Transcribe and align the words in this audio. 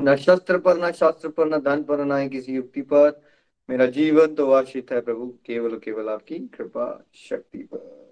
न 0.00 0.16
शस्त्र 0.16 0.58
पर, 0.58 0.78
न 0.78 0.92
शास्त्र 0.92 1.28
पर, 1.28 1.46
न 1.48 1.58
धन 1.58 1.82
पर, 1.82 2.04
न 2.04 2.28
किसी 2.28 2.52
युक्ति 2.52 2.82
पर। 2.82 3.22
मेरा 3.70 3.86
जीवन 3.86 4.34
तो 4.34 4.52
आश्रित 4.52 4.92
है 4.92 5.00
प्रभु, 5.00 5.26
केवल 5.26 5.78
केवल 5.78 6.08
आपकी 6.08 6.38
कृपा 6.38 7.06
शक्ति 7.14 7.58
पर। 7.58 8.06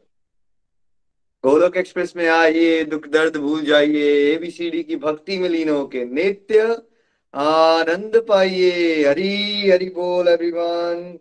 गोलोक 1.45 1.77
एक्सप्रेस 1.77 2.17
में 2.17 2.29
आइए, 2.29 2.85
दुख 2.85 3.09
दर्द 3.09 3.37
भूल 3.37 3.63
जाइए 3.63 4.35
एबीसीडी 4.35 4.83
की 4.83 4.97
भक्ति 4.97 5.39
में 5.39 5.49
लीन 5.49 5.69
होके 5.69 6.05
नित्य 6.05 6.83
आनंद 7.35 8.27
पाइए। 8.29 9.05
हरी, 9.09 9.71
हरि 9.71 9.89
बोल 9.89 10.29
एवरीवन 10.29 11.19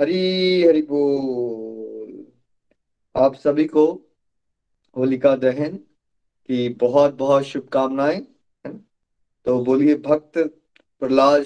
हरी, 0.00 0.64
हरि 0.64 0.82
बोल। 0.82 2.26
आप 3.16 3.34
सभी 3.34 3.64
को 3.64 4.08
होलिका 4.96 5.36
दहन 5.36 5.76
की 6.46 6.68
बहुत 6.68 7.14
बहुत 7.14 7.42
शुभकामनाएँ। 7.42 8.31
तो 9.44 9.64
बोलिए, 9.64 9.94
भक्त 9.94 10.38
प्रहलाद 11.00 11.44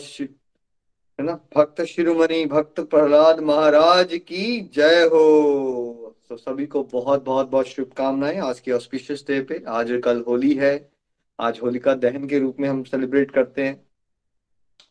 है 1.21 1.27
ना? 1.27 1.33
भक्त 1.57 1.83
शिरोमणि, 1.83 2.47
भक्त 2.47 2.81
प्रहलाद 2.81 3.41
महाराज 3.41 4.09
की 4.13 4.61
जय 4.61 5.05
हो। 5.05 6.17
तो 6.29 6.37
सभी 6.37 6.67
को 6.67 6.83
बहुत 6.83 7.25
बहुत 7.25 7.49
बहुत 7.49 7.67
शुभकामनाएँ 7.67 8.39
आज 8.39 8.61
के 8.61 8.73
ऑस्पिशियस 8.73 9.25
डे 9.29 9.41
पे। 9.41 9.65
आज 9.69 10.03
कल 10.05 10.25
होली 10.29 10.55
है। 10.55 10.93
आज 11.41 11.61
होलिका 11.63 11.95
दहन 11.95 12.27
के 12.27 12.39
रूप 12.39 12.57
में 12.61 12.69
हम 12.69 12.85
सेलिब्रेट 12.85 13.31
करते 13.31 13.63
हैं। 13.63 13.87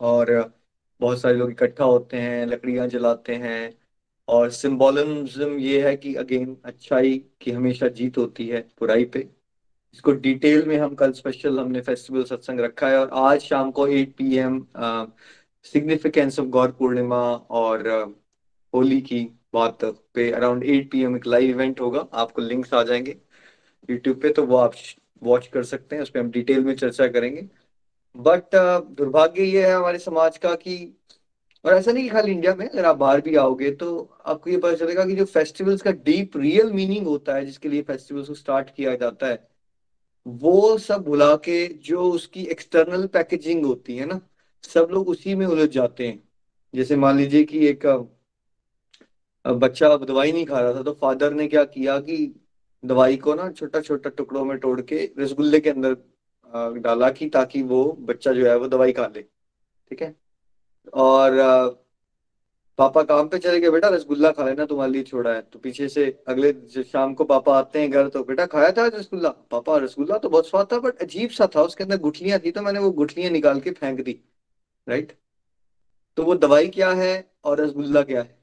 और 0.01 0.53
बहुत 1.01 1.21
सारे 1.21 1.37
लोग 1.37 1.51
इकट्ठा 1.51 1.83
होते 1.83 2.17
हैं, 2.17 2.45
लकड़ियाँ 2.45 2.87
जलाते 2.87 3.35
हैं। 3.35 3.77
और 4.27 4.49
सिंबोलिज्म 4.49 5.57
ये 5.57 5.87
है 5.89 5.97
कि 5.97 6.15
अगेन 6.15 6.57
अच्छाई 6.65 7.25
की 7.41 7.51
हमेशा 7.51 7.87
जीत 7.87 8.17
होती 8.17 8.47
है 8.47 8.61
बुराई 8.79 9.05
पे। 9.05 9.34
इसको 9.95 10.11
डिटेल 10.13 10.65
में 10.67 10.77
हम 10.77 10.93
कल 10.95 11.11
स्पेशल 11.11 11.59
हमने 11.59 11.81
फेस्टिवल 11.81 12.23
सत्संग 12.23 12.59
रखा 12.59 12.88
है 12.89 12.97
और 12.99 13.09
आज 13.13 13.41
शाम 13.41 13.69
को 13.71 13.88
8 13.89 14.09
PM 14.17 14.59
significance 15.66 16.39
of 16.39 16.47
Gaur 16.47 16.72
Purnima 16.79 17.22
और 17.59 17.88
होली 18.73 19.00
की 19.01 19.19
बात 19.53 19.85
पे 20.16 20.29
अराउंड 20.31 20.63
8 20.66 20.89
पीएम 20.91 21.16
एक 21.17 21.28
लाइव 21.28 21.50
इवेंट 21.50 21.81
होगा, 21.81 22.00
आपको 22.13 22.41
लिंक्स 22.41 22.73
आ 22.73 22.83
जाएँगे 22.83 23.16
यूट्यूब 23.89 24.19
पे 24.22 24.29
तो 24.31 24.45
वो 24.45 24.57
आप 24.57 24.73
वॉच 25.22 25.47
कर 25.47 25.63
सकते 25.63 25.95
हैं 25.95 26.03
उस 26.03 26.09
पर 26.09 26.19
हम 26.19 26.31
डिटेल 26.31 26.63
में 26.66 26.75
चर्चा 26.75 27.07
करेंगे। 27.07 27.47
बट 28.16 28.56
दुर्भाग्य 28.97 29.44
ये 29.44 29.66
है 29.67 29.73
हमारे 29.73 30.00
समाज 30.00 30.38
का 30.38 30.53
कि, 30.56 30.77
और 31.66 31.73
ऐसा 31.73 31.91
नहीं 31.91 32.03
कि 32.03 32.09
खाली 32.09 32.31
इंडिया 32.31 32.56
में, 32.56 32.67
अगर 32.69 32.85
आप 32.85 32.97
बाहर 32.97 33.22
भी 33.22 33.35
आओगे 33.38 33.72
तो 33.73 33.97
आपको 34.25 34.50
ये 34.50 34.57
पता 34.57 34.75
चलेगा 34.75 35.06
कि 35.06 35.16
जो 35.16 35.25
फेस्टिवल्स 35.27 35.81
का 35.81 35.91
डीप 36.06 36.38
रियल 36.38 36.72
मीनिंग 36.73 37.07
होता 37.07 37.35
है, 37.35 37.45
जिसके 37.45 37.69
लिए 37.69 37.81
फेस्टिवल्स 37.83 38.27
को 38.27 38.33
स्टार्ट 38.35 38.75
किया 38.75 38.95
जाता 38.97 39.27
है 39.27 39.54
वो 40.25 40.78
सब 40.78 41.03
भुला 41.03 41.36
के 41.38 41.66
जो 41.86 42.03
उसकी 42.12 42.44
एक्सटर्नल 42.46 43.06
पैकेजिंग 43.08 43.66
होती 43.66 43.97
है 43.97 44.06
ना, 44.06 44.19
सब 44.63 44.88
लोग 44.91 45.09
उसी 45.09 45.36
में 45.36 45.46
उलझ 45.47 45.69
जाते 45.69 46.08
हैं। 46.08 46.22
जैसे 46.74 46.96
मान 46.96 47.18
लीजिए 47.18 47.44
कि 47.44 47.68
एक 47.68 47.86
बच्चा 49.46 49.96
दवाई 49.97 50.31
नहीं 50.31 50.46
खा 50.46 50.59
रहा 50.59 50.74
था 50.74 50.81
तो 50.84 50.94
फादर 51.02 51.34
ने 51.34 51.47
क्या 51.47 51.63
किया 51.66 52.00
कि 52.00 52.18
दवाई 52.84 53.18
को 53.18 53.34
ना 53.36 53.50
छोटा 53.52 53.80
छोटा 53.81 54.09
टुकड़ों 54.09 54.44
में 54.46 54.58
तोड़ 54.59 54.80
के 54.81 55.09
रसगुल्ले 55.19 55.59
के 55.59 55.69
अंदर 55.69 55.96
डाला 56.80 57.09
कि 57.12 57.30
ताकि 57.30 57.62
वो 57.63 57.84
बच्चा 58.02 58.31
जो 58.34 58.50
है 58.50 58.57
वो 58.57 58.68
दवाई 58.68 58.92
खा 58.92 59.07
ले, 59.07 59.22
ठीक 59.22 60.02
है? 60.02 60.16
और 60.94 61.84
पापा 62.80 63.02
काम 63.03 63.28
पे 63.28 63.38
चले 63.38 63.59
गए, 63.59 63.69
बेटा 63.69 63.88
रसगुल्ला 63.90 64.31
खा 64.31 64.46
लेना 64.46 64.66
तुम्हारे 64.66 64.91
लिए 64.91 65.03
छोड़ा 65.03 65.34
है। 65.34 65.41
तो 65.44 65.59
पीछे 65.59 65.88
से 65.90 66.06
अगले 66.28 66.52
शाम 66.84 67.13
को 67.13 67.24
पापा 67.25 67.58
आते 67.58 67.81
हैं 67.81 67.90
घर 67.91 68.08
तो 68.09 68.24
बेटा 68.24 68.46
खाया 68.46 68.72
था 68.72 68.86
रसगुल्ला? 68.88 69.30
पापा, 69.52 69.78
रसगुल्ला 69.78 70.18
तो 70.18 70.30
बहुत 70.30 70.50
स्वाद 70.50 70.68
था 70.72 70.80
बट 70.80 71.02
अजीब 71.02 71.30
सा 71.30 71.47
था। 71.56 71.62
उसके 71.63 71.84
अंदर 71.84 71.97
गुठलियाँ 72.00 72.40
थी 72.40 72.52
तो 72.52 72.62
मैंने 72.62 72.80
वो 72.80 72.91
गुठलियाँ 72.94 73.31
निकाल 73.31 73.59
के 73.59 73.72
फेंक 73.74 74.02
दी। 74.02 74.19
राइट 74.88 75.18
तो 76.18 76.24
वो 76.24 76.36
दवाई 76.36 76.68
क्या 76.68 76.91
है 76.94 77.13
और 77.46 77.59
रसगुल्ला 77.62 78.02
क्या 78.03 78.22
है? 78.22 78.38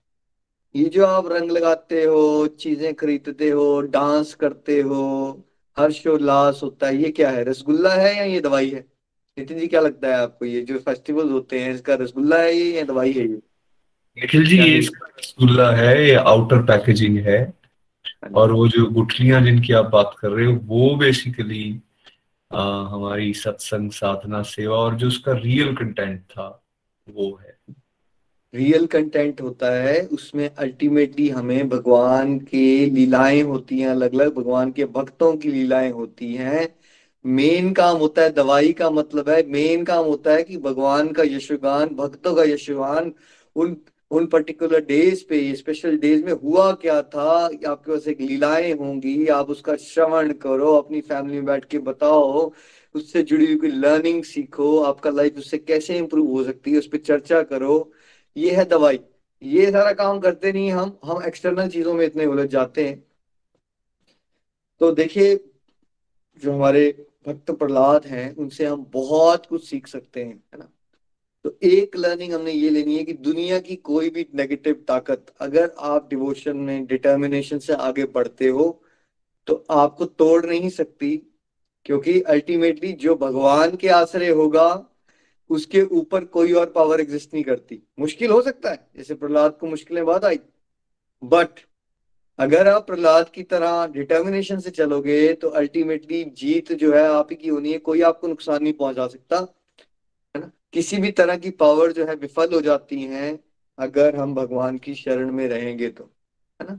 ये 0.75 0.85
जो 0.89 1.07
आप 1.07 1.27
रंग 1.29 1.51
लगाते 1.51 2.05
हो, 2.05 2.47
चीज़ें 2.49 2.95
खरीदते 2.95 3.49
हो, 3.51 3.81
डांस 3.83 4.35
करते 4.35 4.81
हो 4.81 5.03
हर्षोल्लास 5.77 6.61
होता 6.63 6.87
है, 6.87 6.97
ये 6.97 7.11
क्या 7.11 7.31
है? 7.31 7.45
रसगुल्ला 7.45 7.95
है 7.95 8.17
या 8.17 8.25
ये 8.25 8.41
दवाई 8.41 8.71
है? 8.71 8.81
नितिन 9.39 9.59
जी, 9.59 9.67
क्या 9.69 9.81
लगता 9.81 10.09
है 10.09 10.15
आपको? 10.15 10.45
ये 10.45 10.61
जो 10.63 10.79
फेस्टिवल 10.81 11.31
होते 11.31 11.61
हैं, 11.61 11.75
इसका 11.75 11.95
रसगुल्ला 11.95 12.39
है 12.39 12.55
ये 12.55 12.73
या 12.79 12.85
दवाई 12.85 13.13
है 13.13 13.29
ये? 13.29 13.41
निखिल 14.19 14.47
जी 14.47 14.57
ये 14.59 14.79
इसका 14.79 15.07
रसगुल्ला 15.19 15.71
है 15.73 16.07
ये 16.07 16.15
आउटर 16.15 16.63
पैकेजिंग 16.63 17.19
है। 17.19 17.41
और 18.35 18.53
वो 18.53 18.69
जो 18.69 18.87
गुठलियाँ 18.87 19.41
जिनकी 19.43 19.73
आप 19.73 19.85
बात 19.85 20.15
कर 20.19 20.29
रहे 20.29 20.47
हो 20.47 20.53
वो 20.65 20.95
बेसिकली 20.97 21.81
हमारी 22.51 23.33
सत्संग 23.35 23.91
साधना 23.91 24.43
सेवा 24.43 24.77
और 24.77 24.95
जो 24.95 25.09
उसका 25.09 25.33
रियल 25.33 25.75
कंटेंट 25.77 26.21
था 26.21 26.47
वो 27.07 27.41
है। 27.43 27.57
रियल 28.55 28.87
कंटेंट 28.87 29.41
होता 29.41 29.71
है 29.75 30.01
उसमें 30.07 30.49
अल्टीमेटली 30.49 31.29
हमें 31.29 31.69
भगवान 31.69 32.39
के 32.39 32.65
लीलाएँ 32.87 33.43
होती 33.43 33.79
हैं 33.81 33.89
अलग 33.89 34.15
अलग 34.15 34.35
भगवान 34.35 34.73
के 34.73 34.85
भक्तों 34.85 35.37
की 35.37 35.51
लीलाएँ 35.51 35.91
होती 35.91 36.35
हैं। 36.35 36.69
मेन 37.25 37.73
काम 37.73 37.97
होता 37.97 38.23
है 38.23 38.31
दवाई 38.33 38.73
का 38.73 38.91
मतलब 38.91 39.29
है 39.29 39.43
मेन 39.47 39.85
काम 39.85 40.05
होता 40.05 40.33
है 40.33 40.43
कि 40.43 40.57
भगवान 40.57 41.13
का 41.13 41.23
यशोगान 41.23 41.89
भक्तों 41.95 42.35
का 42.35 42.43
यशोगान 42.45 43.13
उन 43.57 43.77
उन 44.13 44.27
पर्टिकुलर 44.27 44.85
डेज़ 44.85 45.25
पे 45.29 45.55
स्पेशल 45.55 45.99
डेज़ 45.99 46.25
में 46.25 46.33
हुआ 46.33 46.73
क्या 46.73 47.03
था? 47.03 47.45
आपके 47.47 47.93
पास 47.93 48.09
एक 48.09 48.21
लीलाएँ 48.21 48.73
होंगी, 48.73 49.27
आप 49.27 49.51
उसका 49.51 49.77
श्रवण 49.77 50.33
करो, 50.33 50.73
अपनी 50.75 51.01
फैमिली 51.01 51.35
में 51.35 51.45
बैठ 51.45 51.65
के 51.65 51.79
बताओ, 51.79 52.53
उससे 52.95 53.23
जुड़ी 53.23 53.47
हुई 53.47 53.57
कोई 53.57 53.71
लर्निंग 53.71 54.25
सीखो, 54.25 54.79
आपका 54.79 55.11
लाइफ 55.11 55.39
उससे 55.39 55.59
कैसे 55.59 55.99
इंप्रूव 55.99 56.31
हो 56.31 56.45
सकती 56.45 56.73
है, 56.73 56.79
उस 56.79 56.87
पर 56.87 56.99
चर्चा 56.99 57.43
करो। 57.43 57.93
ये 58.37 58.51
है 58.51 58.65
दवाई। 58.65 59.01
ये 59.43 59.71
सारा 59.71 59.93
काम 59.93 60.21
करते 60.21 60.53
नहीं, 60.53 60.71
हम 60.71 60.99
हम 61.05 61.23
एक्सटर्नल 61.25 61.69
चीज़ों 61.69 61.95
में 61.95 62.07
इतने 62.07 62.27
उलझ 62.27 62.49
जाते 62.49 62.89
हैं। 62.89 63.05
तो 64.81 64.93
देखिए, 64.93 65.37
जो 66.45 66.53
हमारे 66.53 67.07
भक्त 67.29 67.51
प्रहलाद 67.51 68.07
हैं, 68.07 68.37
उनसे 68.37 68.67
हम 68.67 68.87
बहुत 68.93 69.47
कुछ 69.47 69.71
सीख 69.71 69.87
सकते 69.87 70.25
हैं, 70.25 70.45
है 70.53 70.59
ना? 70.59 70.73
तो 71.45 71.55
एक 71.65 71.97
लर्निंग 71.97 72.33
हमने 72.33 72.53
ये 72.53 72.71
लेनी 72.71 72.97
है 72.97 73.05
कि 73.05 73.13
दुनिया 73.15 73.59
की 73.61 73.77
कोई 73.79 74.11
भी 74.11 74.27
नेगेटिव 74.35 74.85
ताकत, 74.89 75.27
अगर 75.41 75.71
आप 75.81 76.09
डिवोशन 76.11 76.57
में 76.59 76.87
डिटर्मिनेशन 76.87 77.59
से 77.59 77.73
आगे 77.75 78.05
बढ़ते 78.15 78.49
हो 78.49 78.83
तो 79.49 79.55
आपको 79.73 80.05
तोड़ 80.05 80.45
नहीं 80.47 80.69
सकती, 80.71 81.17
क्योंकि 81.87 82.21
अल्टीमेटली 82.23 82.93
जो 82.95 83.15
भगवान 83.17 83.77
के 83.77 83.89
आश्रय 83.91 84.29
होगा, 84.31 84.69
उसके 85.51 85.83
ऊपर 85.83 86.25
कोई 86.27 86.53
और 86.53 86.71
पावर 86.71 87.01
एग्जिस्ट 87.01 87.35
नहीं 87.35 87.45
करती। 87.45 87.83
मुश्किल 88.01 88.31
हो 88.31 88.41
सकता 88.43 88.71
है, 88.71 88.87
जैसे 88.97 89.15
प्रहलाद 89.15 89.57
को 89.61 89.67
मुश्किलें 89.67 90.05
बाद 90.07 90.25
आई। 90.25 90.39
बट 91.23 91.61
अगर 92.39 92.69
आप 92.69 92.87
प्रहलाद 92.87 93.29
की 93.29 93.43
तरह 93.45 93.87
डिटर्मिनेशन 93.93 94.61
से 94.61 94.71
चलोगे 94.73 95.33
तो 95.35 95.49
अल्टीमेटली 95.51 96.23
जीत 96.37 96.73
जो 96.75 96.93
है 96.93 97.03
आप 97.09 97.29
ही 97.31 97.37
की 97.37 97.49
होनी 97.49 97.73
है, 97.73 97.79
कोई 97.81 98.01
आपको 98.03 98.29
नुकसान 98.29 98.63
नहीं 98.63 98.73
पहुँचा 98.75 99.07
सकता। 99.09 99.47
किसी 100.75 100.97
भी 100.97 101.11
तरह 101.13 101.37
की 101.37 101.51
पावर 101.51 101.93
जो 101.93 102.05
है 102.07 102.15
विफल 102.17 102.55
हो 102.55 102.61
जाती 102.61 103.03
हैं 103.03 103.39
अगर 103.79 104.17
हम 104.17 104.35
भगवान 104.35 104.79
की 104.79 104.95
शरण 104.95 105.31
में 105.33 105.47
रहेंगे 105.49 105.89
तो 105.89 106.05
है 106.61 106.67
ना? 106.67 106.79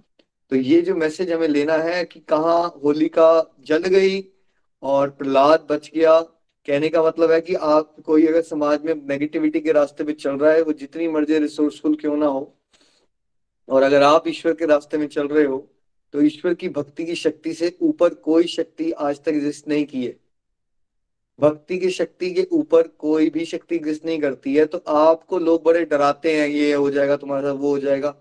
तो 0.51 0.55
ये 0.55 0.81
जो 0.81 0.95
मैसेज 0.95 1.31
हमें 1.31 1.47
लेना 1.47 1.77
है 1.77 2.03
कि 2.05 2.19
कहाँ 2.19 2.81
होलिका 2.83 3.55
जल 3.65 3.83
गई 3.87 4.23
और 4.83 5.09
प्रहलाद 5.09 5.67
बच 5.69 5.89
गया, 5.95 6.19
कहने 6.67 6.89
का 6.89 7.03
मतलब 7.03 7.31
है 7.31 7.39
कि 7.41 7.53
आप 7.55 7.95
कोई 8.05 8.25
अगर 8.27 8.41
समाज 8.41 8.83
में 8.83 8.93
नेगेटिविटी 9.09 9.59
के 9.59 9.71
रास्ते 9.71 10.03
पे 10.03 10.13
चल 10.13 10.37
रहा 10.37 10.51
है, 10.53 10.61
वो 10.61 10.73
जितनी 10.73 11.07
मर्ज़ी 11.07 11.39
रिसोर्सफुल 11.39 11.95
क्यों 11.95 12.17
ना 12.17 12.25
हो, 12.25 12.53
और 13.69 13.83
अगर 13.83 14.03
आप 14.03 14.27
ईश्वर 14.27 14.53
के 14.53 14.65
रास्ते 14.65 14.97
में 14.97 15.07
चल 15.07 15.27
रहे 15.27 15.45
हो 15.45 15.67
तो 16.13 16.21
ईश्वर 16.21 16.53
की 16.53 16.69
भक्ति 16.69 17.05
की 17.05 17.15
शक्ति 17.15 17.53
से 17.53 17.75
ऊपर 17.81 18.13
कोई 18.23 18.47
शक्ति 18.47 18.91
आज 18.91 19.19
तक 19.19 19.29
एग्जिस्ट 19.29 19.67
नहीं 19.67 19.85
की 19.85 20.05
है। 20.05 20.15
भक्ति 21.39 21.77
की 21.77 21.89
शक्ति 21.89 22.31
के 22.31 22.47
ऊपर 22.51 22.87
कोई 22.87 23.29
भी 23.29 23.45
शक्ति 23.45 23.75
एग्जिस्ट 23.75 24.05
नहीं 24.05 24.19
करती 24.21 24.55
है 24.55 24.65
तो 24.65 24.77
आपको 24.87 25.39
लोग 25.39 25.63
बड़े 25.63 25.85
डराते 25.85 26.35
हैं, 26.35 26.47
ये 26.47 26.73
हो 26.73 26.89
जाएगा, 26.91 27.15
तुम्हारा 27.15 27.51
साथ 27.51 27.59
वो 27.59 27.69
हो 27.69 27.79
जाएगा। 27.79 28.15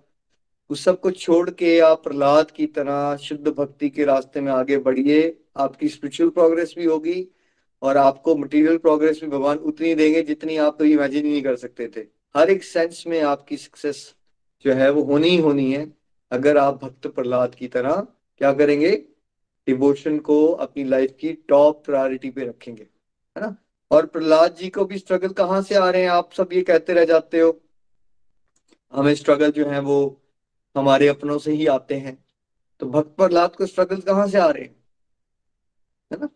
उस 0.71 0.85
सबको 0.85 1.11
छोड़ 1.11 1.51
के 1.51 1.79
आप 1.81 2.03
प्रहलाद 2.05 2.51
की 2.51 2.67
तरह 2.67 3.17
शुद्ध 3.17 3.49
भक्ति 3.49 3.91
के 3.91 4.05
रास्ते 4.05 4.41
में 4.41 4.53
आगे 4.53 4.79
बढ़िए। 4.79 5.37
आपकी 5.57 5.89
स्पिरिचुअल 5.89 6.31
प्रोग्रेस 6.31 6.75
भी 6.79 6.85
होगी 6.85 7.27
और 7.83 7.97
आपको 7.97 8.37
मटेरियल 8.37 8.77
प्रोग्रेस 8.79 9.21
भी 9.21 9.27
भगवान 9.27 9.59
उतनी 9.59 9.95
देंगे 9.95 10.23
जितनी 10.23 10.57
आप 10.57 10.77
तो 10.79 10.85
इमेजिन 10.85 11.25
ही 11.27 11.31
नहीं 11.33 11.43
कर 11.43 11.57
सकते 11.57 11.89
थे। 11.97 12.07
हर 12.35 12.51
एक 12.51 12.65
सेंस 12.65 13.05
में 13.07 13.21
आपकी 13.23 13.57
सक्सेस 13.57 14.15
जो 14.65 14.73
है 14.73 14.91
वो 14.91 15.03
होनी 15.03 15.29
ही 15.29 15.37
होनी 15.37 15.73
है। 15.73 15.93
अगर 16.33 16.59
आप 16.59 16.85
भक्त 16.85 17.07
प्रहलाद 17.07 17.55
की 17.55 17.69
तरह 17.69 18.07
क्या 18.41 18.53
करेंगे? 18.53 18.91
डिवोशन 19.69 20.19
को 20.19 20.47
अपनी 20.47 20.85
लाइफ 20.85 21.15
की 21.21 21.33
टॉप 21.49 21.85
प्रायोरिटी 21.85 22.31
पे 22.31 22.45
रखेंगे। 22.45 22.87
है 23.37 23.43
ना 23.43 23.55
और 23.91 24.07
प्रहलाद 24.07 24.55
जी 24.55 24.69
को 24.69 24.85
भी 24.85 24.99
स्ट्रगल 24.99 25.33
कहाँ 25.33 25.61
से 25.63 25.75
आ 25.75 25.89
रहे 25.91 26.03
हैं? 26.03 26.11
आप 26.11 26.33
सब 26.33 26.49
ये 26.53 26.63
कहते 26.63 26.93
रह 26.93 27.05
जाते 27.05 27.41
हो। 27.41 27.61
हमें 28.93 29.15
स्ट्रगल 29.15 29.51
जो 29.51 29.67
है 29.67 29.81
वो 29.81 29.99
हमारे 30.77 31.09
अपनों 31.09 31.39
से 31.39 31.53
ही 31.53 31.67
आते 31.67 31.95
हैं। 31.95 32.17
तो 32.81 32.87
भक्त 32.87 33.15
प्रहलाद 33.17 33.57
को 33.57 33.67
स्ट्रगल 33.67 34.01
कहाँ 34.01 34.27
से 34.29 34.39
आ 34.39 34.49
रहे 34.51 34.63
हैं? 34.63 34.75
है 36.11 36.19
ना? 36.21 36.29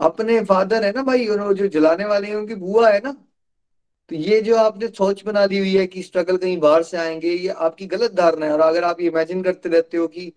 अपने 0.00 0.40
फादर 0.44 0.84
है 0.84 0.92
ना 0.92 1.02
भाई 1.02 1.26
जो 1.26 1.66
जलाने 1.68 2.04
वाले 2.04 2.28
हैं, 2.28 2.34
उनकी 2.36 2.54
बुआ 2.54 2.90
है 2.90 3.00
ना? 3.00 3.12
तो 4.10 4.14
ये 4.14 4.40
जो 4.40 4.56
आपने 4.56 4.88
सोच 4.88 5.24
बना 5.24 5.46
दी 5.46 5.58
हुई 5.58 5.76
है 5.76 5.86
कि 5.86 6.02
स्ट्रगल 6.02 6.36
कहीं 6.36 6.58
बाहर 6.58 6.82
से 6.82 6.96
आएँगे, 6.96 7.30
ये 7.30 7.48
आपकी 7.48 7.86
गलत 7.86 8.12
धारणा 8.12 8.46
है। 8.46 8.52
और 8.52 8.60
अगर 8.60 8.84
आप 8.84 9.00
इमेजिन 9.00 9.42
करते 9.42 9.68
रहते 9.68 9.96
हो 9.96 10.06
कि 10.08 10.32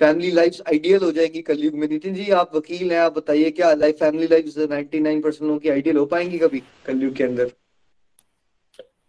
फैमिली 0.00 0.30
लाइफ 0.30 0.56
आइडियल 0.68 1.02
हो 1.04 1.10
जाएगी 1.12 1.42
कलयुग 1.42 1.74
में। 1.74 1.86
नितिन 1.88 2.14
जी 2.14 2.30
आप 2.32 2.54
वकील 2.56 2.92
हैं 2.92 2.98
आप 3.00 3.16
बताइए 3.16 3.50
क्या 3.50 3.72
life 3.74 3.98
family 3.98 4.26
life 4.26 4.54
ninety 4.70 5.00
nine 5.00 5.20
percent 5.22 5.42
लोगों 5.42 5.58
की 5.58 5.68
आइडियल 5.68 5.96
हो 5.96 6.04
पाएँगी 6.06 6.38
कभी 6.38 6.62
कलयुग 6.86 7.14
के 7.14 7.24
अंदर? 7.24 7.50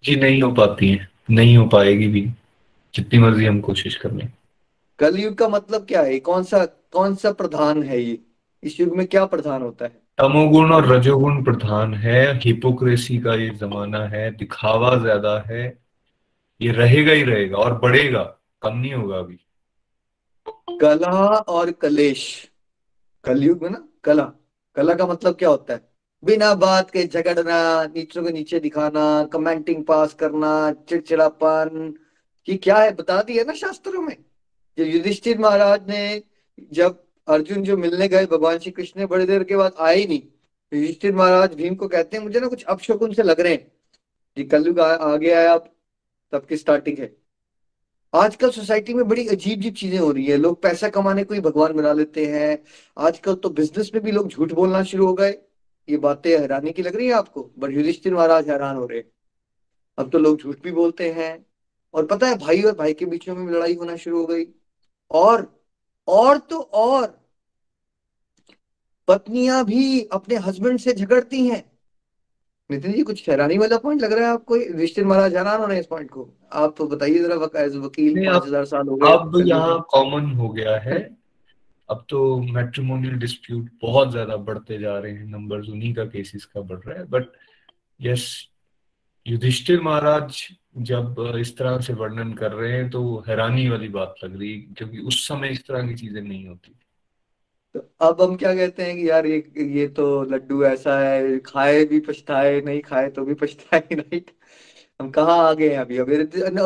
जी 0.03 0.15
नहीं 0.15 0.41
हो 0.41 0.51
पाती 0.51 0.89
है। 0.89 1.07
नहीं 1.29 1.55
हो 1.57 1.65
पाएगी 1.67 2.07
भी। 2.07 2.21
जितनी 2.93 3.19
मर्ज़ी 3.19 3.45
हम 3.45 3.59
कोशिश 3.61 3.95
कर 3.95 4.11
लें। 4.11 4.27
कलयुग 4.99 5.33
का 5.37 5.47
मतलब 5.47 5.85
क्या 5.85 6.01
है? 6.01 6.19
कौन 6.19 6.43
सा 6.43 6.65
कौन 6.65 7.15
सा 7.15 7.31
प्रधान 7.31 7.83
है 7.83 8.01
ये? 8.01 8.17
इस 8.63 8.79
युग 8.79 8.95
में 8.97 9.05
क्या 9.07 9.25
प्रधान 9.25 9.61
होता 9.61 9.85
है? 9.85 9.91
तमोगुण 10.17 10.71
और 10.71 10.87
रजोगुण 10.87 11.43
प्रधान 11.43 11.93
है। 11.93 12.21
हिपोक्रेसी 12.39 13.17
का 13.17 13.33
ये 13.35 13.49
जमाना 13.55 14.03
है। 14.07 14.29
दिखावा 14.31 14.95
ज़्यादा 14.97 15.37
है। 15.49 15.65
ये 16.61 16.71
रहेगा 16.71 17.11
ही 17.11 17.23
रहेगा 17.23 17.57
और 17.57 17.77
बढ़ेगा। 17.79 18.23
कम 18.61 18.77
नहीं 18.77 18.93
होगा 18.93 19.17
अभी। 19.17 19.39
कला 20.81 21.37
और 21.37 21.71
कलेश। 21.71 22.51
कलयुग 23.23 23.61
में 23.63 23.69
ना, 23.69 23.87
कला। 24.03 24.31
कला 24.75 24.93
का 24.93 25.07
मतलब 25.07 25.35
क्या 25.35 25.49
होता 25.49 25.73
है? 25.73 25.89
बिना 26.23 26.53
बात 26.53 26.91
के 26.91 27.03
झगड़ना, 27.03 27.85
नीचों 27.85 28.23
को 28.23 28.29
नीचे 28.29 28.59
दिखाना 28.59 29.25
कमेंटिंग 29.25 29.85
पास 29.85 30.13
करना, 30.13 30.71
चिड़चिड़ापन। 30.71 31.93
ये 32.49 32.57
क्या 32.57 32.77
है? 32.77 32.95
बता 32.95 33.21
दिया 33.21 33.43
ना 33.43 33.53
शास्त्रों 33.53 34.01
में। 34.01 34.17
जब 34.77 34.85
युधिष्ठिर 34.85 35.37
महाराज 35.37 35.89
ने 35.89 36.23
जब 36.71 37.03
अर्जुन 37.27 37.63
जो 37.63 37.77
मिलने 37.77 38.07
गए, 38.07 38.25
भगवान 38.25 38.59
श्री 38.59 38.71
कृष्ण 38.71 38.99
ने, 38.99 39.05
बड़ी 39.05 39.25
देर 39.25 39.43
के 39.43 39.55
बाद 39.55 39.75
आए 39.79 39.95
ही 39.95 40.07
नहीं। 40.07 40.21
युधिष्ठिर 40.73 41.15
महाराज 41.15 41.53
भीम 41.53 41.75
को 41.75 41.87
कहते 41.87 42.17
हैं, 42.17 42.23
मुझे 42.23 42.39
ना 42.39 42.47
कुछ 42.47 42.63
अपशकुन 42.63 43.13
से 43.13 43.23
लग 43.23 43.39
रहे 43.39 43.53
हैं। 43.53 43.71
जी 44.37 44.43
कलयुग 44.43 44.79
आगे 44.79 45.31
आया, 45.31 45.53
अब 45.53 45.73
तब 46.31 46.45
की 46.45 46.57
स्टार्टिंग 46.57 46.97
है। 46.97 47.24
आजकल 48.15 48.49
सोसाइटी 48.49 48.93
में 48.93 49.07
बड़ी 49.07 49.27
अजीब 49.27 49.59
अजीब 49.59 49.73
चीज़ें 49.73 49.97
हो 49.99 50.11
रही 50.11 50.25
है। 50.25 50.37
लोग 50.37 50.61
पैसा 50.61 50.89
कमाने 50.89 51.23
को 51.23 51.33
ही 51.33 51.39
भगवान 51.39 51.73
बना 51.73 51.93
लेते 51.93 52.25
हैं। 52.25 52.57
आजकल 52.97 53.35
तो 53.35 53.49
बिज़नेस 53.49 53.91
में 53.93 54.03
भी 54.03 54.11
लोग 54.11 54.27
झूठ 54.29 54.53
बोलना 54.53 54.83
शुरू 54.83 55.07
हो 55.07 55.13
गए। 55.13 55.31
ये 55.89 55.97
बातें 55.97 56.29
हैरानी 56.39 56.71
की 56.71 56.81
लग 56.81 56.95
रही 56.95 57.07
है 57.07 57.13
आपको? 57.13 57.51
बट 57.59 57.71
युधिष्ठिर 57.71 58.13
महाराज 58.13 58.49
हैरान 58.49 58.75
हो 58.75 58.85
रहे 58.85 59.03
अब 59.97 60.09
तो 60.09 60.19
लोग 60.19 60.41
झूठ 60.41 60.61
भी 60.63 60.71
बोलते 60.71 61.11
हैं। 61.11 61.45
और 61.93 62.05
पता 62.05 62.27
है, 62.27 62.37
भाई 62.37 62.61
और 62.61 62.75
भाई 62.75 62.93
के 62.93 63.05
बीच 63.05 63.29
में 63.29 63.53
लड़ाई 63.53 63.75
होना 63.75 63.95
शुरू 63.95 64.19
हो 64.19 64.25
गई। 64.25 64.45
और 65.11 65.61
और 66.07 66.37
तो 66.37 66.59
और, 66.59 67.21
पत्नियाँ 69.07 69.63
भी 69.65 70.01
अपने 70.11 70.35
हस्बैंड 70.35 70.79
से 70.79 70.93
झगड़ती 70.93 71.47
हैं। 71.47 71.63
नितिन 72.69 72.93
जी 72.93 73.01
कुछ 73.03 73.27
हैरानी 73.29 73.57
वाला 73.57 73.77
पॉइंट 73.77 74.01
लग 74.01 74.13
रहा 74.13 74.27
है 74.27 74.33
आपको? 74.33 74.55
युधिष्ठिर 74.55 75.05
महाराज 75.05 75.35
हैरान 75.35 75.59
होने 75.61 75.79
इस 75.79 75.85
पॉइंट 75.85 76.09
को। 76.11 76.29
आप 76.53 76.73
तो 76.77 76.87
बताइए 76.87 77.19
जरा 77.19 77.35
वक, 77.35 77.55
वकील 77.77 78.25
पाँच 78.25 78.45
हज़ार 78.45 78.65
साल 78.65 78.87
हो 78.87 78.95
गए। 78.95 79.11
अब 79.11 79.41
यहाँ 79.45 79.85
कॉमन 79.89 80.31
हो 80.31 80.49
गया 80.49 80.77
है। 80.79 80.97
अब 81.89 82.05
तो 82.09 82.37
मैट्रिमोनियल 82.53 83.15
डिस्प्यूट 83.19 83.69
बहुत 83.81 84.11
ज़्यादा 84.11 84.35
बढ़ते 84.37 84.77
जा 84.79 84.97
रहे 84.99 85.11
हैं। 85.11 85.25
नंबर 85.25 85.71
उन्हीं 85.71 85.93
का 85.93 86.05
केसेस 86.05 86.45
का 86.45 86.61
बढ़ 86.61 86.79
रहा 86.79 86.97
है। 86.99 87.05
बट 87.05 87.27
यस 87.99 88.25
युधिष्ठिर 89.25 89.81
महाराज 89.81 90.41
जब 90.87 91.15
इस 91.39 91.55
तरह 91.57 91.79
से 91.79 91.93
वर्णन 91.93 92.33
कर 92.33 92.51
रहे 92.51 92.71
हैं 92.71 92.89
तो 92.89 93.23
हैरानी 93.27 93.67
वाली 93.69 93.87
बात 93.89 94.15
लग 94.23 94.39
रही 94.39 94.51
है 94.53 94.73
क्योंकि 94.77 94.99
उस 95.01 95.27
समय 95.27 95.49
इस 95.49 95.65
तरह 95.67 95.87
की 95.87 95.95
चीज़ें 95.95 96.21
नहीं 96.21 96.45
होती 96.47 96.75
तो 97.75 97.79
अब 98.01 98.21
हम 98.21 98.35
क्या 98.37 98.53
कहते 98.55 98.83
हैं 98.83 98.95
कि 98.95 99.09
यार 99.09 99.25
ये 99.27 99.37
ये 99.75 99.87
तो 99.89 100.03
लड्डू 100.25 100.63
ऐसा 100.65 100.97
है, 100.99 101.39
खाए 101.39 101.83
भी 101.85 101.99
पछताए, 101.99 102.61
नहीं 102.61 102.81
खाए 102.81 103.09
तो 103.09 103.25
भी 103.25 103.33
पछताए, 103.33 103.87
नहीं 103.93 104.21
हम 105.01 105.09
कहाँ 105.11 105.37
आ 105.49 105.53
गए 105.53 105.69
हैं 105.69 105.79
अभी? 105.79 105.97
अभी 105.97 106.17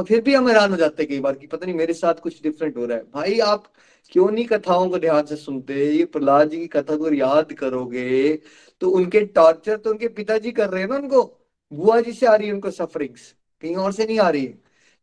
फिर 0.05 0.21
भी 0.21 0.33
हम 0.35 0.47
हैरान 0.47 0.71
हो 0.71 0.77
जाते 0.77 1.03
हैं 1.03 1.09
कई 1.09 1.19
बार 1.19 1.35
कि 1.35 1.47
पता 1.47 1.65
नहीं 1.65 1.75
मेरे 1.75 1.93
साथ 1.93 2.15
कुछ 2.23 2.41
डिफरेंट 2.43 2.77
हो 2.77 2.85
रहा 2.85 2.97
है। 2.97 3.03
भाई 3.13 3.39
आप 3.41 3.65
क्यों 4.11 4.29
नहीं 4.31 4.45
कथाओं 4.47 4.89
को 4.89 4.99
ध्यान 4.99 5.25
से 5.25 5.35
सुनते? 5.37 5.73
ये 5.91 6.05
प्रहलाद 6.07 6.49
जी 6.49 6.57
की 6.59 6.67
कथा 6.69 6.95
को 6.97 7.13
याद 7.13 7.53
करोगे 7.53 8.35
तो 8.81 8.89
उनके 8.91 9.21
टॉर्चर 9.27 9.77
तो 9.77 9.89
उनके 9.91 10.07
पिताजी 10.09 10.51
कर 10.51 10.69
रहे 10.69 10.81
हैं 10.81 10.89
ना 10.89 10.95
उनको। 10.97 11.23
बुआ 11.71 11.99
जी 12.01 12.13
से 12.13 12.25
आ 12.27 12.35
रही 12.35 12.47
है 12.47 12.53
उनको 12.53 12.71
सफरिंग्स 12.71 13.31
कहीं 13.63 13.75
और 13.77 13.91
से 13.93 14.05
नहीं 14.05 14.19
आ 14.19 14.29
रही। 14.29 14.45
है 14.45 14.57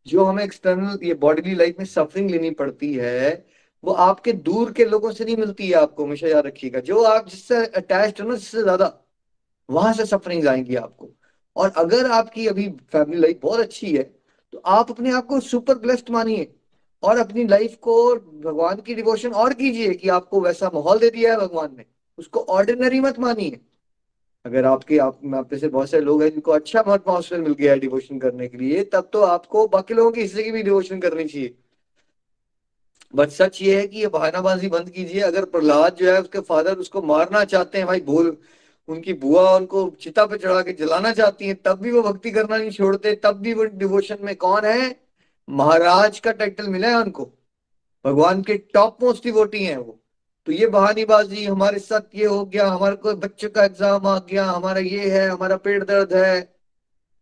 जो 0.07 0.25
हमें 0.25 0.43
एक्सटर्नल 0.45 0.99
ये 1.05 1.15
बॉडीली 1.17 1.55
लाइफ 1.55 1.77
में 1.79 1.85
सफरिंग 1.87 2.31
लेनी 2.31 2.51
पड़ती 2.53 2.93
है 2.95 3.31
वो 3.87 3.93
आपके 3.95 4.33
दूर 4.33 4.73
के 4.73 4.85
लोगों 4.85 5.11
से 5.13 5.25
नहीं 5.25 5.37
मिलती 5.37 5.67
है, 5.69 5.75
आपको 5.75 6.05
हमेशा 6.05 6.29
याद 6.29 6.47
रखिएगा। 6.47 6.81
जो 6.81 7.03
आप 7.05 7.29
जिससे 7.29 7.65
अटैच 7.67 8.21
हो 8.21 8.29
ना, 8.29 8.35
जिससे 8.35 8.63
ज़्यादा, 8.63 8.93
वहाँ 9.69 9.93
से 9.93 10.05
सफरिंग 10.07 10.47
आएँगी 10.49 10.77
आपको। 10.77 11.11
और 11.57 11.73
अगर 11.77 12.11
आपकी 12.13 12.47
अभी 12.47 12.69
फैमिली 12.93 13.21
लाइफ 13.21 13.39
बहुत 13.43 13.61
अच्छी 13.61 13.93
है 13.93 14.03
तो 14.53 14.59
आप 14.67 14.91
अपने 14.91 15.13
आप 15.13 15.27
को 15.27 15.39
सुपर 15.43 15.75
ब्लेस्ड 15.79 16.11
मानिए 16.11 16.53
और 17.03 17.19
अपनी 17.19 17.45
लाइफ 17.47 17.75
को 17.83 17.95
भगवान 18.15 18.81
की 18.87 18.95
डिवोशन 18.95 19.33
और 19.35 19.53
कीजिए 19.55 19.95
कि 19.95 20.09
आपको 20.09 20.41
वैसा 20.41 20.71
माहौल 20.75 20.99
दे 20.99 21.11
दिया 21.11 21.33
है 21.33 21.39
भगवान 21.39 21.75
ने। 21.77 21.85
उसको 22.19 22.41
ऑर्डिनरी 22.51 23.01
मत 23.01 23.19
मानिए। 23.19 23.59
अगर 24.45 24.65
आपके, 24.65 24.99
आप 24.99 25.21
आप 25.35 25.55
से 25.55 25.69
बहुत 25.69 25.91
सारे 25.91 26.03
लोग 26.05 26.23
हैं 26.23 26.31
जिनको 26.31 26.53
अच्छा 26.53 26.81
अटमोसफेयर 26.81 27.43
मिल 27.43 27.55
गया 27.55 27.73
है 27.73 27.79
डिवोशन 27.79 28.19
करने 28.19 28.49
के 28.49 28.59
लिए, 28.59 28.83
तब 28.85 29.09
तो 29.13 29.23
आपको 29.25 29.67
बाकी 29.69 29.95
लोगों 29.95 30.11
के 30.13 30.21
हिस्से 30.21 30.43
की 30.43 30.51
भी 30.51 30.63
डिवोशन 30.63 31.01
करनी 31.01 31.25
चाहिए। 31.25 31.55
बट 33.15 33.29
सच 33.29 33.61
ये 33.63 33.77
है 33.81 33.87
कि 33.87 34.01
ये 34.01 34.07
बहानाबाजी 34.09 34.69
बंद 34.69 34.91
कीजिए। 34.91 35.21
अगर 35.21 35.45
प्रहलाद 35.45 35.95
जो 35.95 36.13
है 36.13 36.21
उसके 36.21 36.41
फादर 36.41 36.77
उसको 36.77 37.03
मारना 37.03 37.45
चाहते 37.45 37.79
हैं, 37.79 37.87
भाई 37.87 38.01
बोल, 38.01 38.37
उनकी 38.89 39.13
बुआ 39.13 39.51
उनको 39.57 39.89
चिता 40.01 40.27
पे 40.27 40.39
चढ़ा 40.39 40.61
के 40.63 40.73
जलाना 40.73 41.13
चाहती 41.13 41.47
है, 41.47 41.55
तब 41.55 41.81
भी 41.81 41.91
वो 41.91 42.03
भक्ति 42.03 42.31
करना 42.31 42.57
नहीं 42.57 42.71
छोड़ते, 42.71 43.15
तब 43.15 43.37
भी 43.37 43.55
वो 43.55 43.65
डिवोशन 43.65 44.19
में 44.23 44.35
कौन 44.37 44.65
है? 44.65 44.97
महाराज 45.49 46.19
का 46.21 46.33
टाइटल 46.33 46.69
मिला 46.69 46.89
है 46.89 46.97
उनको। 46.97 47.25
भगवान 48.05 48.43
के 48.43 48.57
टॉप 48.75 49.03
मोस्ट 49.03 49.25
डिवोटी 49.25 49.65
हैं 49.65 49.77
वो। 49.77 49.99
तो 50.47 50.53
ये 50.53 50.67
बहानीबाजी 50.67 51.45
हमारे 51.45 51.79
साथ 51.79 52.15
ये 52.15 52.27
हो 52.27 52.45
गया, 52.45 52.67
हमारे 52.67 52.97
कोई 52.97 53.15
बच्चे 53.15 53.49
का 53.49 53.65
एग्ज़ाम 53.65 54.07
आ 54.07 54.19
गया, 54.19 54.45
हमारा 54.45 54.81
ये 54.81 55.11
है, 55.11 55.29
हमारा 55.29 55.57
पेट 55.57 55.83
दर्द 55.83 56.13
है। 56.15 56.57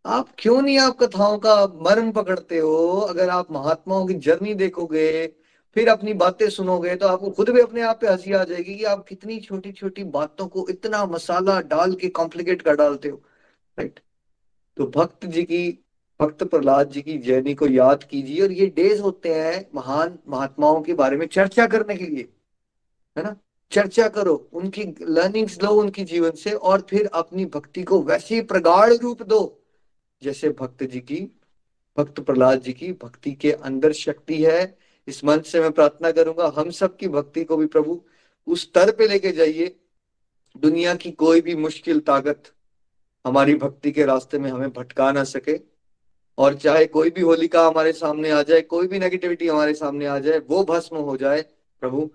आप 0.04 0.28
क्यों 0.38 0.60
नहीं 0.62 0.78
आप 0.78 0.96
कथाओं 0.98 1.38
का 1.38 1.54
मर्म 1.82 2.10
पकड़ते 2.12 2.58
हो? 2.58 3.00
अगर 3.00 3.30
आप 3.30 3.52
महात्माओं 3.52 4.06
की 4.06 4.14
जर्नी 4.14 4.54
देखोगे 4.54 5.26
फिर 5.76 5.88
अपनी 5.88 6.12
बातें 6.14 6.48
सुनोगे 6.50 6.94
तो 6.96 7.06
आपको 7.08 7.30
खुद 7.30 7.48
भी 7.50 7.60
अपने 7.60 7.82
आप 7.82 8.00
पे 8.00 8.08
हँसी 8.08 8.32
आ 8.32 8.42
जाएगी 8.44 8.74
कि 8.74 8.84
आप 8.84 9.04
कितनी 9.08 9.38
छोटी 9.40 9.72
छोटी 9.72 10.04
बातों 10.04 10.46
को 10.46 10.66
इतना 10.68 11.04
मसाला 11.06 11.60
डाल 11.60 11.94
के 11.94 12.08
कॉम्प्लिकेट 12.08 12.62
कर 12.62 12.76
डालते 12.76 13.08
हो। 13.08 13.16
राइट 13.78 14.00
तो 14.76 14.86
भक्त 14.86 15.26
जी 15.26 15.42
की, 15.42 15.78
भक्त 16.20 16.44
प्रहलाद 16.44 16.90
जी 16.90 17.02
की 17.02 17.18
जर्नी 17.18 17.54
को 17.54 17.66
याद 17.66 18.04
कीजिए 18.04 18.42
और 18.42 18.52
ये 18.52 18.66
डेज़ 18.66 19.00
होते 19.00 19.34
हैं 19.34 19.66
महान 19.74 20.18
महात्माओं 20.28 20.80
के 20.82 20.94
बारे 20.94 21.16
में 21.16 21.26
चर्चा 21.26 21.66
करने 21.66 21.96
के 21.96 22.06
लिए। 22.06 22.28
है 23.16 23.24
ना? 23.24 23.36
चर्चा 23.72 24.08
करो, 24.08 24.34
उनकी 24.52 24.84
लर्निंग्स 25.02 25.62
लो 25.62 25.70
उनकी 25.70 26.04
जीवन 26.04 26.30
से 26.30 26.50
और 26.50 26.86
फिर 26.90 27.06
अपनी 27.14 27.44
भक्ति 27.46 27.82
को 27.82 28.00
वैसे 28.02 28.34
ही 28.34 28.40
प्रगाढ़ 28.40 28.92
रूप 28.92 29.22
दो, 29.22 29.62
जैसे 30.22 30.48
भक्त 30.50 30.82
जी 30.84 31.00
की, 31.00 31.20
भक्त 31.96 32.20
प्रहलाद 32.20 32.60
जी 32.62 32.72
की 32.72 32.92
भक्ति 32.92 33.32
के 33.32 33.52
अंदर 33.52 33.92
शक्ति 33.92 34.42
है 34.44 34.83
इस 35.08 35.24
मंच 35.24 35.46
से 35.46 35.60
मैं 35.60 35.72
प्रार्थना 35.72 36.10
करूँगा, 36.10 36.52
हम 36.56 36.70
सब 36.70 36.96
की 36.96 37.08
भक्ति 37.08 37.44
को 37.44 37.56
भी 37.56 37.66
प्रभु, 37.66 38.02
उस 38.46 38.62
स्तर 38.62 38.90
पे 38.90 39.08
लेके 39.08 39.32
जाइए, 39.32 39.76
दुनिया 40.56 40.94
की 40.94 41.10
कोई 41.10 41.40
भी 41.40 41.54
मुश्किल 41.54 42.00
ताकत 42.00 42.42
हमारी 43.26 43.54
भक्ति 43.54 43.92
के 43.92 44.04
रास्ते 44.04 44.38
में 44.38 44.50
हमें 44.50 44.72
भटका 44.72 45.12
ना 45.12 45.24
सके। 45.24 45.60
और 46.38 46.54
चाहे 46.54 46.86
कोई 46.86 47.10
भी 47.10 47.20
होलिका 47.20 47.66
हमारे 47.66 47.92
सामने 47.92 48.30
आ 48.30 48.42
जाए, 48.42 48.60
कोई 48.60 48.86
भी 48.86 48.98
नेगेटिविटी 48.98 49.48
हमारे 49.48 49.74
सामने 49.74 50.06
आ 50.06 50.18
जाए, 50.18 50.38
वो 50.38 50.64
भस्म 50.64 50.96
हो 50.96 51.16
जाए, 51.16 51.42
प्रभु। 51.80 52.10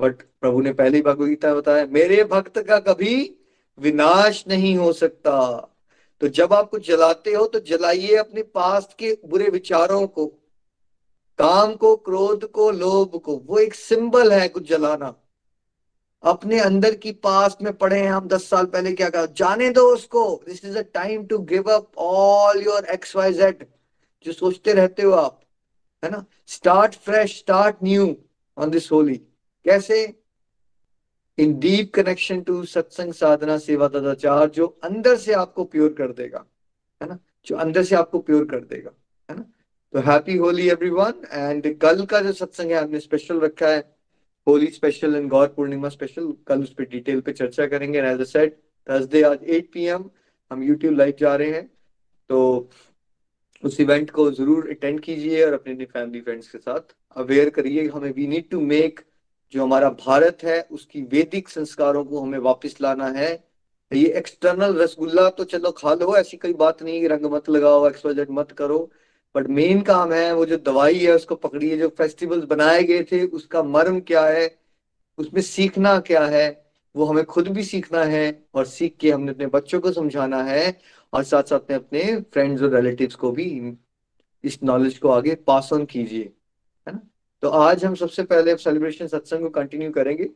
बट 0.00 0.22
प्रभु 0.22 0.60
ने 0.60 0.72
पहली 0.72 1.02
भगवदगीता 1.02 1.54
बताया, 1.54 1.86
मेरे 1.86 2.24
भक्त 2.24 2.58
का 2.58 2.78
कभी 2.78 3.36
विनाश 3.78 4.44
नहीं 4.48 4.76
हो 4.76 4.92
सकता। 4.92 5.66
तो 6.20 6.28
जब 6.28 6.52
आप 6.52 6.70
कुछ 6.70 6.88
जलाते 6.88 7.32
हो 7.32 7.46
तो 7.46 7.60
जलाइए 7.60 8.16
अपने 8.16 8.42
पास्ट 8.42 8.98
के 8.98 9.18
बुरे 9.26 9.48
विचारों 9.48 10.06
को। 10.06 10.39
काम 11.40 11.74
को, 11.74 11.96
क्रोध 11.96 12.50
को, 12.50 12.70
लोभ 12.70 13.16
को, 13.20 13.36
वो 13.36 13.58
एक 13.58 13.74
सिंबल 13.74 14.32
है 14.32 14.48
कुछ 14.48 14.68
जलाना। 14.68 15.14
अपने 16.22 16.58
अंदर 16.60 16.94
की 16.94 17.12
पास्ट 17.12 17.62
में 17.62 17.72
पढ़े 17.72 18.00
हैं 18.00 18.10
हम 18.10 18.28
दस 18.28 18.48
साल 18.50 18.66
पहले, 18.66 18.92
क्या 18.92 19.08
कहा? 19.10 19.26
जाने 19.26 19.70
दो 19.70 19.86
उसको। 19.94 20.42
This 20.46 20.64
is 20.64 20.78
a 20.78 20.82
time 20.82 21.26
to 21.26 21.38
give 21.38 21.70
up 21.70 21.98
all 21.98 22.62
your 22.62 22.84
X 22.84 23.16
Y 23.16 23.32
Z 23.32 23.66
जो 24.24 24.32
सोचते 24.32 24.72
रहते 24.72 25.02
हो 25.02 25.12
आप, 25.12 25.40
है 26.04 26.10
ना? 26.10 26.24
Start 26.46 26.94
fresh 26.94 27.38
start 27.38 27.76
new 27.84 28.16
on 28.58 28.70
this 28.70 28.92
Holi 28.92 29.16
कैसे? 29.64 30.22
इन 31.38 31.58
डीप 31.60 31.92
कनेक्शन 31.94 32.40
टू 32.40 32.64
सत्संग 32.64 33.12
साधना 33.12 33.58
सेवा 33.58 33.88
तदाचार 33.88 34.50
जो 34.50 34.66
अंदर 34.84 35.16
से 35.16 35.32
आपको 35.32 35.64
प्योर 35.64 35.92
कर 35.92 36.12
देगा, 36.12 36.44
है 37.02 37.08
ना? 37.08 37.18
जो 37.46 37.56
अंदर 37.56 37.84
से 37.84 37.94
आपको 37.94 38.18
प्योर 38.18 38.44
कर 38.44 38.64
देगा। 38.64 38.90
तो 39.94 40.00
हैप्पी 40.00 40.36
होली 40.36 40.68
एवरीवन 40.70 41.22
एंड 41.32 41.78
कल 41.80 42.04
का 42.06 42.20
जो 42.20 42.32
सत्संग 42.32 42.70
है, 42.70 42.82
हमने 42.82 43.00
स्पेशल 43.00 43.40
रखा 43.40 43.68
है 43.68 43.80
Holi 44.46 44.66
special 44.70 45.14
and 45.16 45.28
Gaur 45.30 45.46
Purnima 45.56 45.88
special 45.88 46.32
कल 46.46 46.62
उस 46.62 46.72
पर 46.74 46.84
डिटेल 46.90 47.20
पे 47.20 47.32
चर्चा 47.32 47.66
करेंगे. 47.66 48.00
एज 48.00 48.22
सेट 48.28 48.56
थर्सडे 48.88 49.22
आज 49.22 49.44
8 49.50 49.72
पीएम 49.72 50.04
हम 50.50 50.62
यूट्यूब 50.62 50.94
लाइव 50.94 51.14
जा 51.20 51.34
रहे 51.36 51.50
हैं. 51.50 51.66
तो 52.30 52.70
उस 53.62 53.80
इवेंट 53.80 54.10
को 54.10 54.30
ज़रूर 54.30 54.68
अटेंड 54.70 55.00
कीजिए 55.00 55.44
और 55.44 55.52
अपने 55.52 55.84
फैमिली 55.84 56.20
फ्रेंड्स 56.20 56.48
के 56.50 56.58
साथ. 56.58 56.94
अवेयर 57.16 57.50
करिए 57.50 57.88
हमें 57.88 58.10
वी 58.12 58.26
नीड 58.26 58.48
टू 58.50 58.60
मेक 58.62 59.00
जो 59.54 59.62
हमारा 59.62 59.88
भारत 59.98 60.44
है, 60.44 60.60
उसकी 60.62 61.02
वैदिक 61.02 61.48
संस्कारों 61.48 62.04
को 62.04 62.20
हमें 62.20 62.38
वापस 62.40 62.76
लाना 62.80 63.08
है. 63.16 63.32
ये 63.92 64.06
एक्सटर्नल 64.18 64.76
रसगुल्ला 64.80 65.28
तो 65.30 65.44
चलो 65.44 65.70
खा 65.72 65.94
लो, 65.94 66.16
ऐसी 66.16 66.36
कोई 66.36 66.52
बात 66.54 66.82
नहीं, 66.82 67.08
रंग 67.08 67.24
मत 67.32 67.48
लगाओ 67.50 67.86
एक्सपोजेट 67.88 68.28
मत 68.30 68.52
करो. 68.58 68.90
बट 69.34 69.46
मेन 69.48 69.80
काम 69.82 70.12
है, 70.12 70.32
वो 70.34 70.46
जो 70.46 70.56
दवाई 70.56 70.98
है, 70.98 71.14
उसको 71.14 71.34
पकड़िए, 71.34 71.76
जो 71.78 71.88
फेस्टिवल्स 71.88 72.44
बनाए 72.44 72.82
गए 72.84 73.02
थे, 73.02 73.24
उसका 73.24 73.62
मर्म 73.62 74.00
क्या 74.00 74.24
है, 74.26 74.48
उसमें 75.18 75.40
सीखना 75.42 75.98
क्या 76.00 76.24
है, 76.26 76.48
वो 76.94 77.04
हमें 77.04 77.24
खुद 77.24 77.48
भी 77.48 77.64
सीखना 77.64 78.02
है 78.04 78.44
और 78.54 78.64
सीख 78.66 78.96
के 79.00 79.10
हमने 79.10 79.32
अपने 79.32 79.46
बच्चों 79.46 79.80
को 79.80 79.92
समझाना 79.92 80.42
है 80.42 80.78
और 81.12 81.24
साथ 81.24 81.42
साथ 81.42 81.70
में 81.70 81.76
अपने 81.76 82.04
फ्रेंड्स 82.32 82.62
और 82.62 82.74
रिलेटिव्स 82.74 83.14
को 83.14 83.30
भी 83.32 83.76
इस 84.44 84.58
नॉलेज 84.64 84.98
को 84.98 85.08
आगे 85.08 85.34
पास 85.46 85.72
ऑन 85.72 85.84
कीजिए, 85.84 86.32
है 86.86 86.92
ना? 86.92 87.00
तो 87.42 87.48
आज 87.48 87.84
हम 87.84 87.94
सबसे 87.94 88.22
पहले 88.22 88.56
सेलिब्रेशन 88.56 89.06
सत्संग 89.06 89.42
को 89.42 89.48
कंटिन्यू 89.50 89.90
करेंगे। 89.90 90.28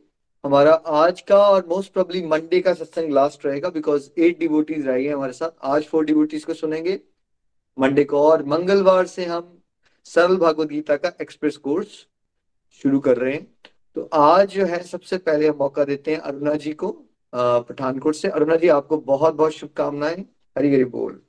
हमारा 0.43 0.73
आज 0.73 1.21
का 1.21 1.37
और 1.49 1.65
मोस्ट 1.69 1.93
प्रोबली 1.93 2.21
मंडे 2.27 2.59
का 2.61 2.73
सत्संग 2.73 3.13
लास्ट 3.13 3.45
रहेगा 3.45 3.69
बिकॉज़ 3.69 4.09
एट 4.17 4.39
डिवोटीज 4.39 4.87
रहेंगे 4.87 5.09
हमारे 5.09 5.33
साथ। 5.33 5.49
आज 5.63 5.85
फोर 5.85 6.05
डिवोटीज 6.05 6.43
को 6.43 6.53
सुनेंगे। 6.53 6.99
मंडे 7.77 8.03
को 8.03 8.21
और 8.21 8.43
मंगलवार 8.45 9.05
से 9.07 9.25
हम 9.25 9.61
सरल 10.05 10.37
भागवत 10.37 10.67
गीता 10.67 10.95
का 10.95 11.11
एक्सप्रेस 11.21 11.57
कोर्स 11.57 12.05
शुरू 12.81 12.99
कर 12.99 13.17
रहे 13.17 13.33
हैं। 13.33 13.47
तो 13.95 14.09
आज 14.13 14.49
जो 14.49 14.65
है, 14.65 14.81
सबसे 14.83 15.17
पहले 15.17 15.47
हम 15.47 15.57
मौका 15.57 15.83
देते 15.83 16.11
हैं 16.11 16.19
अरुणा 16.21 16.53
जी 16.55 16.73
को 16.73 16.91
पठानकोट 17.33 18.15
से। 18.15 18.27
अरुणा 18.29 18.55
जी, 18.55 18.67
आपको 18.67 18.97
बहुत 18.97 19.33
बहुत 19.33 19.51
शुभकामनाएँ। 19.51 20.25
हरी 20.55 20.73
हरी 20.73 20.85
बोल। 20.85 21.21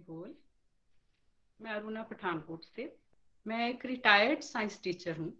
बोल। 0.00 0.34
मैं 1.60 1.72
अरुणा 1.72 2.02
पठानकोट 2.02 2.64
से। 2.64 2.94
मैं 3.46 3.68
एक 3.68 3.86
रिटायर्ड 3.86 4.40
साइंस 4.40 4.80
टीचर 4.84 5.16
हूँ 5.16 5.32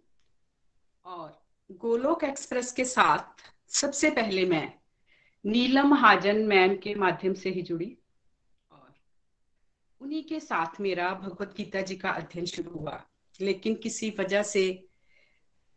और 1.05 1.41
गोलोक 1.71 2.23
एक्सप्रेस 2.23 2.71
के 2.71 2.85
साथ 2.85 3.43
सबसे 3.73 4.09
पहले 4.09 4.45
मैं 4.45 4.73
नीलम 5.45 5.93
हाजन 5.93 6.45
मैम 6.45 6.75
के 6.75 6.95
माध्यम 6.95 7.33
से 7.33 7.49
ही 7.49 7.61
जुड़ी। 7.61 7.97
उन्हीं 10.01 10.23
के 10.23 10.39
साथ 10.39 10.79
मेरा 10.81 11.13
भगवत 11.13 11.53
गीता 11.57 11.81
जी 11.81 11.95
का 11.95 12.09
अध्ययन 12.09 12.45
शुरू 12.45 12.71
हुआ। 12.71 13.01
लेकिन 13.41 13.75
किसी 13.75 14.09
वजह 14.19 14.43
से 14.43 14.87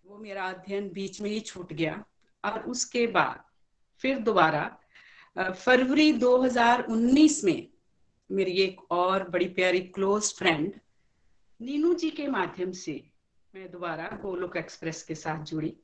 वो 0.04 0.18
मेरा 0.18 0.44
अध्ययन 0.44 0.88
बीच 0.88 1.20
में 1.20 1.30
ही 1.30 1.40
छूट 1.40 1.72
गया 1.72 2.04
और 2.44 2.60
उसके 2.60 3.06
बाद 3.06 3.44
फिर 3.98 4.18
दोबारा 4.18 4.78
फरवरी 5.38 6.12
2019 6.12 7.44
में 7.44 7.68
मेरी 8.30 8.52
एक 8.52 8.92
और 8.92 9.28
बड़ी 9.28 9.48
प्यारी 9.48 9.80
क्लोज 9.80 10.34
फ्रेंड 10.34 10.72
नीनू 11.60 11.94
जी 11.94 12.10
के 12.10 12.26
माध्यम 12.26 12.72
से 12.72 13.10
मैं 13.54 13.70
दोबारा 13.70 14.08
गोलोक 14.22 14.56
एक्सप्रेस 14.56 15.02
के 15.02 15.14
साथ 15.14 15.44
जुड़ी। 15.44 15.76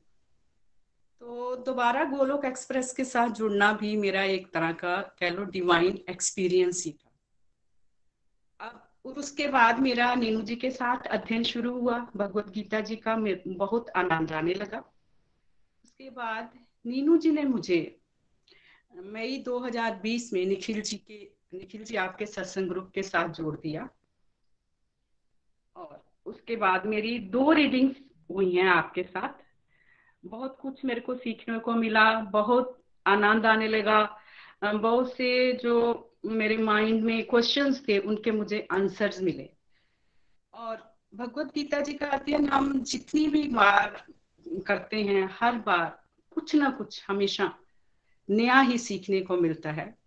तो 1.19 1.55
दोबारा 1.55 2.03
गोलोक 2.03 2.45
एक्सप्रेस 2.45 2.93
के 2.93 3.05
साथ 3.05 3.29
जुड़ना 3.29 3.71
भी 3.73 3.95
मेरा 3.97 4.23
एक 4.23 4.53
तरह 4.53 4.71
का 4.71 4.95
कह 5.19 5.29
लो 5.29 5.43
डिवाइन 5.43 5.99
एक्सपीरियंस 6.09 6.83
ही 6.85 6.91
और 9.05 9.13
उसके 9.13 9.47
बाद 9.47 9.79
मेरा 9.79 10.13
नीनू 10.15 10.41
जी 10.41 10.55
के 10.55 10.71
साथ 10.71 11.07
अध्ययन 11.07 11.43
शुरू 11.43 11.79
हुआ, 11.79 12.07
भगवत 12.15 12.49
गीता 12.49 12.79
जी 12.79 12.95
का 12.95 13.15
बहुत 13.47 13.89
आनंद 13.89 14.31
आने 14.31 14.53
लगा। 14.53 14.79
उसके 15.83 16.09
बाद 16.09 16.53
नीनू 16.85 17.17
जी 17.17 17.31
ने 17.31 17.43
मुझे 17.43 17.99
मई 18.95 19.37
2020 19.37 20.33
में 20.33 20.45
निखिल 20.45 20.81
जी 20.81 20.97
के, 20.97 21.31
निखिल 21.53 21.83
जी 21.83 21.95
आपके 21.95 22.25
सत्संग 22.25 22.69
ग्रुप 22.69 22.91
के 22.95 23.03
साथ 23.03 23.29
जोड़ 23.29 23.55
दिया। 23.55 23.89
और 25.75 26.05
उसके 26.25 26.55
बाद 26.55 26.85
मेरी 26.85 27.19
दो 27.19 27.51
रीडिंग्स 27.51 27.95
हुई 28.31 28.55
हैं 28.55 28.67
आपके 28.67 29.03
साथ। 29.03 29.43
बहुत 30.25 30.57
कुछ 30.61 30.85
मेरे 30.85 31.01
को 31.01 31.15
सीखने 31.15 31.59
को 31.59 31.73
मिला, 31.73 32.21
बहुत 32.21 32.83
आनंद 33.05 33.45
आने 33.45 33.67
लगा। 33.67 34.17
बहुत 34.63 35.13
से 35.13 35.53
जो 35.53 35.93
मेरे 36.25 36.57
माइंड 36.57 37.03
में 37.03 37.25
क्वेश्चंस 37.25 37.83
थे, 37.87 37.97
उनके 37.97 38.31
मुझे 38.31 38.67
आंसर्स 38.71 39.21
मिले। 39.21 39.49
और 40.53 40.95
भगवत 41.15 41.53
गीता 41.55 41.81
जी 41.81 41.93
का 41.93 42.07
अध्ययन 42.07 42.49
हम 42.49 42.83
जितनी 42.83 43.27
भी 43.27 43.47
बार 43.47 44.05
करते 44.67 45.01
हैं, 45.03 45.29
हर 45.31 45.55
बार 45.55 46.03
कुछ 46.31 46.55
ना 46.55 46.69
कुछ 46.69 47.05
हमेशा 47.07 47.53
नया 48.29 48.59
ही 48.59 48.77
सीखने 48.77 49.21
को 49.21 49.37
मिलता 49.37 49.71
है। 49.71 49.97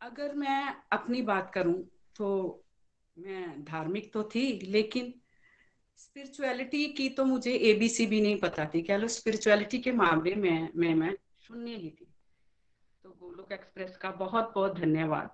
अगर 0.00 0.34
मैं 0.34 0.74
अपनी 0.92 1.22
बात 1.22 1.50
करूँ 1.54 1.90
तो 2.16 2.62
मैं 3.18 3.64
धार्मिक 3.64 4.12
तो 4.12 4.22
थी, 4.22 4.60
लेकिन 4.62 5.14
स्पिरिचुअलिटी 5.96 6.86
की 6.86 7.08
तो 7.08 7.24
मुझे 7.24 7.52
एबीसी 7.52 8.06
भी 8.06 8.20
नहीं 8.20 8.36
पता 8.36 8.64
थी। 8.64 8.82
कह 8.82 8.96
लो 8.96 9.08
स्पिरिचुअलिटी 9.08 9.78
के 9.78 9.92
मामले 9.92 10.34
में, 10.34 10.68
मैं 10.76 10.94
मैं 10.94 11.16
शून्य 11.40 11.70
ही 11.70 11.90
थी। 11.90 12.06
गोलोक 13.22 13.52
एक्सप्रेस 13.52 13.96
का 13.96 14.10
बहुत 14.10 14.52
बहुत 14.54 14.74
धन्यवाद। 14.74 15.30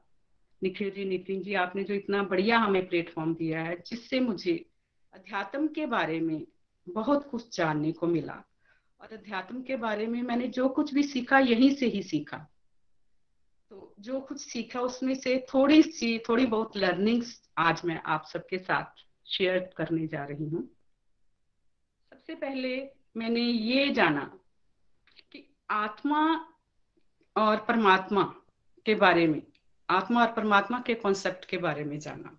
निखिल 0.63 0.91
जी, 0.91 1.05
नितिन 1.05 1.43
जी, 1.43 1.55
आपने 1.55 1.85
जो 1.85 1.95
इतना 1.95 2.23
बढ़िया 2.23 2.59
हमें 2.59 2.89
प्लेटफॉर्म 2.89 3.35
दिया 3.35 3.63
है, 3.63 3.83
जिससे 3.87 4.21
मुझे 4.21 4.71
अध्यात्म 5.15 5.69
के 5.69 5.87
बारे 5.87 6.21
में 6.21 6.47
बहुत 6.89 7.31
कुछ 7.31 7.57
जानने 7.57 7.93
को 7.93 8.07
मिला। 8.07 8.45
और 9.01 9.09
अध्यात्म 9.13 9.63
के 9.63 9.77
बारे 9.77 10.07
में 10.07 10.23
मैंने 10.23 10.49
जो 10.49 10.69
कुछ 10.69 10.95
भी 10.95 11.03
सीखा, 11.03 11.39
यहीं 11.39 11.75
से 11.75 11.87
ही 11.87 12.03
सीखा। 12.03 12.49
तो 13.71 13.95
जो 14.01 14.21
कुछ 14.21 14.41
सीखा, 14.41 14.81
उसमें 14.81 15.15
से 15.15 15.47
थोड़ी 15.55 15.83
सी, 15.83 16.19
थोड़ी 16.19 16.47
बहुत 16.47 16.77
लर्निंग्स 16.77 17.51
आज 17.59 17.83
मैं 17.85 18.03
आप 18.07 18.25
सबके 18.33 18.59
साथ 18.59 19.05
शेयर 19.27 19.71
करने 19.77 20.07
जा 20.07 20.25
रही 20.25 20.49
हूँ। 20.49 20.77
सबसे 22.11 22.35
पहले 22.35 22.91
मैंने 23.17 23.41
ये 23.41 23.91
जाना 23.91 24.39
कि 25.33 25.57
आत्मा 25.71 26.49
और 27.37 27.57
परमात्मा 27.57 28.23
के 28.87 28.95
बारे 28.95 29.27
में, 29.27 29.43
आत्मा 29.91 30.27
और 30.27 30.33
परमात्मा 30.33 30.81
के 30.81 30.95
कॉन्सेप्ट 30.95 31.45
के 31.45 31.59
बारे 31.59 31.85
में 31.85 31.99
जाना। 31.99 32.39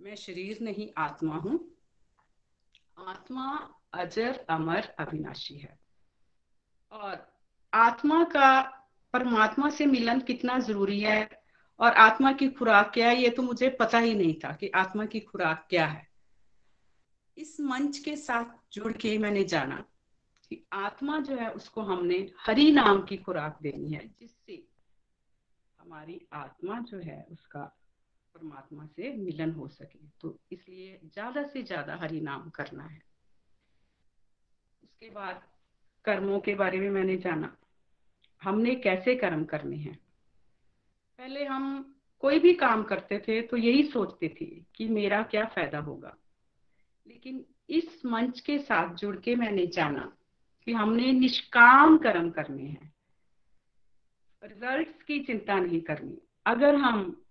मैं 0.00 0.14
शरीर 0.14 0.58
नहीं, 0.60 0.90
आत्मा 0.98 1.36
हूँ। 1.36 1.74
आत्मा 2.98 3.74
अजर, 3.94 4.46
अमर, 4.50 4.94
अविनाशी 4.98 5.54
है। 5.54 5.78
और 6.92 7.32
आत्मा 7.74 8.24
का, 8.24 8.62
परमात्मा 9.12 9.70
से 9.70 9.86
मिलन 9.86 10.20
कितना 10.20 10.58
ज़रूरी 10.58 11.00
है? 11.00 11.42
और 11.80 11.92
आत्मा 11.92 12.32
की 12.32 12.48
खुराक 12.48 12.90
क्या 12.94 13.08
है? 13.08 13.22
ये 13.22 13.30
तो 13.30 13.42
मुझे 13.42 13.70
पता 13.70 13.98
ही 13.98 14.14
नहीं 14.14 14.34
था 14.34 14.52
कि 14.52 14.68
आत्मा 14.68 15.06
की 15.06 15.20
खुराक 15.20 15.66
क्या 15.70 15.86
है। 15.86 16.08
इस 17.38 17.60
मंच 17.60 17.98
के 17.98 18.16
साथ 18.16 18.74
जुड़ 18.74 18.92
के 18.92 19.18
मैंने 19.18 19.44
जाना। 19.44 19.84
कि 20.50 20.64
आत्मा 20.72 21.18
जो 21.20 21.36
है 21.36 21.50
उसको 21.50 21.82
हमने 21.82 22.16
हरि 22.40 22.70
नाम 22.72 23.02
की 23.02 23.16
खुराक 23.16 23.58
देनी 23.62 23.92
है, 23.92 24.06
जिससे 24.20 24.62
हमारी 25.80 26.20
आत्मा 26.32 26.80
जो 26.80 26.98
है 26.98 27.26
उसका 27.32 27.64
परमात्मा 28.34 28.86
से 28.86 29.12
मिलन 29.12 29.50
हो 29.52 29.68
सके। 29.68 29.98
तो 30.20 30.38
इसलिए 30.52 31.00
ज़्यादा 31.04 31.42
से 31.42 31.62
ज़्यादा 31.62 31.96
हरि 31.96 32.20
नाम 32.20 32.48
करना 32.50 32.84
है। 32.84 33.02
उसके 34.82 35.10
बाद 35.10 35.42
कर्मों 36.04 36.40
के 36.40 36.54
बारे 36.54 36.80
में 36.80 36.90
मैंने 36.90 37.16
जाना। 37.16 37.56
हमने 38.42 38.74
कैसे 38.74 39.14
कर्म 39.14 39.44
करने 39.44 39.76
हैं? 39.76 39.98
पहले 41.18 41.44
हम 41.44 41.94
कोई 42.22 42.38
भी 42.38 42.54
काम 42.54 42.82
करते 42.82 43.18
थे 43.18 43.40
तो 43.42 43.56
यही 43.56 43.82
सोचते 43.82 44.28
थे 44.40 44.46
कि 44.74 44.88
मेरा 44.88 45.22
क्या 45.22 45.44
फ़ायदा 45.44 45.78
होगा। 45.78 46.16
लेकिन 47.06 47.44
इस 47.68 48.04
मंच 48.06 48.40
के 48.40 48.58
साथ 48.58 48.94
जुड़ 48.94 49.16
के 49.16 49.34
मैंने 49.36 49.66
जाना। 49.66 50.12
कि 50.66 50.72
हमने 50.72 51.12
निष्काम 51.12 51.98
कर्म 51.98 52.30
करने 52.30 52.62
हैं। 52.62 52.94
रिजल्ट्स 54.44 55.02
की 55.02 55.20
चिंता 55.20 55.58
नहीं 55.58 55.80
करनी। 55.80 56.18
अगर 56.46 56.74
हम 56.74 57.24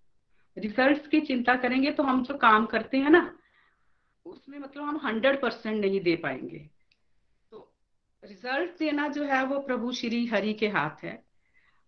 रिजल्ट्स 0.57 1.07
की 1.07 1.21
चिंता 1.21 1.55
करेंगे 1.55 1.91
तो 1.91 2.03
हम 2.03 2.23
जो 2.23 2.37
काम 2.37 2.65
करते 2.65 2.97
हैं 2.97 3.09
ना, 3.09 3.37
उसमें 4.25 4.59
मतलब 4.59 4.83
हम 4.83 4.97
हंड्रेड 4.97 5.41
परसेंट 5.41 5.85
नहीं 5.85 6.01
दे 6.01 6.15
पाएँगे। 6.15 6.69
तो 7.51 7.73
रिज़ल्ट 8.23 8.79
देना 8.79 9.07
जो 9.07 9.23
है 9.23 9.45
वो 9.45 9.59
प्रभु 9.59 9.91
श्री 9.91 10.25
हरि 10.25 10.53
के 10.53 10.67
हाथ 10.67 11.03
है। 11.03 11.25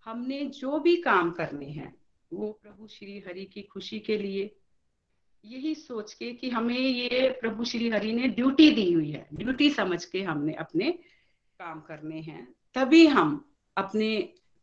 हमने 0.05 0.45
जो 0.45 0.79
भी 0.79 0.95
काम 0.95 1.31
करने 1.31 1.65
हैं, 1.65 1.95
वो 2.33 2.59
प्रभु 2.63 2.87
श्री 2.87 3.19
हरि 3.19 3.45
की 3.45 3.61
खुशी 3.61 3.99
के 3.99 4.17
लिए। 4.17 4.55
यही 5.45 5.75
सोच 5.75 6.13
के 6.13 6.33
कि 6.33 6.49
हमें 6.49 6.79
ये 6.79 7.37
प्रभु 7.41 7.65
श्री 7.65 7.89
हरि 7.89 8.13
ने 8.13 8.27
ड्यूटी 8.27 8.71
दी 8.71 8.93
हुई 8.93 9.11
है। 9.11 9.27
ड्यूटी 9.33 9.69
समझ 9.69 10.05
के 10.05 10.23
हमने 10.23 10.53
अपने 10.53 10.99
काम 11.59 11.79
करने 11.81 12.19
हैं, 12.21 12.45
तभी 12.75 13.05
हम 13.07 13.43
अपने 13.77 14.09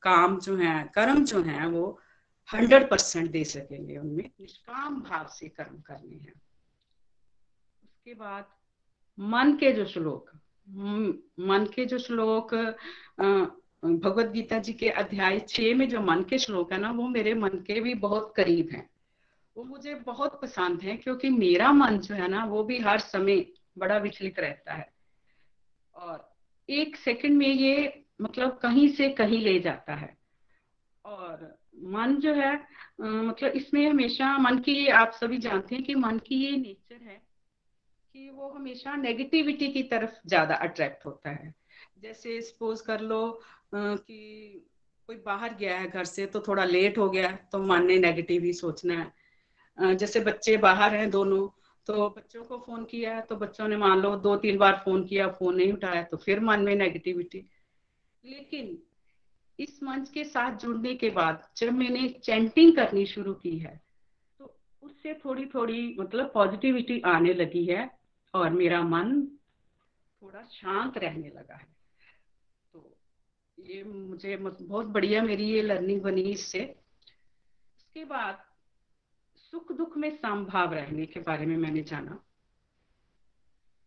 काम 0.03 0.39
जो 0.41 0.57
है, 0.57 0.83
कर्म 0.95 1.25
जो 1.25 1.43
है, 1.43 1.67
वो 1.69 1.99
हंड्रेड 2.49 2.89
परसेंट 2.91 3.31
दे 3.31 3.45
सकेंगे 3.45 3.97
उनमें। 3.97 4.25
निष्काम 4.41 5.01
भाव 5.03 5.27
से 5.29 5.49
कर्म 5.49 5.81
करने 5.81 6.15
हैं। 6.15 6.33
उसके 7.83 8.15
बाद 8.15 8.47
मन 9.19 9.57
के 9.57 9.73
जो 9.73 9.85
श्लोक 9.85 10.31
मन 11.41 11.67
के 11.75 11.85
जो 11.85 11.99
श्लोक 11.99 12.55
भगवत 13.85 14.27
गीता 14.27 14.59
जी 14.59 14.73
के 14.73 14.89
अध्याय 14.89 15.39
छह 15.41 15.75
में 15.75 15.89
जो 15.89 16.01
मन 16.01 16.23
के 16.23 16.39
श्लोक 16.39 16.73
है 16.73 16.79
ना, 16.79 16.91
वो 16.91 17.09
मेरे 17.09 17.35
मन 17.35 17.63
के 17.67 17.81
भी 17.81 17.95
बहुत 17.95 18.33
करीब 18.37 18.69
हैं। 18.73 18.89
वो 19.57 19.65
मुझे 19.65 19.95
बहुत 19.97 20.41
पसंद 20.43 20.83
है, 20.83 20.97
क्योंकि 20.97 21.31
मेरा 21.31 21.73
मन 21.73 21.99
जो 21.99 22.15
है 22.15 22.29
ना, 22.29 22.45
वो 22.45 22.63
भी 22.65 22.79
हर 22.79 22.99
समय 22.99 23.47
बड़ा 23.79 23.97
विचलित 23.99 24.39
रहता 24.41 24.75
है। 24.75 24.93
और 25.95 26.32
एक 26.69 26.97
सेकंड 26.97 27.37
में 27.39 27.47
ये 27.47 28.05
मतलब 28.23 28.59
कहीं 28.63 28.89
से 28.89 29.09
कहीं 29.11 29.39
ले 29.39 29.59
जाता 29.61 29.95
है। 29.95 30.17
और 31.05 31.57
मन 31.87 32.15
जो 32.17 32.33
है 32.35 32.55
मतलब 33.01 33.53
इसमें 33.53 33.87
हमेशा 33.89 34.37
मन 34.39 34.59
की 34.59 34.87
आप 34.89 35.13
सभी 35.13 35.39
जानते 35.39 35.75
हैं 35.75 35.85
कि 35.85 35.95
मन 35.95 36.19
की 36.19 36.35
ये 36.45 36.57
नेचर 36.57 37.03
है 37.03 37.21
कि 38.15 38.29
वो 38.31 38.49
हमेशा 38.49 38.95
नेगेटिविटी 38.97 39.69
की 39.69 39.83
तरफ़ 39.83 40.29
ज़्यादा 40.29 40.55
अट्रैक्ट 40.55 41.07
होता 41.07 41.31
है। 41.31 41.53
जैसे 42.03 42.41
सपोज़ 42.43 42.83
कर 42.83 43.01
लो 43.01 43.23
कि 43.75 44.69
कोई 45.09 45.17
बाहर 45.17 45.55
गया 45.55 45.79
है 45.79 45.89
घर 45.89 46.05
से 46.05 46.27
तो 46.27 46.41
थोड़ा 46.41 46.65
लेट 46.65 46.99
हो 46.99 47.09
गया 47.11 47.31
तो 47.53 47.59
मन 47.59 47.87
ने 47.87 47.99
नेगेटिव 47.99 48.43
ही 48.45 48.53
सोचना 48.53 48.95
है। 48.95 49.97
जैसे 49.97 50.21
बच्चे 50.21 50.57
बाहर 50.57 50.95
हैं 50.95 51.11
दोनों 51.11 51.47
तो 51.87 52.09
बच्चों 52.09 52.45
को 52.45 52.59
फ़ोन 52.59 52.85
किया 52.85 53.21
तो 53.21 53.37
बच्चों 53.37 53.69
ने 53.69 53.77
मान 53.77 54.01
लो 54.01 54.15
दो 54.17 54.37
तीन 54.37 54.59
बार 54.59 54.81
फ़ोन 54.85 55.05
किया, 55.07 55.29
फ़ोन 55.29 55.57
नहीं 55.57 55.73
उठाया 55.73 56.03
तो 56.03 56.17
फिर 56.17 56.41
मन 56.41 56.61
में 56.61 56.75
नेगेटिविटी 56.77 57.45
लेकिन 58.25 58.79
इस 59.59 59.83
मंच 59.83 60.09
के 60.11 60.25
साथ 60.25 60.57
जुड़ने 60.57 60.95
के 60.95 61.11
बाद 61.11 61.49
जब 61.57 61.73
मैंने 61.73 62.09
चैंटिंग 62.25 62.75
करनी 62.77 63.07
शुरू 63.07 63.35
की 63.35 63.57
है 63.59 63.81
तो 64.39 64.55
उससे 64.83 65.15
थोड़ी 65.15 65.47
थोड़ी 65.47 65.97
मतलब 66.01 66.31
पॉजिटिविटी 66.35 67.01
आने 67.07 67.35
लगी 67.35 67.65
है 67.67 67.91
और 68.35 68.51
मेरा 68.51 68.83
मन 68.83 69.21
थोड़ा 70.23 70.43
शांत 70.43 70.99
रहने 70.99 71.29
लगा 71.29 71.55
है। 71.55 71.67
तो 72.73 72.97
ये 73.59 73.83
मुझे 73.85 74.37
बहुत 74.37 74.87
बढ़िया 74.87 75.23
मेरी 75.23 75.45
ये 75.45 75.63
लर्निंग 75.63 76.01
बनी 76.03 76.23
इससे। 76.23 76.65
उसके 77.77 78.05
बाद 78.05 78.43
सुख 79.53 79.73
दुख 79.73 79.97
में 79.97 80.11
संभाव 80.11 80.73
रहने 80.75 81.07
के 81.07 81.21
बारे 81.21 81.47
में 81.47 81.57
मैंने 81.57 81.83
जाना। 81.83 82.19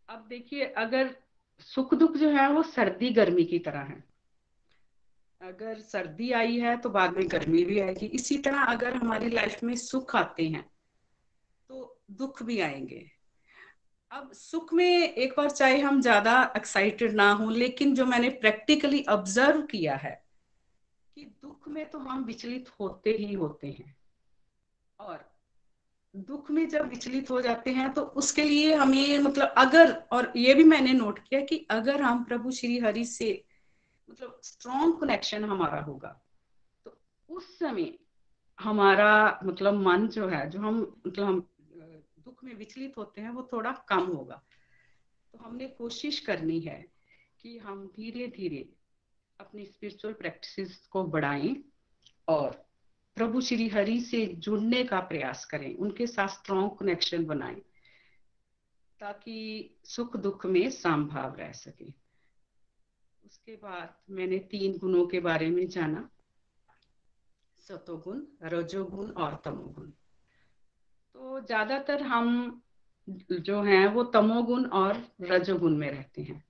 अब 0.10 0.26
देखिए, 0.30 0.66
अगर 0.66 1.16
सुख 1.60 1.94
दुख 1.94 2.18
जो 2.18 2.30
है 2.30 2.48
वो 2.50 2.64
सर्दी 2.64 3.10
गर्मी 3.10 3.44
की 3.44 3.60
तरह 3.60 3.80
है। 3.82 4.04
अगर 5.42 5.80
सर्दी 5.80 6.32
आई 6.32 6.60
है 6.60 6.76
तो 6.78 6.90
बाद 6.90 7.18
में 7.18 7.28
गर्मी 7.32 7.64
भी 7.64 7.80
आएगी। 7.80 8.06
इसी 8.06 8.38
तरह 8.38 8.64
अगर 8.66 8.96
हमारी 8.96 9.30
लाइफ 9.30 9.64
में 9.64 9.76
सुख 9.76 10.16
आते 10.16 10.48
हैं 10.48 10.64
तो 11.70 12.00
दुख 12.12 12.44
भी 12.44 12.60
आएँगे। 12.62 13.06
अब 14.12 14.32
सुख 14.34 14.74
में 14.74 14.86
एक 14.86 15.34
बार 15.38 15.50
चाहे 15.50 15.80
हम 15.82 16.02
ज़्यादा 16.02 16.42
एक्साइटेड 16.58 17.14
ना 17.14 17.32
हो, 17.32 17.50
लेकिन 17.50 17.96
जो 17.96 18.06
मैंने 18.06 18.30
प्रैक्टिकली 18.30 19.04
ऑब्ज़र्व 19.10 19.62
किया 19.62 19.96
है 19.96 20.16
कि 21.18 21.26
दुख 21.42 21.68
में 21.68 21.90
तो 21.90 22.00
हम 22.00 22.24
विचलित 22.24 22.70
होते 22.80 23.10
ही 23.10 23.34
होते 23.34 23.68
हैं। 23.70 23.96
और 25.00 25.35
दुख 26.16 26.52
में 26.52 26.70
जब 26.70 26.90
विचलित 26.90 27.30
हो 27.30 27.42
जाते 27.42 27.72
हैं 27.72 27.94
तो 27.94 28.02
उसके 28.02 28.44
लिए 28.44 28.74
हमें 28.74 29.20
मतलब 29.20 29.56
अगर, 29.58 29.92
और 30.12 30.34
ये 30.36 30.54
भी 30.54 30.64
मैंने 30.64 30.94
नोट 30.94 31.20
किया 31.20 31.42
कि 31.42 31.68
अगर 31.72 32.02
हम 32.02 32.24
प्रभु 32.24 32.52
श्री 32.52 32.80
हरि 32.80 33.06
से 33.06 33.46
मतलब 34.10 34.40
स्ट्रॉन्ग 34.44 35.02
कनेक्शन 35.02 35.44
हमारा 35.44 35.82
होगा 35.82 36.22
तो 36.86 36.98
उस 37.30 37.60
समय 37.60 38.00
हमारा 38.60 39.40
मतलब 39.44 39.74
मन 39.74 40.08
जो 40.08 40.28
है, 40.28 40.50
जो 40.50 40.60
हम 40.60 41.02
मतलब 41.08 41.26
हम 41.26 41.48
दुख 42.20 42.44
में 42.44 42.56
विचलित 42.56 42.98
होते 42.98 43.22
हैं, 43.22 43.30
वो 43.30 43.50
थोड़ा 43.54 43.72
कम 43.72 44.00
होगा। 44.00 44.42
तो 45.34 45.40
हमने 45.40 45.68
कोशिश 45.68 46.20
करनी 46.20 46.60
है 46.60 46.86
कि 47.42 47.58
हम 47.58 47.88
धीरे 47.88 48.28
धीरे 48.28 48.70
अपनी 49.40 49.66
स्पिरिचुअल 49.66 50.14
प्रैक्टिसेस 50.14 50.88
को 50.92 51.04
बढ़ाएँ 51.04 51.56
और 52.28 52.66
प्रभु 53.18 53.42
श्री 53.42 53.68
हरि 53.68 54.00
से 54.02 54.26
जुड़ने 54.26 54.84
का 54.84 55.00
प्रयास 55.00 55.46
करें, 55.46 55.76
उनके 55.76 56.08
साथ 56.08 56.28
स्ट्रॉन्ग 56.28 56.72
कनेक्शन 56.80 57.26
बनाएँ, 57.26 57.62
ताकि 59.00 59.76
सुख 59.86 60.18
दुख 60.18 60.46
में 60.46 60.70
संभाव 60.70 61.36
रह 61.36 61.52
सके। 61.52 61.94
उसके 63.26 63.56
बाद 63.56 63.96
मैंने 64.10 64.38
तीन 64.40 64.78
गुणों 64.78 65.06
के 65.08 65.20
बारे 65.20 65.50
में 65.50 65.68
जाना। 65.68 66.10
सतोगुण, 67.68 68.22
रजोगुण 68.44 69.10
और 69.12 69.42
तमोगुण। 69.46 69.90
तो 71.16 71.40
ज़्यादातर 71.40 72.02
हम 72.02 72.62
जो 73.32 73.62
हैं 73.62 73.88
वो 73.88 74.04
तमोगुण 74.04 74.66
और 74.66 75.02
रजोगुण 75.22 75.76
में 75.78 75.90
रहते 75.92 76.22
हैं। 76.22 76.44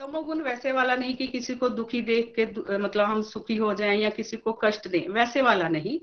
तमोगुण 0.00 0.40
वैसे 0.42 0.72
वाला 0.72 0.96
नहीं 0.96 1.14
कि 1.16 1.26
किसी 1.26 1.54
को 1.54 1.68
दुखी 1.68 2.00
देख 2.02 2.32
के 2.38 2.46
मतलब 2.78 3.04
हम 3.04 3.22
सुखी 3.22 3.56
हो 3.56 3.74
जाएँ 3.74 3.98
या 3.98 4.10
किसी 4.10 4.36
को 4.36 4.52
कष्ट 4.52 4.88
दें 4.88 5.08
वैसे 5.08 5.42
वाला 5.42 5.68
नहीं। 5.68 6.00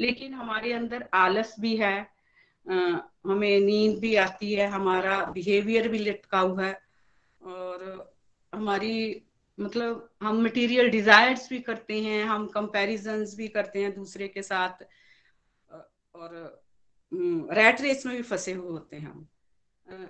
लेकिन 0.00 0.34
हमारे 0.34 0.72
अंदर 0.72 1.08
आलस 1.14 1.54
भी 1.60 1.76
है 1.76 2.12
आ, 2.70 2.74
हमें 3.26 3.60
नींद 3.60 3.98
भी 3.98 4.14
आती 4.16 4.52
है 4.52 4.66
हमारा 4.66 5.24
बिहेवियर 5.24 5.88
भी 5.88 5.98
लटका 5.98 6.38
हुआ 6.38 6.64
है 6.64 6.80
और 7.42 8.14
हमारी 8.54 9.22
मतलब 9.60 10.10
हम 10.22 10.42
मटेरियल 10.42 10.90
डिजायर्स 10.90 11.48
भी 11.50 11.60
करते 11.60 12.00
हैं 12.02 12.24
हम 12.24 12.46
कंपैरिजंस 12.46 13.34
भी 13.36 13.48
करते 13.48 13.82
हैं 13.82 13.94
दूसरे 13.94 14.28
के 14.28 14.42
साथ 14.42 14.84
और 16.14 16.62
रैट 17.52 17.80
रेस 17.80 18.06
में 18.06 18.16
भी 18.16 18.22
फंसे 18.22 18.52
हुए 18.52 18.70
होते 18.70 18.96
हैं 18.96 19.06
हम। 19.06 19.28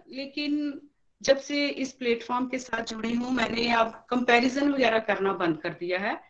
लेकिन 0.09 0.81
जब 1.23 1.37
से 1.37 1.69
इस 1.69 1.93
प्लेटफॉर्म 1.93 2.49
के 2.49 2.59
साथ 2.59 2.85
जुड़ी 2.85 3.15
हूँ, 3.15 3.33
मैंने 3.33 3.73
अब 3.73 4.07
कंपैरिजन 4.11 4.73
वगैरह 4.73 4.99
करना 4.99 5.33
बंद 5.33 5.61
कर 5.63 5.71
दिया 5.71 5.99
है। 5.99 6.23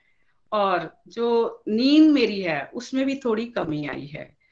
और 0.52 1.02
जो 1.08 1.62
नींद 1.68 2.12
मेरी 2.12 2.40
है, 2.40 2.70
उसमें 2.74 3.06
भी 3.06 3.16
थोड़ी 3.16 3.46
कमी 3.46 3.86
आई 3.86 4.06
है। 4.06 4.42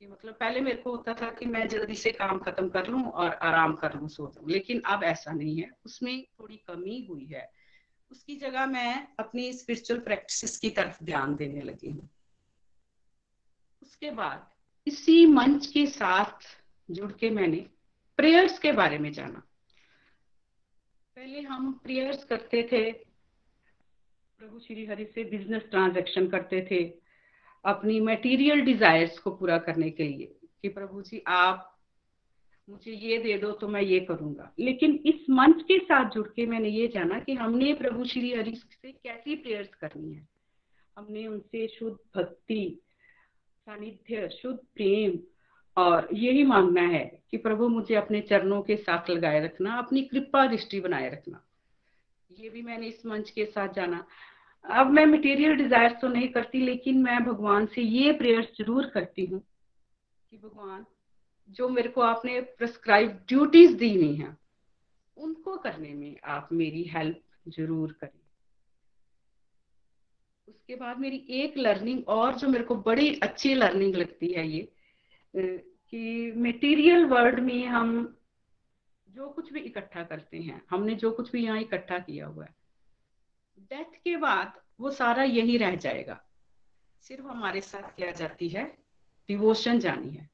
कि 0.00 0.06
मतलब 0.06 0.34
पहले 0.34 0.60
मेरे 0.60 0.76
को 0.76 0.90
होता 0.90 1.14
था 1.14 1.30
कि 1.30 1.46
मैं 1.46 1.68
जल्दी 1.68 1.94
से 1.94 2.12
काम 2.12 2.38
खत्म 2.38 2.68
कर 2.68 2.86
लूँ 2.86 3.04
और 3.04 3.30
आराम 3.30 3.72
कर 3.72 3.94
लूँ, 3.94 4.08
सो 4.08 4.34
लूँ 4.38 4.50
लेकिन 4.50 4.80
अब 4.80 5.04
ऐसा 5.04 5.32
नहीं 5.32 5.56
है। 5.56 5.70
उसमें 5.86 6.26
थोड़ी 6.40 6.56
कमी 6.56 7.06
हुई 7.10 7.24
है। 7.24 7.52
उसकी 8.10 8.36
जगह 8.36 8.66
मैं 8.66 9.08
अपनी 9.18 9.52
स्पिरिचुअल 9.52 10.00
प्रैक्टिस 10.00 10.58
की 10.58 10.70
तरफ़ 10.70 11.04
ध्यान 11.04 11.36
देने 11.36 11.62
लगी 11.62 11.90
हूँ। 11.90 12.10
उसके 13.82 14.10
बाद 14.10 14.50
इसी 14.86 15.26
मंच 15.26 15.66
के 15.66 15.86
साथ 15.86 16.60
जुड़ 16.90 17.12
के 17.12 17.30
मैंने 17.30 17.66
प्रेयर्स 18.16 18.58
के 18.58 18.72
बारे 18.72 18.98
में 18.98 19.12
जाना। 19.12 19.42
पहले 21.16 21.40
हम 21.40 21.72
प्रेयर्स 21.72 22.24
करते 22.24 22.68
थे। 22.72 22.92
प्रभु 24.38 24.58
श्री 24.58 24.86
हरि 24.86 25.04
से 25.04 25.24
बिज़नेस 25.24 25.62
ट्रांजैक्शन 25.62 26.28
करते 26.28 26.68
थे। 26.70 26.94
अपनी 27.64 28.00
मटेरियल 28.00 28.60
डिजायर्स 28.60 29.18
को 29.18 29.30
पूरा 29.30 29.58
करने 29.58 29.90
के 29.90 30.02
लिए 30.02 30.34
कि 30.62 30.68
प्रभु 30.68 31.02
जी, 31.02 31.22
आप 31.26 31.78
मुझे 32.68 32.92
ये 32.92 33.18
दे 33.18 33.38
दो 33.38 33.50
तो 33.52 33.68
मैं 33.68 33.82
ये 33.82 34.00
करूँगा। 34.00 34.52
लेकिन 34.58 35.02
इस 35.06 35.30
मंच 35.30 35.62
के 35.62 35.78
साथ 35.78 36.10
जुड़ 36.10 36.28
के 36.28 36.46
मैंने 36.46 36.68
ये 36.68 36.88
जाना 36.88 37.20
कि 37.20 37.34
हमने 37.34 37.74
प्रभु 37.74 38.04
श्री 38.04 38.34
हरि 38.34 38.54
से 38.56 38.92
कैसी 38.92 39.34
प्रेयर्स 39.34 39.74
करनी 39.74 40.12
है। 40.14 40.28
हमने 40.98 41.26
उनसे 41.26 41.68
शुद्ध 41.68 42.20
भक्ति, 42.20 42.80
सानिध्य, 43.66 44.28
शुद्ध 44.28 44.58
प्रेम 44.74 45.18
और 45.76 46.08
यही 46.12 46.42
मांगना 46.44 46.82
है 46.82 47.04
कि 47.30 47.36
प्रभु 47.36 47.68
मुझे 47.68 47.94
अपने 47.94 48.20
चरणों 48.20 48.60
के 48.62 48.76
साथ 48.76 49.10
लगाए 49.10 49.40
रखना, 49.44 49.78
अपनी 49.78 50.02
कृपा 50.02 50.46
दृष्टि 50.46 50.80
बनाए 50.80 51.08
रखना। 51.10 51.42
ये 52.30 52.48
भी 52.48 52.62
मैंने 52.62 52.86
इस 52.86 53.04
मंच 53.06 53.30
के 53.30 53.44
साथ 53.44 53.74
जाना। 53.74 54.04
अब 54.64 54.90
मैं 54.90 55.04
मटेरियल 55.06 55.54
डिज़ायर 55.56 55.92
तो 55.92 56.08
नहीं 56.08 56.28
करती, 56.28 56.60
लेकिन 56.60 57.02
मैं 57.02 57.22
भगवान 57.24 57.66
से 57.66 57.82
ये 57.82 58.12
प्रेयर्स 58.12 58.46
ज़रूर 58.58 58.86
करती 58.86 59.24
हूँ 59.26 59.40
कि 60.30 60.36
भगवान, 60.36 60.84
जो 61.48 61.68
मेरे 61.68 61.88
को 61.88 62.00
आपने 62.00 62.40
प्रिस्क्राइब 62.40 63.20
ड्यूटीज़ 63.28 63.76
दी 63.76 63.94
हुई 63.94 64.14
हैं, 64.14 64.36
उनको 65.16 65.56
करने 65.56 65.92
में 65.94 66.16
आप 66.26 66.48
मेरी 66.52 66.82
हेल्प 66.84 67.20
ज़रूर 67.48 67.92
करें। 68.00 68.20
उसके 70.48 70.74
बाद 70.74 70.98
मेरी 70.98 71.24
एक 71.32 71.58
लर्निंग 71.58 72.08
और 72.08 72.34
जो 72.34 72.48
मेरे 72.48 72.64
को 72.64 72.74
बड़ी 72.82 73.14
अच्छी 73.22 73.54
लर्निंग 73.54 73.94
लगती 73.96 74.32
है 74.32 74.48
ये 74.48 74.68
कि 75.34 76.32
मटेरियल 76.38 77.04
वर्ल्ड 77.04 77.40
में 77.40 77.66
हम 77.66 77.94
जो 79.08 79.28
कुछ 79.28 79.52
भी 79.52 79.60
इकट्ठा 79.60 80.02
करते 80.02 80.38
हैं, 80.38 80.60
हमने 80.70 80.94
जो 80.94 81.10
कुछ 81.10 81.30
भी 81.32 81.44
यहाँ 81.44 81.60
इकट्ठा 81.60 81.98
किया 82.00 82.26
हुआ 82.26 82.44
है 82.44 82.54
डेथ 83.70 83.98
के 84.04 84.16
बाद 84.18 84.60
वो 84.80 84.90
सारा 84.92 85.22
यही 85.22 85.56
रह 85.56 85.74
जाएगा। 85.76 86.20
सिर्फ़ 87.02 87.26
हमारे 87.26 87.60
साथ 87.60 87.94
क्या 87.96 88.10
जाती 88.12 88.48
है 88.48 88.64
डिवोशन 89.28 89.78
जानी 89.80 90.10
है। 90.10 90.28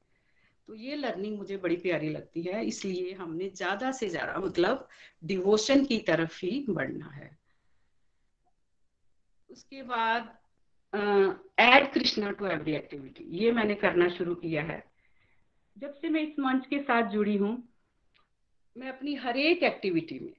तो 0.67 0.75
ये 0.75 0.95
लर्निंग 0.95 1.37
मुझे 1.37 1.57
बड़ी 1.57 1.75
प्यारी 1.77 2.09
लगती 2.09 2.41
है, 2.41 2.65
इसलिए 2.65 3.13
हमने 3.13 3.49
ज़्यादा 3.51 3.91
से 3.91 4.09
ज़्यादा 4.09 4.39
मतलब 4.39 4.87
डिवोशन 5.23 5.85
की 5.85 5.97
तरफ़ 6.07 6.37
ही 6.43 6.65
बढ़ना 6.69 7.09
है। 7.09 7.29
उसके 9.49 9.83
बाद 9.83 10.37
add 11.59 11.91
Krishna 11.93 12.31
to 12.31 12.45
every 12.47 12.73
activity 12.75 13.23
ये 13.37 13.51
मैंने 13.51 13.75
करना 13.77 14.07
शुरू 14.09 14.35
किया 14.35 14.63
है। 14.63 14.83
जब 15.81 15.93
से 15.93 16.09
मैं 16.09 16.21
इस 16.21 16.39
मंच 16.39 16.67
के 16.67 16.79
साथ 16.79 17.09
जुड़ी 17.09 17.37
हूँ, 17.37 17.69
मैं 18.77 18.89
अपनी 18.89 19.15
हर 19.15 19.37
एक 19.37 19.63
एक्टिविटी 19.63 20.19
में, 20.19 20.33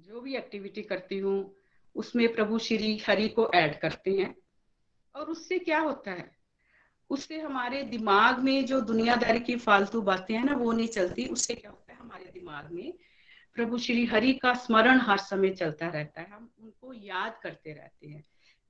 जो 0.00 0.20
भी 0.20 0.36
एक्टिविटी 0.36 0.82
करती 0.82 1.18
हूँ, 1.18 1.56
उसमें 1.94 2.34
प्रभु 2.34 2.58
श्री 2.58 2.98
हरि 2.98 3.28
को 3.28 3.50
ऐड 3.54 3.80
करते 3.80 4.10
हैं। 4.10 4.36
और 5.14 5.26
उससे 5.26 5.58
क्या 5.58 5.80
होता 5.80 6.10
है? 6.10 6.36
उससे 7.10 7.40
हमारे 7.40 7.82
दिमाग 7.82 8.38
में 8.38 8.66
जो 8.66 8.80
दुनियादारी 8.80 9.40
की 9.40 9.56
फालतू 9.56 10.02
बातें 10.02 10.34
हैं 10.34 10.44
ना, 10.44 10.52
वो 10.52 10.72
नहीं 10.72 10.88
चलती। 10.88 11.26
उससे 11.26 11.54
क्या 11.54 11.70
होता 11.70 11.92
है? 11.92 11.98
हमारे 11.98 12.24
दिमाग 12.24 12.72
में 12.72 12.94
प्रभु 13.54 13.78
श्री 13.78 14.04
हरि 14.04 14.32
का 14.32 14.54
स्मरण 14.54 14.98
हर 15.00 15.18
समय 15.18 15.50
चलता 15.50 15.88
रहता 15.88 16.20
है। 16.20 16.30
हम 16.30 16.50
उनको 16.60 16.92
याद 16.92 17.40
करते 17.42 17.72
रहते 17.72 18.08
हैं। 18.08 18.24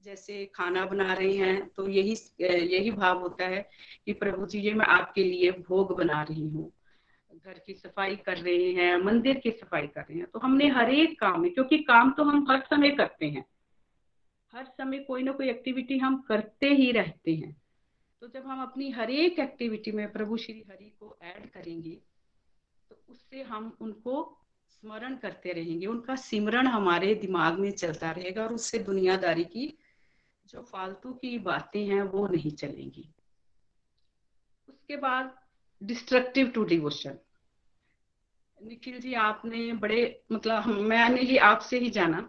जैसे 0.04 0.44
खाना 0.54 0.84
बना 0.86 1.12
रहे 1.12 1.32
हैं 1.34 1.68
तो 1.68 1.88
यही 1.88 2.16
यही 2.42 2.90
भाव 2.92 3.20
होता 3.20 3.46
है 3.46 3.68
कि 4.06 4.12
प्रभु 4.14 4.46
जी, 4.46 4.58
ये 4.60 4.72
मैं 4.74 4.86
आपके 4.88 5.24
लिए 5.24 5.50
भोग 5.60 5.96
बना 5.98 6.22
रही 6.22 6.48
हूँ। 6.48 6.70
घर 7.36 7.58
की 7.58 7.74
सफ़ाई 7.74 8.16
कर 8.16 8.36
रहे 8.36 8.70
हैं, 8.72 8.96
मंदिर 8.96 9.38
की 9.38 9.50
सफ़ाई 9.52 9.86
कर 9.86 10.00
रहे 10.00 10.18
हैं 10.18 10.26
तो 10.26 10.38
हमने 10.38 10.68
हर 10.70 10.90
एक 10.90 11.18
काम 11.20 11.40
में, 11.42 11.50
क्योंकि 11.52 11.78
काम 11.80 12.10
तो 12.10 12.24
हम 12.24 12.46
हर 12.50 12.60
समय 12.60 12.90
करते 12.92 13.26
हैं, 13.26 13.44
हर 14.52 14.64
समय 14.68 14.98
कोई 14.98 15.22
ना 15.22 15.32
कोई 15.32 15.48
एक्टिविटी 15.50 15.98
हम 15.98 16.20
करते 16.28 16.66
ही 16.66 16.90
रहते 16.92 17.34
हैं। 17.34 17.56
तो 18.22 18.28
जब 18.28 18.46
हम 18.46 18.62
अपनी 18.62 18.90
हर 18.90 19.10
एक 19.10 19.38
एक्टिविटी 19.38 19.92
में 19.92 20.10
प्रभु 20.12 20.36
श्री 20.36 20.64
हरि 20.70 20.90
को 21.00 21.16
ऐड 21.22 21.50
करेंगे 21.50 21.98
तो 22.90 22.96
उससे 23.08 23.42
हम 23.42 23.76
उनको 23.80 24.14
स्मरण 24.70 25.16
करते 25.16 25.52
रहेंगे, 25.52 25.86
उनका 25.86 26.16
सिमरण 26.16 26.66
हमारे 26.66 27.14
दिमाग 27.16 27.58
में 27.58 27.70
चलता 27.72 28.10
रहेगा 28.10 28.44
और 28.44 28.52
उससे 28.52 28.78
दुनियादारी 28.80 29.44
की 29.46 29.66
जो 30.46 30.62
फालतू 30.62 31.12
की 31.12 31.38
बातें 31.38 31.86
हैं, 31.86 32.02
वो 32.02 32.26
नहीं 32.26 32.50
चलेंगी। 32.50 33.08
उसके 34.68 34.96
बाद 34.96 35.34
destructive 35.82 36.48
to 36.48 36.64
devotion 36.64 37.18
Nikhil 38.62 39.00
ji, 39.00 39.14
आपने 39.14 39.72
बड़े 39.72 40.24
मतलब 40.32 40.66
मैंने 40.66 41.20
ही 41.20 41.36
आपसे 41.36 41.78
ही 41.78 41.90
जाना 41.90 42.20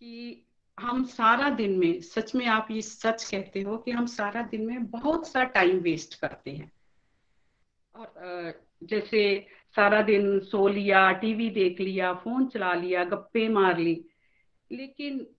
कि 0.00 0.46
हम 0.80 1.04
सारा 1.04 1.50
दिन 1.50 1.78
में, 1.78 2.00
सच 2.00 2.34
में 2.34 2.46
आप 2.46 2.68
ये 2.70 2.82
सच 2.82 3.24
कहते 3.30 3.60
हो 3.60 3.76
कि 3.76 3.90
हम 3.90 4.06
सारा 4.06 4.42
दिन 4.42 4.66
में 4.66 4.86
बहुत 4.86 5.28
सा 5.28 5.44
टाइम 5.44 5.78
वेस्ट 5.78 6.14
करते 6.20 6.50
हैं। 6.50 6.72
और 7.94 8.64
जैसे 8.84 9.46
सारा 9.76 10.02
दिन 10.02 10.40
सो 10.40 10.68
लिया 10.68 11.12
टीवी 11.12 11.50
देख 11.50 11.80
लिया 11.80 12.12
फ़ोन 12.14 12.46
चला 12.46 12.74
लिया, 12.74 13.04
गप्पे 13.04 13.48
मार 13.48 13.78
ली, 13.78 14.04
लेकिन 14.72 15.33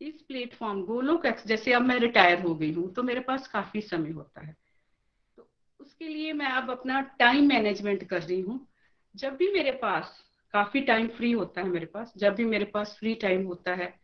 इस 0.00 0.20
प्लेटफॉर्म, 0.22 0.82
गोलोक 0.84 1.26
एक्स, 1.26 1.46
जैसे 1.46 1.72
अब 1.72 1.82
मैं 1.82 1.98
रिटायर 1.98 2.40
हो 2.42 2.54
गई 2.54 2.72
हूँ 2.72 2.92
तो 2.94 3.02
मेरे 3.02 3.20
पास 3.20 3.48
काफ़ी 3.48 3.80
समय 3.80 4.10
होता 4.10 4.40
है। 4.40 4.56
तो 5.36 5.48
उसके 5.80 6.08
लिए 6.08 6.32
मैं 6.32 6.46
अब 6.46 6.70
अपना 6.70 7.00
टाइम 7.18 7.48
मैनेजमेंट 7.48 8.04
कर 8.04 8.22
रही 8.22 8.40
हूँ। 8.40 8.66
जब 9.14 9.36
भी 9.36 9.50
मेरे 9.52 9.70
पास 9.72 10.22
काफ़ी 10.54 10.80
टाइम 10.80 11.08
फ्री 11.08 11.30
होता 11.32 11.60
है 11.60 11.68
मेरे 11.68 11.86
पास, 11.86 12.12
जब 12.16 12.34
भी 12.34 12.44
मेरे 12.44 12.64
पास 12.64 12.96
फ्री 12.98 13.14
टाइम 13.14 13.44
होता 13.46 13.74
है, 13.74 13.94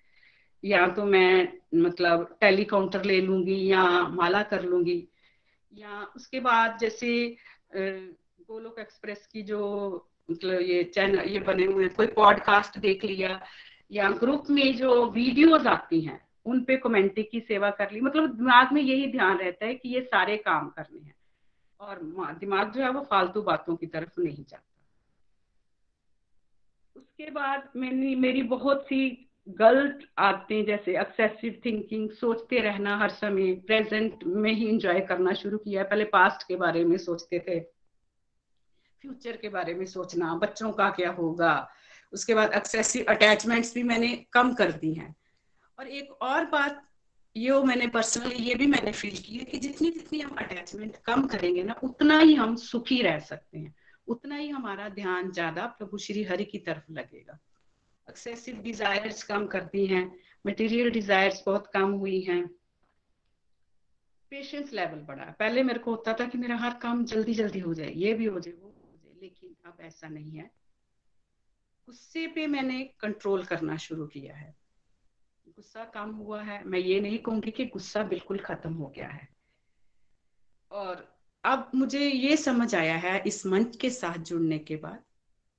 या 0.64 0.86
तो 0.88 1.04
मैं 1.04 1.48
मतलब 1.74 2.36
टेलीकाउंटर 2.40 3.04
ले 3.04 3.20
लूँगी 3.20 3.66
या 3.66 3.82
माला 4.08 4.42
कर 4.42 4.62
लूँगी, 4.62 5.02
या 5.72 6.02
उसके 6.16 6.40
बाद 6.40 6.78
जैसे 6.78 7.36
गोलोक 7.74 8.78
एक्सप्रेस 8.78 9.26
की 9.26 9.42
जो 9.42 9.60
मतलब 10.30 10.60
ये 10.60 10.82
चैनल, 10.84 11.18
ये 11.20 11.38
बने 11.38 11.64
हुए 11.64 11.88
कोई 11.88 12.06
पॉडकास्ट 12.06 12.78
देख 12.78 13.04
लिया 13.04 13.40
या 13.90 14.10
ग्रुप 14.10 14.44
में 14.50 14.76
जो 14.76 15.10
वीडियोस 15.10 15.66
आती 15.66 16.00
हैं, 16.00 16.28
उन 16.46 16.64
पे 16.64 16.76
कमेंटी 16.76 17.22
की 17.22 17.40
सेवा 17.40 17.70
कर 17.70 17.90
ली। 17.90 18.00
मतलब 18.00 18.36
दिमाग 18.36 18.72
में 18.72 18.82
यही 18.82 19.12
ध्यान 19.12 19.38
रहता 19.38 19.66
है 19.66 19.74
कि 19.74 19.88
ये 19.88 20.00
सारे 20.00 20.36
काम 20.36 20.68
करने 20.68 21.00
हैं। 21.00 21.14
और 21.80 21.98
दिमाग 22.34 22.72
जो 22.72 22.82
है 22.82 22.90
वो 22.90 23.00
फालतू 23.00 23.42
बातों 23.42 23.76
की 23.76 23.86
तरफ़ 23.86 24.20
नहीं 24.20 24.44
जाता। 24.44 24.62
उसके 26.96 27.30
बाद 27.30 27.68
मैंने, 27.76 28.14
मेरी 28.14 28.42
बहुत 28.42 28.82
सी 28.82 29.30
गलत 29.48 29.98
आदतें, 30.18 30.64
जैसे 30.64 31.00
एक्सेसिव 31.00 31.60
थिंकिंग 31.64 32.10
सोचते 32.10 32.58
रहना 32.58 32.96
हर 32.96 33.10
समय 33.10 33.52
प्रेजेंट 33.54 34.24
में 34.24 34.52
ही 34.52 34.68
इंजॉय 34.68 35.00
करना 35.00 35.32
शुरू 35.32 35.58
किया 35.58 35.84
पहले 35.84 36.04
पास्ट 36.04 36.48
के 36.48 36.56
बारे 36.56 36.84
में 36.84 36.96
सोचते 36.98 37.38
थे 37.38 37.60
फ्यूचर 39.02 39.36
के 39.36 39.48
बारे 39.48 39.74
में 39.74 39.86
सोचना, 39.86 40.34
बच्चों 40.34 40.72
का 40.72 40.90
क्या 40.90 41.10
होगा 41.10 41.68
उसके 42.12 42.34
बाद 42.34 42.52
एक्सेसिव 42.52 43.04
अटैचमेंट्स 43.08 43.74
भी 43.74 43.82
मैंने 43.82 44.26
कम 44.32 44.52
कर 44.54 44.72
दी 44.72 44.92
हैं। 44.94 45.14
और 45.78 45.88
एक 45.88 46.12
और 46.12 46.44
बात, 46.44 46.82
ये 47.36 47.60
मैंने 47.62 47.86
पर्सनली 47.86 48.34
ये 48.34 48.54
भी 48.54 48.66
मैंने 48.66 48.92
फील 48.92 49.16
की 49.16 49.38
है 49.38 49.44
कि 49.44 49.58
जितनी 49.58 49.90
जितनी 49.90 50.20
हम 50.20 50.36
अटैचमेंट 50.38 50.96
कम 50.96 51.26
करेंगे 51.26 51.62
ना, 51.62 51.74
उतना 51.82 52.18
ही 52.18 52.34
हम 52.34 52.56
सुखी 52.56 53.02
रह 53.02 53.18
सकते 53.18 53.58
हैं। 53.58 53.74
उतना 54.08 54.36
ही 54.36 54.48
हमारा 54.48 54.88
ध्यान 54.88 55.30
ज़्यादा 55.30 55.66
प्रभु 55.66 55.98
श्री 55.98 56.22
हरि 56.22 56.44
की 56.44 56.58
तरफ़ 56.58 56.92
लगेगा। 56.92 57.38
एक्सेसिव 58.08 58.56
डिजायर्स 58.56 59.22
कम 59.22 59.46
करती 59.46 59.86
हैं 59.86 60.04
मटेरियल 60.46 60.90
डिजायर्स 60.90 61.42
बहुत 61.46 61.66
कम 61.66 61.92
हुई 61.92 62.20
हैं। 62.20 62.46
पेशेंस 64.32 64.72
लेवल 64.72 64.98
बढ़ा। 64.98 65.24
पहले 65.38 65.62
मेरे 65.62 65.78
को 65.78 65.90
होता 65.90 66.12
था 66.12 66.26
कि 66.26 66.38
मेरा 66.38 66.56
हर 66.56 66.74
काम 66.74 67.04
जल्दी 67.04 67.34
जल्दी 67.34 67.58
हो 67.58 67.74
जाए, 67.74 67.90
ये 67.90 68.14
भी 68.14 68.24
हो 68.24 68.40
जाए, 68.40 68.54
वो 68.54 68.68
हो 68.68 68.98
जाए, 69.04 69.20
लेकिन 69.20 69.56
अब 69.66 69.76
ऐसा 69.80 70.08
नहीं 70.08 70.30
है। 70.30 70.50
गुस्से 71.88 72.26
पे 72.26 72.46
मैंने 72.46 72.82
कंट्रोल 73.00 73.44
करना 73.44 73.76
शुरू 73.76 74.06
किया 74.06 74.36
है। 74.36 74.54
गुस्सा 75.48 75.84
कम 75.84 76.10
हुआ 76.10 76.42
है, 76.42 76.64
मैं 76.64 76.78
ये 76.78 77.00
नहीं 77.00 77.18
कहूँगी 77.18 77.50
कि 77.50 77.66
गुस्सा 77.66 78.02
बिल्कुल 78.02 78.38
खत्म 78.38 78.72
हो 78.72 78.86
गया 78.86 79.08
है। 79.08 79.28
और 80.70 81.16
अब 81.44 81.70
मुझे 81.74 82.08
ये 82.08 82.36
समझ 82.36 82.74
आया 82.74 82.96
है 82.96 83.22
इस 83.26 83.46
मंच 83.46 83.76
के 83.76 83.90
साथ 83.90 84.18
जुड़ने 84.18 84.58
के 84.58 84.76
बाद 84.76 85.02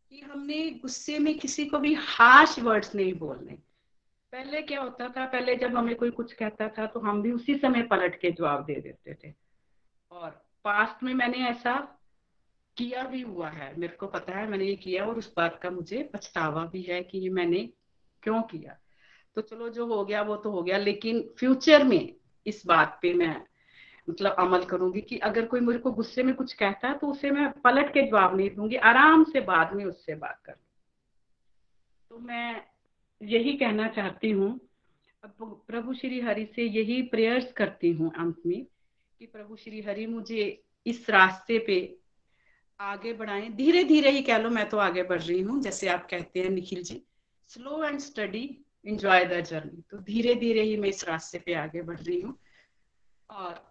कि 0.09 0.19
हमने 0.19 0.69
गुस्से 0.71 1.19
में 1.19 1.39
किसी 1.39 1.65
को 1.65 1.79
भी 1.79 1.93
हार्श 1.93 2.59
वर्ड्स 2.59 2.95
नहीं 2.95 3.13
बोलने। 3.13 3.57
पहले 4.31 4.61
क्या 4.61 4.81
होता 4.81 5.07
था, 5.09 5.25
पहले 5.25 5.55
जब 5.55 5.75
हमें 5.77 5.95
कोई 5.95 6.11
कुछ 6.11 6.33
कहता 6.33 6.67
था 6.69 6.85
तो 6.85 6.99
हम 6.99 7.21
भी 7.21 7.31
उसी 7.31 7.55
समय 7.55 7.83
पलट 7.83 8.19
के 8.21 8.31
जवाब 8.31 8.65
दे 8.65 8.75
देते 8.75 9.13
थे। 9.13 9.33
और 10.11 10.29
पास्ट 10.63 11.03
में 11.03 11.13
मैंने 11.13 11.37
ऐसा 11.37 11.96
किया 12.77 13.03
भी 13.03 13.21
हुआ 13.21 13.49
है। 13.49 13.73
मेरे 13.79 13.95
को 13.95 14.07
पता 14.07 14.37
है, 14.37 14.47
मैंने 14.47 14.65
ये 14.65 14.75
किया 14.75 15.05
और 15.05 15.17
उस 15.17 15.33
बात 15.37 15.59
का 15.63 15.69
मुझे 15.69 16.03
पछतावा 16.13 16.65
भी 16.65 16.81
है 16.81 17.01
कि 17.03 17.17
ये 17.17 17.29
मैंने 17.29 17.69
क्यों 18.23 18.41
किया। 18.41 18.77
तो 19.35 19.41
चलो, 19.41 19.69
जो 19.69 19.85
हो 19.85 20.03
गया 20.05 20.21
वो 20.21 20.35
तो 20.35 20.51
हो 20.51 20.61
गया, 20.63 20.77
लेकिन 20.77 21.21
फ्यूचर 21.39 21.83
में 21.83 22.13
इस 22.45 22.63
बात 22.65 22.97
पे 23.01 23.13
मैं 23.13 23.35
मतलब 24.07 24.35
अमल 24.39 24.63
करूँगी 24.65 25.01
कि 25.01 25.17
अगर 25.19 25.45
कोई 25.45 25.59
मेरे 25.59 25.79
को 25.79 25.91
गुस्से 25.91 26.23
में 26.23 26.33
कुछ 26.35 26.53
कहता 26.53 26.87
है 26.87 26.97
तो 26.97 27.07
उसे 27.07 27.31
मैं 27.31 27.51
पलट 27.61 27.89
के 27.93 28.07
जवाब 28.07 28.35
नहीं 28.37 28.49
दूँगी, 28.49 28.75
आराम 28.75 29.23
से 29.23 29.41
बाद 29.41 29.73
में 29.73 29.83
उससे 29.85 30.15
बात 30.15 30.41
कर 30.45 30.55
तो 32.11 32.19
मैं 32.19 32.63
यही 33.21 33.53
कहना 33.53 33.87
चाहती 33.87 34.31
हूँ। 34.31 34.59
प्रभु 35.23 35.93
श्री 35.93 36.19
हरि 36.19 36.45
से 36.55 36.63
यही 36.63 37.01
प्रेयर्स 37.01 37.51
करती 37.53 37.91
हूँ 37.91 38.11
अंत 38.17 38.41
में 38.45 38.65
कि 39.19 39.25
प्रभु 39.25 39.55
श्री 39.55 39.81
हरि 39.81 40.05
मुझे 40.05 40.45
इस 40.85 41.09
रास्ते 41.09 41.57
पे 41.59 41.79
आगे 42.79 43.13
बढ़ाएँ। 43.13 43.49
धीरे 43.49 43.83
धीरे 43.83 44.09
ही 44.09 44.21
कह 44.21 44.37
लो, 44.37 44.49
मैं 44.49 44.67
तो 44.69 44.77
आगे 44.77 45.03
बढ़ 45.03 45.21
रही 45.21 45.41
हूँ, 45.41 45.61
जैसे 45.61 45.87
आप 45.87 46.07
कहते 46.09 46.39
हैं 46.39 46.49
Nikhil 46.49 46.83
ji. 46.83 47.01
Slow 47.49 47.83
and 47.83 47.99
steady 47.99 48.65
enjoy 48.85 49.25
the 49.25 49.41
journey 49.41 49.81
तो 49.91 49.97
धीरे 49.97 50.35
धीरे 50.35 50.61
ही 50.61 50.77
मैं 50.77 50.89
इस 50.89 51.03
रास्ते 51.07 51.39
पे 51.39 51.53
आगे 51.53 51.81
बढ़ 51.81 51.99
रही 51.99 52.19
हूँ। 52.21 52.37
और 53.29 53.63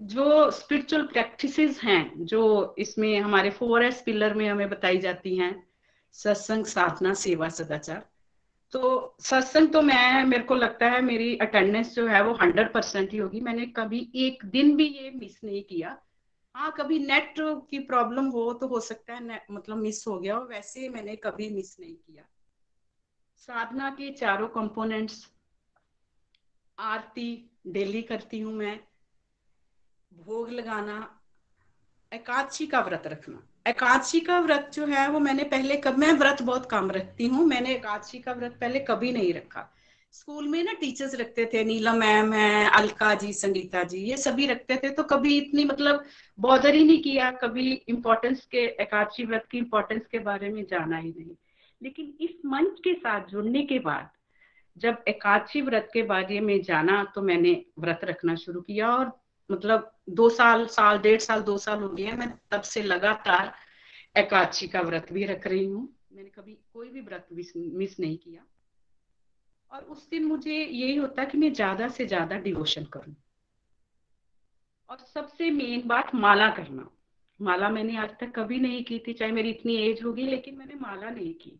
जो 0.00 0.50
स्पिरिचुअल 0.50 1.02
प्रैक्टिसेस 1.02 1.80
हैं, 1.82 2.24
जो 2.24 2.74
इसमें 2.78 3.20
हमारे 3.20 3.50
फोर 3.50 3.84
एस 3.84 4.02
पिलर 4.06 4.34
में 4.34 4.48
हमें 4.48 4.68
बताई 4.70 4.98
जाती 4.98 5.36
हैं, 5.36 5.66
सत्संग, 6.12 6.64
साधना, 6.64 7.14
सेवा, 7.14 7.48
सदाचार। 7.48 8.06
तो 8.72 9.16
सत्संग 9.20 9.72
तो 9.72 9.82
मैं, 9.82 10.24
मेरे 10.24 10.42
को 10.42 10.54
लगता 10.54 10.86
है 10.86 11.00
मेरी 11.02 11.36
अटेंडेंस 11.36 11.94
जो 11.94 12.06
है 12.06 12.22
वो 12.24 12.32
हंड्रेड 12.32 12.72
परसेंट 12.72 13.12
ही 13.12 13.18
होगी। 13.18 13.40
मैंने 13.40 13.66
कभी 13.66 14.10
एक 14.14 14.44
दिन 14.44 14.76
भी 14.76 14.86
ये 14.86 15.10
मिस 15.10 15.44
नहीं 15.44 15.62
किया। 15.62 15.96
हाँ 16.58 16.70
कभी 16.78 16.98
नेट 16.98 17.34
की 17.40 17.78
प्रॉब्लम 17.78 18.26
हो 18.26 18.52
तो 18.52 18.66
हो 18.66 18.80
सकता 18.80 19.14
है 19.14 19.46
मतलब 19.50 19.76
मिस 19.76 20.04
हो 20.08 20.18
गया 20.18 20.36
हो, 20.36 20.44
वैसे 20.44 20.88
मैंने 20.88 21.14
कभी 21.16 21.48
मिस 21.50 21.76
नहीं 21.80 21.94
किया। 21.94 22.24
साधना 23.36 23.90
के 23.90 24.10
चारों 24.10 24.48
कंपोनेंट्स 24.48 25.30
आरती 26.78 27.50
डेली 27.66 28.02
करती 28.02 28.40
हूँ 28.40 28.52
मैं। 28.52 28.80
भोग 30.12 30.50
लगाना, 30.50 30.98
एकादशी 32.12 32.66
का 32.66 32.80
व्रत 32.80 33.06
रखना। 33.06 33.42
एकादशी 33.66 34.20
का 34.20 34.40
व्रत 34.40 34.70
जो 34.74 34.86
है, 34.86 35.08
वो 35.08 35.18
मैंने 35.18 35.44
पहले 35.44 35.76
कब, 35.76 35.98
मैं 35.98 36.12
व्रत 36.12 36.42
बहुत 36.42 36.70
कम 36.70 36.90
रखती 36.90 37.26
हूँ, 37.26 37.46
मैंने 37.46 37.74
एकादशी 37.74 38.18
का 38.18 38.32
व्रत 38.32 38.58
पहले 38.60 38.80
कभी 38.80 39.12
नहीं 39.12 39.32
रखा। 39.34 39.70
स्कूल 40.18 40.46
में 40.48 40.62
ना 40.64 40.72
टीचर्स 40.72 41.14
रखते 41.14 41.44
थे 41.52 41.62
नीला 41.64 41.92
मैम 41.92 42.32
है, 42.32 42.70
अलका 42.70 43.14
जी, 43.14 43.32
संगीता 43.32 43.82
जी, 43.82 43.98
ये 44.00 44.16
सभी 44.16 44.46
रखते 44.46 44.76
थे 44.76 44.90
तो 44.90 45.02
कभी 45.04 45.36
इतनी 45.38 45.64
मतलब 45.64 46.04
बॉदर 46.38 46.74
ही 46.74 46.84
नहीं 46.84 47.02
किया, 47.02 47.30
कभी 47.32 47.72
इम्पोर्टेंस 47.88 48.44
के, 48.46 48.64
एकादशी 48.82 49.24
व्रत 49.24 49.46
की 49.50 49.58
इम्पोर्टेंस 49.58 50.02
के 50.06 50.18
बारे 50.20 50.48
में 50.48 50.64
जाना 50.70 50.98
ही 50.98 51.14
नहीं। 51.18 51.36
लेकिन 51.80 52.12
इस 52.20 52.34
मंच 52.46 52.80
के 52.84 52.94
साथ 52.94 53.28
जुड़ने 53.30 53.62
के 53.62 53.78
बाद, 53.78 54.10
जब 54.76 55.04
एकादशी 55.08 55.60
व्रत 55.60 55.88
के 55.94 56.02
बारे 56.04 56.40
में 56.40 56.60
जाना 56.62 57.02
तो 57.14 57.22
मैंने 57.22 57.54
व्रत 57.78 58.00
रखना 58.04 58.34
शुरू 58.36 58.60
किया 58.62 58.90
और 58.90 59.12
मतलब 59.50 59.90
दो 60.10 60.28
साल 60.30 60.66
साल, 60.68 60.98
डेढ़ 60.98 61.20
साल, 61.20 61.40
दो 61.42 61.58
साल 61.58 61.82
हो 61.82 61.88
गए 61.90 62.12
मैं 62.12 62.32
तब 62.50 62.62
से 62.64 62.82
लगातार 62.82 63.54
एकादशी 64.16 64.68
का 64.68 64.80
व्रत 64.82 65.12
भी 65.12 65.24
रख 65.26 65.46
रही 65.46 65.64
हूँ। 65.64 65.88
मैंने 66.12 66.30
कभी 66.30 66.58
कोई 66.72 66.88
भी 66.88 67.00
व्रत 67.00 67.26
मिस 67.32 68.00
नहीं 68.00 68.16
किया। 68.16 68.46
और 69.72 69.82
उस 69.82 70.08
दिन 70.10 70.24
मुझे 70.24 70.54
यही 70.54 70.96
होता 70.96 71.24
कि 71.24 71.38
मैं 71.38 71.52
ज़्यादा 71.52 71.88
से 71.88 72.06
ज़्यादा 72.06 72.36
डिवोशन 72.38 72.84
करूँ। 72.84 73.14
और 74.88 74.98
सबसे 75.14 75.50
मेन 75.50 75.82
बात 75.86 76.14
माला 76.14 76.48
करना। 76.50 76.88
माला 77.40 77.68
मैंने 77.68 77.96
आज 77.96 78.10
तक 78.20 78.32
कभी 78.36 78.58
नहीं 78.58 78.82
की 78.84 78.98
थी 78.98 79.12
चाहे 79.12 79.32
मेरी 79.32 79.50
इतनी 79.50 79.76
एज 79.76 80.02
होगी 80.04 80.22
लेकिन 80.22 80.56
मैंने 80.58 80.74
माला 80.74 81.10
नहीं 81.10 81.34
की। 81.34 81.58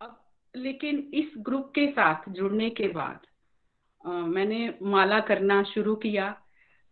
अब 0.00 0.18
लेकिन 0.54 0.98
इस 1.14 1.32
ग्रुप 1.38 1.72
के 1.74 1.86
साथ 1.92 2.28
जुड़ने 2.28 2.70
के 2.70 2.88
बाद 2.88 3.26
आ, 4.04 4.10
मैंने 4.10 4.74
माला 4.82 5.18
करना 5.20 5.62
शुरू 5.64 5.94
किया। 5.94 6.30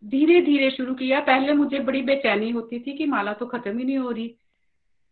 धीरे 0.03 0.41
धीरे 0.41 0.69
शुरू 0.71 0.93
किया। 0.95 1.19
पहले 1.19 1.53
मुझे 1.53 1.79
बड़ी 1.79 2.01
बेचैनी 2.01 2.49
होती 2.51 2.79
थी 2.79 2.97
कि 2.97 3.05
माला 3.05 3.33
तो 3.33 3.45
खत्म 3.45 3.77
ही 3.77 3.83
नहीं 3.83 3.97
हो 3.97 4.11
रही। 4.11 4.35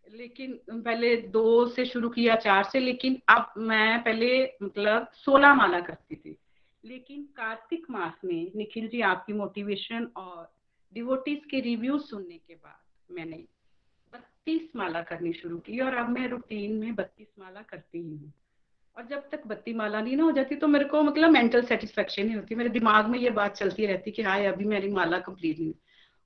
लेकिन 0.09 0.53
पहले 0.71 1.15
दो 1.29 1.65
से 1.67 1.85
शुरू 1.85 2.09
किया, 2.09 2.35
चार 2.35 2.63
से, 2.63 2.79
लेकिन 2.79 3.19
अब 3.29 3.53
मैं 3.59 3.99
पहले 4.03 4.43
मतलब 4.63 5.07
सोलह 5.15 5.53
माला 5.53 5.79
करती 5.79 6.15
थी। 6.15 6.35
लेकिन 6.83 7.23
कार्तिक 7.37 7.85
मास 7.91 8.19
में 8.25 8.51
निखिल 8.55 8.87
जी, 8.87 9.01
आपकी 9.01 9.33
मोटिवेशन 9.33 10.07
और 10.17 10.51
डिवोटीज 10.93 11.45
के 11.45 11.59
रिव्यू 11.59 11.97
सुनने 11.99 12.37
के 12.37 12.55
बाद 12.55 13.13
मैंने 13.15 13.37
बत्तीस 14.13 14.75
माला 14.75 15.01
करनी 15.01 15.33
शुरू 15.33 15.57
की 15.57 15.79
और 15.79 15.95
अब 15.95 16.09
मैं 16.09 16.27
रूटीन 16.27 16.77
में 16.79 16.95
बत्तीस 16.95 17.27
माला 17.39 17.61
करती 17.61 17.97
ही 17.97 18.15
हूँ। 18.15 18.31
और 18.95 19.05
जब 19.07 19.29
तक 19.29 19.45
बत्ती 19.47 19.73
माला 19.73 20.01
नहीं 20.01 20.15
ना 20.17 20.23
हो 20.23 20.31
जाती 20.31 20.55
तो 20.55 20.67
मेरे 20.67 20.85
को 20.85 21.01
मतलब 21.03 21.31
मेंटल 21.31 21.61
सेटिस्फेक्शन 21.65 22.25
नहीं 22.25 22.35
होती। 22.35 22.55
मेरे 22.55 22.69
दिमाग 22.69 23.07
में 23.07 23.19
ये 23.19 23.29
बात 23.29 23.55
चलती 23.55 23.85
रहती 23.85 24.11
कि 24.11 24.21
हाँ 24.21 24.39
अभी 24.45 24.65
मेरी 24.65 24.89
माला 24.91 25.19
कंप्लीट 25.19 25.59
नहीं 25.59 25.73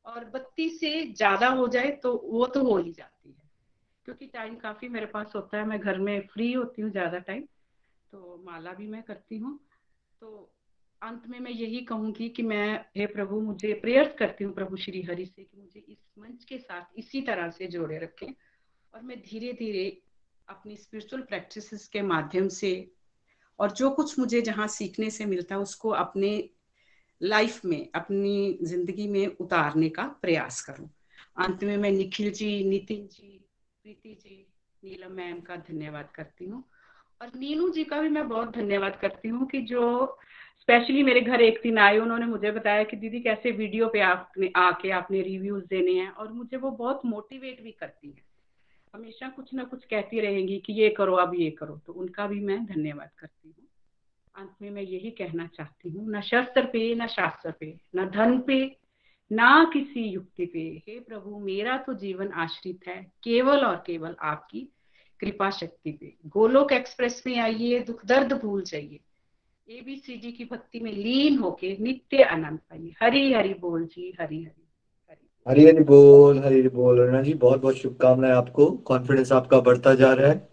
और 0.05 0.25
बत्ती 0.25 0.69
से 0.69 1.01
ज़्यादा 1.07 1.47
हो 1.47 1.67
जाए 1.67 1.89
तो 2.03 2.15
वो 2.25 2.45
तो 2.45 2.63
हो 2.63 2.77
ही 2.77 2.91
जाती 2.91 3.29
है। 3.29 3.42
क्योंकि 4.05 4.25
टाइम 4.25 4.55
काफ़ी 4.55 4.87
मेरे 4.89 5.05
पास 5.05 5.31
होता 5.35 5.57
है, 5.57 5.65
मैं 5.65 5.79
घर 5.79 5.99
में 5.99 6.27
फ्री 6.27 6.51
होती 6.53 6.81
हूँ 6.81 6.91
ज़्यादा 6.91 7.19
टाइम 7.19 7.43
तो 8.13 8.41
माला 8.45 8.73
भी 8.73 8.87
मैं 8.87 9.03
करती 9.03 9.37
हूँ। 9.37 9.59
तो 10.21 10.51
अंत 11.01 11.23
में 11.27 11.39
मैं 11.39 11.51
यही 11.51 11.81
कहूँगी 11.81 12.29
कि 12.29 12.43
मैं, 12.43 12.85
हे 12.97 13.05
प्रभु, 13.05 13.39
मुझे 13.41 13.73
प्रेयर्स 13.73 14.13
करती 14.19 14.43
हूँ 14.43 14.53
प्रभु 14.53 14.77
श्री 14.77 15.01
हरि 15.01 15.25
से 15.25 15.43
कि 15.43 15.57
मुझे 15.57 15.79
इस 15.79 15.97
मंच 16.19 16.43
के 16.43 16.57
साथ 16.57 16.99
इसी 16.99 17.21
तरह 17.21 17.49
से 17.49 17.67
जोड़े 17.67 17.97
रखें 17.99 18.27
और 18.93 19.01
मैं 19.01 19.19
धीरे 19.21 19.53
धीरे 19.53 20.01
अपनी 20.47 20.77
स्पिरिचुअल 20.77 21.21
प्रैक्टिसेस 21.21 21.87
के 21.87 22.01
माध्यम 22.01 22.47
से 22.47 22.91
और 23.59 23.71
जो 23.71 23.89
कुछ 23.89 24.19
मुझे 24.19 24.41
जहाँ 24.41 24.67
सीखने 24.67 25.09
से 25.09 25.25
मिलता 25.25 25.55
है, 25.55 25.61
उसको 25.61 25.89
अपने 25.89 26.49
लाइफ 27.21 27.65
में, 27.65 27.89
अपनी 27.95 28.57
ज़िंदगी 28.63 29.07
में 29.07 29.25
उतारने 29.27 29.89
का 29.89 30.03
प्रयास 30.21 30.61
करूँ। 30.61 30.89
अंत 31.37 31.63
में 31.63 31.77
मैं 31.77 31.91
निखिल 31.91 32.31
जी, 32.31 32.63
नितिन 32.63 33.07
जी 33.07 33.42
प्रीति 33.83 34.09
जी, 34.09 34.47
नीलम 34.83 35.11
मैम 35.11 35.39
का 35.41 35.55
धन्यवाद 35.55 36.09
करती 36.15 36.45
हूँ। 36.45 36.63
और 37.21 37.31
नीनू 37.35 37.69
जी 37.69 37.83
का 37.83 38.01
भी 38.01 38.09
मैं 38.09 38.27
बहुत 38.29 38.55
धन्यवाद 38.55 38.95
करती 39.01 39.29
हूँ 39.29 39.47
कि 39.47 39.61
जो 39.61 40.17
स्पेशली 40.61 41.03
मेरे 41.03 41.21
घर 41.21 41.41
एक 41.41 41.59
दिन 41.63 41.77
आए, 41.77 41.97
उन्होंने 41.97 42.25
मुझे 42.25 42.51
बताया 42.51 42.83
कि 42.83 42.97
दीदी 42.97 43.19
कैसे 43.19 43.51
वीडियो 43.51 43.87
पे 43.87 43.99
आपने, 43.99 44.51
आके 44.55 44.91
आपने 44.91 45.21
रिव्यूज़ 45.21 45.65
देने 45.65 45.91
हैं 45.91 46.09
और 46.09 46.31
मुझे 46.33 46.57
वो 46.57 46.71
बहुत 46.71 47.01
मोटिवेट 47.05 47.63
भी 47.63 47.71
करती 47.71 48.07
है। 48.07 48.23
हमेशा 48.95 49.29
कुछ 49.29 49.53
ना 49.53 49.63
कुछ 49.63 49.85
कहती 49.85 50.19
रहेंगी 50.19 50.59
कि 50.59 50.73
ये 50.73 50.89
करो, 50.89 51.15
अब 51.15 51.35
ये 51.35 51.49
करो 51.49 51.81
तो 51.85 51.93
उनका 51.93 52.27
भी 52.27 52.39
मैं 52.39 52.65
धन्यवाद 52.65 53.09
करती 53.17 53.53
हूँ। 53.59 53.67
अंत 54.35 54.55
में 54.61 54.71
मैं 54.71 54.81
यही 54.81 55.11
कहना 55.11 55.47
चाहती 55.47 55.89
हूँ, 55.89 56.09
न 56.11 56.21
शस्त्र 56.21 56.65
पे, 56.65 56.95
न 56.95 57.07
शास्त्र 57.07 57.51
पे, 57.51 57.77
न 57.95 58.09
धन 58.09 58.39
पे 58.39 58.82
ना 59.33 59.71
किसी 59.73 60.03
युक्ति 60.03 60.45
पे। 60.45 60.59
हे 60.59 60.99
प्रभु, 60.99 61.39
मेरा 61.39 61.77
तो 61.77 61.93
जीवन 61.93 62.27
आश्रित 62.27 62.79
है, 62.87 63.11
केवल 63.23 63.57
और 63.57 63.83
केवल 63.87 64.15
आपकी 64.21 64.73
कृपा 65.19 65.49
शक्ति 65.49 65.91
पे। 65.91 66.13
गोलोक 66.27 66.71
एक्सप्रेस 66.71 67.23
में 67.27 67.39
आइए, 67.39 67.79
दुख 67.79 68.05
दर्द 68.05 68.33
भूल 68.33 68.63
जाइए। 68.63 68.99
एबीसीडी 69.69 70.31
की 70.31 70.45
भक्ति 70.45 70.79
में 70.79 70.91
लीन 70.91 71.37
होके 71.37 71.77
नित्य 71.79 72.23
आनंद 72.23 72.59
पाइए। 72.59 72.93
हरी 73.01 73.33
हरी 73.33 73.53
बोल 73.53 73.85
जी, 73.85 74.17
हरी 74.21 74.43
हरी। 74.43 74.69
हरी 75.47 75.65
हरी 75.65 75.83
बोल, 75.83 76.39
हरी 76.39 76.59
हरी 76.59 76.69
बोल, 76.69 76.99
अरुणा 76.99 77.21
जी, 77.21 77.33
बहुत 77.33 77.61
बहुत 77.61 77.75
शुभकामनाएँ 77.75 78.33
आपको। 78.33 78.71
कॉन्फिडेंस 78.71 79.31
आपका 79.31 79.59
बढ़ता 79.59 79.95
जा 79.95 80.13
रहा 80.13 80.31
है। 80.31 80.49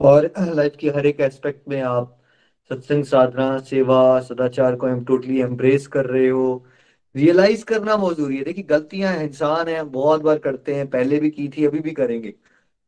और 0.00 0.32
लाइफ 0.54 0.76
की 0.80 0.88
हर 0.88 1.06
एक 1.06 1.20
एस्पेक्ट 1.20 1.68
में 1.68 1.80
आप 1.80 2.20
सत्संग, 2.68 3.04
साधना, 3.04 3.58
सेवा, 3.58 4.20
सदाचार 4.20 4.76
को 4.76 4.86
हम 4.86 5.04
टोटली 5.04 5.40
एम्ब्रेस 5.40 5.86
कर 5.86 6.06
रहे 6.06 6.28
हो। 6.28 6.66
रियलाइज़ 7.14 7.64
करना 7.64 7.96
बहुत 7.96 8.16
ज़रूरी 8.16 8.36
है। 8.36 8.44
देखिए, 8.44 8.64
गलतियाँ 8.64 9.14
इंसान 9.22 9.68
है, 9.68 9.82
बहुत 9.84 10.22
बार 10.22 10.38
करते 10.40 10.74
हैं, 10.74 10.88
पहले 10.90 11.18
भी 11.20 11.30
की 11.30 11.48
थी, 11.48 11.64
अभी 11.66 11.80
भी 11.80 11.92
करेंगे। 11.92 12.34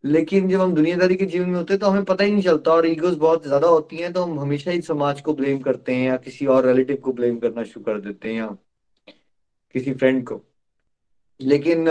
लेकिन 0.05 0.49
जब 0.49 0.61
हम 0.61 0.75
दुनियादारी 0.75 1.17
के 1.17 1.27
जीवन 1.27 1.49
में 1.51 1.57
होते 1.57 1.73
हैं 1.73 1.81
तो 1.81 1.89
हमें 1.89 2.05
पता 2.05 2.25
ही 2.25 2.31
नहीं 2.33 2.43
चलता 2.43 2.73
और 2.73 2.87
ईगोस 2.87 3.15
बहुत 3.19 3.47
ज़्यादा 3.47 3.69
होती 3.69 3.97
हैं 3.99 4.13
तो 4.13 4.23
हम 4.25 4.39
हमेशा 4.41 4.71
ही 4.71 4.81
समाज 4.83 5.21
को 5.23 5.35
ब्लेम 5.35 5.59
करते 5.61 5.95
हैं 5.95 6.07
या 6.07 6.17
किसी 6.19 6.47
और 6.49 6.67
रिलेटिव 6.67 6.97
को 7.05 7.13
ब्लेम 7.13 7.39
करना 7.41 7.65
शुरू 7.65 7.85
कर 7.85 8.01
देते 8.01 8.29
हैं 8.29 8.37
या 8.37 8.47
किसी 9.75 9.93
फ्रेंड 9.95 10.23
को। 10.25 10.41
लेकिन 11.41 11.85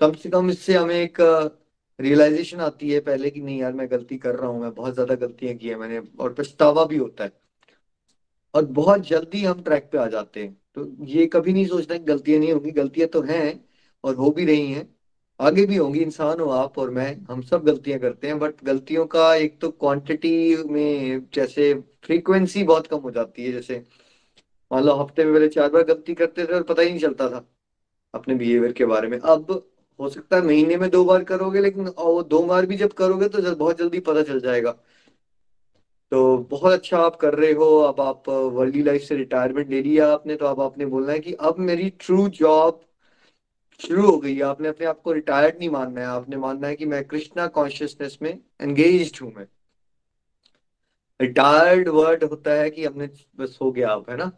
कम 0.00 0.12
से 0.14 0.30
कम 0.30 0.50
इससे 0.50 0.76
हमें 0.76 0.94
एक 0.96 1.18
रियलाइजेशन 1.98 2.60
आती 2.60 2.90
है 2.90 3.00
पहले 3.02 3.30
कि 3.30 3.40
नहीं 3.40 3.58
यार, 3.60 3.72
मैं 3.72 3.90
गलती 3.90 4.18
कर 4.18 4.34
रहा 4.36 4.50
हूँ, 4.50 4.60
मैं 4.60 4.72
बहुत 4.74 4.94
ज़्यादा 4.94 5.14
गलतियाँ 5.16 5.54
की 5.56 5.68
है 5.68 5.76
मैंने 5.76 5.98
और 6.20 6.34
पछतावा 6.34 6.84
भी 6.86 6.96
होता 6.98 7.24
है। 7.24 7.32
और 8.54 8.64
बहुत 8.72 9.06
जल्दी 9.08 9.44
हम 9.44 9.62
ट्रैक 9.62 9.88
पे 9.92 9.98
आ 9.98 10.06
जाते 10.08 10.42
हैं। 10.42 10.56
तो 10.76 10.86
ये 11.06 11.26
कभी 11.26 11.52
नहीं 11.52 11.66
सोचता 11.66 11.96
कि 11.96 12.04
गलतियाँ 12.04 12.38
नहीं 12.40 12.52
होंगी, 12.52 12.70
गलतियाँ 12.72 13.08
तो 13.08 13.22
हैं 13.22 13.64
और 14.04 14.14
हो 14.16 14.30
भी 14.30 14.44
रही 14.44 14.72
हैं, 14.72 14.88
आगे 15.40 15.64
भी 15.66 15.76
होंगी, 15.76 16.00
इंसान 16.00 16.40
हो 16.40 16.48
आप 16.50 16.78
और 16.78 16.90
मैं, 16.90 17.14
हम 17.24 17.42
सब 17.42 17.64
गलतियाँ 17.64 17.98
करते 18.00 18.26
हैं 18.26 18.38
बट 18.38 18.64
गलतियों 18.64 19.06
का 19.06 19.34
एक 19.36 19.58
तो 19.60 19.70
क्वांटिटी 19.70 20.56
में 20.66 21.26
जैसे 21.34 21.72
फ्रीक्वेंसी 22.04 22.62
बहुत 22.64 22.86
कम 22.86 22.98
हो 22.98 23.10
जाती 23.10 23.44
है, 23.44 23.52
जैसे 23.52 23.84
मान 24.70 24.84
लो 24.84 24.94
हफ़्ते 24.96 25.24
में 25.24 25.32
पहले 25.34 25.48
चार 25.48 25.68
बार 25.70 25.82
गलती 25.84 26.14
करते 26.14 26.46
थे 26.46 26.54
और 26.54 26.62
पता 26.62 26.82
ही 26.82 26.90
नहीं 26.90 27.00
चलता 27.00 27.28
था 27.30 27.44
अपने 28.14 28.34
बिहेवियर 28.34 28.72
के 28.72 28.84
बारे 28.86 29.08
में। 29.08 29.18
अब 29.18 29.50
हो 30.00 30.08
सकता 30.10 30.36
है 30.36 30.42
महीने 30.42 30.76
में 30.76 30.88
दो 30.90 31.04
बार 31.04 31.24
करोगे, 31.24 31.60
लेकिन 31.60 31.88
वो 31.90 32.22
दो 32.24 32.42
बार 32.44 32.66
भी 32.66 32.76
जब 32.76 32.92
करोगे 32.94 33.28
तो 33.28 33.54
बहुत 33.56 33.78
जल्दी 33.78 34.00
पता 34.02 34.22
चल 34.22 34.40
जाएगा। 34.40 34.76
तो 36.12 36.36
बहुत 36.50 36.72
अच्छा 36.72 36.98
आप 36.98 37.16
कर 37.16 37.34
रहे 37.34 37.52
हो, 37.52 37.66
अब 37.78 38.00
आप 38.00 38.28
वर्ली 38.28 38.82
लाइफ 38.82 39.02
से 39.02 39.16
रिटायरमेंट 39.16 39.70
ले 39.70 39.82
लिया 39.82 40.12
आपने 40.12 40.36
तो 40.36 40.46
अब 40.46 40.60
आपने 40.60 40.86
बोलना 40.86 41.12
है 41.12 41.20
कि 41.20 41.32
अब 41.42 41.58
मेरी 41.60 41.88
ट्रू 42.00 42.28
जॉब 42.30 42.80
शुरू 43.80 44.10
हो 44.10 44.16
गई 44.18 44.34
है। 44.36 44.42
आपने 44.42 44.68
अपने 44.68 44.86
आप 44.86 45.00
को 45.00 45.12
रिटायर्ड 45.12 45.58
नहीं 45.58 45.68
मानना 45.70 46.00
है। 46.00 46.06
आपने 46.06 46.36
मानना 46.36 46.68
है 46.68 46.76
कि 46.76 46.86
मैं 46.86 47.04
कृष्णा 47.06 47.46
कॉन्शियसनेस 47.52 48.18
में 48.22 48.30
एंगेज 48.60 49.18
हूँ 49.22 49.32
मैं। 49.34 49.46
रिटायर्ड 51.20 51.88
वर्ड 51.88 52.24
होता 52.24 52.52
है 52.54 52.70
कि 52.70 52.84
हमने 52.84 53.06
बस 53.36 53.58
हो 53.62 53.70
गया 53.72 53.90
आप 53.90 54.10
है 54.10 54.16
ना? 54.16 54.30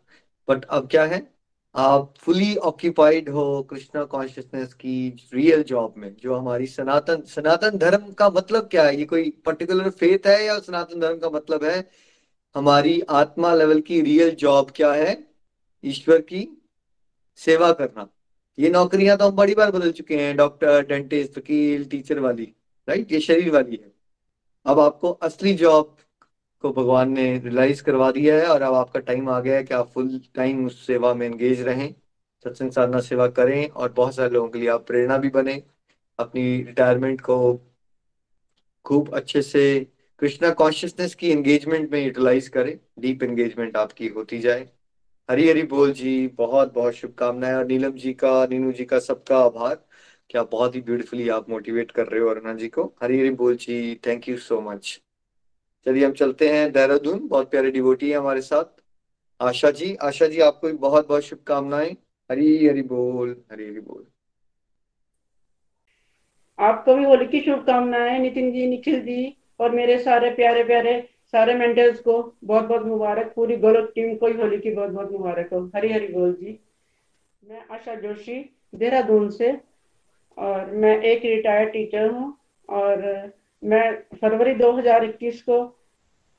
बट 0.49 0.65
अब 0.65 0.89
क्या 0.91 1.05
है? 1.07 1.34
आप 1.75 2.13
फुली 2.19 2.55
ऑक्यूपाइड 2.57 3.29
हो 3.29 3.63
कृष्णा 3.71 4.05
कॉन्शियसनेस 4.05 4.75
की 4.75 5.09
रियल 5.35 5.63
जॉब 5.63 5.95
में, 5.97 6.15
जो 6.17 6.35
हमारी 6.35 6.67
सनातन 6.67 7.23
सनातन 7.27 7.79
धर्म 7.79 8.13
का 8.13 8.29
मतलब 8.31 8.69
क्या 8.71 8.85
है? 8.85 8.97
ये 8.97 9.05
कोई 9.05 9.31
पर्टिकुलर 9.47 9.89
फेथ 9.91 10.27
है 10.27 10.45
या 10.45 10.59
सनातन 10.59 11.01
धर्म 11.01 11.19
का 11.19 11.31
मतलब 11.31 11.65
है 11.65 11.89
हमारी 12.55 13.01
आत्मा 13.11 13.55
लेवल 13.55 13.81
की 13.81 14.01
रियल 14.01 14.35
जॉब 14.37 14.71
क्या 14.77 14.93
है? 14.93 15.17
ईश्वर 15.85 16.21
की 16.23 16.47
सेवा 17.39 17.73
करना। 17.73 18.09
ये 18.59 18.71
नौकरियाँ 18.71 19.17
तो 19.19 19.29
हम 19.29 19.37
बड़ी 19.37 19.55
बार 19.55 19.71
बदल 19.71 19.91
चुके 19.93 20.17
हैं 20.17 20.37
डॉक्टर 20.37 20.87
डेंटिस्ट 20.87 21.39
वकील 21.39 21.85
टीचर 21.85 22.19
वाली 22.19 22.45
राइट 22.89 23.13
ये 23.13 23.21
शरीर 23.21 23.51
वाली 23.51 23.77
है। 23.77 23.93
अब 24.67 24.81
आपको 24.81 25.11
असली 25.23 25.55
जॉब 25.55 25.97
को 26.65 26.73
भगवान 26.73 27.11
ने 27.13 27.27
रियलाइज़ 27.39 27.83
करवा 27.83 28.11
दिया 28.13 28.37
है 28.37 28.47
और 28.47 28.63
अब 28.63 28.75
आपका 28.75 29.01
टाइम 29.01 29.29
आ 29.31 29.41
गया 29.41 29.57
है 29.57 29.65
कि 29.65 29.75
आप 29.75 29.91
फुल 29.91 30.19
टाइम 30.35 30.67
उस 30.67 30.87
सेवा 30.87 31.15
में 31.15 31.27
एंगेज 31.27 31.63
रहें, 31.63 31.95
सत्संग 32.45 32.71
साधना 32.73 33.01
सेवा 33.01 33.29
करें 33.29 33.69
और 33.69 33.93
बहुत 33.93 34.15
सारे 34.15 34.31
लोगों 34.31 34.49
के 34.49 34.59
लिए 34.59 34.69
आप 34.69 34.87
प्रेरणा 34.87 35.19
भी 35.19 35.29
बने। 35.31 35.63
अपनी 36.19 36.43
रिटायरमेंट 36.63 37.21
को 37.21 37.37
खूब 38.87 39.15
अच्छे 39.15 39.43
से 39.43 39.63
कृष्णा 40.23 40.51
कॉन्शियसनेस 40.51 41.15
की 41.15 41.31
एंगेजमेंट 41.31 41.91
में 41.93 42.05
यूटिलाइज 42.05 42.49
करें 42.49 42.79
डीप 42.99 43.23
एंगेजमेंट 43.23 43.77
आपकी 43.77 44.09
होती 44.09 44.39
जाए। 44.39 44.69
हरी 45.29 45.49
हरी 45.49 45.63
बोल 45.63 45.93
जी, 45.93 46.27
बहुत 46.29 46.75
बहुत 46.75 46.95
शुभकामनाएँ 46.95 47.55
और 47.55 47.67
नीलम 47.67 47.93
जी 47.97 48.13
का, 48.15 48.47
नीनू 48.47 48.73
जी 48.73 48.85
का 48.85 48.99
सबका 49.01 49.39
आभार। 49.39 49.85
क्या 50.31 50.43
बहुत 50.45 50.75
ही 50.75 50.81
ब्यूटीफुली 50.81 51.29
आप 51.29 51.51
मोटिवेट 51.51 51.91
कर 51.91 52.07
रहे 52.07 52.21
हो 52.21 52.29
अरुणा 52.29 52.55
जी 52.55 52.69
को। 52.69 52.85
हरी 53.03 53.19
हरी 53.21 53.31
बोल 53.37 53.57
जी 53.57 53.95
थैंक 54.07 54.29
यू 54.29 54.37
सो 54.39 54.61
मच 54.61 55.01
चलिए 55.87 56.05
हम 56.07 56.13
चलते 56.13 56.49
हैं 56.49 56.71
देहरादून। 56.73 57.27
बहुत 57.29 57.51
प्यारे 57.51 57.71
डिवोटी 57.71 58.11
है 58.11 58.17
हमारे 58.19 58.41
साथ। 58.41 58.83
आशा 59.41 59.71
जी 59.71 59.95
आशा 60.03 60.27
जी, 60.27 60.41
आपको 60.41 60.67
भी 60.67 60.73
बहुत 60.73 61.09
बहुत 61.09 61.23
शुभकामनाएँ। 61.23 61.91
हरी 62.31 62.67
हरी 62.69 62.83
बोल, 62.83 63.37
हरी 63.53 63.65
हरी 63.65 63.81
बोल। 63.81 64.05
आपको 66.59 66.95
भी 66.95 67.05
होली 67.05 67.27
की 67.27 67.41
शुभकामनाएँ, 67.41 68.19
नितिन 68.19 68.53
जी, 68.53 68.67
निखिल 68.67 69.01
जी, 69.01 69.37
और 69.61 69.71
मेरे 69.71 69.99
सारे 69.99 70.31
प्यारे 70.31 70.65
प्यारे, 70.65 71.01
सारे 71.33 71.55
मेंटर्स 71.55 72.01
को 72.01 72.35
बहुत 72.45 72.65
बहुत 72.65 72.83
मुबारक। 72.83 73.33
पूरी 73.37 73.57
गोलक 73.57 73.93
टीम 73.95 74.15
को 74.17 74.27
ही 74.27 74.35
होली 74.35 74.59
की 74.59 74.71
बहुत 74.71 74.91
बहुत 74.91 75.11
मुबारक 75.13 75.53
हो। 75.53 75.61
हरी 75.77 75.93
हरी 75.93 76.07
बोल 76.07 76.33
जी। 76.33 76.59
मैं 77.43 77.63
आशा 77.71 77.95
जोशी, 77.95 78.39
देहरादून 78.75 79.31
से, 79.31 79.53
और 80.39 80.71
मैं 80.71 81.01
एक 81.03 81.25
रिटायर्ड 81.25 81.73
टीचर 81.73 82.11
हूँ, 82.11 82.37
और 82.69 83.03
मैं 83.65 84.03
फरवरी 84.21 84.55
2021 84.55 85.41
को 85.41 85.81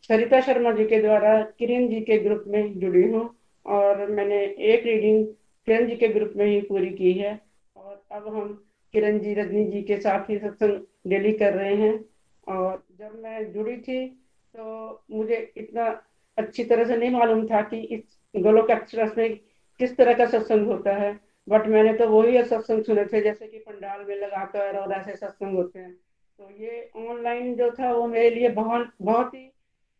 सरिता 0.02 0.42
शर्मा 0.42 0.72
जी 0.72 0.86
के 0.86 1.02
द्वारा 1.02 1.42
किरण 1.42 1.88
जी 1.88 2.02
के 2.02 2.18
ग्रुप 2.18 2.44
में 2.48 2.80
जुड़ी 2.80 3.08
हूँ 3.12 3.36
और 3.66 4.06
मैंने 4.12 4.46
एक 4.46 4.86
रीडिंग 4.86 5.26
किरण 5.68 5.88
जी 5.88 5.96
के 5.96 6.08
ग्रुप 6.08 6.34
में 6.36 6.46
ही 6.46 6.62
पूरी 6.62 6.90
की 6.90 7.14
है 7.14 7.42
और 7.76 8.04
अब 8.12 8.28
हम 8.28 8.68
किरण 8.94 9.20
जी, 9.20 9.34
रजनी 9.34 9.66
जी 9.66 9.82
के 9.82 9.98
साथ 9.98 10.30
ही 10.30 10.38
सत्संग 10.38 10.86
डेली 11.08 11.32
कर 11.34 11.54
रहे 11.54 11.76
हैं 11.76 12.06
और 12.48 12.84
जब 13.00 13.20
मैं 13.20 13.52
जुड़ी 13.54 13.78
थी 13.78 14.08
तो 14.54 15.04
मुझे 15.12 15.54
इतना 15.58 16.02
अच्छी 16.38 16.64
तरह 16.64 16.86
से 16.86 16.98
नहीं 16.98 17.10
मालूम 17.10 17.48
था 17.48 17.62
कि 17.62 17.78
इस 17.78 18.20
गोलोक 18.36 18.72
एक्सप्रेस 18.72 19.12
में 19.18 19.36
किस 19.80 19.98
तरह 19.98 20.14
का 20.14 20.26
सत्संग 20.26 20.68
होता 20.68 20.94
है 20.94 21.20
बट 21.50 21.68
मैंने 21.68 21.94
तो 21.94 22.08
वही 22.10 22.44
सत्संग 22.44 22.84
सुने 22.84 23.06
थे 23.06 23.22
जैसे 23.22 23.48
कि 23.48 23.58
पंडाल 23.58 24.06
में 24.06 24.16
लगाकर 24.16 24.78
और 24.78 24.94
ऐसे 24.94 25.16
सत्संग 25.16 25.56
होते 25.56 25.80
हैं। 25.80 26.05
तो 26.40 26.50
ये 26.62 26.90
ऑनलाइन 26.98 27.54
जो 27.56 27.70
था 27.72 27.92
वो 27.94 28.08
मेरे 28.08 28.30
लिए 28.30 28.50
बहुत 28.52 28.92
बहुत 29.02 29.34
ही 29.34 29.52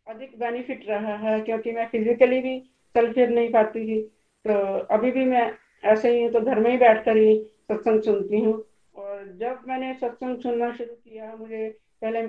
अधिक 0.06 0.38
बेनिफिट 0.38 0.84
रहा 0.88 1.16
है, 1.18 1.40
क्योंकि 1.40 1.72
मैं 1.72 1.86
फिजिकली 1.88 2.40
भी 2.40 2.58
चल 2.94 3.12
फिर 3.12 3.28
नहीं 3.30 3.50
पाती 3.52 3.84
थी। 3.86 4.00
तो 4.44 4.52
अभी 4.88 5.10
भी 5.10 5.24
मैं 5.24 5.50
ऐसे 5.84 6.10
ही 6.10 6.22
हूँ 6.22 6.30
तो 6.32 6.40
घर 6.40 6.58
में 6.60 6.70
ही 6.70 6.76
बैठ 6.78 7.04
कर 7.04 7.16
ही 7.16 7.34
सत्संग 7.62 8.02
सुनती 8.02 8.40
हूँ। 8.40 8.54
और 8.94 9.24
जब 9.40 9.62
मैंने 9.68 9.92
सत्संग 9.94 10.40
सुनना 10.40 10.70
शुरू 10.72 10.94
किया, 10.94 11.34
मुझे 11.34 11.68
पहले 12.02 12.22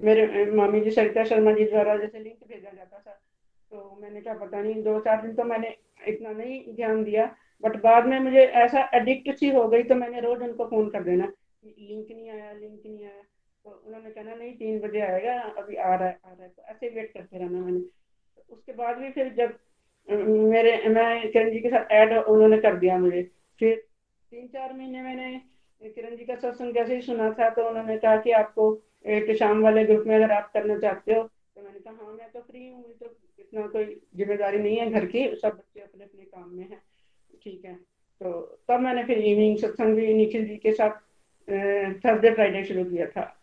मेरे, 0.00 0.44
मामी 0.52 0.80
जी 0.80 0.90
सरिता 0.90 1.24
शर्मा 1.24 1.52
जी 1.52 1.64
द्वारा 1.64 1.96
जैसे 1.96 2.18
लिंक 2.18 2.48
भेजा 2.48 2.70
जाता 2.70 2.98
था 2.98 3.20
तो 3.70 3.98
मैंने 4.02 4.20
क्या 4.20 4.34
पता 4.34 4.60
नहीं, 4.60 4.82
दो 4.82 4.98
चार 5.00 5.22
दिन 5.22 5.34
तो 5.34 5.44
मैंने 5.44 5.74
इतना 6.08 6.30
नहीं 6.32 6.74
ध्यान 6.74 7.02
दिया 7.04 7.24
बट 7.62 7.76
बाद 7.82 8.06
में 8.06 8.18
मुझे 8.20 8.44
ऐसा 8.56 8.88
एडिक्ट 8.94 9.30
सी 9.38 9.50
हो 9.50 9.66
गई 9.68 9.82
तो 9.82 9.94
मैंने 9.94 10.20
रोज 10.20 10.42
उनको 10.42 10.64
फ़ोन 10.66 10.88
कर 10.90 11.02
देना 11.04 11.24
लिंक 11.64 12.06
नहीं 12.10 12.30
आया 12.30 12.52
लिंक 12.52 12.82
नहीं 12.86 13.04
आया। 13.04 13.22
तो 13.68 13.82
उन्होंने 13.86 14.10
कहना 14.10 14.34
नहीं, 14.34 14.52
तीन 14.54 14.78
बजे 14.80 15.00
आएगा, 15.02 15.32
अभी 15.58 15.76
आ 15.76 15.94
रहा 15.94 16.08
है, 16.08 16.18
आ 16.24 16.30
रहा 16.30 16.42
है। 16.42 16.48
तो 16.48 16.62
ऐसे 16.64 16.88
वेट 16.90 17.12
करते 17.14 17.38
रहना 17.38 17.58
मैंने। 17.60 17.80
तो 17.80 18.54
उसके 18.54 18.72
बाद 18.72 18.96
भी 18.98 19.10
फिर 19.12 19.28
जब 19.34 19.58
मेरे, 20.08 20.72
मैं 20.88 21.30
किरण 21.30 21.50
जी 21.52 21.60
के 21.60 21.68
साथ 21.68 21.92
ऐड 21.92 22.12
उन्होंने 22.14 22.58
कर 22.58 22.76
दिया 22.76 22.98
मुझे। 22.98 23.22
फिर 23.60 23.74
तीन 24.32 24.46
चार 24.48 24.72
महीने 24.72 25.02
मैंने 25.02 25.40
किरण 25.90 26.16
जी 26.16 26.24
का 26.24 26.34
सत्संग 26.36 26.74
जैसे 26.74 26.94
ही 26.94 27.00
सुना 27.02 27.30
था 27.32 27.48
तो 27.50 27.68
उन्होंने 27.68 27.96
कहा 27.98 28.16
कि 28.16 28.30
आपको 28.32 28.64
एक 29.06 29.30
शाम 29.38 29.60
वाले 29.62 29.84
ग्रुप 29.84 30.06
में 30.06 30.14
अगर 30.16 30.32
आप 30.32 30.50
करना 30.54 30.78
चाहते 30.78 31.12
हो 31.12 31.22
तो 31.22 31.62
मैंने 31.62 31.78
कहा 31.78 31.94
हाँ 31.94 32.12
मैं 32.14 32.30
तो 32.32 32.40
फ्री 32.40 32.68
हूँ, 32.68 32.80
मुझे 32.80 32.94
तो 32.96 33.16
इतना 33.38 33.66
कोई 33.66 33.84
ज़िम्मेदारी 34.16 34.58
नहीं 34.58 34.76
है 34.76 34.90
घर 34.90 35.06
की, 35.06 35.26
सब 35.36 35.48
बच्चे 35.48 35.80
अपने 35.80 36.04
अपने 36.04 36.24
काम 36.24 36.50
में 36.50 36.64
हैं। 36.64 36.82
ठीक 37.42 37.64
है। 37.64 37.74
तो 37.74 38.40
तब 38.68 38.80
मैंने 38.80 39.04
फिर 39.04 39.18
इवनिंग 39.20 39.58
सत्संग 39.58 39.96
भी 39.96 40.14
निखिल 40.14 40.46
जी 40.46 40.56
के 40.56 40.72
साथ 40.72 41.00
थर्सडे 41.98 42.30
फ्राइडे 42.30 42.64
शुरू 42.64 42.84
किया 42.84 43.06
था। 43.06 43.34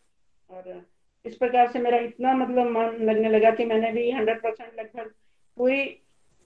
और 0.49 0.85
इस 1.25 1.35
प्रकार 1.35 1.71
से 1.71 1.79
मेरा 1.79 1.97
इतना 1.97 2.33
मतलब 2.33 2.67
मन 2.67 2.97
लगने 3.01 3.29
लगा 3.29 3.51
कि 3.51 3.65
मैंने 3.65 3.91
भी 3.91 4.09
हंड्रेड 4.11 4.41
परसेंट 4.41 4.79
लगभग 4.79 5.13
पूरी 5.57 5.81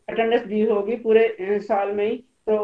अटेंडेंस 0.07 0.41
दी 0.41 0.61
होगी 0.61 0.95
पूरे 0.95 1.59
साल 1.59 1.91
में 1.91 2.05
ही। 2.05 2.15
तो 2.17 2.57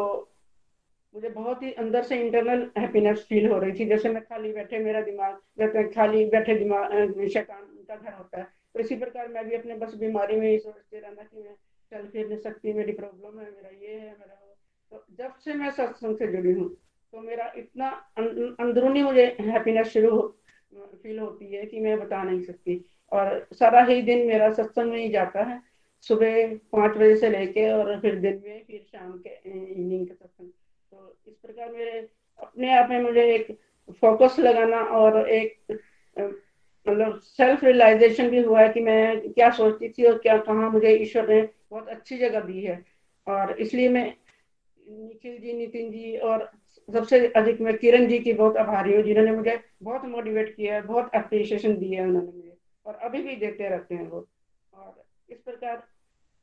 मुझे 1.14 1.28
बहुत 1.28 1.62
ही 1.62 1.72
अंदर 1.72 2.02
से 2.02 2.20
इंटरनल 2.20 2.70
हैप्पीनेस 2.78 3.26
फील 3.28 3.46
हो 3.52 3.58
रही 3.58 3.72
थी। 3.72 3.86
जैसे 3.86 4.08
मैं 4.08 4.22
खाली 4.22 4.52
बैठे 4.52 4.78
मेरा 4.78 5.00
दिमाग 5.00 5.38
जैसे 5.58 5.84
खाली 5.88 6.24
बैठे 6.24 6.54
दिमाग 6.54 7.28
शैतान 7.28 7.62
का 7.88 7.96
घर 7.96 8.12
होता 8.12 8.38
है। 8.38 8.44
तो 8.44 8.80
इसी 8.80 8.96
प्रकार 8.96 9.28
मैं 9.28 9.48
भी 9.48 9.56
अपने 9.56 9.74
बस 9.74 9.94
बीमारी 9.94 10.36
में 10.36 10.50
ही 10.50 10.58
सोचते 10.58 10.98
रहना 10.98 11.22
कि 11.22 11.42
मैं 11.42 11.54
चल 11.92 12.06
फिर 12.06 12.28
नहीं 12.28 12.38
सकती 12.38 12.72
मेरी 12.72 12.92
प्रॉब्लम 12.92 13.40
है 13.40 13.46
मेरा 13.46 13.68
ये 13.68 13.94
है 13.94 14.10
मेरा 14.10 14.40
वो। 14.44 14.56
तो 14.92 15.04
जब 15.18 15.34
से 15.34 15.54
मैं 15.54 15.70
सत्संग 15.70 16.16
से 16.16 16.26
जुड़ी 16.26 16.52
हूँ 16.52 16.68
तो 17.12 17.20
मेरा 17.20 17.52
इतना 17.56 17.88
अं, 18.18 18.54
अंदरूनी 18.60 19.02
मुझे 19.02 19.36
हैप्पीनेस 19.40 19.86
शुरू 19.86 20.10
फील 20.72 21.18
होती 21.18 21.54
है 21.54 21.64
कि 21.66 21.80
मैं 21.80 21.98
बता 22.00 22.22
नहीं 22.22 22.42
सकती। 22.42 22.84
और 23.12 23.46
सारा 23.52 23.82
ही 23.84 24.02
दिन 24.02 24.26
मेरा 24.26 24.52
सत्संग 24.52 24.90
में 24.90 24.98
ही 24.98 25.08
जाता 25.08 25.42
है। 25.42 25.60
सुबह 26.00 26.54
पाँच 26.72 26.96
बजे 26.96 27.16
से 27.16 27.30
लेके 27.30 27.70
और 27.72 28.00
फिर 28.00 28.14
दिन 28.14 28.42
में, 28.46 28.64
फिर 28.64 28.84
शाम 28.92 29.12
के 29.26 29.30
इवनिंग 29.50 30.06
के 30.06 30.14
सत्संग। 30.14 30.48
तो 30.48 31.16
इस 31.28 31.34
प्रकार 31.34 31.72
मेरे, 31.72 32.08
अपने 32.38 32.74
आप 32.74 32.90
में 32.90 33.00
मुझे 33.02 33.22
एक 33.34 33.58
फोकस 34.00 34.36
लगाना 34.38 34.80
और 34.80 35.28
एक 35.30 35.78
मतलब 36.86 37.20
सेल्फ 37.20 37.64
रियलाइजेशन 37.64 38.28
भी 38.30 38.42
हुआ 38.42 38.60
है 38.60 38.68
कि 38.68 38.80
मैं 38.80 39.32
क्या 39.32 39.50
सोचती 39.50 39.88
थी 39.88 40.04
और 40.04 40.18
क्या, 40.18 40.36
कहा 40.38 40.68
मुझे 40.70 40.92
ईश्वर 40.92 41.28
ने 41.28 41.40
बहुत 41.70 41.88
अच्छी 41.88 42.18
जगह 42.18 42.40
दी 42.40 42.60
है। 42.60 42.84
और 43.26 43.60
इसलिए 43.60 43.88
मैं 43.88 44.14
निखिल 44.88 45.38
जी, 45.38 45.52
नितिन 45.52 45.90
जी 45.90 46.16
और 46.16 46.50
सबसे 46.88 47.26
अधिक 47.28 47.60
मैं 47.60 47.76
किरण 47.78 48.06
जी 48.08 48.18
की 48.18 48.32
बहुत 48.32 48.56
आभारी 48.56 48.94
हूँ, 48.94 49.02
जिन्होंने 49.02 49.32
मुझे 49.32 49.58
बहुत 49.82 50.04
मोटिवेट 50.06 50.54
किया 50.56 50.74
है, 50.74 50.82
बहुत 50.82 51.14
अप्रिशिएशन 51.14 51.76
दिया 51.76 52.02
है 52.02 52.08
उन्होंने 52.08 52.32
मुझे, 52.32 52.56
और 52.86 52.94
अभी 52.94 53.22
भी 53.22 53.36
देते 53.36 53.68
रहते 53.68 53.94
हैं 53.94 54.08
वो। 54.08 54.26
और 54.72 55.04
इस 55.28 55.38
प्रकार 55.40 55.82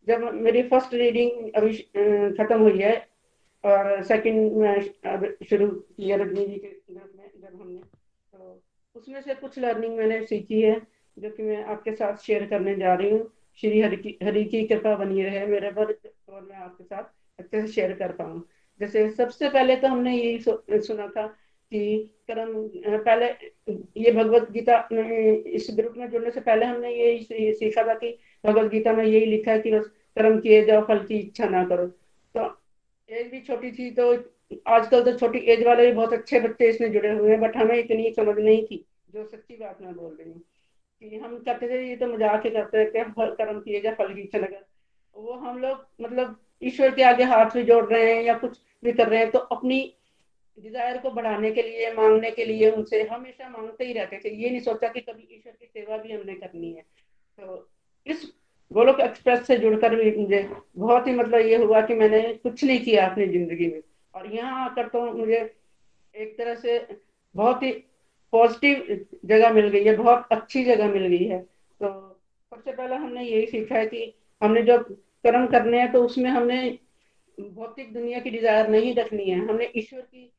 जब 0.07 0.23
मेरी 0.35 0.63
फ़र्स्ट 0.69 0.93
रीडिंग 0.93 1.51
अभी 1.55 1.73
खत्म 2.37 2.59
हुई 2.61 2.79
है, 2.79 2.95
और 3.63 4.01
सेकंड 4.03 4.53
में 4.53 5.45
शुरू 5.49 5.67
किया 5.67 6.15
रजनी 6.17 6.45
जी 6.45 6.55
के 6.55 6.67
ग्रुप 6.67 7.11
में 7.17 7.29
जब 7.41 7.61
हमने 7.61 7.79
तो 8.33 8.61
उसमें 8.95 9.21
से 9.21 9.33
कुछ 9.35 9.57
लर्निंग 9.59 9.95
मैंने 9.97 10.25
सीखी 10.25 10.61
है, 10.61 10.75
जो 11.17 11.29
कि 11.29 11.43
मैं 11.43 11.63
आपके 11.65 11.91
साथ 11.95 12.17
शेयर 12.17 12.45
करने 12.47 12.75
जा 12.75 12.93
रही 12.93 13.09
हूँ। 13.09 13.31
श्री 13.59 13.79
हरि 13.81 13.97
की 13.97 14.17
हरि 14.23 14.43
की 14.45 14.63
कृपा 14.67 14.95
बनी 14.95 15.23
रहे 15.23 15.45
मेरे 15.47 15.69
पर, 15.71 15.93
और 16.29 16.41
मैं 16.41 16.57
आपके 16.57 16.83
साथ 16.83 17.03
अच्छे 17.39 17.61
से 17.61 17.67
शेयर 17.67 17.93
कर 17.93 18.11
पाऊँ। 18.11 18.41
जैसे 18.79 19.09
सबसे 19.11 19.49
पहले 19.49 19.75
तो 19.75 19.87
हमने 19.87 20.15
यही 20.15 20.39
सुना 20.81 21.07
था 21.07 21.25
कि 21.71 21.97
कर्म 22.31 22.51
पहले 22.97 23.25
ये 23.97 24.11
भगवत 24.11 24.49
गीता 24.51 24.77
इस 24.91 25.67
ग्रुप 25.71 25.93
में 25.97 26.09
जुड़ने 26.09 26.31
से 26.31 26.41
पहले 26.41 26.65
हमने 26.65 26.91
यही 26.91 27.53
सीखा 27.53 27.83
था 27.83 27.93
कि 27.95 28.17
भगवत 28.43 28.71
गीता 28.71 28.93
में 28.93 29.03
यही 29.05 29.25
लिखा 29.25 29.51
है 29.51 29.59
कि 29.59 29.71
बस 29.71 29.85
कर्म 30.17 30.39
किए 30.39 30.63
जाओ, 30.65 30.81
फल 30.85 30.99
की 30.99 31.17
इच्छा 31.17 31.45
ना 31.47 31.63
करो। 31.65 31.85
तो 31.85 32.45
एज 33.09 33.31
भी 33.31 33.39
छोटी 33.41 33.71
थी 33.71 33.89
तो 33.91 34.11
आजकल 34.67 35.03
तो 35.03 35.17
छोटी 35.17 35.39
एज 35.51 35.65
वाले 35.65 35.85
भी 35.85 35.91
बहुत 35.93 36.13
अच्छे 36.13 36.39
बच्चे 36.39 36.69
इसमें 36.69 36.91
जुड़े 36.91 37.11
हुए 37.11 37.31
हैं, 37.31 37.39
बट 37.41 37.55
हमें 37.57 37.77
इतनी 37.77 38.11
समझ 38.13 38.37
नहीं 38.37 38.63
थी, 38.65 38.85
जो 39.09 39.23
सच्ची 39.25 39.55
बात 39.55 39.81
मैं 39.81 39.95
बोल 39.95 40.17
रही 40.19 40.29
हूँ। 40.29 40.41
कि 41.01 41.17
हम 41.17 41.37
कहते 41.37 41.69
थे, 41.69 41.87
ये 41.89 41.95
तो 41.95 42.07
मज़ाक 42.07 42.45
ही 42.45 42.49
करते 42.51 42.77
रहते 42.77 42.99
हैं 42.99 43.33
कर्म 43.35 43.59
किए 43.59 43.81
जाए 43.81 43.95
फल 43.95 44.13
की 44.13 44.21
इच्छा 44.21 44.37
नगर 44.37 44.65
वो 45.15 45.33
हम 45.33 45.57
लोग 45.59 45.85
मतलब 46.01 46.35
ईश्वर 46.63 46.91
के 46.95 47.03
आगे 47.03 47.23
हाथ 47.25 47.49
भी 47.53 47.63
जोड़ 47.63 47.85
रहे 47.85 48.13
हैं 48.13 48.21
या 48.23 48.37
कुछ 48.37 48.57
भी 48.83 48.91
कर 48.93 49.07
रहे 49.07 49.19
हैं 49.19 49.29
तो 49.31 49.39
अपनी 49.39 49.81
डिज़ायर 50.57 50.97
को 50.97 51.09
बढ़ाने 51.11 51.51
के 51.51 51.61
लिए, 51.61 51.93
मांगने 51.93 52.31
के 52.31 52.45
लिए 52.45 52.69
उनसे 52.71 53.01
हमेशा 53.03 53.49
मांगते 53.49 53.85
ही 53.85 53.93
रहते 53.93 54.19
थे। 54.19 54.29
ये 54.33 54.49
नहीं 54.49 54.59
सोचा 54.61 54.87
कि 54.87 54.99
कभी 55.01 55.27
ईश्वर 55.31 55.51
की 55.51 55.65
सेवा 55.67 55.97
भी 55.97 56.13
हमने 56.13 56.33
करनी 56.35 56.71
है। 56.71 56.81
तो 56.81 57.69
इस 58.07 58.31
गोलोक 58.71 58.99
एक्सप्रेस 58.99 59.45
से 59.47 59.57
जुड़कर 59.57 59.95
भी 59.95 60.11
मुझे 60.17 60.47
बहुत 60.77 61.07
ही 61.07 61.13
मतलब 61.13 61.39
ये 61.41 61.55
हुआ 61.57 61.81
कि 61.81 61.95
मैंने 61.95 62.21
कुछ 62.33 62.63
नहीं 62.63 62.79
किया 62.81 63.07
अपनी 63.07 63.27
ज़िंदगी 63.27 63.67
में। 63.67 63.81
और 64.13 64.33
यहाँ 64.35 64.65
आकर 64.65 64.87
तो 64.87 65.01
मुझे 65.13 65.39
एक 66.15 66.37
तरह 66.37 66.55
से 66.55 66.77
बहुत 67.35 67.63
ही 67.63 67.71
पॉजिटिव 68.33 69.05
जगह 69.25 69.53
मिल 69.53 69.67
गई 69.67 69.83
है, 69.83 69.95
बहुत 69.97 70.27
अच्छी 70.31 70.63
जगह 70.65 70.91
मिल 70.91 71.07
गई 71.07 71.25
है। 71.25 71.39
तो 71.39 71.89
सबसे 72.51 72.71
पहले 72.71 72.95
हमने 72.95 73.23
यही 73.23 73.45
सीखा 73.47 73.75
है 73.75 73.85
कि 73.87 74.13
हमने 74.41 74.61
जो 74.61 74.77
कर्म 74.79 75.45
करने 75.47 75.79
हैं 75.79 75.91
तो 75.91 76.03
उसमें 76.05 76.29
हमने 76.29 76.57
भौतिक 77.37 77.93
दुनिया 77.93 78.19
की 78.19 78.29
डिज़ायर 78.29 78.67
नहीं 78.69 78.93
रखनी 78.95 79.23
है। 79.23 79.37
हमने 79.39 79.71
ईश्वर 79.75 80.01
की 80.01 80.31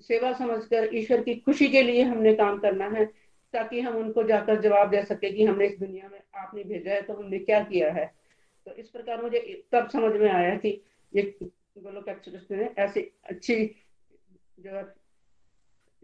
सेवा 0.00 0.32
समझकर, 0.32 0.88
ईश्वर 0.94 1.20
की 1.22 1.34
खुशी 1.36 1.68
के 1.68 1.82
लिए 1.82 2.02
हमने 2.02 2.34
काम 2.34 2.58
करना 2.58 2.88
है, 2.88 3.04
ताकि 3.54 3.80
हम 3.80 3.96
उनको 3.96 4.22
जाकर 4.24 4.60
जवाब 4.60 4.90
दे 4.90 5.02
सके 5.04 5.30
कि 5.30 5.44
हमने 5.44 5.66
इस 5.66 5.78
दुनिया 5.78 6.08
में 6.08 6.20
आपने 6.36 6.64
भेजा 6.64 6.92
है 6.92 7.02
तो 7.02 7.14
हमने 7.14 7.38
क्या 7.40 7.62
किया 7.64 7.92
है। 7.92 8.04
तो 8.66 8.72
इस 8.72 8.88
प्रकार 8.88 9.22
मुझे 9.22 9.38
तब 9.72 9.88
समझ 9.88 10.12
में 10.16 10.30
आया 10.30 10.54
कि 10.56 10.80
ये 11.12 11.22
गोलोक 11.42 12.08
एक्सप्रेस 12.08 12.46
में 12.50 12.74
ऐसी 12.78 13.00
अच्छी 13.24 13.64
जो 14.58 14.82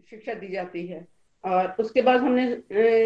शिक्षा 0.09 0.33
दी 0.33 0.47
जाती 0.47 0.85
है। 0.87 1.05
और 1.43 1.75
उसके 1.79 2.01
बाद 2.01 2.21
हमने 2.21 2.45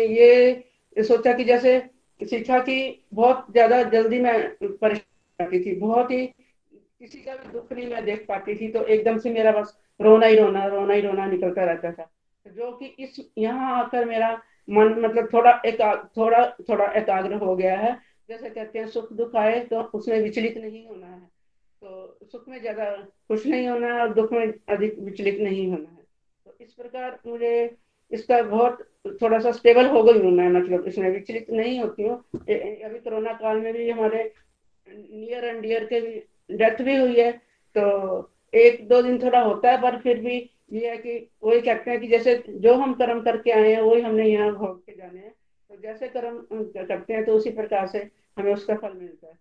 ये 0.09 1.03
सोचा 1.03 1.33
कि 1.33 1.43
जैसे 1.43 1.79
शिक्षा 2.21 2.59
की 2.59 3.05
बहुत 3.13 3.45
ज़्यादा 3.51 3.81
जल्दी 3.91 4.19
मैं 4.19 4.37
परेशान 4.63 5.59
थी। 5.59 5.75
बहुत 5.77 6.11
ही 6.11 6.25
किसी 7.01 7.17
का 7.19 7.35
भी 7.35 7.51
दुख 7.51 7.71
नहीं 7.73 7.87
मैं 7.89 8.03
देख 8.05 8.25
पाती 8.27 8.55
थी 8.55 8.67
तो 8.71 8.83
एकदम 8.85 9.17
से 9.17 9.29
मेरा 9.31 9.51
बस 9.51 9.77
रोना 9.99 10.25
ही 10.25 10.35
रोना 10.35 10.65
रोना 10.67 10.93
ही 10.93 11.01
रोना 11.01 11.25
निकलता 11.27 11.63
रहता 11.63 11.91
था। 11.91 12.09
जो 12.45 12.71
कि 12.71 12.85
इस, 12.85 13.19
यहाँ 13.37 13.79
आकर 13.79 14.05
मेरा 14.05 14.31
मन 14.67 14.95
मतलब 14.99 15.29
थोड़ा 15.33 15.51
एक, 15.65 15.81
थोड़ा 16.17 16.45
थोड़ा 16.69 16.85
एकाग्र 16.93 17.35
हो 17.35 17.55
गया 17.55 17.77
है। 17.77 17.97
जैसे 18.29 18.49
कहते 18.49 18.79
हैं, 18.79 18.87
सुख 18.87 19.11
दुख 19.13 19.35
आए 19.35 19.59
तो 19.65 19.81
उसमें 19.93 20.19
विचलित 20.19 20.57
नहीं 20.57 20.85
होना 20.87 21.07
है। 21.07 21.19
तो 21.81 22.27
सुख 22.31 22.47
में 22.49 22.59
ज़्यादा 22.61 22.85
खुश 23.27 23.45
नहीं 23.45 23.67
होना 23.67 23.87
है 23.87 24.01
और 24.01 24.13
दुख 24.13 24.31
में 24.33 24.53
अधिक 24.69 24.99
विचलित 24.99 25.39
नहीं 25.41 25.69
होना 25.69 25.89
है। 25.89 26.03
तो 26.45 26.55
इस 26.61 26.73
प्रकार 26.73 27.19
मुझे 27.27 27.77
इसका 28.11 28.41
बहुत 28.43 28.87
थोड़ा 29.21 29.39
सा 29.39 29.51
स्टेबल 29.51 29.87
हो 29.87 30.03
गई 30.03 30.19
हूँ 30.19 30.31
मैं 30.31 30.49
मतलब 30.51 30.87
इसमें 30.87 31.09
विचलित 31.09 31.49
नहीं 31.51 31.79
होती 31.79 32.03
हूँ। 32.03 32.17
अभी 32.35 32.99
कोरोना 32.99 33.33
काल 33.33 33.59
में 33.59 33.73
भी 33.73 33.89
हमारे 33.89 34.31
नियर 34.87 35.45
एंड 35.45 35.61
डियर 35.61 35.85
के 35.85 36.01
भी 36.01 36.21
डेथ 36.53 36.81
भी 36.81 36.95
हुई 36.97 37.19
है 37.19 37.31
तो 37.75 38.31
एक 38.53 38.87
दो 38.87 39.01
दिन 39.01 39.17
थोड़ा 39.19 39.41
होता 39.41 39.71
है, 39.71 39.81
पर 39.81 39.97
फिर 39.99 40.19
भी 40.19 40.37
ये 40.73 40.89
है 40.89 40.97
कि 40.97 41.29
वही 41.43 41.61
कहते 41.61 41.91
हैं 41.91 41.99
कि 41.99 42.07
जैसे 42.07 42.35
जो 42.49 42.73
हम 42.75 42.93
कर्म 42.93 43.21
करके 43.21 43.51
आए 43.51 43.71
हैं, 43.71 43.81
वही 43.81 44.01
हमने 44.01 44.25
यहाँ 44.25 44.51
भोग 44.53 44.77
के 44.79 44.95
जाने 44.97 45.19
हैं। 45.19 45.33
तो 45.69 45.75
जैसे 45.77 46.07
कर्म 46.09 46.37
करते 46.51 47.13
हैं 47.13 47.23
तो 47.25 47.33
उसी 47.33 47.49
प्रकार 47.51 47.87
से 47.87 48.09
हमें 48.37 48.53
उसका 48.53 48.75
फल 48.75 48.93
मिलता 48.93 49.27
है। 49.27 49.37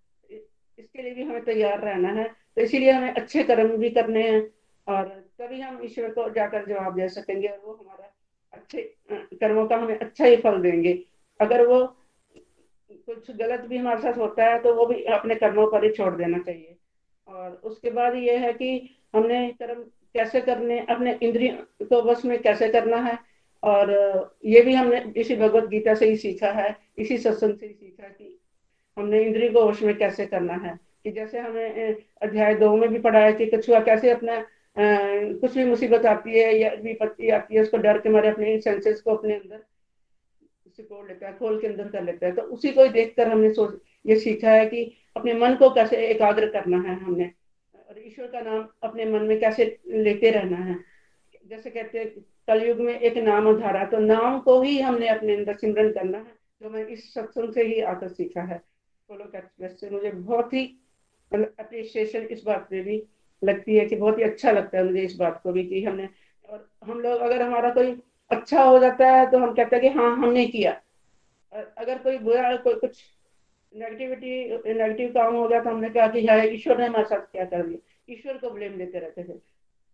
इसके 0.79 1.03
लिए 1.03 1.15
भी 1.15 1.23
हमें 1.23 1.45
तैयार 1.45 1.81
रहना 1.81 2.09
है। 2.11 2.25
तो 2.57 2.63
इसीलिए 2.63 2.91
हमें 2.91 3.13
अच्छे 3.13 3.43
कर्म 3.45 3.77
भी 3.77 3.91
करने 3.91 4.23
हैं, 4.23 4.41
और 4.87 5.09
तभी 5.41 5.61
हम 5.61 5.81
ईश्वर 5.85 6.11
को 6.11 6.29
जाकर 6.31 6.67
जवाब 6.67 6.95
दे 6.97 7.09
सकेंगे, 7.11 7.49
और 7.49 7.59
वो 7.59 7.73
हमारा 7.75 8.13
अच्छे 8.53 8.83
कर्मों 9.11 9.67
का 9.67 9.77
हमें 9.77 9.99
अच्छा 9.99 10.25
ही 10.25 10.37
फल 10.37 10.61
देंगे। 10.63 10.99
अगर 11.41 11.67
वो 11.67 11.87
कुछ 12.91 13.31
गलत 13.33 13.61
भी 13.61 13.77
हमारे 13.77 14.01
साथ 14.01 14.19
होता 14.19 14.45
है 14.45 14.59
तो 14.63 14.75
वो 14.75 14.87
भी 14.87 15.03
अपने 15.13 15.35
कर्मों 15.37 15.67
पर 15.71 15.85
ही 15.85 15.91
छोड़ 15.93 16.15
देना 16.15 16.39
चाहिए। 16.39 16.77
और 17.31 17.61
उसके 17.65 17.91
बाद 17.91 18.15
ये 18.15 18.37
है 18.37 18.53
कि 18.53 18.97
हमने 19.15 19.49
कर्म 19.53 19.83
कैसे 20.15 20.41
करने, 20.41 20.79
अपने 20.81 21.19
इंद्रिय 21.23 21.49
को 21.83 22.03
बस 22.03 22.25
में 22.25 22.39
कैसे 22.43 22.69
करना 22.69 22.97
है। 22.97 23.19
और 23.63 24.39
ये 24.45 24.61
भी 24.61 24.75
हमने 24.75 25.13
इसी 25.17 25.37
भगवत 25.37 25.69
गीता 25.69 25.95
से 25.95 26.07
ही 26.07 26.17
सीखा 26.17 26.51
है, 26.53 26.77
इसी 26.99 27.19
सत्संग 27.19 27.59
से 27.59 27.67
ही 27.67 27.73
सीखा 27.73 28.09
कि 28.09 28.39
हमने 28.99 29.23
इंद्रिय 29.25 29.49
को 29.49 29.67
वश 29.67 29.83
में 29.83 29.97
कैसे 29.99 30.27
करना 30.27 30.55
है। 30.55 30.79
कि 31.05 31.11
जैसे 31.11 31.39
हमें 31.39 31.97
अध्याय 32.23 32.55
दो 32.55 32.77
में 32.77 32.89
भी 32.89 32.99
पढ़ा 32.99 33.21
है 33.21 33.33
कि 33.33 33.47
कछुआ 33.47 33.81
कैसे 33.81 34.11
अपना 34.11 34.45
कुछ 34.79 35.57
भी 35.57 35.65
मुसीबत 35.65 36.07
आती 36.07 36.39
है 36.39 36.59
या 36.59 36.71
विपत्ति 36.83 37.31
आती 37.31 37.55
है, 37.55 37.63
उसको 37.63 37.77
डर 37.77 37.99
के 37.99 38.09
मारे 38.09 38.29
अपने 38.29 38.61
सेंसेस 38.61 39.01
को 39.01 39.15
अपने 39.15 39.35
अंदर 39.35 39.63
सिकोड़ 40.77 41.07
लेता 41.09 41.27
है, 41.27 41.33
खोल 41.39 41.61
के 41.61 41.67
अंदर 41.67 41.89
कर 41.89 42.03
लेता 42.03 42.27
है। 42.27 42.33
तो 42.33 42.43
उसी 42.43 42.73
को 42.73 42.83
ही 42.83 42.89
देखकर 42.89 43.29
हमने 43.29 43.53
सोच, 43.55 43.81
ये 44.07 44.17
सीखा 44.17 44.51
है 44.51 44.67
कि 44.67 44.85
अपने 45.17 45.35
मन 45.35 45.55
को 45.55 45.71
कैसे 45.71 45.97
एकाग्र 46.07 46.47
करना 46.51 46.79
है 46.81 46.95
हमने, 46.97 47.31
और 47.89 47.99
ईश्वर 47.99 48.27
का 48.27 48.41
नाम 48.41 48.67
अपने 48.83 49.05
मन 49.05 49.23
में 49.23 49.39
कैसे 49.41 49.65
लेते 49.89 50.31
रहना 50.31 50.57
है। 50.59 50.79
जैसे 51.47 51.71
कहते 51.71 51.99
हैं, 51.99 52.09
कलयुग 52.49 52.81
में 52.81 52.95
एक 52.95 53.17
नाम 53.19 53.53
धारा 53.59 53.85
तो 53.85 53.99
नाम 53.99 54.39
को 54.41 54.61
ही 54.63 54.79
हमने 54.81 55.09
अपने 55.09 55.37
अंदर 55.37 55.57
सिमरन 55.57 55.93
करना 55.93 56.19
है, 56.19 56.35
जो 56.63 56.71
मैं 56.71 56.87
इस 56.87 57.13
सत्संग 57.15 57.53
से 57.53 57.63
ही 57.65 57.81
आकर 57.83 58.09
सीखा 58.11 58.43
है। 58.43 58.63
एक्सप्रेस 59.11 59.81
से 59.81 59.89
मुझे 59.91 60.11
बहुत 60.11 60.53
ही 60.55 60.65
अप्रिशिएशन 61.33 62.27
इस 62.31 62.43
बात 62.47 62.67
पे 62.71 62.81
भी 62.83 63.03
लगती 63.43 63.77
है 63.77 63.85
कि 63.87 63.97
बहुत 63.97 64.19
ही 64.19 64.23
अच्छा 64.23 64.51
लगता 64.51 64.79
है 64.79 64.85
मुझे 64.85 65.01
इस 65.01 65.17
बात 65.17 65.41
को 65.43 65.53
भी 65.53 65.65
कि 65.65 65.83
हमने, 65.85 66.09
और 66.49 66.69
हम 66.85 67.01
लोग 67.01 67.21
अगर 67.21 67.43
हमारा 67.43 67.71
कोई 67.71 67.95
अच्छा 68.31 68.63
हो 68.63 68.79
जाता 68.79 69.07
है 69.07 69.31
तो 69.31 69.39
हम 69.39 69.55
कहते 69.55 69.77
हैं 69.77 69.83
कि 69.83 69.99
हाँ 69.99 70.11
हमने 70.17 70.45
किया। 70.47 70.73
अगर 71.53 71.99
कोई 71.99 72.19
बुरा, 72.19 72.55
कोई 72.57 72.75
कुछ 72.75 73.03
नेगेटिविटी 73.73 74.75
नेगेटिव 74.75 75.13
काम 75.13 75.35
हो 75.35 75.47
गया 75.49 75.61
तो 75.61 75.71
हमने 75.71 75.89
कहा 75.91 76.07
कि 76.09 76.27
यार, 76.29 76.45
ईश्वर 76.47 76.79
ने 76.79 76.87
हमारे 76.87 77.05
साथ 77.05 77.31
क्या 77.33 77.45
कर 77.47 77.67
दिया 77.67 78.13
ईश्वर 78.13 78.37
को 78.39 78.51
ब्लेम 78.51 78.77
देते 78.79 78.99
रहते 78.99 79.23
थे। 79.25 79.33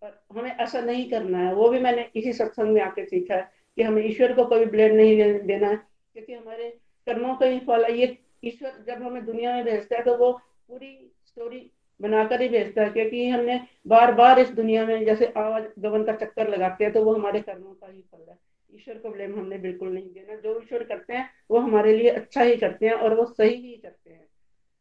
पर 0.02 0.20
हमें 0.32 0.50
ऐसा 0.52 0.80
नहीं 0.80 1.08
करना 1.10 1.38
है। 1.38 1.52
वो 1.54 1.68
भी 1.68 1.78
मैंने 1.80 2.08
इसी 2.16 2.32
सत्संग 2.32 2.72
में 2.72 2.80
आके 2.82 3.04
सीखा 3.06 3.34
है 3.34 3.50
कि 3.78 3.82
हमें 3.82 4.04
ईश्वर 4.04 4.32
को 4.32 4.44
कभी 4.46 4.64
ब्लेम 4.66 4.94
नहीं 4.94 5.16
देना 5.42 5.68
है, 5.68 5.76
क्योंकि 5.76 6.32
हमारे 6.32 6.68
कर्मों 7.06 7.34
का 7.36 7.46
ही 7.46 7.58
फल 7.60 7.84
है। 7.84 7.98
ये 7.98 8.16
ईश्वर 8.44 8.84
जब 8.86 9.02
हमें 9.02 9.24
दुनिया 9.26 9.54
में 9.54 9.64
भेजता 9.64 9.96
है 9.96 10.02
तो 10.04 10.16
वो 10.16 10.32
पूरी 10.32 10.92
स्टोरी 11.26 11.70
बनाकर 12.00 12.42
ही 12.42 12.48
भेजता 12.48 12.82
है, 12.82 12.90
क्योंकि 12.90 13.28
हमने 13.28 13.60
बार 13.86 14.12
बार 14.14 14.38
इस 14.38 14.50
दुनिया 14.52 14.84
में, 14.86 15.04
जैसे 15.04 15.32
आवाज़ 15.36 15.64
गवन 15.78 16.04
का 16.04 16.12
चक्कर 16.16 16.48
लगाते 16.48 16.84
हैं 16.84 16.92
तो 16.92 17.04
वो 17.04 17.14
हमारे 17.14 17.40
कर्मों 17.42 17.74
का 17.74 17.86
ही 17.86 18.00
फल 18.02 18.30
है। 18.30 18.38
ईश्वर 18.70 18.98
को 18.98 19.10
ब्लेम 19.10 19.38
हमने 19.38 19.58
बिल्कुल 19.58 19.88
नहीं 19.88 20.12
देना 20.12 20.34
जो 20.36 20.58
ईश्वर 20.58 20.82
करते 20.84 21.14
हैं, 21.14 21.28
वो 21.50 21.58
हमारे 21.58 21.96
लिए 21.96 22.10
अच्छा 22.10 22.42
ही 22.42 22.56
करते 22.56 22.86
हैं 22.86 22.92
और 22.92 23.14
वो 23.14 23.24
सही 23.26 23.54
ही 23.56 23.76
करते 23.76 24.10
हैं। 24.10 24.26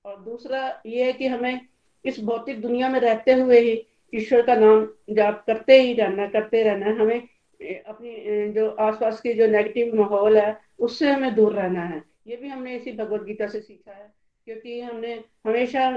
और 0.06 0.20
दूसरा 0.22 0.82
ये 0.86 1.06
है 1.06 1.14
कि 1.14 1.28
हमें 1.28 1.60
इस 2.06 2.20
भौतिक 2.22 2.62
दुनिया 2.62 2.90
में 2.90 3.00
रहते 3.00 3.34
हुए 3.34 3.60
ही 3.60 3.86
ईश्वर 4.14 4.42
का 4.42 4.56
नाम 4.56 4.88
जाप 5.10 5.44
करते 5.48 5.82
ही 5.82 5.94
रहना, 5.94 6.28
करते 6.28 6.64
रहना 6.64 6.86
है। 6.86 6.96
हमें 6.96 7.28
अपनी 7.60 8.52
जो 8.54 8.70
आसपास 8.70 9.22
की 9.22 9.34
जो 9.34 9.48
नेगेटिव 9.48 9.96
माहौल 9.96 10.38
है, 10.38 10.58
उससे 10.80 11.12
हमें 11.12 11.34
दूर 11.36 11.54
रहना 11.54 11.84
है। 11.84 12.04
ये 12.28 12.36
भी 12.36 12.48
हमने 12.48 12.76
इसी 12.76 12.92
भगवत 12.92 13.24
गीता 13.24 13.48
से 13.48 13.60
सीखा 13.62 13.92
है, 13.92 14.12
क्योंकि 14.48 14.80
हमने 14.82 15.14
हमेशा 15.46 15.92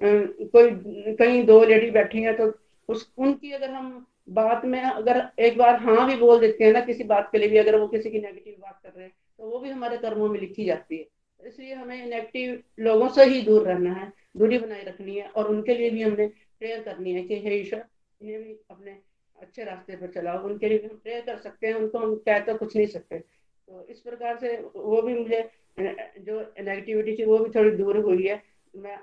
कोई, 0.00 0.70
कहीं 1.14 1.44
दो 1.46 1.62
लेडी 1.64 1.90
बैठी 1.90 2.22
है 2.22 2.32
तो 2.36 2.52
उस, 2.88 3.12
उनकी 3.18 3.52
अगर 3.52 3.70
हम 3.70 4.06
बात 4.28 4.64
में 4.64 4.80
अगर 4.82 5.22
एक 5.38 5.56
बार 5.58 5.76
हाँ 5.76 6.06
भी 6.06 6.16
बोल 6.16 6.40
देते 6.40 6.64
हैं 6.64 6.72
ना 6.72 6.80
किसी 6.80 7.04
बात 7.04 7.28
के 7.32 7.38
लिए 7.38 7.48
भी, 7.48 7.56
अगर 7.58 7.76
वो 7.76 7.86
किसी 7.88 8.10
की 8.10 8.20
नेगेटिव 8.20 8.54
बात 8.60 8.80
कर 8.82 8.90
रहे 8.90 9.04
हैं 9.04 9.12
तो 9.38 9.50
वो 9.50 9.58
भी 9.58 9.70
हमारे 9.70 9.96
कर्मों 9.96 10.28
में 10.28 10.38
लिखी 10.40 10.64
जाती 10.64 10.96
है। 10.96 11.06
इसलिए 11.40 11.74
हमें 11.74 12.06
नेगेटिव 12.06 12.62
लोगों 12.80 13.08
से 13.08 13.24
ही 13.24 13.40
दूर 13.42 13.66
रहना 13.68 13.92
है, 13.92 14.12
दूरी 14.36 14.58
बनाए 14.58 14.84
रखनी 14.84 15.16
है, 15.16 15.28
और 15.28 15.48
उनके 15.48 15.74
लिए 15.74 15.90
भी 15.90 16.02
हमने 16.02 16.26
प्रेयर 16.26 16.82
करनी 16.82 17.12
है 17.12 17.22
कि, 17.22 17.38
हे 17.38 17.54
ईश्वर, 17.54 17.84
इन्हें 18.20 18.42
भी 18.42 18.52
अपने 18.70 18.96
अच्छे 19.36 19.64
रास्ते 19.64 19.96
पर 19.96 20.10
चलाओ, 20.12 20.42
उनके 20.44 20.68
लिए 20.68 20.78
भी 20.78 20.88
हम 20.88 20.96
प्रेयर 20.96 21.20
कर 21.20 21.36
सकते 21.36 21.66
हैं, 21.66 21.74
उनको 21.74 21.98
हम 21.98 22.14
कह 22.16 22.38
तो 22.38 22.54
कुछ 22.54 22.76
नहीं 22.76 22.86
सकते। 22.86 23.18
तो 23.18 23.86
इस 23.90 24.00
प्रकार 24.00 24.36
से 24.36 24.56
वो 24.76 25.02
भी 25.02 25.14
मुझे, 25.14 25.48
जो 25.78 26.40
नेगेटिविटी 26.40 27.16
थी 27.16 27.24
वो 27.24 27.38
भी 27.38 27.50
थोड़ी 27.50 27.70
दूर 27.70 27.96
हुई 27.96 28.26
है। 28.26 28.42
मैं, 28.74 28.98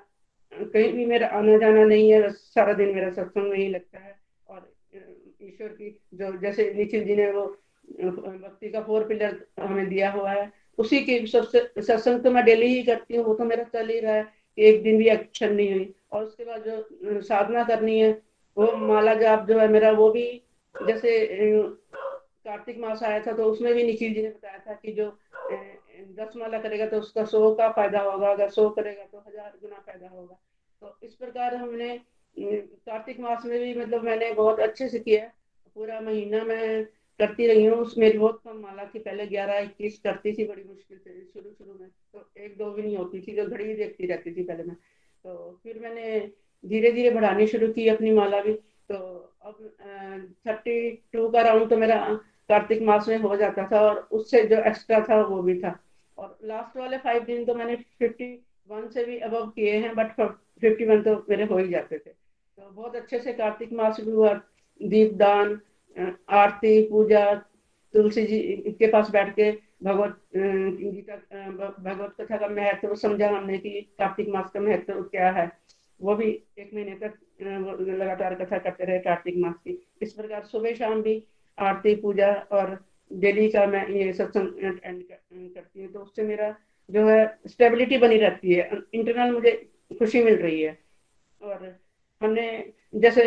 कहीं 0.52 0.92
भी 0.94 1.06
मेरा 1.06 1.28
आना 1.28 1.58
जाना 1.58 1.84
नहीं 1.84 2.12
है, 2.12 2.30
सारा 2.30 2.74
दिन 2.74 2.94
मेरा 2.96 3.10
सत्संग 3.12 3.50
में 3.50 3.58
ही 3.58 3.68
लगता 3.68 4.00
है। 4.00 4.25
ईश्वर 5.42 5.68
की, 5.70 5.90
जो 6.14 6.32
जैसे 6.40 6.72
निखिल 6.74 7.04
जी 7.06 7.16
ने 7.16 7.32
वो 7.32 7.46
भक्ति 7.88 8.70
का 8.70 8.82
फोर 8.84 9.04
पिलर 9.08 9.38
हमें 9.60 9.88
दिया 9.90 10.12
हुआ 10.12 10.32
है। 10.32 10.52
उसी 10.78 11.00
के 11.02 11.26
सत्संग 11.28 12.24
तो 12.24 12.32
मैं 12.32 12.44
डेली 12.46 12.68
ही 12.68 12.82
करती 12.84 13.16
हूँ, 13.16 13.26
वो 13.26 13.34
तो 13.34 13.46
मेरा 13.46 13.64
चल 13.66 13.90
ही 13.90 14.00
रहा 14.00 14.14
है 14.14 14.28
एक 14.58 14.82
दिन 14.84 14.98
भी 14.98 15.10
एक्शन 15.10 15.54
नहीं 15.54 15.74
हुई। 15.74 15.94
और 16.12 16.24
उसके 16.24 16.46
बाद 16.46 16.64
जो 16.64 17.22
साधना 17.24 17.64
करनी 17.64 18.00
है, 18.00 18.12
वो 18.58 18.72
माला 18.78 19.14
जाप 19.16 19.48
जो 19.48 19.60
है 19.60 19.68
मेरा, 19.68 19.92
वो 19.92 20.10
भी 20.12 20.26
जैसे 20.76 21.28
कार्तिक 22.46 22.78
मास 22.80 23.04
आया 23.04 23.20
था 23.20 23.32
तो 23.34 23.44
उसमें 23.46 23.74
भी 23.74 23.84
निखिल 23.84 24.14
जी 24.14 24.22
ने 24.22 24.30
बताया 24.30 24.58
था 24.68 24.74
कि 24.76 24.92
जो 24.94 25.08
दस 26.18 26.34
माला 26.38 26.60
करेगा 26.60 26.86
तो 26.88 26.98
उसका 27.00 27.24
सौ 27.26 27.54
का 27.56 27.70
फ़ायदा 27.72 28.02
होगा, 28.02 28.30
अगर 28.30 28.50
सौ 28.50 28.70
करेगा 28.72 29.04
तो 29.04 29.18
हज़ार 29.20 29.54
गुना 29.62 29.76
फ़ायदा 29.78 30.08
होगा। 30.08 30.38
तो 30.82 30.98
इस 31.04 31.16
प्रकार 31.16 31.56
हमने 31.56 31.90
कार्तिक 32.38 33.20
मास 33.20 33.46
में 33.46 33.60
भी 33.60 33.74
मतलब 33.76 34.04
मैंने 34.04 34.32
बहुत 34.34 34.60
अच्छे 34.60 34.88
से 34.90 35.00
किया 35.00 35.26
पूरा 35.76 36.00
महीना 36.02 36.44
मैं 36.44 36.84
करती 37.20 37.48
रही 37.48 37.66
हूँ। 37.66 37.86
मेरी 37.98 38.18
बहुत 38.18 38.42
कम 38.46 38.58
माला 38.60 38.86
थी। 38.86 39.00
पहले 39.00 39.26
ग्यारह, 39.28 39.58
इक्कीस 39.60 39.98
करती 40.00 40.34
थी, 40.34 40.46
बड़ी 40.48 40.64
मुश्किल 40.64 40.98
से 40.98 41.22
शुरू 41.24 41.50
शुरू 41.50 41.78
में। 41.80 41.90
तो 42.14 42.30
एक 42.38 42.58
दो 42.58 42.72
भी 42.72 42.82
नहीं 42.82 42.98
होती 42.98 43.22
थी, 43.22 43.36
जो 43.36 43.46
घड़ी 43.46 43.74
देखती 43.76 44.08
रहती 44.08 44.36
थी 44.36 44.44
पहले 44.44 44.64
मैं। 44.64 44.76
तो 44.76 45.60
फिर 45.64 45.80
मैंने 45.80 46.20
धीरे 46.64 46.92
धीरे 46.92 47.10
बढ़ानी 47.10 47.48
शुरू 47.48 47.68
की 47.74 47.88
अपनी 47.88 48.12
माला 48.12 48.42
भी। 48.42 48.54
तो 48.90 48.96
अब 49.42 49.76
थर्टी 50.48 50.92
टू 51.14 51.28
का 51.30 51.42
राउंड 51.42 51.70
तो 51.70 51.78
मेरा 51.78 51.98
कार्तिक 52.50 52.82
मास 52.82 53.08
में 53.10 53.18
हो 53.18 53.36
जाता 53.36 53.68
था 53.72 53.80
और 53.82 54.08
उससे 54.12 54.44
जो 54.44 54.58
एक्स्ट्रा 54.64 55.00
था 55.00 55.22
वो 55.22 55.42
भी 55.42 55.60
था। 55.60 55.80
और 56.18 56.38
लास्ट 56.44 56.78
वाले 56.78 56.98
फाइव 56.98 57.24
दिन 57.24 57.46
तो 57.46 57.54
मैंने 57.56 57.76
फिफ्टी 58.00 58.34
वन 58.70 58.88
से 58.88 59.04
भी 59.06 59.18
अब 59.20 59.52
किए 59.56 59.78
हैं 59.78 59.96
बट 59.96 60.12
फिफ्टी 60.62 60.86
वन 60.86 61.02
तो 61.04 61.16
मेरे 61.30 61.46
हो 61.46 61.58
ही 61.58 61.68
जाते 61.70 61.98
थे। 61.98 62.25
तो 62.58 62.70
बहुत 62.72 62.96
अच्छे 62.96 63.20
से 63.20 63.34
कार्तिक 63.34 63.74
मास 63.74 64.00
हुआ 64.00 64.34
दीपदान 64.82 65.60
आरती, 66.30 66.82
पूजा, 66.90 67.34
तुलसी 67.94 68.24
जी 68.26 68.40
के 68.80 68.88
पास 68.88 69.10
बैठ 69.12 69.34
के 69.36 69.52
भगवत 69.84 70.20
गीता 70.36 71.16
भगवत 71.50 72.16
कथा 72.22 72.38
का 72.38 72.48
महत्व 72.48 72.96
समझा 72.96 73.30
हमने 73.30 73.58
कि 73.58 73.82
कार्तिक 74.00 74.30
मास 74.30 74.50
का 74.54 74.60
महत्व 74.60 75.02
क्या 75.12 75.32
है। 75.32 75.52
वो 76.02 76.16
भी 76.16 76.30
एक 76.60 76.74
महीने 76.74 76.96
तक 76.96 77.14
लगातार 77.42 78.36
कथा 78.36 78.58
करते 78.58 78.86
रहे 78.86 79.00
कार्तिक 79.00 79.38
मास 79.38 79.56
की। 79.58 79.78
इस 80.02 80.14
प्रकार 80.14 80.44
सुबह 80.46 80.74
शाम 80.76 81.02
भी 81.02 81.24
आरती, 81.58 81.96
पूजा 81.96 82.32
और 82.52 82.78
डेली 83.12 83.50
का 83.50 83.66
मैं 83.68 83.88
ये 83.90 84.12
सत्संग 84.14 84.64
एंड 84.84 85.04
करती 85.04 85.84
हूँ। 85.84 85.92
तो 85.94 86.00
उससे 86.00 86.24
मेरा 86.24 86.56
जो 86.90 87.08
है 87.08 87.40
स्टेबिलिटी 87.48 87.98
बनी 87.98 88.18
रहती 88.18 88.54
है। 88.54 88.70
इंटरनल 88.94 89.34
मुझे 89.34 89.52
खुशी 90.00 90.24
मिल 90.24 90.36
रही 90.38 90.62
है। 90.62 90.78
और 91.42 91.76
हमने 92.22 92.74
जैसे 92.96 93.22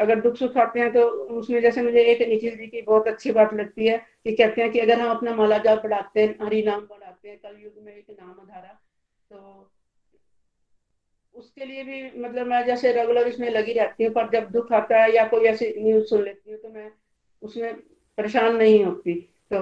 अगर 0.00 0.20
दुख 0.20 0.36
सुख 0.36 0.56
आते 0.56 0.80
हैं 0.80 0.92
तो 0.92 1.02
उसमें 1.38 1.60
जैसे 1.62 1.82
मुझे 1.82 2.02
एक 2.02 2.28
निखिल 2.28 2.56
जी 2.56 2.66
की 2.66 2.82
बहुत 2.82 3.08
अच्छी 3.08 3.32
बात 3.32 3.54
लगती 3.54 3.86
है 3.86 3.96
कि 4.24 4.32
कहते 4.32 4.62
हैं 4.62 4.70
कि 4.72 4.78
अगर 4.80 5.00
हम 5.00 5.10
अपना 5.10 5.34
माला 5.34 5.58
जाप 5.58 5.82
पढ़ाते 5.82 6.20
हैं, 6.20 6.36
हरि 6.42 6.62
नाम 6.62 6.80
पढ़ाते 6.86 7.28
हैं 7.28 7.38
कल 7.38 7.56
युग 7.62 7.84
में 7.84 7.94
एक 7.94 8.10
नाम 8.10 8.30
आधारा 8.30 8.78
तो 9.30 9.70
उसके 11.34 11.64
लिए 11.64 11.82
भी 11.84 12.02
मतलब 12.20 12.46
मैं 12.46 12.64
जैसे 12.66 12.92
रेगुलर 12.92 13.28
इसमें 13.28 13.48
लगी 13.50 13.72
रहती 13.72 14.04
हूँ, 14.04 14.12
पर 14.14 14.28
जब 14.30 14.50
दुख 14.50 14.72
आता 14.72 15.02
है 15.02 15.14
या 15.14 15.26
कोई 15.28 15.44
ऐसी 15.46 15.72
न्यूज़ 15.78 16.04
सुन 16.06 16.22
लेती 16.24 16.50
हूँ 16.50 16.58
तो 16.60 16.68
मैं 16.68 16.90
उसमें 17.42 17.74
परेशान 18.18 18.56
नहीं 18.56 18.84
होती। 18.84 19.14
तो 19.52 19.60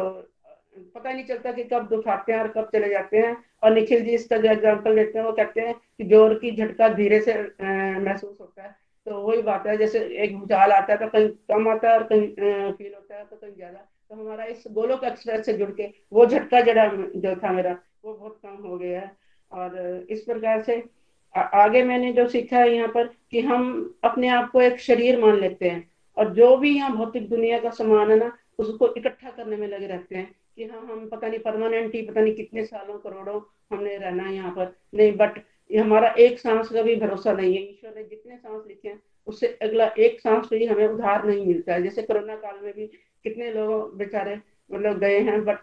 पता 0.95 1.13
नहीं 1.13 1.25
चलता 1.25 1.53
कि 1.53 1.65
कब 1.65 2.03
आते 2.09 2.33
हैं 2.33 2.41
और 2.41 2.49
कब 2.49 2.69
चले 2.73 2.89
जाते 2.89 3.19
हैं। 3.19 3.37
और 3.63 3.73
निखिल 3.73 4.05
जी 4.05 4.11
इसका 4.13 4.37
जो 4.37 4.51
एग्ज़ाम्पल 4.51 4.95
देते 4.97 5.19
हैं, 5.19 5.25
वो 5.27 5.33
कहते 5.33 5.61
हैं 5.61 5.75
कि 5.75 6.05
ज़ोर 6.07 6.35
की 6.35 6.51
झटका 6.53 6.89
धीरे 6.91 7.21
से 7.21 7.35
महसूस 7.63 8.37
होता 8.41 8.63
है। 8.63 8.75
तो 9.07 9.21
वही 9.21 9.43
बात 9.43 9.67
है, 9.67 9.77
जैसे 9.77 9.99
एक 10.17 10.37
भूचाल 10.39 10.73
आता 10.73 10.93
है 10.93 10.99
तो 10.99 11.07
कहीं 11.09 11.29
कम 11.51 11.69
आता 11.69 11.91
है 11.91 11.99
और 11.99 12.03
कहीं 12.05 12.73
फील 12.73 12.95
होता 12.95 13.15
है 13.15 13.25
तो 13.25 13.37
कहीं 13.37 13.55
ज़्यादा। 13.55 13.79
तो 14.11 14.15
हमारा 14.15 14.45
इस 14.47 14.65
गोलोक 14.73 15.05
एक्सप्रेस 15.05 15.45
से 15.47 15.53
जुड़ 15.55 15.71
के 15.71 15.87
वो 16.13 16.27
झटका 16.27 16.61
जड़ा 16.63 16.87
जो 16.87 17.35
था 17.37 17.53
मेरा, 17.53 17.77
वो 18.05 18.13
बहुत 18.15 18.39
कम 18.43 18.69
हो 18.69 18.79
गया 18.79 19.01
है। 19.01 19.13
और 19.53 20.07
इस 20.11 20.23
प्रकार 20.23 20.63
से 20.63 20.83
आगे 21.35 21.83
मैंने 21.85 22.13
जो 22.13 22.27
सीखा 22.29 22.59
है 22.59 22.75
यहाँ 22.75 22.89
पर 22.89 23.07
कि 23.31 23.41
हम 23.43 23.95
अपने 24.05 24.29
आप 24.31 24.51
को 24.51 24.61
एक 24.63 24.79
शरीर 24.81 25.21
मान 25.21 25.41
लेते 25.41 25.69
हैं। 25.69 25.89
और 26.17 26.33
जो 26.35 26.57
भी 26.57 26.75
यहाँ 26.77 26.97
भौतिक 26.97 27.29
दुनिया 27.29 27.59
का 27.59 27.71
सामान 27.71 28.11
है 28.11 28.17
ना, 28.19 28.33
उसको 28.59 28.93
इकट्ठा 28.95 29.31
करने 29.31 29.57
में 29.57 29.67
लगे 29.69 29.87
रहते 29.87 30.17
हैं। 30.17 30.31
कि 30.61 30.67
हाँ 30.67 30.81
हम 30.83 31.09
पता 31.09 31.29
नहीं 31.29 31.39
परमानेंट 31.41 31.95
ही, 31.95 32.01
पता 32.03 32.21
नहीं 32.21 32.35
कितने 32.35 32.65
सालों, 32.65 32.99
करोड़ों 32.99 33.41
हमने 33.71 33.97
रहना 33.99 34.23
है 34.23 34.35
यहाँ 34.35 34.51
पर। 34.51 34.75
नहीं 34.95 35.13
बट 35.17 35.39
हमारा 35.71 36.09
एक 36.19 36.39
सांस 36.39 36.69
का 36.69 36.83
भी 36.83 36.97
भरोसा 36.97 37.33
नहीं 37.33 37.55
है। 37.55 37.63
ईश्वर 37.63 37.95
ने 37.97 38.05
जितने 38.05 38.37
सांस 38.37 38.65
लिखे 38.67 38.89
हैं, 38.89 39.01
उससे 39.27 39.47
अगला 39.63 39.87
एक 39.99 40.21
सांस 40.21 40.49
भी 40.51 40.67
हमें 40.67 40.87
उधार 40.87 41.25
नहीं 41.25 41.47
मिलता 41.47 41.75
है। 41.75 41.83
जैसे 41.83 42.03
कोरोना 42.03 42.37
काल 42.37 42.59
में 42.63 42.73
भी 42.75 42.87
कितने 43.25 43.51
लोग 43.53 43.97
बेचारे 43.99 44.37
मतलब 44.71 44.99
गए 44.99 45.19
हैं 45.21 45.45
बट 45.45 45.59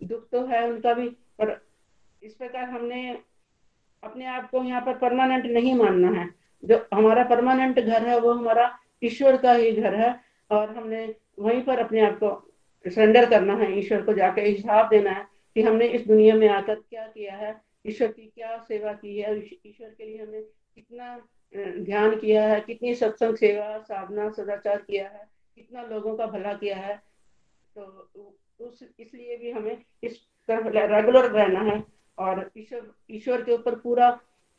दुख 0.00 0.28
तो 0.30 0.44
है 0.46 0.64
उनका 0.70 0.94
भी, 0.94 1.08
पर 1.08 1.60
इस 2.22 2.34
प्रकार 2.34 2.70
हमने 2.70 3.10
अपने 4.02 4.26
आप 4.28 4.50
को 4.50 4.62
यहाँ 4.64 4.80
पर 4.80 4.98
परमानेंट 4.98 5.46
नहीं 5.46 5.74
मानना 5.74 6.10
है। 6.20 6.28
जो 6.62 6.84
हमारा 6.94 7.24
परमानेंट 7.24 7.80
घर 7.80 8.06
है, 8.06 8.18
वो 8.20 8.32
हमारा 8.32 8.72
ईश्वर 9.02 9.36
का 9.36 9.52
ही 9.52 9.72
घर 9.72 9.94
है, 9.94 10.14
और 10.50 10.76
हमने 10.76 11.14
वहीं 11.38 11.62
पर 11.62 11.78
अपने 11.78 12.00
आप 12.00 12.18
को 12.18 12.28
सरेंडर 12.90 13.28
करना 13.30 13.56
है, 13.56 13.78
ईश्वर 13.78 14.02
को 14.02 14.12
जाकर 14.12 14.42
हिसाब 14.42 14.88
देना 14.88 15.10
है 15.10 15.26
कि 15.56 15.62
हमने 15.62 15.86
इस 15.88 16.06
दुनिया 16.06 16.34
में 16.34 16.48
आकर 16.48 16.74
क्या 16.74 17.06
किया 17.06 17.36
है, 17.36 17.54
ईश्वर 17.86 18.08
की 18.08 18.26
क्या 18.34 18.56
सेवा 18.58 18.92
की 18.92 19.18
है, 19.18 19.38
ईश्वर 19.38 19.88
के 19.88 20.04
लिए 20.04 20.22
हमने 20.22 20.40
कितना 20.40 21.16
ध्यान 21.84 22.16
किया 22.16 22.46
है, 22.48 22.60
कितनी 22.60 22.94
सत्संग 22.94 23.36
सेवा, 23.36 23.78
साधना, 23.78 24.28
सदाचार 24.30 24.76
किया 24.76 25.08
है, 25.08 25.28
कितना 25.56 25.82
लोगों 25.82 26.16
का 26.16 26.26
भला 26.26 26.52
किया 26.54 26.76
है। 26.76 26.96
तो 27.76 28.10
उस, 28.60 28.82
इसलिए 29.00 29.36
भी 29.36 29.50
हमें 29.50 29.82
इस 30.02 30.20
रेगुलर 30.50 31.30
रहना 31.30 31.60
है 31.62 31.82
और 32.18 32.50
ईश्वर 32.56 32.90
ईश्वर 33.10 33.42
के 33.42 33.52
ऊपर 33.52 33.74
पूरा 33.74 34.10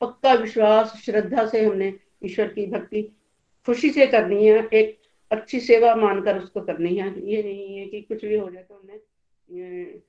पक्का 0.01 0.33
विश्वास, 0.33 0.93
श्रद्धा 1.05 1.45
से 1.45 1.65
हमने 1.65 1.93
ईश्वर 2.23 2.47
की 2.47 2.65
भक्ति 2.67 3.01
खुशी 3.67 3.89
से 3.89 4.07
करनी 4.07 4.47
है। 4.47 4.67
एक 4.73 4.99
अच्छी 5.31 5.59
सेवा 5.59 5.93
मानकर 5.95 6.37
उसको 6.37 6.61
करनी 6.61 6.95
है, 6.95 7.07
ये 7.21 7.41
नहीं 7.43 7.77
है 7.77 7.85
कि 7.85 8.01
कुछ 8.01 8.25
भी 8.25 8.37
हो 8.37 8.49
जाए 8.49 8.63
तो 8.63 8.75
हमने 8.75 9.99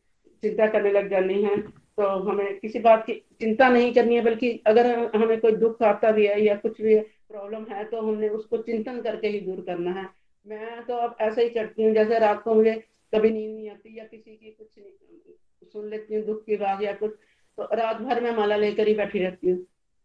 चिंता 0.43 0.67
करने 0.67 0.91
लग 0.93 1.11
जानी 1.11 1.43
है 1.43 1.57
तो 1.61 2.09
हमें 2.21 2.59
किसी 2.61 2.79
बात 2.81 3.05
की 3.07 3.15
चिंता 3.41 3.69
नहीं 3.69 3.93
करनी 3.95 4.15
है, 4.15 4.23
बल्कि 4.23 4.51
अगर 4.67 4.87
हमें 5.17 5.41
कोई 5.41 5.53
दुख 5.57 5.83
आता 5.85 6.11
भी 6.11 6.27
है 6.27 6.41
या 6.45 6.55
कुछ 6.57 6.81
भी 6.83 6.99
प्रॉब्लम 6.99 7.65
है 7.71 7.85
तो 7.85 8.01
हमने 8.03 8.29
उसको 8.31 8.59
चिंतन 8.59 9.01
करके 9.03 9.29
ही 9.29 9.41
दूर 9.41 9.61
करना 9.67 9.91
है। 9.93 10.07
मैं 10.47 10.83
तो 10.87 10.95
अब 10.97 11.17
ऐसा 11.21 11.41
ही 11.41 11.49
करती 11.51 11.83
हूँ, 11.83 11.93
जैसे 11.95 12.19
रात 12.19 12.43
को 12.43 12.55
मुझे 12.55 12.75
कभी 13.13 13.31
नींद 13.31 13.55
नहीं 13.55 13.71
आती 13.71 13.99
या 13.99 14.05
किसी 14.05 14.31
की 14.33 14.51
कुछ 14.51 15.73
सुन 15.73 15.89
लेती 15.91 16.15
हूँ 16.15 16.25
दुख 16.25 16.45
की 16.45 16.57
बात 16.57 16.83
या 16.83 16.93
कुछ 16.95 17.11
तो 17.59 17.69
रात 17.75 18.01
भर 18.03 18.21
में 18.23 18.31
माला 18.37 18.57
लेकर 18.57 18.89
ही 18.89 18.95
बैठी 18.95 19.19
रहती 19.19 19.51
हूँ। 19.51 19.59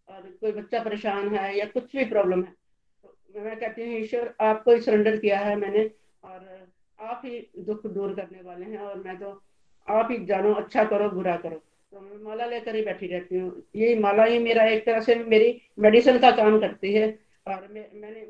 और 0.07 0.22
कोई 0.41 0.51
बच्चा 0.51 0.84
परेशान 0.84 1.36
है 1.36 1.57
या 1.57 1.66
कुछ 1.68 1.95
भी 1.95 2.05
प्रॉब्लम 2.05 2.43
है 2.43 2.53
मैं 3.36 3.56
कहती 3.60 3.82
हूँ, 3.82 4.00
ईश्वर 4.00 4.34
आपको 4.42 4.72
ही 4.72 4.82
सरेंडर 4.82 5.18
किया 5.18 5.40
है 5.40 5.56
मैंने 5.56 5.90
और 6.24 6.68
आप 7.00 7.22
ही 7.26 7.40
दुख 7.60 7.86
दूर 7.88 8.14
करने 8.16 8.42
वाले 8.42 8.66
हैं 8.66 8.78
और 8.80 8.98
मैं 9.04 9.18
तो 9.20 9.42
आप 9.88 10.08
ही 10.12 10.26
जानो 10.26 10.54
अच्छा 10.54 10.84
करो, 10.84 11.10
बुरा 11.10 11.36
करो। 11.38 11.62
तो 11.92 12.00
मैं 12.02 12.18
माला 12.24 12.46
लेकर 12.46 12.76
ही 12.76 12.82
बैठी 12.82 13.08
रहती 13.08 13.40
हूँ। 13.40 13.64
यही 13.76 13.96
माला 14.00 14.24
ही 14.24 14.40
मेरा 14.40 14.64
एक 14.66 14.86
तरह 14.86 15.00
से 15.00 15.16
मेरी 15.16 15.62
मेडिसिन 15.80 16.20
का 16.20 16.32
काम 16.32 16.60
करती 16.60 16.94
है 16.94 17.08
और 17.48 17.68
मैं, 17.72 17.88
मैंने 17.94 18.28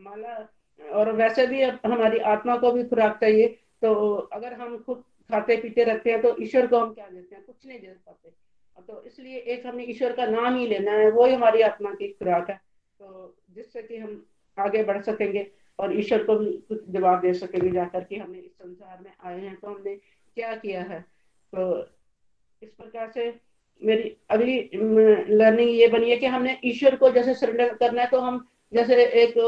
माला 0.00 0.48
और 0.80 1.12
वैसे 1.12 1.46
भी 1.46 1.62
हमारी 1.62 2.18
आत्मा 2.18 2.56
को 2.56 2.72
भी 2.72 2.84
खुराक 2.84 3.18
चाहिए। 3.20 3.46
तो 3.82 4.14
अगर 4.32 4.52
हम 4.52 4.78
खुद 4.78 5.02
खाते 5.30 5.56
पीते 5.56 5.84
रहते 5.84 6.10
हैं 6.10 6.20
तो 6.22 6.36
ईश्वर 6.42 6.66
को 6.66 6.78
हम 6.78 6.92
क्या 6.94 7.08
देते 7.08 7.34
हैं? 7.34 7.44
कुछ 7.44 7.66
नहीं 7.66 7.78
दे 7.80 7.86
पाते। 7.86 8.30
तो 8.88 9.02
इसलिए 9.06 9.38
एक 9.54 9.66
हमने 9.66 9.84
ईश्वर 9.84 10.12
का 10.12 10.26
नाम 10.26 10.56
ही 10.56 10.66
लेना 10.66 10.92
है, 10.92 11.10
वो 11.10 11.24
ही 11.26 11.34
हमारी 11.34 11.62
आत्मा 11.62 11.90
की 11.94 12.08
खुराक 12.08 12.50
है। 12.50 12.56
तो 13.00 13.36
जिससे 13.50 13.82
कि 13.82 13.96
हम 13.96 14.24
आगे 14.60 14.82
बढ़ 14.84 15.02
सकेंगे 15.02 15.46
और 15.78 15.98
ईश्वर 15.98 16.24
को 16.24 16.36
भी 16.36 16.52
कुछ 16.68 16.84
जवाब 16.90 17.20
दे 17.20 17.32
सकेंगे 17.34 17.70
जाकर 17.70 18.04
कि 18.04 18.16
हमने 18.16 18.38
इस 18.38 18.52
संसार 18.52 18.98
में 19.02 19.12
आए 19.24 19.40
हैं 19.40 19.54
तो 19.56 19.68
हमने 19.68 19.94
क्या 20.36 20.54
किया 20.56 20.82
है? 20.82 21.00
तो 21.52 21.80
इस 22.62 22.70
प्रकार 22.70 23.10
से 23.10 23.34
मेरी 23.82 24.16
अगली 24.30 24.56
लर्निंग 24.74 25.70
ये 25.70 25.88
बनी 25.88 26.10
है 26.10 26.16
कि 26.16 26.26
हमने 26.26 26.58
ईश्वर 26.64 26.96
को 26.96 27.10
जैसे 27.10 27.34
सरेंडर 27.34 27.74
करना 27.74 28.02
है 28.02 28.10
तो 28.10 28.20
हम 28.20 28.46
जैसे 28.72 29.04
एक 29.22 29.38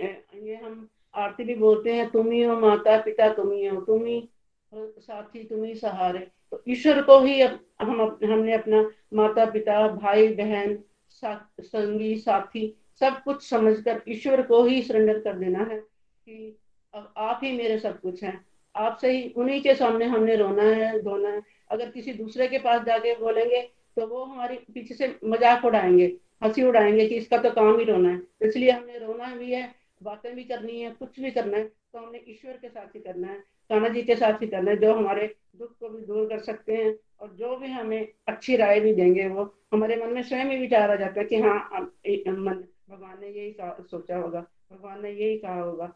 ये 0.00 0.54
हम 0.56 0.88
आरती 1.14 1.44
भी 1.44 1.54
बोलते 1.54 1.92
हैं 1.92 2.10
तुम 2.10 2.30
ही 2.30 2.42
हो 2.42 2.58
माता 2.60 3.00
पिता 3.00 3.28
तुम 3.32 3.52
ही 3.52 3.66
हो 3.66 3.80
तुम 3.80 4.04
ही 4.06 4.28
साथी 4.74 5.42
तुम 5.44 5.64
ही 5.64 5.74
सहारे। 5.74 6.18
तो 6.50 6.62
ईश्वर 6.68 7.02
को 7.02 7.18
ही 7.20 7.40
हम 7.42 8.00
हमने 8.24 8.52
अपना 8.54 8.82
माता 9.14 9.44
पिता 9.44 9.88
भाई 9.88 10.28
बहन 10.34 10.78
सा, 11.08 11.52
संगी 11.60 12.14
साथी 12.16 12.79
सब 13.00 13.22
कुछ 13.22 13.48
समझकर 13.48 14.02
ईश्वर 14.08 14.42
को 14.42 14.62
ही 14.64 14.82
सरेंडर 14.82 15.18
कर 15.20 15.34
देना 15.34 15.64
है 15.64 15.78
कि 15.78 16.56
अब 16.94 17.12
आप 17.18 17.40
ही 17.44 17.52
मेरे 17.52 17.78
सब 17.78 18.00
कुछ 18.00 18.22
हैं। 18.24 18.44
आपसे 18.74 19.10
ही 19.12 19.22
उन्हीं 19.36 19.60
के 19.62 19.74
सामने 19.74 20.04
हमने 20.06 20.36
रोना 20.36 20.62
है, 20.62 21.00
धोना 21.02 21.28
है। 21.28 21.42
अगर 21.70 21.90
किसी 21.90 22.12
दूसरे 22.12 22.48
के 22.48 22.58
पास 22.58 22.84
जाके 22.84 23.14
बोलेंगे 23.18 23.60
तो 23.96 24.06
वो 24.06 24.24
हमारे 24.24 24.58
पीछे 24.74 24.94
से 24.94 25.14
मज़ाक 25.24 25.64
उड़ाएँगे, 25.64 26.06
हँसी 26.42 26.62
उड़ाएँगे 26.62 27.06
कि 27.08 27.14
इसका 27.14 27.38
तो 27.38 27.50
काम 27.50 27.78
ही 27.78 27.84
रोना 27.84 28.08
है। 28.08 28.18
तो 28.18 28.46
इसलिए 28.46 28.70
हमने 28.70 28.98
रोना 28.98 29.34
भी 29.36 29.52
है, 29.52 29.74
बातें 30.00 30.34
भी 30.34 30.44
करनी 30.44 30.80
है, 30.80 30.90
कुछ 30.90 31.20
भी 31.20 31.30
करना 31.30 31.56
है 31.56 31.64
तो 31.64 31.98
हमने 31.98 32.20
ईश्वर 32.28 32.52
के 32.52 32.68
साथ 32.68 32.94
ही 32.96 33.00
करना 33.00 33.26
है 33.26 33.38
काना 33.70 33.88
जी 33.88 34.02
के 34.02 34.14
साथ 34.16 34.42
ही 34.42 34.46
करना 34.46 34.70
है, 34.70 34.76
जो 34.76 34.94
हमारे 34.94 35.34
दुख 35.56 35.70
को 35.80 35.88
भी 35.88 36.04
दूर 36.06 36.28
कर 36.28 36.38
सकते 36.40 36.74
हैं 36.74 36.94
और 37.20 37.34
जो 37.38 37.56
भी 37.56 37.68
हमें 37.68 38.08
अच्छी 38.28 38.56
राय 38.56 38.80
भी 38.80 38.92
देंगे 38.94 39.26
वो 39.28 39.44
हमारे 39.72 39.96
मन 39.96 40.12
में 40.12 40.22
स्वयं 40.22 40.44
ही 40.44 40.58
विचार 40.58 40.90
आ 40.90 40.94
जाता 40.96 41.20
है 41.20 41.26
कि 41.26 41.40
हाँ 41.40 41.80
मन 42.28 42.64
भगवान 42.90 43.18
ने 43.20 43.28
यही 43.28 43.50
कहा, 43.52 43.76
सोचा 43.82 44.16
होगा, 44.16 44.40
भगवान 44.70 45.02
ने 45.02 45.10
यही 45.10 45.36
कहा 45.38 45.60
होगा। 45.60 45.92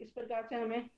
इस 0.00 0.10
प्रकार 0.10 0.46
से 0.50 0.56
हमें, 0.56 0.88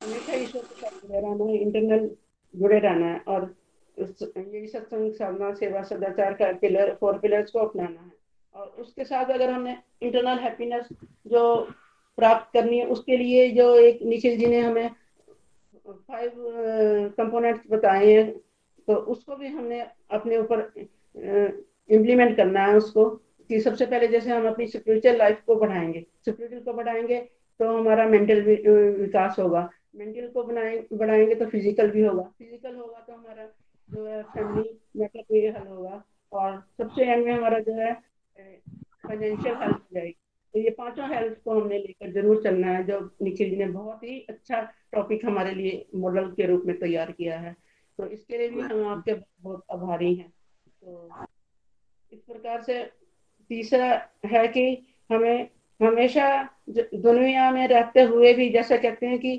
हमेशा 0.00 0.34
ईश्वर 0.34 0.62
के 0.62 0.74
साथ 0.74 1.00
जुड़े 1.00 1.20
रहना 1.20 1.44
है 1.44 1.56
इंटरनल 1.56 2.08
जुड़े 2.54 2.78
रहना 2.78 3.06
है, 3.06 3.18
और 3.28 3.54
यही 3.96 4.66
सत्संग, 4.68 5.12
साधना, 5.12 5.52
सेवा, 5.54 5.82
सदाचार 5.84 6.34
का 6.34 6.52
पिलर 6.60 6.94
फोर 7.00 7.18
पिलर्स 7.18 7.50
को 7.50 7.58
अपनाना 7.58 8.00
है। 8.00 8.12
और 8.54 8.66
उसके 8.80 9.04
साथ 9.04 9.30
अगर 9.30 9.50
हमने 9.50 9.76
इंटरनल 10.02 10.38
हैप्पीनेस 10.38 10.88
जो 11.26 11.42
प्राप्त 12.18 12.52
करनी 12.52 12.78
है, 12.78 12.86
उसके 12.86 13.16
लिए 13.16 13.50
जो 13.50 13.74
एक 13.76 14.02
निखिल 14.04 14.38
जी 14.38 14.46
ने 14.46 14.60
हमें 14.60 14.90
फाइव 15.88 16.32
कंपोनेंट्स 17.16 17.70
बताए 17.70 18.06
हैं 18.06 18.30
तो 18.88 18.94
उसको 19.12 19.36
भी 19.36 19.48
हमने 19.48 19.80
अपने 20.10 20.36
ऊपर 20.38 20.60
इम्प्लीमेंट 20.76 22.36
करना 22.36 22.64
है 22.66 22.76
उसको। 22.76 23.04
कि 23.50 23.60
सबसे 23.60 23.86
पहले 23.86 24.08
जैसे 24.08 24.30
हम 24.30 24.46
अपनी 24.48 24.66
स्पिरिचुअल 24.66 25.16
लाइफ 25.16 25.42
को 25.46 25.54
बढ़ाएँगे 25.56 26.04
स्पिरिचुअल 26.24 26.62
को 26.62 26.72
बढ़ाएँगे 26.72 27.18
तो 27.60 27.76
हमारा 27.78 28.06
मेंटल 28.06 28.42
विकास 28.42 29.38
होगा। 29.38 29.68
मेंटल 29.96 30.26
को 30.28 30.42
बनाए, 30.42 30.76
बढ़ाएँगे 30.92 31.34
तो 31.34 31.46
फ़िज़िकल 31.46 31.90
भी 31.90 32.02
होगा। 32.02 32.22
फ़िज़िकल 32.22 32.74
होगा 32.74 33.00
तो 33.00 33.12
हमारा 33.12 33.46
जो 33.88 34.04
है 34.06 34.22
फैमिली 34.24 34.78
मैटर 34.96 35.22
भी 35.32 35.46
हल 35.46 35.66
होगा 35.66 36.02
और 36.32 36.62
सबसे 36.78 37.04
एंड 37.04 37.24
में 37.24 37.32
हमारा 37.32 37.58
जो 37.58 37.72
है 37.74 37.92
फाइनेंशियल 39.04 39.54
हेल्थ 39.54 39.74
हो 39.74 39.94
जाएगी। 39.94 40.14
तो 40.54 40.58
ये 40.58 40.70
पाँचों 40.70 41.08
हेल्थ 41.08 41.42
को 41.44 41.60
हमने 41.60 41.78
लेकर 41.78 42.12
ज़रूर 42.12 42.42
चलना 42.42 42.66
है, 42.66 42.84
जो 42.84 43.00
निखिल 43.22 43.50
जी 43.50 43.56
ने 43.56 43.66
बहुत 43.68 44.02
ही 44.04 44.18
अच्छा 44.28 44.60
टॉपिक 44.92 45.24
हमारे 45.24 45.54
लिए 45.54 45.84
मॉडल 45.94 46.30
के 46.32 46.46
रूप 46.46 46.62
में 46.66 46.78
तैयार 46.78 47.12
किया 47.12 47.38
है। 47.38 47.54
तो 47.98 48.06
इसके 48.06 48.38
लिए 48.38 48.48
भी 48.48 48.60
हम 48.60 48.86
आपके 48.88 49.14
बहुत 49.14 49.64
आभारी 49.72 50.14
हैं। 50.14 50.28
तो 50.28 51.10
इस 52.12 52.20
प्रकार 52.20 52.62
से 52.62 52.82
तीसरा 53.48 53.86
है 54.26 54.46
कि 54.48 54.66
हमें 55.10 55.48
हमेशा 55.80 56.28
दुनिया 56.70 57.50
में 57.50 57.66
रहते 57.68 58.02
हुए 58.02 58.32
भी 58.34 58.48
जैसा 58.50 58.76
कहते 58.76 59.06
हैं 59.06 59.18
कि 59.18 59.32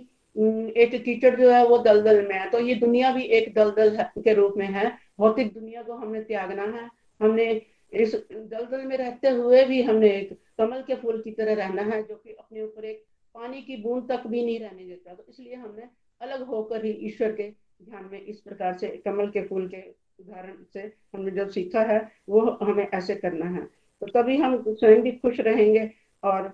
एक 0.78 1.02
कीचड़ 1.06 1.36
जो 1.36 1.50
है 1.52 1.66
वो 1.68 1.78
दलदल 1.78 2.28
में 2.28 2.36
है। 2.36 2.50
तो 2.50 2.60
ये 2.60 2.76
दुनिया 2.76 3.12
भी 3.14 3.24
एक 3.24 3.54
दलदल 3.54 3.98
के 4.02 4.34
रूप 4.34 4.54
में 4.58 4.68
है। 4.68 4.92
भौतिक 5.20 5.54
दुनिया 5.54 5.82
को 5.84 5.94
हमने 5.94 6.22
त्यागना 6.22 6.64
है। 6.64 6.90
हमने 7.22 7.50
इस 7.94 8.16
दलदल 8.32 8.86
में 8.86 8.96
रहते 8.98 9.30
हुए 9.30 9.64
भी 9.66 9.82
हमने 9.82 10.10
एक 10.10 10.34
कमल 10.58 10.82
के 10.82 10.96
फूल 10.96 11.22
की 11.22 11.32
तरह 11.32 11.54
रहना 11.54 11.82
है, 11.82 12.02
जो 12.04 12.16
कि 12.16 12.34
अपने 12.34 12.62
ऊपर 12.62 12.86
एक 12.86 13.04
पानी 13.36 13.62
की 13.62 13.78
बूंद 13.78 14.12
तक 14.12 14.28
भी 14.28 14.46
नहीं 14.46 14.60
रहने 14.60 14.86
देता। 14.86 15.14
तो 15.14 15.26
इसलिए 15.30 15.56
हमने 15.56 15.84
अलग 16.22 16.42
होकर 16.44 16.86
ही 16.86 16.92
ईश्वर 16.92 17.32
के 17.32 17.50
ध्यान 17.84 18.10
में 18.12 18.22
इस 18.22 18.40
प्रकार 18.40 18.78
से 18.78 18.88
कमल 19.06 19.28
के 19.28 19.42
फूल 19.42 19.68
के 19.68 19.82
उदाहरण 20.20 20.64
से 20.74 20.80
हमने 21.14 21.32
जो 21.32 21.48
सीखा 21.50 21.82
है, 21.82 22.00
वो 22.30 22.40
हमें 22.62 22.88
ऐसे 22.94 23.16
करना 23.16 23.46
है। 23.46 23.79
तो 24.02 24.08
तभी 24.08 24.38
हम 24.38 24.64
स्वयं 24.68 25.02
भी 25.02 25.12
खुश 25.12 25.40
रहेंगे 25.40 25.90
और 26.24 26.48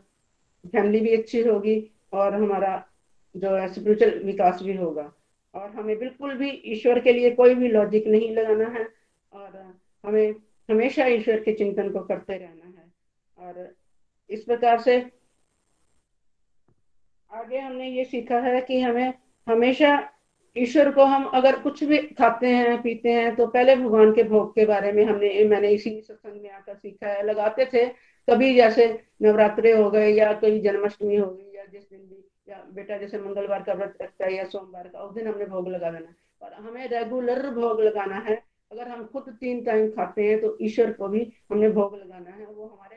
फैमिली 0.66 1.00
भी 1.00 1.16
अच्छी 1.16 1.41
होगी 1.41 1.91
और 2.14 2.34
हमारा 2.34 2.89
जो 3.36 3.56
है 3.56 3.68
स्पिरिचुअल 3.74 4.24
विकास 4.24 4.62
भी 4.64 4.76
होगा। 4.76 5.12
और 5.54 5.70
हमें 5.70 5.98
बिल्कुल 6.00 6.36
भी 6.36 6.50
ईश्वर 6.66 7.00
के 7.00 7.14
लिए 7.14 7.32
कोई 7.32 7.56
भी 7.56 7.68
लॉजिक 7.68 8.08
नहीं 8.08 8.32
लगाना 8.32 8.68
है 8.70 8.88
और 9.34 9.58
हमें 10.04 10.32
हमेशा 10.70 11.06
ईश्वर 11.06 11.39
के 11.39 11.54
चिंतन 11.54 11.91
को 11.91 12.00
करते 12.00 12.38
रहना 12.38 12.66
है। 12.66 12.91
और 13.38 13.76
इस 14.30 14.43
प्रकार 14.43 14.82
से 14.82 14.98
आगे 17.32 17.60
हमने 17.60 17.89
ये 17.89 18.04
सीखा 18.06 18.39
है 18.39 18.62
कि 18.62 18.80
हमें 18.82 19.14
हमेशा 19.48 19.96
ईश्वर 20.56 20.91
को 20.91 21.03
हम 21.03 21.26
अगर 21.34 21.60
कुछ 21.60 21.84
भी 21.84 21.97
खाते 21.97 22.47
हैं, 22.47 22.82
पीते 22.82 23.12
हैं 23.12 23.36
तो 23.36 23.47
पहले 23.47 23.76
भगवान 23.76 24.14
के 24.14 24.24
भोग 24.24 24.53
के 24.56 24.66
बारे 24.66 24.91
में 24.91 25.03
हमने, 25.06 25.43
मैंने 25.45 25.70
इसी 25.70 25.89
सत्संग 26.01 26.41
में 26.41 26.49
आकर 26.51 26.76
सीखा 26.76 27.08
है। 27.08 27.26
लगाते 27.26 27.66
थे, 27.66 27.86
कभी 28.28 28.53
जैसे 28.56 28.88
नवरात्रे 29.22 29.72
हो 29.72 29.89
गए 29.91 30.12
या 30.12 30.32
कोई 30.34 30.60
जन्माष्टमी 30.60 31.16
हो 31.16 31.30
गई 31.30 31.58
या 31.58 31.66
जिस 31.66 31.89
दिन 31.89 31.99
भी, 31.99 32.24
या 32.49 32.64
बेटा 32.74 32.97
जैसे 32.97 33.20
मंगलवार 33.20 33.64
का 33.64 33.74
व्रत 33.74 33.97
रखता 34.01 34.26
है 34.26 34.34
या 34.34 34.43
सोमवार 34.45 34.88
का, 34.88 34.99
उस 34.99 35.16
दिन 35.16 35.28
हमने 35.28 35.45
भोग 35.45 35.68
लगा 35.68 35.91
देना। 35.91 36.14
और 36.41 36.53
हमें 36.53 36.88
रेगुलर 36.89 37.49
भोग 37.49 37.82
लगाना 37.82 38.16
है। 38.16 38.36
अगर 38.72 38.88
हम 38.88 39.03
खुद 39.06 39.24
तीन 39.41 39.64
टाइम 39.64 39.89
खाते 39.89 40.24
हैं 40.24 40.39
तो 40.41 40.58
ईश्वर 40.62 40.91
को 40.91 41.08
भी 41.08 41.22
हमने 41.51 41.70
भोग 41.70 41.95
लगाना 41.95 42.30
है। 42.30 42.45
वो 42.45 42.66
हमारे 42.66 42.95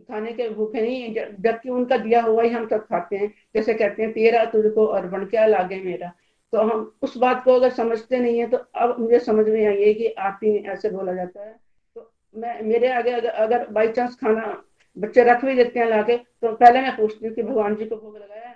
खाने 0.00 0.32
के 0.32 0.48
भूखे 0.48 0.80
नहीं 0.80 1.14
जबकि 1.14 1.68
उनका 1.70 1.96
दिया 1.96 2.22
हुआ 2.22 2.42
ही 2.42 2.48
हम 2.50 2.66
सब 2.68 2.84
खाते 2.86 3.16
हैं। 3.16 3.32
जैसे 3.54 3.74
कहते 3.74 4.02
हैं, 4.02 4.12
तेरा 4.12 4.44
तुझको 4.44 4.84
अर्पण 4.86 5.24
क्या 5.26 5.46
लागे 5.46 5.80
मेरा। 5.82 6.12
तो 6.52 6.58
हम 6.60 6.92
उस 7.02 7.16
बात 7.18 7.42
को 7.44 7.54
अगर 7.54 7.70
समझते 7.72 8.18
नहीं 8.18 8.38
है 8.38 8.46
तो 8.50 8.56
अब 8.56 8.96
मुझे 9.00 9.18
समझ 9.20 9.46
में 9.48 9.64
आई 9.66 9.82
है 9.84 9.92
कि 9.94 10.08
आप 10.20 10.40
ही 10.44 10.56
ऐसे 10.68 10.90
बोला 10.90 11.12
जाता 11.14 11.44
है। 11.44 11.52
तो 11.96 12.10
मैं 12.34 12.60
मेरे 12.62 12.92
आगे 12.92 13.10
अगर, 13.10 13.28
अगर 13.28 13.66
बाई 13.70 13.88
चांस 13.88 14.16
खाना 14.16 14.62
बच्चे 14.96 15.24
रख 15.24 15.44
भी 15.44 15.54
देते 15.54 15.80
हैं 15.80 15.86
लाके 15.88 16.16
तो 16.16 16.54
पहले 16.56 16.80
मैं 16.80 16.96
पूछती 16.96 17.26
हूँ 17.26 17.34
कि 17.34 17.42
भगवान 17.42 17.76
जी 17.76 17.84
को 17.86 17.96
भोग 17.96 18.16
लगाया 18.16 18.52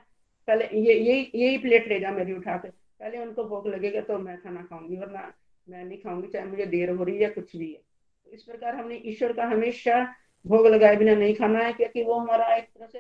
पहले 0.49 0.64
ये 0.80 0.94
यही 0.94 1.30
यही 1.34 1.59
प्लेट 1.59 1.88
ले 1.88 1.99
जा 2.01 2.11
मेरी 2.12 2.32
उठा 2.32 2.57
के। 2.57 2.68
पहले 2.68 3.18
उनको 3.18 3.44
भोग 3.44 3.66
लगेगा 3.68 4.01
तो 4.01 4.18
मैं 4.18 4.36
खाना 4.42 4.62
खाऊँगी 4.62 4.97
वरना 4.97 5.32
मैं 5.66 5.84
नहीं 5.84 5.99
खाऊँगी 5.99 6.28
चाहे 6.28 6.44
मुझे 6.47 6.66
देर 6.66 6.90
हो 6.90 7.05
रही 7.05 7.14
है 7.16 7.22
या 7.22 7.28
कुछ 7.28 7.57
भी 7.57 7.72
है। 7.72 7.80
तो 8.26 8.30
इस 8.32 8.42
प्रकार 8.42 8.74
हमने 8.76 8.97
ईश्वर 9.07 9.32
का 9.32 9.44
हमेशा 9.44 10.03
भोग 10.44 10.66
लगाए 10.66 10.97
बिना 10.97 11.14
नहीं 11.14 11.34
खाना 11.34 11.59
है 11.59 11.72
क्योंकि 11.72 12.03
वो 12.05 12.14
हमारा 12.14 12.55
एक 12.55 12.64
तरह 12.64 12.86
से 12.86 12.99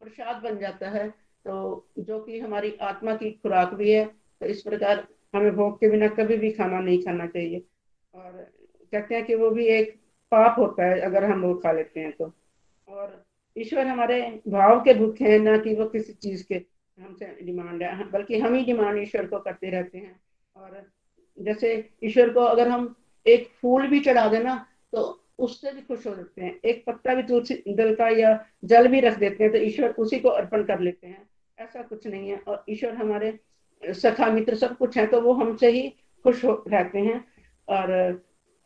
प्रसाद 0.00 0.42
बन 0.42 0.58
जाता 0.58 0.88
है। 0.90 1.06
तो 1.46 1.86
जो 1.98 2.18
कि 2.20 2.38
हमारी 2.40 2.74
आत्मा 2.82 3.14
की 3.16 3.30
खुराक 3.32 3.74
भी 3.74 3.90
है 3.92 4.04
तो 4.04 4.46
इस 4.46 4.62
प्रकार 4.62 5.06
हमें 5.34 5.54
भोग 5.56 5.76
के 5.80 5.88
बिना 5.90 6.08
कभी 6.08 6.36
भी 6.36 6.50
खाना 6.52 6.80
नहीं 6.80 7.02
खाना 7.02 7.26
चाहिए। 7.26 7.62
और 8.14 8.30
कहते 8.92 9.14
हैं 9.14 9.24
कि 9.26 9.34
वो 9.34 9.50
भी 9.50 9.66
एक 9.68 9.94
पाप 10.32 10.58
होता 10.58 10.84
है, 10.84 11.00
अगर 11.00 11.24
हम 11.24 11.42
वो 11.42 11.54
खा 11.54 11.72
लेते 11.72 12.00
हैं 12.00 12.12
तो। 12.12 12.32
और 12.88 13.24
ईश्वर 13.56 13.86
हमारे 13.86 14.20
भाव 14.48 14.80
के 14.80 14.94
भूखे 14.94 15.24
हैं, 15.24 15.38
ना 15.38 15.56
कि 15.58 15.74
वो 15.74 15.86
किसी 15.86 16.12
चीज़ 16.12 16.44
के 16.48 16.54
हमसे 16.98 17.26
डिमांड 17.42 17.82
है 17.82 18.10
बल्कि 18.10 18.38
हम 18.38 18.54
ही 18.54 18.64
डिमांड 18.64 18.98
ईश्वर 18.98 19.26
को 19.26 19.38
करते 19.38 19.70
रहते 19.70 19.98
हैं। 19.98 20.20
और 20.56 20.82
जैसे 21.38 21.72
ईश्वर 22.04 22.32
को 22.32 22.40
अगर 22.40 22.68
हम 22.68 22.94
एक 23.26 23.48
फूल 23.62 23.86
भी 23.88 24.00
चढ़ा 24.00 24.26
देना 24.28 24.54
तो 24.92 25.02
उससे 25.38 25.72
भी 25.72 25.80
खुश 25.80 26.06
हो 26.06 26.14
जाते 26.14 26.42
हैं। 26.42 26.58
एक 26.64 26.84
पत्ता 26.86 27.14
भी 27.14 27.22
तुलसी 27.22 27.54
दल 27.68 27.94
का 27.94 28.08
या 28.10 28.38
जल 28.64 28.88
भी 28.88 29.00
रख 29.00 29.18
देते 29.18 29.44
हैं 29.44 29.52
तो 29.52 29.58
ईश्वर 29.58 29.90
उसी 29.98 30.18
को 30.20 30.28
अर्पण 30.30 30.62
कर 30.64 30.80
लेते 30.80 31.06
हैं। 31.06 31.28
ऐसा 31.58 31.82
कुछ 31.82 32.06
नहीं 32.06 32.28
है। 32.30 32.36
और 32.38 32.64
ईश्वर 32.68 32.94
हमारे 32.94 33.38
सखा 33.82 34.26
मित्र 34.26 34.54
सब 34.54 34.76
कुछ 34.76 34.96
है 34.98 35.06
तो 35.06 35.20
वो 35.20 35.32
हमसे 35.34 35.70
ही 35.70 35.88
खुश 36.24 36.44
रहते 36.44 36.98
हैं। 36.98 37.24
और 37.68 37.90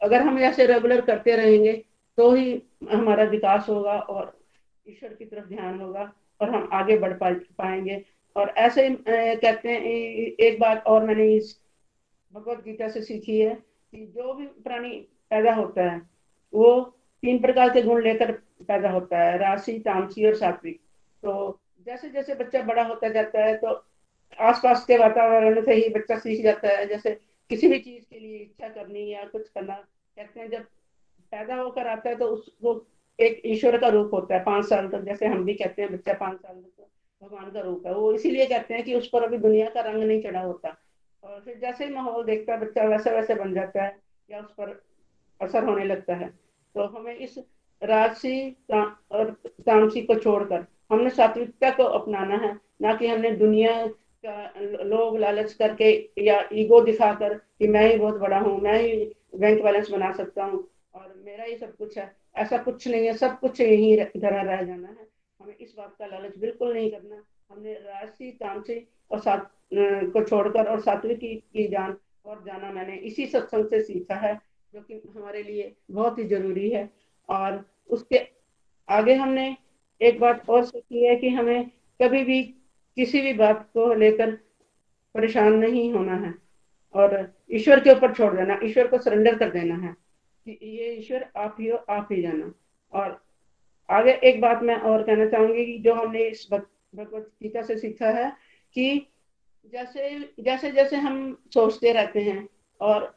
अगर 0.01 0.23
हम 0.23 0.39
ऐसे 0.39 0.67
रेगुलर 0.67 1.01
करते 1.01 1.37
रहेंगे 1.37 1.73
तो 2.19 2.31
ही 2.33 2.63
हमारा 2.93 3.25
विकास 3.25 3.67
होगा 3.69 3.93
और 3.93 4.39
ईश्वर 4.87 5.15
की 5.15 5.25
तरफ़ 5.25 5.49
ध्यान 5.49 5.81
होगा 5.81 6.13
और 6.41 6.51
हम 6.51 6.69
आगे 6.73 6.99
बढ़ 6.99 7.13
पा 7.13 7.31
पाएँगे। 7.59 8.05
और 8.37 8.49
ऐसे 8.59 8.89
कहते 9.01 9.69
हैं 9.69 9.81
एक 9.81 10.59
बात 10.61 10.85
और 10.87 11.05
मैंने 11.05 11.33
इस 11.35 11.59
भगवत 12.33 12.63
गीता 12.65 12.89
से 12.89 13.03
सीखी 13.03 13.39
है 13.39 13.55
कि 13.55 14.07
जो 14.07 14.33
भी 14.35 14.47
प्राणी 14.47 14.91
पैदा 15.31 15.55
होता 15.55 15.83
है, 15.83 16.01
वो 16.53 16.81
तीन 17.23 17.39
प्रकार 17.39 17.71
के 17.71 17.83
गुण 17.83 18.03
लेकर 18.03 18.33
पैदा 18.63 18.91
होता 18.91 19.19
है, 19.19 19.39
राशि, 19.39 19.79
तामसी 19.79 20.27
और 20.27 20.35
सात्विक। 20.35 20.81
तो 21.23 21.61
जैसे 21.87 22.09
जैसे 22.11 22.35
बच्चा 22.35 22.63
बड़ा 22.63 22.83
होता 22.85 23.09
जाता 23.09 23.45
है 23.45 23.57
तो 23.57 23.81
आसपास 24.39 24.85
के 24.85 24.99
वातावरण 24.99 25.65
से 25.65 25.75
ही 25.75 25.89
बच्चा 25.91 26.19
सीख 26.19 26.43
जाता 26.45 26.69
है। 26.69 26.87
जैसे 26.87 27.11
किसी 27.51 27.69
भी 27.69 27.79
चीज़ 27.79 28.05
के 28.05 28.19
लिए 28.19 28.39
इच्छा 28.39 28.69
करनी 28.71 29.13
या 29.13 29.25
कुछ 29.25 29.49
करना, 29.49 29.75
कहते 30.17 30.41
हैं 30.41 30.49
जब 30.51 30.63
पैदा 31.33 31.55
होकर 31.55 31.87
आता 31.87 32.09
है 32.09 32.17
तो 32.17 32.27
उसको 32.27 32.81
एक 33.19 33.41
ईश्वर 33.47 33.79
का 33.79 33.89
रूप 33.89 34.11
होता 34.15 34.35
है, 34.35 34.43
पाँच 34.45 34.65
साल 34.65 34.89
तक। 34.89 35.05
जैसे 35.05 35.27
हम 35.27 35.45
भी 35.45 35.55
कहते 35.55 35.83
हैं 35.83 35.93
बच्चा 35.93 36.13
पाँच 36.15 36.37
साल 36.37 36.55
तक 36.55 36.87
भगवान 37.23 37.51
का 37.51 37.61
रूप 37.61 37.87
है। 37.87 37.95
वो 37.95 38.13
इसीलिए 38.13 38.47
कहते 38.47 38.75
हैं 38.75 38.83
कि 38.85 38.95
उस 38.95 39.09
पर 39.09 39.23
अभी 39.23 39.39
दुनिया 39.39 39.69
का 39.71 39.81
रंग 39.81 40.03
नहीं 40.03 40.21
चढ़ा 40.23 40.41
होता। 40.41 40.77
और 41.23 41.41
फिर 41.41 41.59
जैसे 41.59 41.85
ही 41.85 41.91
माहौल 41.91 42.25
देखता 42.25 42.53
है, 42.53 42.61
बच्चा 42.61 42.85
वैसे 42.85 43.11
वैसे 43.11 43.35
बन 43.35 43.55
जाता 43.55 43.83
है 43.83 43.97
या 44.29 44.41
उस 44.41 44.51
पर 44.53 44.81
असर 45.41 45.65
होने 45.65 45.85
लगता 45.85 46.15
है। 46.15 46.29
तो 46.75 46.87
हमें 46.89 47.15
इस 47.15 47.39
राजसी 47.83 48.51
और 48.73 49.31
तामसी 49.67 50.03
को 50.03 50.15
छोड़कर 50.15 50.67
हमने 50.91 51.11
सात्विकता 51.11 51.71
को 51.71 51.85
अपनाना 51.99 52.37
है 52.37 52.53
ना 52.83 52.95
कि 52.95 53.07
हमने 53.07 53.31
दुनिया 53.37 53.73
का 54.25 54.85
लोभ 54.85 55.17
लालच 55.17 55.53
करके 55.53 55.91
या 56.19 56.39
ईगो 56.53 56.81
दिखाकर 56.81 57.35
कि 57.35 57.69
मैं 57.69 57.89
ही 57.91 57.97
बहुत 57.99 58.19
बड़ा 58.21 58.39
हूँ 58.39 58.61
मैं 58.61 58.79
ही 58.83 58.97
बैंक 59.37 59.63
बैलेंस 59.63 59.91
बना 59.91 60.13
सकता 60.13 60.45
हूँ 60.45 60.67
और 60.95 61.15
मेरा 61.25 61.45
ही 61.45 61.57
सब 61.57 61.77
कुछ 61.77 61.99
है। 61.99 62.15
ऐसा 62.37 62.59
कुछ 62.59 62.87
नहीं 62.89 63.07
है 63.07 63.13
सब 63.13 63.39
कुछ 63.41 63.61
यही 63.61 63.97
धरा 63.97 64.43
रह 64.43 64.63
जाना 64.63 64.89
है। 64.89 65.07
हमें 65.41 65.55
इस 65.55 65.75
बात 65.79 65.95
का 65.99 66.07
लालच 66.07 66.37
बिल्कुल 66.39 66.73
नहीं 66.75 66.91
करना। 66.91 67.23
हमने 67.51 67.73
राजसी 67.73 68.31
तामसी 68.33 68.87
और 69.11 69.19
सात 69.21 69.51
को 69.75 70.25
छोड़कर 70.25 70.67
और 70.67 70.81
सात्विक 70.81 71.19
की, 71.19 71.35
की 71.35 71.67
जान 71.69 71.97
और 72.27 72.43
जाना 72.47 72.71
मैंने। 72.73 72.97
इसी 72.97 73.27
सत्संग 73.27 73.67
से 73.67 73.81
सीखा 73.83 74.15
है 74.17 74.35
जो 74.73 74.81
कि 74.81 75.03
हमारे 75.17 75.43
लिए 75.43 75.75
बहुत 75.91 76.19
ही 76.19 76.25
ज़रूरी 76.25 76.71
है। 76.71 76.89
और 77.29 77.65
उसके 77.91 78.21
आगे 78.89 79.15
हमने 79.15 79.57
एक 80.01 80.21
बात 80.21 80.49
और 80.51 80.65
सीखी 80.65 81.05
है 81.05 81.17
कि 81.17 81.29
हमें 81.29 81.69
कभी 82.03 82.23
भी 82.25 82.43
किसी 82.97 83.21
भी 83.21 83.33
बात 83.33 83.69
को 83.75 83.93
लेकर 83.95 84.31
परेशान 85.15 85.53
नहीं 85.53 85.93
होना 85.93 86.15
है। 86.17 86.35
और 86.95 87.35
ईश्वर 87.53 87.81
के 87.81 87.91
ऊपर 87.91 88.13
छोड़ 88.15 88.33
देना, 88.35 88.59
ईश्वर 88.65 88.87
को 88.87 88.99
सरेंडर 88.99 89.39
कर 89.39 89.51
देना 89.51 89.75
है 89.77 89.95
कि 90.47 90.59
ये 90.63 90.93
ईश्वर 90.93 91.27
आप 91.37 91.57
ही 91.61 91.69
हो, 91.69 91.77
आप 91.77 92.09
ही 92.13 92.23
जाना। 92.23 92.53
और 92.93 93.21
आगे 93.91 94.13
एक 94.25 94.41
बात 94.41 94.63
मैं 94.63 94.77
और 94.77 95.03
कहना 95.03 95.27
चाहूँगी 95.27 95.65
कि 95.67 95.79
जो 95.79 95.95
हमने 95.95 96.25
इस 96.25 96.47
भगवत 96.53 97.31
गीता 97.43 97.63
से 97.63 97.77
सीखा 97.77 98.11
है 98.11 98.31
कि 98.75 99.07
जैसे 99.73 100.11
जैसे 100.41 100.71
जैसे 100.71 100.97
हम 100.97 101.37
सोचते 101.55 101.93
रहते 101.93 102.21
हैं 102.21 102.49
और 102.81 103.15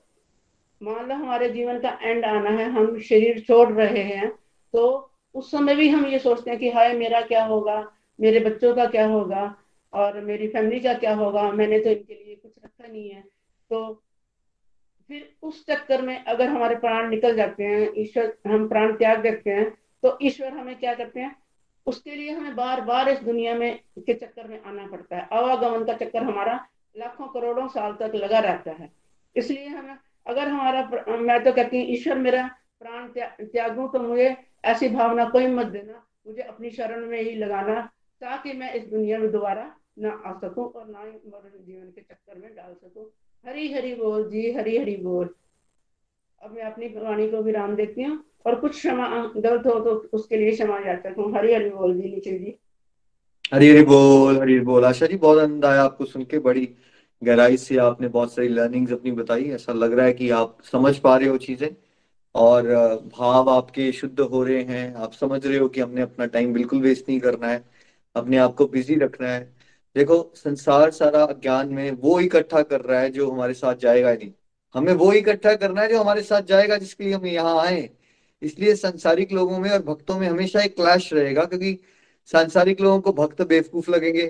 मान 0.82 1.08
लो 1.10 1.16
हमारे 1.16 1.50
जीवन 1.50 1.80
का 1.80 1.98
एंड 2.02 2.26
आना 2.26 2.50
है, 2.50 2.70
हम 2.70 3.00
शरीर 3.00 3.40
छोड़ 3.40 3.72
रहे 3.72 4.04
हैं 4.04 4.30
तो 4.74 5.09
उस 5.36 5.52
समय 5.52 5.76
भी 5.76 5.90
हम 5.90 6.06
ये 6.06 6.20
सोचते 6.20 6.50
हैं 6.50 6.60
कि, 6.60 6.70
हाय, 6.70 6.94
मेरा 6.94 7.22
क्या 7.22 7.44
होगा? 7.46 7.92
मेरे 8.20 8.40
बच्चों 8.40 8.76
का 8.76 8.86
क्या 8.86 9.06
होगा? 9.08 9.56
और 9.94 10.20
मेरी 10.22 10.48
फैमिली 10.48 10.80
का 10.80 10.94
क्या 10.94 11.14
होगा? 11.16 11.52
मैंने 11.52 11.80
तो 11.80 11.90
इनके 11.90 12.14
लिए 12.16 12.36
कुछ 12.36 12.52
रखा 12.66 12.88
नहीं 12.88 13.10
है। 13.10 13.22
तो 13.70 13.94
फिर 15.10 15.30
उस 15.44 15.66
चक्कर 15.66 16.02
में 16.02 16.24
अगर 16.24 16.50
हमारे 16.50 16.76
प्राण 16.76 17.10
निकल 17.10 17.36
जाते 17.36 17.64
हैं, 17.64 17.90
ईश्वर, 17.98 18.34
हम 18.48 18.68
प्राण 18.68 18.94
त्याग 18.94 19.22
देते 19.22 19.50
हैं 19.50 19.70
तो 20.04 20.18
ईश्वर 20.22 20.54
हमें 20.54 20.76
क्या 20.76 20.94
करते 20.94 21.20
हैं? 21.20 21.36
उसके 21.86 22.16
लिए 22.16 22.32
हमें 22.32 22.56
बार 22.56 22.82
बार 22.82 23.10
इस 23.10 23.20
दुनिया 23.20 23.54
में 23.56 23.80
के 24.00 24.14
चक्कर 24.14 24.48
में 24.48 24.62
आना 24.64 24.86
पड़ता 24.88 25.18
है। 25.18 25.28
आवागमन 25.34 25.86
का 25.86 25.94
चक्कर 25.96 26.24
हमारा 26.24 26.68
लाखों 26.98 27.28
करोड़ों 27.28 27.68
साल 27.68 27.94
तक 27.94 28.12
लगा 28.16 28.40
रहता 28.40 28.72
है। 28.72 28.90
इसलिए 29.36 29.68
हमें, 29.68 29.96
अगर 30.28 30.48
हमारा 30.48 31.18
मैं 31.18 31.44
तो 31.44 31.52
कहती 31.52 31.80
हूँ, 31.80 31.88
ईश्वर 31.88 32.18
मेरा 32.18 32.50
प्राण 32.82 33.08
त्यागू 33.42 33.88
तो 33.88 34.00
मुझे 34.00 34.36
ऐसी 34.66 34.90
भावना 34.90 35.26
कोई 35.30 35.48
मत 35.48 35.66
देना, 35.68 36.04
मुझे 36.28 36.42
अपनी 36.42 36.70
शरण 36.72 37.06
में 37.08 37.22
ही 37.22 37.36
लगाना, 37.36 37.80
ताकि 38.22 38.54
मैं 38.54 38.74
इस 38.74 38.88
दुनिया 38.90 39.18
में 39.20 39.32
दोबारा 39.32 39.72
ना 40.00 40.10
आ 40.26 40.34
सकूँ 40.40 40.66
और 40.66 40.88
ना 40.88 41.02
ही 41.02 41.12
जीवन 41.12 41.86
के 41.86 42.02
चक्कर 42.02 42.38
में 42.38 42.56
डाल 42.56 42.74
सकूँ। 42.74 43.06
हरी 43.44 43.72
हरी 43.74 43.94
बोल 43.96 44.24
जी, 44.30 44.52
हरी 44.54 44.78
हरी 44.78 44.96
बोल। 44.98 45.30
अब 46.42 46.52
मैं 46.52 46.64
अपनी 46.64 46.88
वाणी 46.98 47.30
को 47.32 47.42
विराम 47.44 47.76
देती 47.76 48.04
हूँ 48.04 48.18
और 48.46 48.60
कुछ 48.60 48.72
क्षमा, 48.72 49.08
गलत 49.38 49.66
हो 49.68 49.80
तो 49.80 49.96
उसके 50.14 50.38
लिए 50.38 50.52
क्षमा 50.52 50.78
याचक 50.80 51.16
हूँ 51.18 51.32
हरी 51.36 51.54
हरी 51.54 51.70
बोल 51.70 51.94
जी 51.94 52.14
निखिल 52.14 52.38
जी। 52.40 52.56
हरी 53.54 53.70
हरी 53.70 53.82
बोल 53.84 54.40
हरी 54.40 54.60
बोल। 54.62 54.86
आशा 54.86 55.06
जी, 55.06 55.18
बहुत 55.18 55.40
आनंद 55.40 55.66
आया 55.66 55.84
आपको 55.84 56.06
सुन 56.06 56.24
के, 56.24 56.40
बड़ी 56.40 56.68
गहराई 57.22 57.58
से 57.58 57.78
आपने 57.80 58.08
बहुत 58.08 58.34
सारी 58.34 58.48
लर्निंग्स 58.48 58.92
अपनी 58.94 59.12
बताई। 59.12 59.50
ऐसा 59.52 59.74
लग 59.74 59.94
रहा 59.94 60.06
है 60.06 60.14
कि 60.14 60.30
आप 60.32 60.58
समझ 60.64 60.98
पा 61.00 61.16
रहे 61.18 61.30
हो 61.30 61.38
चीज़ें। 61.40 61.70
और 62.40 62.64
भाव 63.20 63.50
आपके 63.50 63.92
शुद्ध 63.92 64.20
हो 64.20 64.44
रहे 64.44 64.64
हैं। 64.64 64.96
आप 64.96 65.14
समझ 65.14 65.48
रहे 65.48 65.58
हो 65.58 65.70
कि 65.70 65.82
हमने 65.82 66.02
अपना 66.02 66.26
टाइम 66.26 66.54
बिल्कुल 66.54 66.82
वेस्ट 66.82 67.10
नहीं 67.10 67.20
करना 67.20 67.48
है। 67.48 67.66
अपने 68.16 68.38
आप 68.38 68.56
को 68.56 68.68
बिज़ी 68.68 68.96
रखना 68.96 69.30
है। 69.30 69.56
देखो, 69.96 70.34
संसार 70.36 70.92
सारा 70.92 71.26
ज्ञान 71.26 71.70
में 71.70 71.92
वो 71.92 72.20
इकट्ठा 72.20 72.62
कर 72.62 72.82
रहा 72.82 73.00
है 73.00 73.10
जो 73.10 73.32
हमारे 73.32 73.54
साथ 73.54 73.76
जाएगा 73.76 74.14
नहीं। 74.14 74.32
हमें 74.76 74.94
वो 74.94 75.14
इकट्ठा 75.14 75.56
करना 75.56 75.82
है 75.82 75.90
जो 75.90 76.02
हमारे 76.02 76.22
साथ 76.24 76.42
जाएगा, 76.42 76.78
जिसके 76.78 77.04
लिए 77.04 77.14
हम 77.14 77.26
यहाँ 77.26 77.58
आए। 77.60 77.90
इसलिए 78.42 78.76
संसारिक 78.76 79.32
लोगों 79.32 79.60
में 79.60 79.72
और 79.72 79.82
भक्तों 79.84 80.20
में 80.20 80.28
हमेशा 80.28 80.62
एक 80.62 80.76
क्लैश 80.76 81.14
रहेगा, 81.14 81.46
क्योंकि 81.46 81.80
सांसारिक 82.26 82.82
लोगों 82.82 83.02
को 83.02 83.14
भक्त 83.14 83.42
बेवकूफ़ 83.42 83.92
लगेंगे 83.92 84.28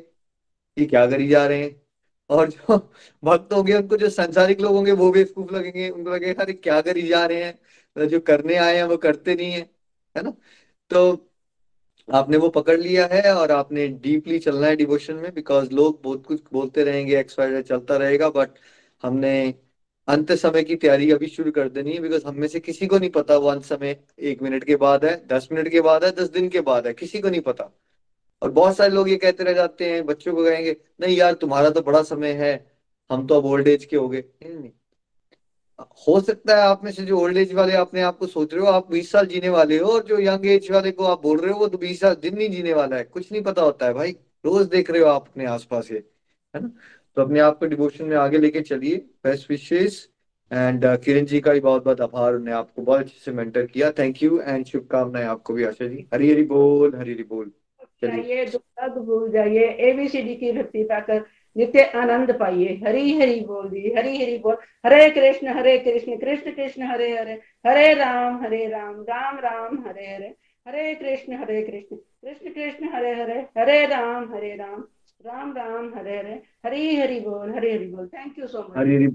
कि 0.77 0.85
क्या 0.85 1.07
करी 1.07 1.27
जा 1.27 1.47
रहे 1.47 1.63
हैं। 1.63 1.81
और 2.29 2.49
जो 2.49 2.77
भक्त 3.23 3.53
होंगे, 3.53 3.73
उनको 3.73 3.97
जो 3.97 4.09
संसारिक 4.09 4.61
लोग 4.61 4.75
होंगे, 4.75 4.91
वो 4.91 5.11
बेवकूफ़ 5.11 5.53
लगेंगे। 5.55 5.89
उनको 5.89 6.09
लगेगा, 6.09 6.43
अरे, 6.43 6.53
क्या 6.53 6.81
करी 6.81 7.01
जा 7.01 7.25
रहे 7.25 7.43
हैं? 7.43 7.59
तो 7.95 8.05
जो 8.05 8.19
करने 8.19 8.55
आए 8.55 8.75
हैं, 8.77 8.83
वो 8.83 8.97
करते 8.97 9.35
नहीं 9.35 9.51
है 9.51 9.61
है 10.15 10.23
ना? 10.23 10.33
तो 10.91 11.29
आपने 12.07 12.37
वो 12.37 12.49
पकड़ 12.49 12.79
लिया 12.79 13.05
है 13.11 13.21
और 13.35 13.51
आपने 13.51 13.87
डीपली 13.87 14.39
चलना 14.39 14.67
है 14.67 14.75
डिवोशन 14.75 15.15
में, 15.15 15.33
बिकॉज़ 15.33 15.71
लोग 15.71 16.01
बहुत 16.03 16.25
कुछ 16.25 16.41
बोलते 16.53 16.83
रहेंगे 16.83 17.19
एक्स 17.19 17.39
वाई 17.39 17.61
चलता 17.61 17.97
रहेगा, 17.97 18.29
बट 18.29 18.49
हमने 19.03 19.53
अंत 20.07 20.31
समय 20.33 20.63
की 20.63 20.75
तैयारी 20.75 21.11
अभी 21.11 21.27
शुरू 21.27 21.51
कर 21.51 21.69
देनी 21.69 21.93
है, 21.93 21.99
बिकॉज़ 21.99 22.25
हम 22.25 22.47
से 22.47 22.59
किसी 22.59 22.87
को 22.87 22.99
नहीं 22.99 23.09
पता 23.09 23.37
वो 23.37 23.47
अंत 23.47 23.63
समय 23.63 24.03
एक 24.19 24.41
मिनट 24.41 24.63
के 24.63 24.75
बाद 24.75 25.05
है, 25.05 25.27
दस 25.27 25.49
मिनट 25.51 25.69
के 25.71 25.81
बाद 25.81 26.05
है, 26.05 26.11
दस 26.11 26.29
दिन 26.29 26.49
के 26.49 26.61
बाद 26.61 26.87
है, 26.87 26.93
किसी 26.93 27.21
को 27.21 27.29
नहीं 27.29 27.41
पता। 27.41 27.71
और 28.41 28.51
बहुत 28.51 28.77
सारे 28.77 28.93
लोग 28.93 29.09
ये 29.09 29.15
कहते 29.17 29.43
रह 29.43 29.53
जाते 29.53 29.91
हैं, 29.93 30.05
बच्चों 30.05 30.35
को 30.35 30.45
कहेंगे, 30.45 30.77
नहीं 31.01 31.17
यार, 31.17 31.33
तुम्हारा 31.33 31.69
तो 31.69 31.81
बड़ा 31.81 32.03
समय 32.03 32.33
है, 32.33 32.53
हम 33.09 33.27
तो 33.27 33.35
अब 33.35 33.45
ओल्ड 33.45 33.67
एज 33.67 33.85
के 33.85 33.97
हो 33.97 34.09
गए। 34.09 34.21
नहीं 34.21 34.55
नहीं। 34.55 34.71
हो 35.79 36.19
सकता 36.21 36.55
है 36.55 36.61
आप 36.61 36.83
में 36.83 36.91
से 36.91 37.03
जो 37.05 37.19
ओल्ड 37.19 37.37
एज 37.37 37.53
वाले 37.53 37.73
अपने 37.73 38.01
आप 38.01 38.17
को 38.17 38.27
सोच 38.27 38.53
रहे 38.53 38.61
हो, 38.61 38.67
आप 38.67 38.89
बीस 38.91 39.11
साल 39.11 39.25
जीने 39.25 39.49
वाले 39.49 39.77
हो 39.77 39.91
और 39.91 40.03
जो 40.03 40.19
यंग 40.19 40.45
एज 40.45 40.69
वाले 40.71 40.91
को 40.91 41.03
आप 41.03 41.21
बोल 41.21 41.39
रहे 41.39 41.51
हो, 41.51 41.59
वो 41.59 41.67
तो 41.67 41.77
बीस 41.77 41.99
साल 41.99 42.15
दिन 42.15 42.37
नहीं 42.37 42.49
जीने 42.49 42.73
वाला 42.73 42.95
है। 42.95 43.03
कुछ 43.03 43.31
नहीं 43.31 43.41
पता 43.43 43.61
होता 43.61 43.85
है 43.85 43.93
भाई। 43.93 44.11
रोज 44.45 44.67
देख 44.67 44.91
रहे 44.91 45.01
हो 45.01 45.07
आप 45.07 45.27
अपने 45.27 45.45
आसपास 45.45 45.91
ये, 45.91 46.03
है 46.53 46.61
ना? 46.61 46.71
तो 47.17 47.21
अपने 47.21 47.39
आप 47.39 47.59
को 47.59 47.65
डिवोशन 47.65 48.05
में 48.05 48.15
आगे 48.17 48.37
लेके 48.37 48.61
चलिए। 48.61 48.95
Best 49.23 49.49
wishes 49.51 50.05
and 50.51 50.85
Kiran 51.03 51.25
ji 51.25 51.39
का 51.39 51.53
भी 51.53 51.59
बहुत 51.59 51.83
बहुत 51.85 52.01
आभार। 52.01 52.35
उन्हें 52.35 52.55
आपको 52.55 52.81
बहुत 52.81 52.99
अच्छे 52.99 53.19
से 53.25 53.31
मेंटर 53.31 53.65
किया। 53.65 53.91
थैंक 53.91 54.23
यू 54.23 54.39
एंड 54.39 54.65
शुभकामनाएँ 54.65 55.25
आपको 55.25 55.53
भी, 55.53 55.63
आशा 55.63 55.87
जी। 55.87 56.07
हरी 56.13 56.31
हरी 56.31 56.43
बोल, 56.43 56.95
हरी 56.95 57.13
हरी 57.13 57.23
बोल। 57.23 57.51
दुख 58.03 59.03
भूल 59.05 59.29
जाइए। 59.31 59.67
एबीसीडी 59.89 60.35
की 60.35 60.51
भक्ति 60.51 60.83
पाकर 60.83 61.23
नित्य 61.55 61.83
आनंद 61.95 62.31
पाइए। 62.39 62.79
हरी 62.85 63.17
हरी 63.19 63.39
बोल 63.45 63.69
दी 63.69 63.93
हरी 63.97 64.17
हरी 64.17 64.37
बोल। 64.37 64.57
हरे 64.85 65.09
कृष्ण 65.09 65.53
हरे 65.57 65.77
कृष्ण 65.77 66.17
कृष्ण 66.17 66.51
कृष्ण 66.51 66.83
हरे 66.83 67.09
हरे। 67.17 67.33
हरे 67.67 67.93
राम 67.93 68.41
हरे 68.43 68.67
राम 68.67 69.01
राम 69.09 69.39
राम 69.39 69.77
हरे 69.87 70.05
हरे। 70.07 70.33
हरे 70.65 70.93
कृष्ण 70.95 71.37
हरे 71.37 71.61
कृष्ण। 71.61 71.95
कृष्ण 71.95 72.53
कृष्ण 72.53 72.89
हरे 72.95 73.13
हरे। 73.21 73.39
हरे 73.57 73.85
राम 73.87 74.33
हरे 74.33 74.55
राम। 74.55 74.83
राम 75.21 75.51
राम 75.57 75.91
हरे 75.95 76.17
हरे। 76.17 76.41
हरी 76.65 76.95
हरी 76.95 77.19
बोल 77.19 77.51
हरी 77.55 77.71
हरी 77.71 77.85
बोल। 77.85 78.07
Thank 78.07 78.39
you 78.39 78.47
so 78.47 78.59
much 78.59 78.77
Hari 78.77 78.95
Hari 78.95 79.07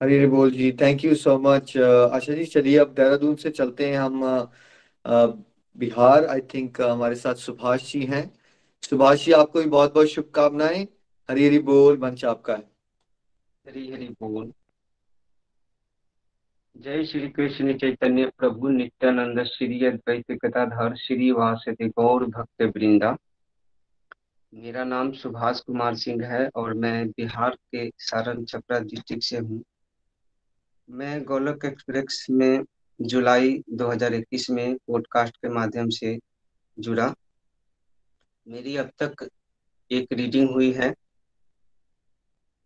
Hari 0.00 0.16
Hari 0.16 0.26
बोल 0.26 0.50
जी। 0.50 0.70
Thank 0.80 1.04
you 1.04 1.14
so 1.14 1.38
much 1.38 1.76
Asha 1.78 2.32
ji 2.32 2.44
चलिए 2.46 2.78
अब 2.78 2.94
देहरादून 2.94 3.34
से 3.36 3.50
चलते 3.50 3.88
हैं 3.88 3.98
हम 3.98 4.22
uh, 5.04 5.32
बिहार। 5.78 6.24
आई 6.26 6.40
थिंक 6.54 6.80
हमारे 6.80 7.14
साथ 7.14 7.34
सुभाष 7.34 7.92
जी 7.92 8.04
हैं। 8.04 8.22
सुभाष 8.82 9.24
जी 9.24 9.32
आपको 9.32 9.58
भी 9.58 9.68
बहुत 9.68 9.94
बहुत 9.94 10.08
शुभकामनाएँ। 10.08 10.86
हरी 11.30 11.46
हरी 11.46 11.58
बोल, 11.58 11.98
मंच 11.98 12.24
आपका 12.24 12.54
है। 12.54 12.70
हरी 13.66 13.92
हरी 13.92 14.08
बोल। 14.08 14.52
जय 16.76 17.04
श्री 17.04 17.28
कृष्ण 17.28 17.78
चैतन्य 17.78 18.26
प्रभु 18.38 18.68
नित्यानंद 18.68 19.44
श्री 19.44 19.86
अद्वैत 19.86 20.32
गदाधर 20.32 20.96
श्री 20.96 21.30
वासते 21.30 21.88
गौर 21.88 22.24
भक्त 22.24 22.62
वृंदा। 22.62 23.16
मेरा 24.54 24.84
नाम 24.84 25.12
सुभाष 25.12 25.60
कुमार 25.60 25.94
सिंह 25.94 26.26
है 26.26 26.50
और 26.56 26.74
मैं 26.74 27.08
बिहार 27.08 27.50
के 27.50 27.90
सारण 27.98 28.44
छपरा 28.44 28.78
डिस्ट्रिक्ट 28.78 29.22
से 29.22 29.38
हूँ। 29.38 29.64
मैं 30.90 31.24
गोलक 31.24 31.64
एक्सप्रेस 31.64 32.26
में 32.30 32.64
जुलाई 33.00 33.64
2021 33.70 34.50
में 34.50 34.76
पॉडकास्ट 34.76 35.36
के 35.36 35.48
माध्यम 35.48 35.88
से 35.88 36.18
जुड़ा। 36.78 37.14
मेरी 38.48 38.76
अब 38.76 38.90
तक 39.02 39.28
एक 39.90 40.12
रीडिंग 40.12 40.50
हुई 40.50 40.72
है। 40.72 40.94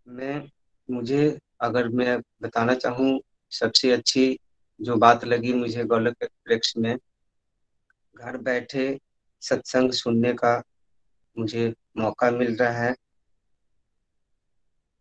मैं, 0.06 0.48
मुझे 0.90 1.38
अगर 1.60 1.88
मैं 1.88 2.20
बताना 2.42 2.74
चाहूँ, 2.74 3.20
सबसे 3.50 3.92
अच्छी 3.92 4.38
जो 4.80 4.96
बात 4.96 5.24
लगी 5.24 5.52
मुझे 5.52 5.84
गोलक 5.84 6.22
एक्सप्रेस 6.22 6.74
में, 6.76 6.96
घर 8.16 8.36
बैठे 8.36 8.98
सत्संग 9.40 9.92
सुनने 9.92 10.32
का 10.32 10.62
मुझे 11.38 11.74
मौका 11.96 12.30
मिल 12.30 12.56
रहा 12.56 12.72
है। 12.72 12.94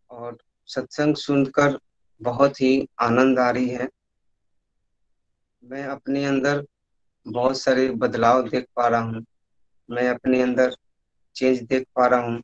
और 0.10 0.38
सत्संग 0.68 1.16
सुनकर 1.16 1.80
बहुत 2.22 2.62
ही 2.62 2.88
आनंद 3.00 3.40
आ 3.40 3.50
रही 3.50 3.70
है। 3.70 3.88
मैं 5.64 5.84
अपने 5.86 6.26
अंदर 6.26 6.66
बहुत 7.28 7.60
सारे 7.62 7.90
बदलाव 7.90 8.50
देख 8.50 8.66
पा 8.76 8.88
रहा 8.88 9.02
हूँ। 9.02 9.26
मैं 9.90 10.10
अपने 10.10 10.42
अंदर 10.42 10.76
चेंज 11.36 11.62
देख 11.62 11.88
पा 11.96 12.08
रहा 12.08 12.20
हूँ। 12.20 12.42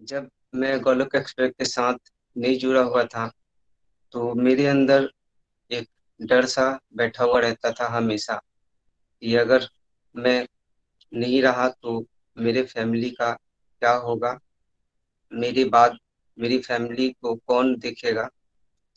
जब 0.00 0.30
मैं 0.54 0.80
गोलक 0.80 1.14
एक्सप्रेस 1.14 1.52
के 1.58 1.64
साथ 1.64 1.94
नहीं 2.36 2.58
जुड़ा 2.58 2.80
हुआ 2.80 3.04
था 3.04 3.30
तो 4.12 4.34
मेरे 4.34 4.66
अंदर 4.66 5.08
एक 5.70 5.88
डर 6.20 6.46
सा 6.46 6.80
बैठा 6.96 7.24
हुआ 7.24 7.40
रहता 7.40 7.70
था 7.70 7.88
हमेशा 7.88 8.40
कि 9.22 9.34
अगर 9.36 9.68
मैं 10.16 10.46
नहीं 11.12 11.42
रहा 11.42 11.68
तो 11.68 12.04
मेरे 12.38 12.62
फैमिली 12.62 13.10
का 13.10 13.32
क्या 13.32 13.92
होगा? 13.92 14.38
मेरे 15.32 15.64
बाद 15.64 15.98
मेरी 16.38 16.58
फैमिली 16.58 17.08
को 17.22 17.34
कौन 17.34 17.74
देखेगा? 17.78 18.28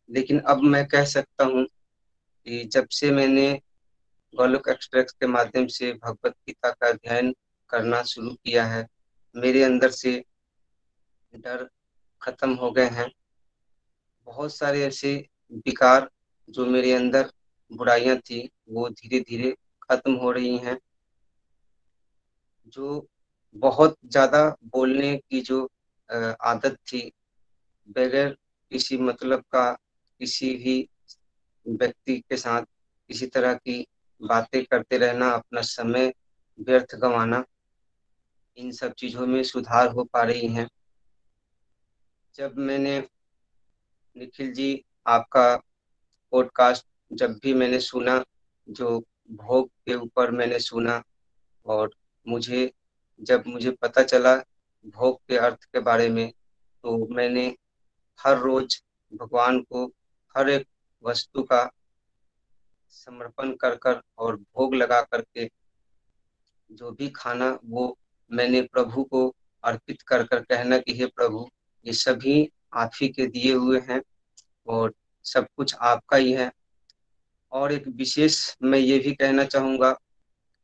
लेकिन 0.10 0.40
अब 0.40 0.62
मैं 0.62 0.86
कह 0.88 1.06
सकता 1.06 1.44
हूँ 1.44 1.66
कि 1.66 2.64
जब 2.64 2.88
से 2.88 3.12
मैंने 3.12 3.52
गोलक 4.34 4.70
एक्सप्रेस 4.70 5.12
के 5.12 5.28
माध्यम 5.28 5.68
से 5.68 5.94
भगवत 5.94 6.32
गीता 6.32 6.70
का 6.72 6.88
अध्ययन 6.88 7.36
करना 7.70 8.04
शुरू 8.04 8.30
किया 8.30 8.66
है, 8.66 8.88
मेरे 9.36 9.64
अंदर 9.64 9.90
से 9.90 10.24
डर 11.34 11.68
खत्म 12.22 12.54
हो 12.54 12.72
गए 12.72 12.88
हैं। 12.90 13.10
बहुत 14.28 14.56
सारे 14.56 14.84
ऐसे 14.86 15.16
विकार 15.66 16.10
जो 16.50 16.66
मेरे 16.66 16.94
अंदर 16.94 17.30
बुराइयाँ 17.72 18.18
थी, 18.20 18.50
वो 18.70 18.90
धीरे 18.90 19.20
धीरे 19.20 19.56
खत्म 19.84 20.14
हो 20.14 20.32
रही 20.32 20.58
हैं। 20.58 20.78
जो 22.68 23.06
बहुत 23.56 23.98
ज़्यादा 24.06 24.48
बोलने 24.66 25.16
की 25.18 25.42
जो 25.42 25.64
आदत 26.10 26.78
थी, 26.88 27.12
बगैर 27.90 28.36
किसी 28.72 28.98
मतलब 28.98 29.44
का, 29.52 29.72
किसी 30.22 30.54
भी 30.56 30.88
व्यक्ति 31.66 32.18
के 32.20 32.38
साथ 32.38 32.62
किसी 33.10 33.26
तरह 33.28 33.54
की 33.54 33.86
बातें 34.22 34.64
करते 34.66 34.98
रहना, 34.98 35.30
अपना 35.30 35.62
समय 35.62 36.14
व्यर्थ 36.60 36.96
गंवाना, 36.96 37.44
इन 38.58 38.72
सब 38.72 38.94
चीज़ों 38.94 39.28
में 39.28 39.44
सुधार 39.44 39.88
हो 39.88 40.04
पा 40.04 40.24
रही 40.24 40.48
हैं। 40.48 40.68
जब 42.36 42.58
मैंने 42.58 43.08
निखिल 44.18 44.54
जी 44.54 44.86
आपका 45.08 45.58
पॉडकास्ट 46.32 46.88
जब 47.14 47.40
भी 47.44 47.54
मैंने 47.54 47.80
सुना, 47.80 48.26
जो 48.70 49.00
भोग 49.32 49.68
के 49.68 49.96
ऊपर 49.96 50.32
मैंने 50.32 50.60
सुना 50.60 51.04
और 51.66 51.96
मुझे, 52.28 52.74
जब 53.22 53.44
मुझे 53.48 53.72
पता 53.72 54.04
चला 54.04 54.36
भोग 54.86 55.22
के 55.28 55.38
अर्थ 55.38 55.64
के 55.64 55.80
बारे 55.80 56.10
में 56.10 56.32
तो 56.84 57.16
मैंने 57.16 57.56
हर 58.20 58.38
रोज 58.38 58.84
भगवान 59.14 59.62
को 59.62 59.88
हर 60.38 60.50
एक 60.50 60.68
वस्तु 61.04 61.44
का 61.44 61.72
समर्पण 62.90 63.56
कर 63.56 63.76
कर 63.76 64.02
और 64.18 64.36
भोग 64.36 64.76
लगा 64.76 65.02
करके 65.02 65.52
जो 66.72 66.92
भी 66.92 67.10
खाना 67.10 67.60
वो 67.66 67.98
मैंने 68.32 68.62
प्रभु 68.62 69.04
को 69.04 69.36
अर्पित 69.64 70.02
कर 70.02 70.24
कर 70.24 70.40
कहना 70.40 70.78
कि 70.78 70.94
हे 70.94 71.06
प्रभु 71.06 71.50
ये 71.86 71.94
सभी 71.94 72.52
आप 72.74 72.92
ही 73.02 73.08
के 73.08 73.26
दिए 73.26 73.54
हुए 73.54 73.80
हैं 73.80 74.02
और 74.68 74.94
सब 75.24 75.48
कुछ 75.58 75.76
आपका 75.76 76.18
ही 76.18 76.32
है। 76.34 76.52
और 77.52 77.72
एक 77.72 77.88
विशेष 77.88 78.56
मैं 78.64 78.80
ये 78.80 79.00
भी 79.00 79.14
कहना 79.16 79.44
चाहूँगा 79.44 79.92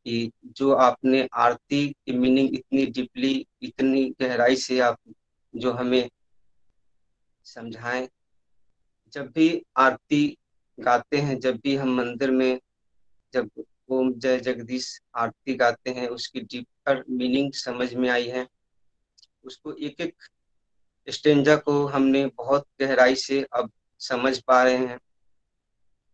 कि 0.05 0.31
जो 0.45 0.71
आपने 0.73 1.27
आरती 1.33 1.87
की 1.89 2.11
मीनिंग 2.11 2.53
इतनी 2.53 2.85
डीपली 2.85 3.47
इतनी 3.61 4.15
गहराई 4.21 4.55
से 4.55 4.79
आप 4.79 4.97
जो 5.55 5.71
हमें 5.71 6.09
समझाएँ, 7.43 8.09
जब 9.13 9.31
भी 9.31 9.65
आरती 9.77 10.37
गाते 10.79 11.17
हैं, 11.17 11.39
जब 11.39 11.59
भी 11.63 11.75
हम 11.75 11.95
मंदिर 11.95 12.31
में, 12.31 12.59
जब 13.33 13.49
ओम 13.89 14.13
जय 14.13 14.39
जगदीश 14.39 15.01
आरती 15.15 15.53
गाते 15.53 15.91
हैं, 15.91 16.07
उसकी 16.07 16.41
डीपर 16.41 17.03
मीनिंग 17.09 17.53
समझ 17.53 17.93
में 17.93 18.09
आई 18.09 18.27
है। 18.27 18.47
उसको 19.43 19.73
एक 19.73 20.01
एक 20.01 20.15
स्टेंजा 21.09 21.55
को 21.55 21.85
हमने 21.87 22.25
बहुत 22.37 22.65
गहराई 22.81 23.15
से 23.15 23.41
अब 23.53 23.71
समझ 24.01 24.37
पा 24.39 24.63
रहे 24.63 24.77
हैं 24.77 24.99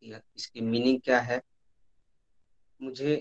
इसकी 0.04 0.62
मीनिंग 0.62 1.00
क्या 1.02 1.20
है। 1.20 1.41
मुझे 2.82 3.16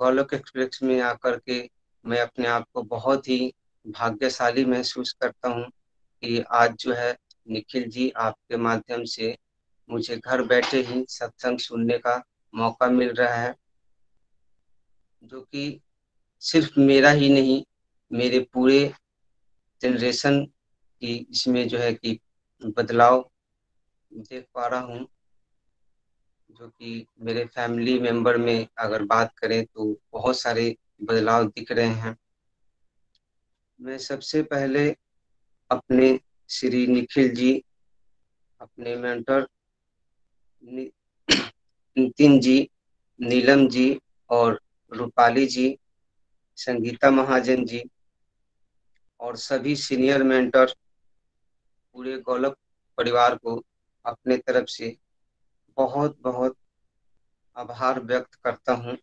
गोलोक 0.00 0.34
एक्सप्रेस 0.34 0.78
में 0.82 1.00
आकर 1.00 1.38
के 1.38 1.60
मैं 2.04 2.20
अपने 2.20 2.46
आप 2.46 2.66
को 2.74 2.82
बहुत 2.82 3.28
ही 3.28 3.52
भाग्यशाली 3.86 4.64
महसूस 4.64 5.12
करता 5.12 5.48
हूँ 5.48 5.64
कि 6.22 6.40
आज 6.50 6.74
जो 6.76 6.94
है 6.94 7.16
निखिल 7.46 7.88
जी 7.90 8.10
आपके 8.16 8.56
माध्यम 8.56 9.04
से 9.04 9.36
मुझे 9.90 10.16
घर 10.16 10.42
बैठे 10.42 10.80
ही 10.82 11.04
सत्संग 11.08 11.58
सुनने 11.58 11.98
का 11.98 12.22
मौका 12.54 12.88
मिल 12.90 13.12
रहा 13.12 13.34
है, 13.34 13.54
जो 15.22 15.40
कि 15.40 15.80
सिर्फ़ 16.42 16.78
मेरा 16.80 17.10
ही 17.10 17.28
नहीं, 17.28 17.62
मेरे 18.10 18.38
पूरे 18.52 18.92
जनरेशन 19.80 20.46
की 21.02 21.14
इसमें 21.30 21.66
जो 21.68 21.78
है 21.78 21.92
कि 21.94 22.18
बदलाव 22.62 23.30
देख 24.12 24.46
पा 24.54 24.66
रहा 24.66 24.80
हूँ, 24.80 25.06
जो 26.50 26.68
कि 26.68 27.06
मेरे 27.20 27.44
फैमिली 27.44 27.98
मेंबर 28.00 28.36
में 28.36 28.66
अगर 28.78 29.02
बात 29.04 29.32
करें 29.38 29.64
तो 29.64 29.96
बहुत 30.12 30.40
सारे 30.40 30.74
बदलाव 31.02 31.44
दिख 31.44 31.72
रहे 31.72 31.86
हैं। 31.86 32.16
मैं 33.80 33.98
सबसे 33.98 34.42
पहले 34.42 34.88
अपने 35.70 36.18
श्री 36.50 36.86
निखिल 36.86 37.34
जी, 37.34 37.52
अपने 38.60 38.96
मेंटर 38.96 39.46
नितिन 41.96 42.38
जी, 42.40 42.68
नीलम 43.20 43.66
जी 43.68 44.00
और 44.30 44.60
रूपाली 44.92 45.46
जी, 45.46 45.76
संगीता 46.58 47.10
महाजन 47.10 47.64
जी 47.64 47.82
और 49.20 49.36
सभी 49.36 49.74
सीनियर 49.76 50.22
मेंटर 50.22 50.74
पूरे 51.94 52.18
गोलक 52.18 52.56
परिवार 52.98 53.34
को 53.36 53.62
अपने 54.06 54.36
तरफ़ 54.36 54.66
से 54.66 54.96
बहुत 55.76 56.18
बहुत 56.20 56.56
आभार 57.56 58.00
व्यक्त 58.00 58.34
करता 58.34 58.72
हूँ। 58.72 58.96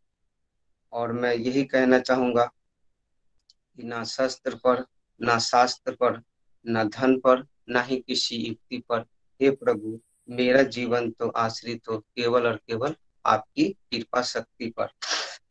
और 0.94 1.12
मैं 1.12 1.36
यही 1.36 1.64
कहना 1.64 2.00
चाहूँगा 2.00 2.46
कि 2.46 3.84
ना 3.84 4.04
शस्त्र 4.04 4.56
पर, 4.56 4.86
ना 5.22 5.40
शास्त्र 5.40 5.92
पर, 5.96 6.22
ना 6.66 6.84
धन 6.84 7.20
पर, 7.20 7.46
ना 7.70 7.82
ही 7.82 7.98
किसी 7.98 8.36
युक्ति 8.36 8.78
पर, 8.90 9.06
हे 9.42 9.50
प्रभु, 9.50 10.00
मेरा 10.30 10.64
जीवन 10.64 11.12
तो 11.12 11.30
आश्रित 11.30 11.90
हो 11.90 11.98
केवल 11.98 12.48
और 12.48 12.56
केवल 12.56 12.96
आपकी 13.26 13.70
कृपा 13.70 14.22
शक्ति 14.22 14.70
पर। 14.70 14.88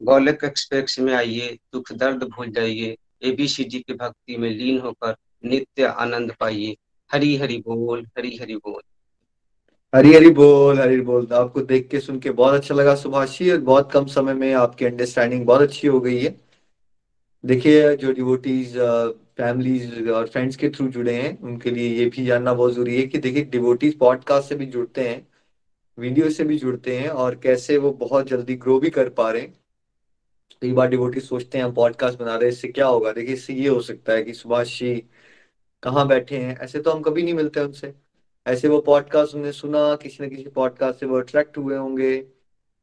गोलक 0.02 0.44
एक्सप्रेस 0.44 0.98
में 0.98 1.14
आइए, 1.14 1.58
दुख 1.72 1.92
दर्द 1.92 2.24
भूल 2.24 2.50
जाइए 2.50 2.96
एबीसीडी 3.22 3.80
की 3.80 3.94
भक्ति 3.94 4.36
में 4.36 4.50
लीन 4.50 4.80
होकर 4.80 5.16
नित्य 5.44 5.84
आनंद 5.84 6.34
पाइए। 6.40 6.76
हरी 7.10 7.36
हरी 7.36 7.56
बोल, 7.58 8.04
हरी 8.18 8.36
हरी 8.36 8.56
बोल। 8.56 8.80
हरी 9.92 10.12
हरी 10.14 10.30
बोल 10.30 10.80
हरी 10.80 11.00
बोल। 11.00 11.26
आपको 11.32 11.60
देख 11.62 11.88
के 11.90 12.00
सुन 12.00 12.18
के 12.20 12.30
बहुत 12.30 12.54
अच्छा 12.54 12.74
लगा 12.74 12.94
सुभाषी, 12.94 13.50
और 13.50 13.58
बहुत 13.60 13.90
कम 13.92 14.06
समय 14.06 14.34
में 14.34 14.52
आपकी 14.54 14.84
अंडरस्टैंडिंग 14.84 15.44
बहुत 15.46 15.60
अच्छी 15.60 15.86
हो 15.88 16.00
गई 16.00 16.18
है। 16.18 16.34
देखिए, 17.44 17.96
जो 17.96 18.12
डिवोटीज 18.12 18.76
फैमिलीज़ 19.38 20.08
और 20.10 20.26
फ्रेंड्स 20.28 20.56
के 20.56 20.68
थ्रू 20.70 20.88
जुड़े 20.88 21.14
हैं, 21.14 21.38
उनके 21.40 21.70
लिए 21.70 21.88
ये 21.98 22.06
भी 22.06 22.24
जानना 22.26 22.54
बहुत 22.54 22.72
ज़रूरी 22.74 22.96
है 22.96 23.06
कि 23.06 23.18
देखिए 23.18 23.44
डिवोटीज 23.46 23.98
पॉडकास्ट 23.98 24.48
से 24.48 24.54
भी 24.56 24.66
जुड़ते 24.66 25.08
हैं 25.08 25.26
वीडियो 25.98 26.30
से 26.30 26.44
भी 26.44 26.58
जुड़ते 26.58 26.96
हैं, 26.98 27.08
और 27.08 27.34
कैसे 27.34 27.76
वो 27.78 27.90
बहुत 28.00 28.28
जल्दी 28.28 28.54
ग्रो 28.56 28.78
भी 28.80 28.90
कर 28.90 29.08
पा 29.10 29.30
रहे 29.30 29.42
हैं। 29.42 29.54
कई 30.62 30.72
बार 30.72 30.88
डिवोटी 30.88 31.20
सोचते 31.20 31.58
हैं, 31.58 31.64
हम 31.64 31.72
पॉडकास्ट 31.74 32.18
बना 32.18 32.34
रहे 32.34 32.44
हैं, 32.44 32.52
इससे 32.52 32.68
क्या 32.68 32.86
होगा? 32.86 33.12
देखिए, 33.12 33.34
इससे 33.34 33.54
ये 33.54 33.68
हो 33.68 33.80
सकता 33.82 34.12
है 34.12 34.22
कि 34.22 34.34
सुभाष 34.34 34.78
जी 34.78 34.94
कहाँ 35.82 36.06
बैठे 36.08 36.36
हैं? 36.36 36.58
ऐसे 36.58 36.80
तो 36.80 36.90
हम 36.90 37.02
कभी 37.02 37.22
नहीं 37.22 37.34
मिलते 37.34 37.60
उनसे। 37.60 37.94
ऐसे 38.46 38.68
वो 38.68 38.80
पॉडकास्ट 38.80 39.34
उन्हें 39.34 39.52
सुना, 39.52 39.96
किसी 39.96 40.26
न 40.26 40.28
किसी 40.28 40.48
पॉडकास्ट 40.48 41.00
से 41.00 41.06
वो 41.06 41.18
अट्रैक्ट 41.18 41.58
हुए 41.58 41.76
होंगे। 41.76 42.26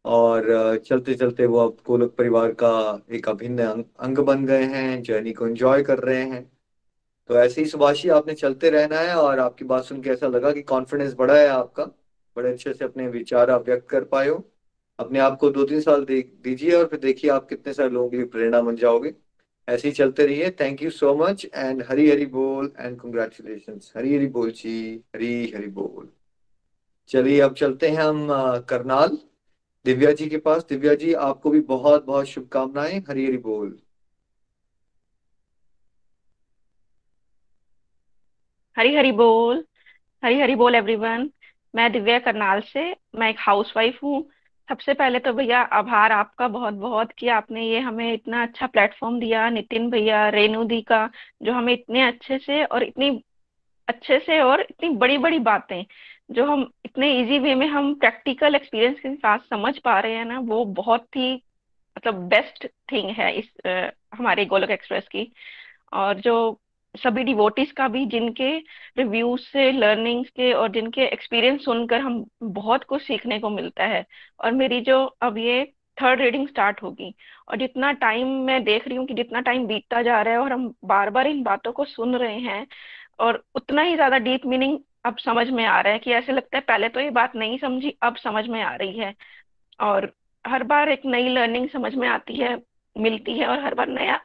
और 0.06 0.78
चलते 0.78 1.14
चलते 1.14 1.46
वो 1.46 1.60
अब 1.60 1.78
गोलक 1.88 2.12
परिवार 2.12 2.52
का 2.52 3.02
एक 3.12 3.30
अभिन्न 3.30 3.84
अंग 4.00 4.18
बन 4.18 4.46
गए 4.46 4.64
हैं 4.64 5.02
जर्नी 5.04 5.34
को 5.34 5.48
एंजॉय 5.48 5.84
कर 5.84 6.00
रहे 6.00 6.24
हैं। 6.24 6.52
तो 7.28 7.36
ऐसे 7.36 7.62
ही 7.62 7.68
सुभाषी, 7.68 8.10
आपने 8.10 8.34
चलते 8.34 8.70
रहना 8.70 9.00
है 9.00 9.16
और 9.16 9.40
आपकी 9.40 9.66
बात 9.66 9.84
सुन 9.84 10.02
के 10.02 10.10
ऐसा 10.10 10.28
लगा 10.28 10.52
कि 10.52 10.62
कॉन्फिडेंस 10.62 11.14
बढ़ा 11.14 11.38
है 11.38 11.48
आपका। 11.48 11.84
बड़े 12.38 12.52
अच्छे 12.52 12.74
से 12.74 12.86
अपने 12.86 13.08
विचार 13.08 13.50
आप 13.50 13.66
व्यक्त 13.66 13.90
कर 13.90 14.04
पाए 14.04 14.30
हो। 14.30 14.52
अपने 15.00 15.20
आप 15.20 15.38
को 15.38 15.50
दो 15.50 15.64
तीन 15.64 15.82
साल 15.82 16.06
दीजिए 16.06 16.72
और 16.72 16.86
फिर 16.86 17.00
देखिए 17.00 17.32
आप 17.32 17.50
कितने 17.50 17.74
सारे 17.74 17.90
लोगों 17.90 18.10
के 18.10 18.18
लिए 18.18 18.26
प्रेरणा 18.26 18.62
बन 18.62 18.76
जाओगे। 18.76 19.14
ऐसे 19.68 19.88
ही 19.88 19.94
चलते 19.94 20.26
रहिए। 20.26 20.50
Thank 20.52 20.82
you 20.84 20.90
so 20.90 21.16
much 21.18 21.46
and 21.46 21.84
Hari 21.90 22.10
Hari 22.12 22.26
बोल 22.26 22.72
एंड 22.80 23.00
कंग्रेचुलेशन 23.00 23.80
हरी 23.98 24.16
हरी 24.16 24.28
बोल 24.28 24.52
जी, 24.52 25.04
हरी 25.16 25.52
हरी 25.56 25.68
बोल। 25.68 26.10
चलिए 27.10 27.40
अब 27.42 27.54
चलते 27.54 27.90
हैं 27.90 28.04
हम 28.04 28.28
करनाल। 28.70 29.18
दिव्या 29.86 30.12
जी 30.12 30.28
के 30.30 30.38
पास। 30.38 30.66
दिव्या 30.70 30.94
जी, 30.96 31.14
आपको 31.14 31.50
भी 31.50 31.60
बहुत 31.62 32.06
बहुत 32.06 32.26
शुभकामनाएँ। 32.26 33.00
हरी 33.10 33.26
हरी 33.26 33.38
बोल। 33.38 33.80
हरी 38.78 38.96
हरी 38.96 39.12
बोल। 39.12 39.66
हरी 40.24 40.40
हरी 40.40 40.56
बोल 40.56 40.76
एवरीवन 40.76 41.30
मैं 41.76 41.92
दिव्या 41.92 42.18
करनाल 42.20 42.62
से, 42.62 42.92
मैं 43.16 43.30
एक 43.30 43.36
हाउसवाइफ 43.40 44.00
हूँ। 44.04 44.22
सबसे 44.70 44.94
पहले 44.94 45.20
तो 45.20 45.34
भैया 45.34 45.62
आभार 45.62 46.12
आपका 46.12 46.48
बहुत 46.48 46.74
बहुत 46.74 47.12
कि 47.12 47.28
आपने 47.28 47.68
ये 47.68 47.80
हमें 47.80 48.14
इतना 48.14 48.44
अच्छा 48.44 48.68
प्लेटफॉर्म 48.68 49.20
दिया 49.20 49.50
नितिन 49.50 49.90
भैया 49.90 50.30
रेणु 50.30 50.64
दी 50.64 50.82
का 50.82 51.10
जो 51.42 51.54
हमें 51.54 51.74
इतने 51.74 52.02
अच्छे 52.02 52.38
से 52.38 52.64
और 52.66 52.84
इतनी 52.84 53.24
अच्छे 53.88 54.20
से 54.20 54.42
और 54.42 54.62
इतनी 54.62 54.90
बड़ी 54.90 55.18
बड़ी 55.18 55.40
बातें 55.40 55.86
जो 56.32 56.46
हम 56.46 56.72
इतने 56.86 57.22
इजी 57.22 57.40
वे 57.40 57.56
में 57.56 57.68
हम 57.68 57.96
प्रैक्टिकल 57.96 58.56
एक्सपीरियंस 58.56 59.00
के 59.00 59.16
साथ 59.16 59.40
समझ 59.40 59.78
पा 59.80 60.00
रहे 60.00 60.16
हैं 60.16 60.26
ना 60.26 60.40
वो 60.40 60.66
बहुत 60.66 61.06
ही 61.16 61.34
मतलब 61.98 62.16
बेस्ट 62.16 62.68
थिंग 62.92 63.10
है 63.10 63.34
इस 63.36 63.68
आ, 63.68 63.90
हमारे 64.14 64.46
गोलक 64.46 64.70
एक्सप्रेस 64.70 65.08
की। 65.08 65.32
और 65.94 66.16
जो 66.16 66.60
सभी 66.96 67.24
डिवोटिस 67.24 67.72
का 67.72 67.88
भी, 67.88 68.06
जिनके 68.06 68.50
रिव्यूज़ 68.98 69.42
से 69.44 69.72
लर्निंग्स 69.72 70.30
के 70.30 70.52
और 70.54 70.72
जिनके 70.72 71.02
एक्सपीरियंस 71.04 71.66
सुनकर 71.66 72.00
हम 72.02 72.24
बहुत 72.44 72.84
कुछ 72.84 73.02
सीखने 73.02 73.40
को 73.40 73.50
मिलता 73.50 73.84
है। 73.86 74.06
और 74.40 74.52
मेरी 74.54 74.82
जो 74.82 75.04
अब 75.22 75.38
ये 75.38 75.64
थर्ड 75.98 76.22
रीडिंग 76.22 76.48
स्टार्ट 76.48 76.82
होगी 76.84 77.14
और 77.50 77.58
जितना 77.58 77.92
टाइम 77.92 78.28
मैं 78.46 78.64
देख 78.64 78.88
रही 78.88 78.98
हूँ 78.98 79.06
कि 79.08 79.14
जितना 79.14 79.42
टाइम 79.42 79.66
बीतता 79.68 80.02
जा 80.02 80.22
रहा 80.22 80.34
है 80.34 80.40
और 80.40 80.52
हम 80.54 80.74
बार 80.86 81.10
बार 81.10 81.28
इन 81.28 81.42
बातों 81.44 81.72
को 81.72 81.86
सुन 81.86 82.16
रहे 82.16 82.40
हैं 82.40 82.66
और 83.20 83.44
उतना 83.56 83.82
ही 83.82 83.96
ज़्यादा 83.96 84.18
डीप 84.20 84.46
मीनिंग 84.46 84.78
अब 85.06 85.18
समझ 85.18 85.50
में 85.50 85.66
आ 85.66 85.80
रहा 85.82 85.94
है 85.94 86.00
कि 86.00 86.12
ऐसे 86.12 86.32
लगता 86.32 86.58
है 86.58 86.62
पहले 86.62 86.90
तो 86.90 87.00
ये 87.00 87.10
बात 87.12 87.36
नहीं 87.36 87.58
समझी, 87.58 87.98
अब 88.04 88.16
समझ 88.16 88.48
में 88.48 88.62
आ 88.64 88.76
रही 88.76 88.98
है। 89.00 89.14
और 89.80 90.12
हर 90.46 90.64
बार 90.64 90.90
एक 90.90 91.02
नई 91.06 91.30
लर्निंग 91.30 91.70
समझ 91.70 91.94
में 91.96 92.08
आती 92.08 92.36
है, 92.36 92.56
मिलती 92.96 93.38
है 93.40 93.48
और 93.48 93.60
हर 93.60 93.74
बार 93.74 93.88
नया 93.90 94.20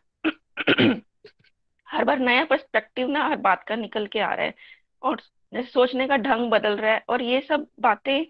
हर 1.91 2.05
बार 2.05 2.19
नया 2.21 2.45
पर्सपेक्टिव 2.45 3.09
ना 3.09 3.25
हर 3.25 3.37
बात 3.41 3.65
का 3.69 3.77
निकल 3.77 4.07
के 4.09 4.21
आ 4.21 4.33
रहा 4.35 4.47
है 4.47 4.55
और 5.03 5.21
सोचने 5.65 6.07
का 6.09 6.17
ढंग 6.19 6.51
बदल 6.51 6.77
रहा 6.77 6.93
है 6.93 7.05
और 7.09 7.23
ये 7.23 7.41
सब 7.43 7.67
बातें 7.81 8.25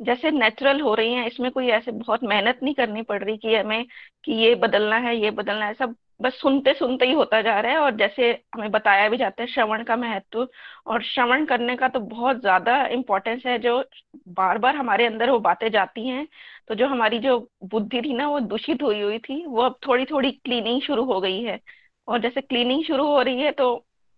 जैसे 0.00 0.30
नेचुरल 0.30 0.80
हो 0.80 0.94
रही 0.94 1.12
हैं, 1.14 1.26
इसमें 1.26 1.50
कोई 1.52 1.68
ऐसे 1.70 1.90
बहुत 1.92 2.24
मेहनत 2.24 2.60
नहीं 2.62 2.74
करनी 2.74 3.02
पड़ 3.04 3.22
रही 3.24 3.36
कि 3.38 3.54
हमें 3.56 3.84
कि 4.24 4.32
ये 4.34 4.54
बदलना 4.56 4.96
है, 4.98 5.16
ये 5.16 5.30
बदलना 5.32 5.66
है, 5.66 5.74
सब 5.74 5.94
बस 6.22 6.34
सुनते 6.40 6.72
सुनते 6.74 7.06
ही 7.06 7.12
होता 7.12 7.40
जा 7.42 7.58
रहा 7.60 7.72
है 7.72 7.78
और 7.78 7.96
जैसे 7.96 8.30
हमें 8.54 8.70
बताया 8.70 9.08
भी 9.08 9.16
जाता 9.16 9.42
है 9.42 9.48
श्रवण 9.48 9.84
का 9.84 9.96
महत्व 9.96 10.48
और 10.86 11.02
श्रवण 11.04 11.44
करने 11.46 11.76
का 11.76 11.88
तो 11.88 12.00
बहुत 12.02 12.40
ज़्यादा 12.40 12.84
इम्पोर्टेंस 12.88 13.42
है, 13.46 13.58
जो 13.58 13.78
बार 14.30 14.58
बार 14.58 14.76
हमारे 14.76 15.06
अंदर 15.06 15.30
वो 15.30 15.38
बातें 15.40 15.70
जाती 15.70 16.06
हैं 16.08 16.26
तो 16.68 16.74
जो 16.74 16.86
हमारी 16.88 17.18
जो 17.20 17.38
बुद्धि 17.66 18.02
थी 18.02 18.12
ना 18.14 18.28
वो 18.28 18.40
दूषित 18.42 18.82
हुई 18.82 19.00
हुई 19.00 19.18
थी, 19.20 19.44
वो 19.46 19.62
अब 19.62 19.78
थोड़ी 19.86 20.04
थोड़ी 20.06 20.30
क्लीनिंग 20.34 20.80
शुरू 20.82 21.04
हो 21.04 21.20
गई 21.20 21.42
है। 21.42 21.58
और 22.10 22.20
जैसे 22.20 22.40
क्लीनिंग 22.40 22.84
शुरू 22.84 23.06
हो 23.06 23.20
रही 23.22 23.40
है 23.42 23.50
तो 23.52 23.66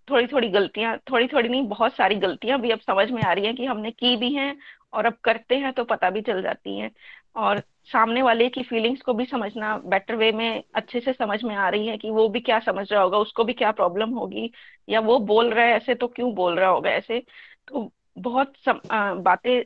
थोड़ी 0.09 0.27
थोड़ी 0.27 0.49
गलतियाँ 0.49 0.97
थोड़ी 1.11 1.27
थोड़ी 1.27 1.49
नहीं, 1.49 1.63
बहुत 1.69 1.97
सारी 1.97 2.15
गलतियाँ 2.17 2.61
भी 2.61 2.71
अब 2.71 2.81
समझ 2.81 3.11
में 3.11 3.23
आ 3.23 3.33
रही 3.33 3.47
हैं 3.47 3.55
कि 3.57 3.67
हमने 3.67 3.91
की 3.91 4.17
भी 4.17 4.33
हैं 4.35 4.57
और 4.93 5.07
अब 5.07 5.17
करते 5.25 5.57
हैं 5.57 5.73
तो 5.73 5.85
पता 5.85 6.11
भी 6.11 6.21
चल 6.21 6.43
जाती 6.43 6.79
हैं। 6.79 6.91
और 7.37 7.59
सामने 7.93 8.23
वाले 8.23 8.49
की 8.49 8.63
फीलिंग्स 8.63 9.01
को 9.03 9.13
भी 9.15 9.25
समझना 9.27 9.77
बेटर 9.87 10.17
वे 10.17 10.31
में 10.33 10.63
अच्छे 10.75 11.01
से 11.01 11.13
समझ 11.13 11.43
में 11.45 11.55
आ 11.57 11.69
रही 11.69 11.87
है 11.87 11.97
कि 11.99 12.11
वो 12.11 12.29
भी 12.29 12.41
क्या 12.41 12.59
समझ 12.61 12.87
रहा 12.93 13.03
होगा, 13.03 13.19
उसको 13.19 13.45
भी 13.45 13.53
क्या 13.53 13.71
प्रॉब्लम 13.73 14.11
होगी, 14.11 14.51
या 14.89 15.01
वो 15.01 15.19
बोल 15.19 15.51
रहा 15.51 15.65
है 15.65 15.77
ऐसे 15.77 15.95
तो 15.95 16.09
क्यों 16.09 16.35
बोल 16.35 16.59
रहा 16.59 16.69
होगा 16.71 16.91
ऐसे? 16.91 17.23
तो 17.69 17.91
बहुत 18.19 18.53
बातें 18.69 19.63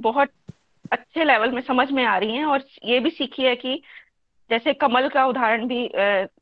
बहुत 0.00 0.30
अच्छे 0.92 1.24
लेवल 1.24 1.52
में 1.52 1.62
समझ 1.62 1.90
में 1.92 2.04
आ 2.04 2.16
रही 2.18 2.36
हैं 2.36 2.44
और 2.44 2.64
ये 2.84 3.00
भी 3.00 3.10
सीखी 3.10 3.42
है 3.42 3.54
कि 3.56 3.82
जैसे 4.50 4.72
कमल 4.74 5.08
का 5.08 5.26
उदाहरण 5.26 5.66
भी 5.68 5.86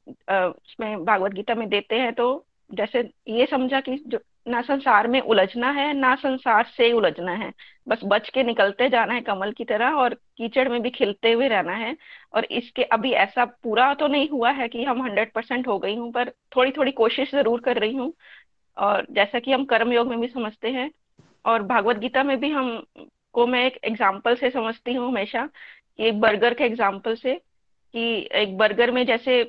उसमें 0.09 1.05
भागवत 1.05 1.33
गीता 1.33 1.55
में 1.55 1.69
देते 1.69 1.97
हैं 1.97 2.13
तो 2.15 2.45
जैसे 2.71 3.01
ये 3.29 3.47
समझा 3.47 3.81
कि 3.81 3.97
जो, 4.07 4.19
ना 4.49 4.61
संसार 4.63 5.07
में 5.09 5.21
उलझना 5.21 5.71
है, 5.71 5.93
ना 5.95 6.15
संसार 6.17 6.65
से 6.77 6.91
उलझना 6.93 7.33
है। 7.35 7.53
बस 7.89 8.01
बच 8.05 8.29
के 8.29 8.43
निकलते 8.43 8.89
जाना 8.89 9.15
है 9.15 9.21
कमल 9.21 9.53
की 9.53 9.65
तरह 9.65 9.95
और 9.95 10.15
कीचड़ 10.15 10.69
में 10.69 10.81
भी 10.83 10.91
खिलते 10.91 11.33
हुए 11.33 11.49
रहना 11.49 11.73
है। 11.77 11.97
और 12.35 12.45
इसके 12.47 12.83
अभी 12.85 13.13
ऐसा 13.15 13.45
पूरा 13.45 13.93
तो 13.95 14.07
नहीं 14.09 14.29
हुआ 14.29 14.51
है 14.51 14.69
कि 14.69 14.85
हम 14.85 15.03
हंड्रेड 15.03 15.33
परसेंट 15.33 15.67
हो 15.69 15.79
गई 15.79 15.97
हूँ, 15.97 16.11
पर 16.13 16.31
थोड़ी 16.57 16.71
थोड़ी 16.73 16.93
कोशिश 16.93 17.33
ज़रूर 17.33 17.61
कर 17.61 17.79
रही 17.79 17.95
हूँ। 17.97 18.13
और 18.77 19.07
जैसा 19.11 19.39
कि 19.39 19.53
हम 19.53 19.65
कर्म 19.65 19.93
योग 19.93 20.09
में 20.09 20.21
भी 20.21 20.29
समझते 20.29 20.71
हैं 20.71 20.91
और 21.45 21.63
भागवत 21.65 21.97
गीता 21.97 22.23
में 22.23 22.39
भी 22.41 22.51
हम, 22.51 22.83
को 23.35 23.47
मैं 23.47 23.65
एक 23.67 23.79
एग्ज़ाम्पल 23.85 24.35
से 24.37 24.51
समझती 24.51 24.95
हूँ 24.95 25.09
हमेशा, 25.09 25.47
कि 25.47 26.07
एक 26.09 26.21
बर्गर 26.21 26.55
के 26.55 26.65
एग्ज़ाम्पल 26.65 27.15
से, 27.17 27.35
कि 27.35 28.29
एक 28.35 28.57
बर्गर 28.59 28.91
में 28.91 29.05
जैसे 29.07 29.43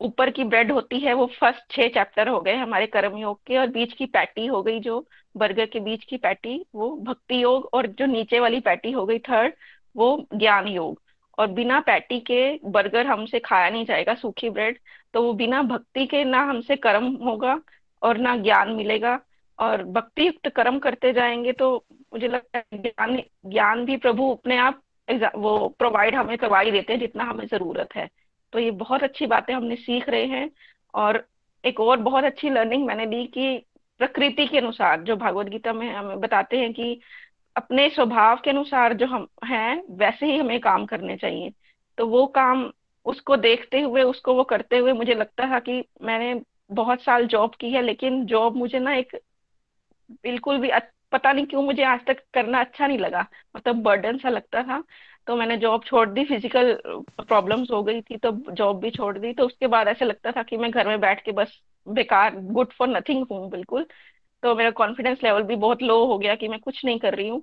ऊपर 0.00 0.30
की 0.30 0.44
ब्रेड 0.44 0.70
होती 0.72 0.98
है, 1.00 1.12
वो 1.14 1.26
फ़र्स्ट 1.40 1.70
छह 1.72 1.88
चैप्टर 1.88 2.28
हो 2.28 2.40
गए 2.40 2.54
हमारे 2.56 2.86
कर्म 2.86 3.16
योग 3.18 3.40
के 3.46 3.56
और 3.58 3.66
बीच 3.68 3.92
की 3.92 4.06
पैटी 4.06 4.46
हो 4.46 4.62
गई 4.62 4.80
जो 4.80 5.04
बर्गर 5.34 5.66
के 5.66 5.80
बीच 5.80 6.04
की 6.04 6.16
पैटी 6.18 6.64
वो 6.74 6.90
भक्ति 6.98 7.42
योग 7.42 7.68
और 7.74 7.86
जो 7.88 8.06
नीचे 8.06 8.40
वाली 8.40 8.60
पैटी 8.60 8.92
हो 8.92 9.04
गई 9.06 9.18
थर्ड 9.20 9.54
वो 9.96 10.26
ज्ञान 10.34 10.68
योग। 10.68 11.00
और 11.38 11.46
बिना 11.46 11.78
पैटी 11.80 12.18
के 12.20 12.40
बर्गर 12.64 13.06
हमसे 13.06 13.38
खाया 13.38 13.70
नहीं 13.70 13.84
जाएगा, 13.84 14.14
सूखी 14.14 14.50
ब्रेड 14.50 14.78
तो 15.14 15.22
वो 15.22 15.32
बिना 15.34 15.62
भक्ति 15.62 16.06
के 16.06 16.22
ना 16.24 16.42
हमसे 16.42 16.76
कर्म 16.76 17.06
होगा 17.24 17.58
और 18.02 18.18
ना 18.18 18.36
ज्ञान 18.36 18.70
मिलेगा। 18.72 19.18
और 19.58 19.82
भक्ति 19.84 20.26
युक्त 20.26 20.48
कर्म 20.48 20.78
करते 20.78 21.12
जाएँगे 21.12 21.52
तो 21.52 21.74
मुझे 22.12 22.28
लगता 22.28 22.58
है 22.58 22.78
ज्ञान 22.82 23.16
ज्ञान 23.46 23.84
भी 23.84 23.96
प्रभु 23.96 24.30
अपने 24.32 24.56
आप 24.58 24.82
वो 25.36 25.56
प्रोवाइड 25.78 26.14
हमें 26.14 26.36
करवा 26.38 26.60
ही 26.60 26.70
देते 26.70 26.92
हैं 26.92 27.00
जितना 27.00 27.24
हमें 27.24 27.46
ज़रूरत 27.46 27.94
है। 27.96 28.08
तो 28.56 28.60
ये 28.60 28.70
बहुत 28.70 29.02
अच्छी 29.02 29.26
बातें 29.26 29.54
हमने 29.54 29.76
सीख 29.76 30.08
रहे 30.08 30.26
हैं 30.26 30.50
और 30.94 31.28
एक 31.64 31.80
और 31.80 31.96
बहुत 31.96 32.24
अच्छी 32.24 32.50
लर्निंग 32.50 32.86
मैंने 32.86 33.06
ली 33.06 33.26
कि 33.26 33.66
प्रकृति 33.98 34.46
के 34.46 34.58
अनुसार 34.58 35.02
जो 35.02 35.16
भागवत 35.16 35.46
गीता 35.46 35.72
में 35.72 35.94
हमें 35.94 36.20
बताते 36.20 36.58
हैं 36.58 36.72
कि 36.72 37.00
अपने 37.56 37.88
स्वभाव 37.90 38.40
के 38.44 38.50
अनुसार 38.50 38.94
जो 38.94 39.06
हम 39.06 39.28
हैं, 39.44 39.82
वैसे 39.90 40.26
ही 40.26 40.38
हमें 40.38 40.60
काम 40.60 40.86
करने 40.86 41.16
चाहिए। 41.16 41.52
तो 41.98 42.06
वो 42.06 42.26
काम 42.26 42.72
उसको 43.04 43.36
देखते 43.36 43.80
हुए, 43.80 44.02
उसको 44.02 44.34
वो 44.34 44.44
करते 44.44 44.78
हुए 44.78 44.92
मुझे 44.92 45.14
लगता 45.14 45.50
था 45.50 45.58
कि 45.58 45.84
मैंने 46.02 46.42
बहुत 46.72 47.02
साल 47.02 47.26
जॉब 47.26 47.54
की 47.54 47.70
है, 47.70 47.82
लेकिन 47.82 48.26
जॉब 48.26 48.56
मुझे 48.56 48.78
ना 48.78 48.94
एक 48.94 49.16
बिल्कुल 50.10 50.58
भी 50.58 50.70
पता 51.12 51.32
नहीं 51.32 51.46
क्यों 51.46 51.62
मुझे 51.62 51.82
आज 51.84 52.00
तक 52.06 52.24
करना 52.34 52.60
अच्छा 52.60 52.86
नहीं 52.86 52.98
लगा। 52.98 53.26
मतलब 53.56 53.76
बर्डन 53.76 54.18
सा 54.18 54.28
लगता 54.28 54.62
था। 54.62 54.82
तो 55.26 55.36
मैंने 55.36 55.56
जॉब 55.56 55.84
छोड़ 55.84 56.08
दी 56.10 56.24
फ़िज़िकल 56.24 56.72
प्रॉब्लम्स 57.20 57.70
हो 57.70 57.82
गई 57.82 58.00
थी 58.02 58.16
तो 58.18 58.30
जॉब 58.52 58.80
भी 58.80 58.90
छोड़ 58.90 59.16
दी 59.18 59.32
तो 59.34 59.46
उसके 59.46 59.66
बाद 59.68 59.88
ऐसे 59.88 60.04
लगता 60.04 60.32
था 60.32 60.42
कि 60.44 60.56
मैं 60.56 60.70
घर 60.70 60.88
में 60.88 61.00
बैठ 61.00 61.24
के 61.24 61.32
बस 61.32 61.60
बेकार 61.86 62.36
गुड 62.42 62.72
फॉर 62.72 62.88
नथिंग 62.88 63.26
हूँ 63.32 63.48
बिल्कुल। 63.50 63.86
तो 64.42 64.54
मेरा 64.54 64.70
कॉन्फिडेंस 64.72 65.18
लेवल 65.24 65.42
भी 65.44 65.56
बहुत 65.58 65.82
लो 65.82 66.04
हो 66.06 66.18
गया 66.18 66.34
कि 66.36 66.48
मैं 66.48 66.60
कुछ 66.60 66.84
नहीं 66.84 66.98
कर 67.00 67.14
रही 67.14 67.28
हूँ। 67.28 67.42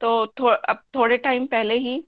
तो 0.00 0.26
थो, 0.40 0.46
अब 0.48 0.82
थोड़े 0.96 1.16
टाइम 1.18 1.46
पहले 1.48 1.78
ही 1.80 1.98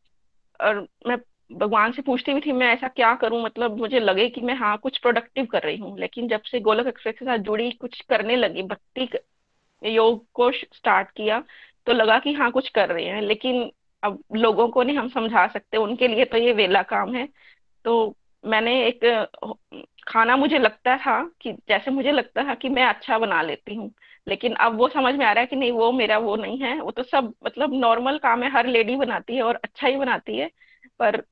और 0.61 0.87
मैं 1.07 1.17
भगवान 1.51 1.93
से 1.93 2.03
पूछती 2.03 2.35
भी 2.35 2.41
थी 2.41 2.53
मैं 2.53 2.67
ऐसा 2.69 2.89
क्या 2.89 3.15
करूँ 3.17 3.43
मतलब 3.45 3.77
मुझे 3.79 4.01
लगे 4.01 4.29
कि 4.31 4.41
मैं 4.41 4.55
हाँ 4.57 4.77
कुछ 4.79 4.99
प्रोडक्टिव 4.99 5.47
कर 5.47 5.63
रही 5.63 5.77
हूँ। 5.79 5.99
लेकिन 5.99 6.29
जब 6.29 6.43
से 6.45 6.61
गोलक 6.61 6.87
एक्सप्रेस 6.87 7.15
के 7.19 7.25
साथ 7.25 7.39
जुड़ी 7.41 7.71
कुछ 7.73 8.01
करने 8.11 8.37
लगी 8.37 8.63
भक्ति 8.65 9.09
योग 9.83 10.27
को 10.35 10.51
स्टार्ट 10.53 11.11
किया 11.13 11.41
तो 11.87 11.93
लगा 11.93 12.19
कि 12.19 12.33
हाँ 12.35 12.51
कुछ 12.53 12.69
कर 12.71 12.89
रहे 12.89 13.05
हैं। 13.07 13.23
लेकिन 13.23 13.71
अब 14.03 14.23
लोगों 14.35 14.69
को 14.69 14.83
नहीं 14.83 14.97
हम 14.99 15.09
समझा 15.09 15.47
सकते, 15.49 15.77
उनके 15.77 16.09
लिए 16.09 16.25
तो 16.25 16.39
ये 16.39 16.53
वेला 16.53 16.83
काम 16.85 17.15
है। 17.15 17.29
तो 17.85 18.17
मैंने 18.45 18.73
एक, 18.87 19.05
खाना 20.09 20.37
मुझे 20.37 20.59
लगता 20.59 20.97
था 20.99 21.23
कि, 21.41 21.53
जैसे 21.69 21.91
मुझे 21.91 22.13
लगता 22.13 22.45
था 22.45 22.55
कि 22.55 22.69
मैं 22.69 22.85
अच्छा 22.87 23.19
बना 23.19 23.41
लेती 23.43 23.75
हूँ, 23.75 23.91
लेकिन 24.27 24.55
अब 24.57 24.77
वो 24.79 24.89
समझ 24.89 25.15
में 25.15 25.25
आ 25.27 25.33
रहा 25.33 25.41
है 25.41 25.47
कि 25.47 25.57
नहीं, 25.57 25.73
वो 25.73 25.91
मेरा 25.93 26.19
वो 26.19 26.37
नहीं 26.37 26.59
है। 26.61 26.81
वो 26.81 26.91
तो 26.91 27.03
सब 27.03 27.33
मतलब 27.47 27.75
नॉर्मल 27.75 28.19
काम 28.19 28.43
है, 28.43 28.51
हर 28.53 28.67
लेडी 28.67 28.97
बनाती 28.97 29.37
है 29.37 29.43
और 29.43 29.57
अच्छा 29.65 29.89
ही 29.89 29.97
बनाती 29.97 30.39
है, 30.39 30.51
पर 31.01 31.23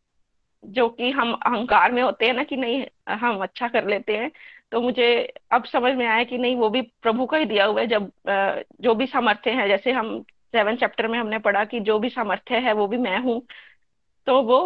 जो 0.65 0.89
कि 0.91 1.11
हम 1.11 1.33
अहंकार 1.37 1.93
में 1.93 2.03
होते 2.03 2.27
हैं 2.27 2.35
ना 2.35 2.43
कि 2.45 2.57
नहीं, 2.57 2.85
हम 3.11 3.43
अच्छा 3.43 3.69
कर 3.69 3.87
लेते 3.89 4.17
हैं 4.17 4.31
तो 4.73 4.81
मुझे 4.81 5.07
अब 5.53 5.65
समझ 5.67 5.93
में 5.97 6.07
आया 6.07 6.25
कि 6.25 6.39
नहीं, 6.39 6.57
वो 6.57 6.69
भी 6.71 6.83
प्रभु 7.03 7.27
का 7.27 7.37
ही 7.39 7.45
दिया 7.45 7.65
हुआ 7.67 7.81
है, 7.81 7.87
जब 7.87 8.11
जो 8.83 8.95
भी 8.95 9.07
सामर्थ्य 9.07 9.51
है, 9.53 9.69
जैसे 9.69 9.93
हम 9.93 10.25
सेवन 10.57 10.77
चैप्टर 10.77 11.09
में 11.09 11.19
हमने 11.19 11.39
पढ़ा 11.41 11.65
कि 11.65 11.81
जो 11.83 11.99
भी 11.99 12.09
सामर्थ्य 12.11 12.59
है 12.61 12.73
वो 12.75 12.87
भी 12.89 12.99
मैं 12.99 13.19
हूँ। 13.21 13.41
तो 14.27 14.41
वो 14.43 14.59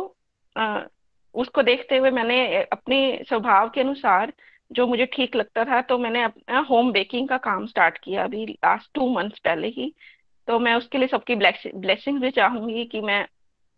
आ, 0.56 0.80
उसको 1.34 1.62
देखते 1.62 1.96
हुए 1.96 2.10
मैंने 2.10 2.36
अपने 2.64 2.98
स्वभाव 3.28 3.68
के 3.70 3.80
अनुसार 3.80 4.32
जो 4.70 4.86
मुझे 4.86 5.06
ठीक 5.06 5.36
लगता 5.36 5.64
था 5.64 5.80
तो 5.82 5.98
मैंने 5.98 6.22
अपना 6.22 6.58
होम 6.60 6.90
बेकिंग 6.92 7.28
का 7.28 7.36
काम 7.38 7.66
स्टार्ट 7.66 7.98
किया 7.98 8.24
अभी 8.24 8.44
लास्ट 8.46 8.90
टू 8.94 9.08
मंथ्स 9.14 9.38
पहले 9.38 9.68
ही। 9.68 9.92
तो 10.48 10.58
मैं 10.58 10.74
उसके 10.74 10.98
लिए 10.98 11.08
सबकी 11.08 11.34
ब्लेसिंग 11.36 12.20
भी 12.20 12.30
चाहूँगी 12.30 12.84
कि 12.86 13.00
मैं 13.00 13.26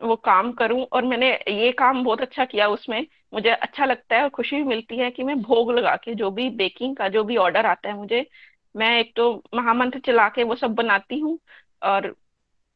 वो 0.00 0.16
काम 0.18 0.52
करूँ। 0.52 0.84
और 0.84 1.04
मैंने 1.04 1.30
ये 1.50 1.72
काम 1.72 2.02
बहुत 2.04 2.20
अच्छा 2.20 2.44
किया 2.44 2.68
उसमें। 2.68 3.06
मुझे 3.34 3.50
अच्छा 3.50 3.84
लगता 3.84 4.16
है 4.16 4.22
और 4.22 4.28
खुशी 4.30 4.56
भी 4.56 4.64
मिलती 4.64 4.96
है 4.98 5.10
कि 5.10 5.22
मैं 5.24 5.40
भोग 5.42 5.72
लगा 5.72 5.94
के 5.96 6.14
जो 6.14 6.30
भी 6.30 6.48
बेकिंग 6.56 6.96
का 6.96 7.08
जो 7.08 7.24
भी 7.24 7.36
ऑर्डर 7.38 7.66
आता 7.66 7.88
है 7.88 7.96
मुझे 7.96 8.26
मैं 8.74 8.98
एक 9.00 9.12
तो 9.16 9.32
महामंत्र 9.54 9.98
चला 10.06 10.28
के 10.28 10.44
वो 10.44 10.54
सब 10.56 10.74
बनाती 10.74 11.18
हूँ। 11.20 11.38
और 11.82 12.14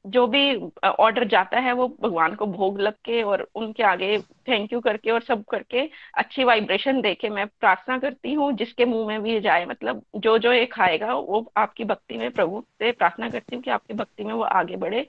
जो 0.05 0.27
भी 0.27 0.41
ऑर्डर 0.85 1.25
जाता 1.29 1.59
है 1.59 1.73
वो 1.73 1.87
भगवान 2.03 2.35
को 2.35 2.47
भोग 2.47 2.79
लग 2.81 2.95
के 3.05 3.23
और 3.23 3.47
उनके 3.55 3.83
आगे 3.83 4.19
थैंक 4.49 4.73
यू 4.73 4.81
करके 4.81 5.11
और 5.11 5.23
सब 5.23 5.45
करके 5.51 5.81
अच्छी 6.15 6.45
वाइब्रेशन 6.45 7.01
दे 7.01 7.15
के 7.15 7.29
मैं 7.31 7.47
प्रार्थना 7.61 7.99
करती 7.99 8.33
हूँ, 8.35 8.53
जिसके 8.53 8.85
मुँह 8.85 9.09
में 9.09 9.23
भी 9.23 9.41
जाए। 9.41 9.65
मतलब 9.67 10.03
जो 10.17 10.37
जो 10.39 10.53
ये 10.53 10.67
खाएगा, 10.67 11.15
वो 11.15 11.53
आपकी 11.57 11.85
भक्ति 11.85 12.19
में 12.19 12.31
प्रभु 12.31 12.61
से 12.79 12.93
प्रार्थना 12.93 13.31
करती 13.31 13.57
हूँ 13.57 13.63
कि 13.65 13.71
आपकी 13.71 13.95
भक्ति 13.95 14.25
में 14.25 14.33
वो 14.35 14.43
आगे 14.43 14.77
बढ़े। 14.77 15.07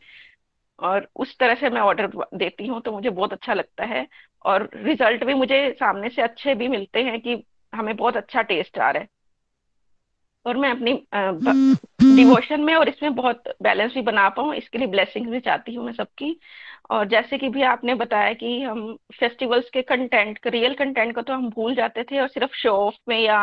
और 0.79 1.07
उस 1.15 1.37
तरह 1.39 1.55
से 1.55 1.69
मैं 1.69 1.81
ऑर्डर 1.81 2.07
देती 2.35 2.67
हूँ 2.67 2.81
तो 2.81 2.91
मुझे 2.91 3.09
बहुत 3.09 3.33
अच्छा 3.33 3.53
लगता 3.53 3.85
है। 3.85 4.07
और 4.45 4.69
रिज़ल्ट 4.75 5.23
भी 5.23 5.33
मुझे 5.33 5.71
सामने 5.79 6.09
से 6.09 6.21
अच्छे 6.21 6.55
भी 6.55 6.67
मिलते 6.67 7.03
हैं 7.03 7.19
कि 7.21 7.43
हमें 7.73 7.95
बहुत 7.95 8.17
अच्छा 8.17 8.41
टेस्ट 8.43 8.77
आ 8.79 8.91
रहा 8.91 9.01
है। 9.03 9.07
और 10.47 10.57
मैं 10.57 10.69
अपनी 10.71 10.93
डिवोशन 12.11 12.61
में 12.61 12.73
और 12.75 12.89
इसमें 12.89 13.15
बहुत 13.15 13.43
बैलेंस 13.63 13.93
भी 13.93 14.01
बना 14.01 14.27
पाऊँ 14.29 14.53
इसके 14.55 14.77
लिए 14.77 14.87
ब्लेसिंग 14.87 15.27
भी 15.27 15.39
चाहती 15.39 15.73
हूँ 15.75 15.85
मैं 15.85 15.93
सबकी। 15.93 16.39
और 16.89 17.07
जैसे 17.07 17.37
कि 17.37 17.49
भी 17.49 17.61
आपने 17.63 17.95
बताया 17.95 18.33
कि 18.33 18.61
हम 18.61 18.95
फेस्टिवल्स 19.19 19.69
के 19.69 19.81
कंटेंट 19.81 20.47
रियल 20.47 20.73
कंटेंट 20.75 21.15
को 21.15 21.21
तो 21.21 21.33
हम 21.33 21.49
भूल 21.49 21.75
जाते 21.75 22.03
थे 22.03 22.19
और 22.19 22.27
सिर्फ़ 22.27 22.55
शो 22.55 22.71
ऑफ़ 22.77 22.95
में 23.09 23.19
या 23.19 23.39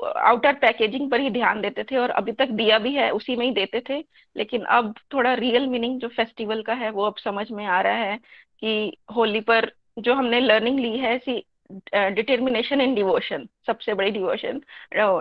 आउटर 0.00 0.52
पैकेजिंग 0.54 1.10
पर 1.10 1.20
ही 1.20 1.30
ध्यान 1.30 1.60
देते 1.60 1.84
थे 1.84 1.96
और 1.96 2.10
अभी 2.10 2.32
तक 2.32 2.48
दिया 2.52 2.78
भी 2.78 2.94
है 2.94 3.10
उसी 3.10 3.36
में 3.36 3.44
ही 3.46 3.52
देते 3.52 3.80
थे। 3.88 3.98
लेकिन 4.36 4.62
अब 4.70 4.94
थोड़ा 5.14 5.34
रियल 5.34 5.66
मीनिंग 5.66 6.00
जो 6.00 6.08
फेस्टिवल 6.08 6.62
का 6.62 6.74
है 6.74 6.90
वो 6.90 7.04
अब 7.04 7.16
समझ 7.16 7.50
में 7.50 7.64
आ 7.66 7.80
रहा 7.80 7.94
है 7.94 8.16
कि 8.62 8.96
होली 9.16 9.40
पर 9.40 9.72
जो 9.98 10.14
हमने 10.14 10.40
लर्निंग 10.40 10.78
ली 10.80 10.98
है 10.98 11.18
डिटर्मिनेशन 12.14 12.80
इन 12.80 12.94
डिवोशन 12.94 13.48
सबसे 13.66 13.94
बड़ी 13.94 14.10
डिवोशन 14.10 14.60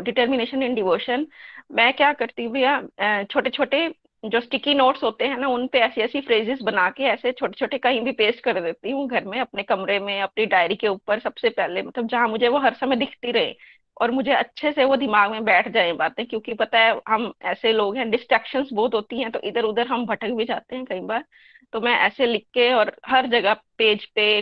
डिटर्मिनेशन 0.04 0.64
इन 0.64 0.76
डिवोशन 0.76 1.28
मैं 1.74 1.92
क्या 1.94 2.12
करती 2.14 2.44
हूँ 2.44 2.54
भैया 2.54 3.24
छोटे 3.24 3.50
छोटे 3.50 3.88
जो 4.24 4.40
स्टिकी 4.42 4.74
नोट्स 4.74 5.04
होते 5.04 5.28
हैं 5.28 5.38
ना, 5.38 5.48
उन 5.48 5.68
पे 5.68 5.80
ऐसी 5.80 6.02
ऐसी 6.02 6.22
फ्रेजेस 6.22 6.60
बना 6.64 6.90
के 6.90 7.04
ऐसे 7.04 7.32
छोटे 7.32 7.54
छोटे 7.60 7.78
कहीं 7.78 8.02
भी 8.02 8.12
पेस्ट 8.14 8.44
कर 8.44 8.60
देती 8.62 8.92
हूँ 8.92 9.08
घर 9.10 9.26
में, 9.26 9.40
अपने 9.40 9.64
कमरे 9.64 9.98
में, 10.00 10.22
अपनी 10.22 10.46
डायरी 10.46 10.76
के 10.76 10.88
ऊपर 10.88 11.20
सबसे 11.20 11.50
पहले 11.50 11.82
मतलब 11.84 12.08
जहाँ 12.08 12.28
मुझे 12.28 12.48
वो 12.48 12.60
हर 12.60 12.74
समय 12.76 12.96
दिखती 12.96 13.32
रहे 13.32 13.56
और 13.98 14.12
मुझे 14.12 14.32
अच्छे 14.34 14.72
से 14.72 14.84
वो 14.86 14.96
दिमाग 14.98 15.32
में 15.32 15.44
बैठ 15.46 15.68
जाए 15.70 15.92
बातें, 15.94 16.26
क्योंकि 16.28 16.54
पता 16.54 16.80
है 16.80 17.00
हम 17.08 17.32
ऐसे 17.44 17.72
लोग 17.74 17.98
हैं 17.98 18.10
डिस्ट्रैक्शंस 18.12 18.70
बहुत 18.74 18.94
होती 18.94 19.20
हैं 19.22 19.32
तो 19.32 19.40
इधर 19.44 19.64
उधर 19.66 19.88
हम 19.88 20.06
भटक 20.06 20.32
भी 20.38 20.46
जाते 20.46 20.76
हैं 20.76 20.86
कई 20.86 21.00
बार। 21.02 21.26
तो 21.74 21.82
मैं 21.82 21.94
ऐसे 22.00 22.26
लिख 22.26 22.46
के 22.54 22.72
और 22.74 22.96
हर 23.06 23.28
जगह 23.28 23.54
पेज 23.78 24.06
पे 24.06 24.42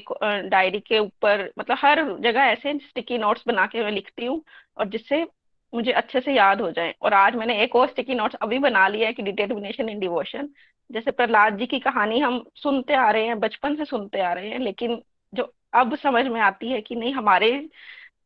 डायरी 0.49 0.79
के 0.79 0.99
ऊपर 0.99 1.43
मतलब 1.59 1.77
हर 1.81 2.01
जगह 2.19 2.41
ऐसे 2.41 2.77
स्टिकी 2.79 3.17
नोट्स 3.17 3.43
बना 3.47 3.65
के 3.65 3.83
मैं 3.83 3.91
लिखती 3.91 4.25
हूँ 4.25 4.43
और 4.77 4.87
जिससे 4.89 5.25
मुझे 5.73 5.91
अच्छे 5.91 6.21
से 6.21 6.33
याद 6.33 6.61
हो 6.61 6.71
जाए। 6.71 6.93
और 7.01 7.13
आज 7.13 7.35
मैंने 7.35 7.61
एक 7.63 7.75
और 7.75 7.87
स्टिकी 7.87 8.15
नोट्स 8.15 8.35
अभी 8.35 8.59
बना 8.59 8.87
लिया 8.87 9.07
है 9.07 9.13
कि 9.13 9.23
डिटर्मिनेशन 9.23 9.89
इन 9.89 9.99
डिवोशन। 9.99 10.49
जैसे 10.91 11.11
प्रहलाद 11.11 11.57
जी 11.57 11.65
की 11.65 11.79
कहानी 11.79 12.19
हम 12.19 12.43
सुनते 12.55 12.93
आ 12.95 13.09
रहे 13.11 13.25
हैं, 13.25 13.39
बचपन 13.39 13.75
से 13.75 13.85
सुनते 13.85 14.21
आ 14.21 14.33
रहे 14.33 14.49
हैं, 14.49 14.59
लेकिन 14.59 15.01
जो 15.33 15.53
अब 15.73 15.95
समझ 15.95 16.25
में 16.27 16.39
आती 16.41 16.71
है 16.71 16.81
कि 16.81 16.95
नहीं, 16.95 17.13
हमारे 17.13 17.51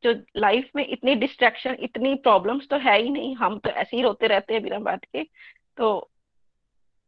जो 0.04 0.14
लाइफ 0.38 0.70
में 0.76 0.86
इतनी 0.88 1.16
डिस्ट्रैक्शन, 1.16 1.78
इतनी 1.80 2.16
प्रॉब्लम्स 2.16 2.68
तो 2.70 2.78
है 2.78 2.97
ही 3.01 3.10
नहीं। 3.10 3.36
हम 3.36 3.58
तो 3.60 3.70
ऐसे 3.70 3.97
ही 3.97 4.04
रोते 4.04 4.28
रहते 4.28 4.54
हैं 4.54 4.64
बिना 4.64 4.80
बात 4.80 5.06
के। 5.06 5.24
तो 5.78 6.12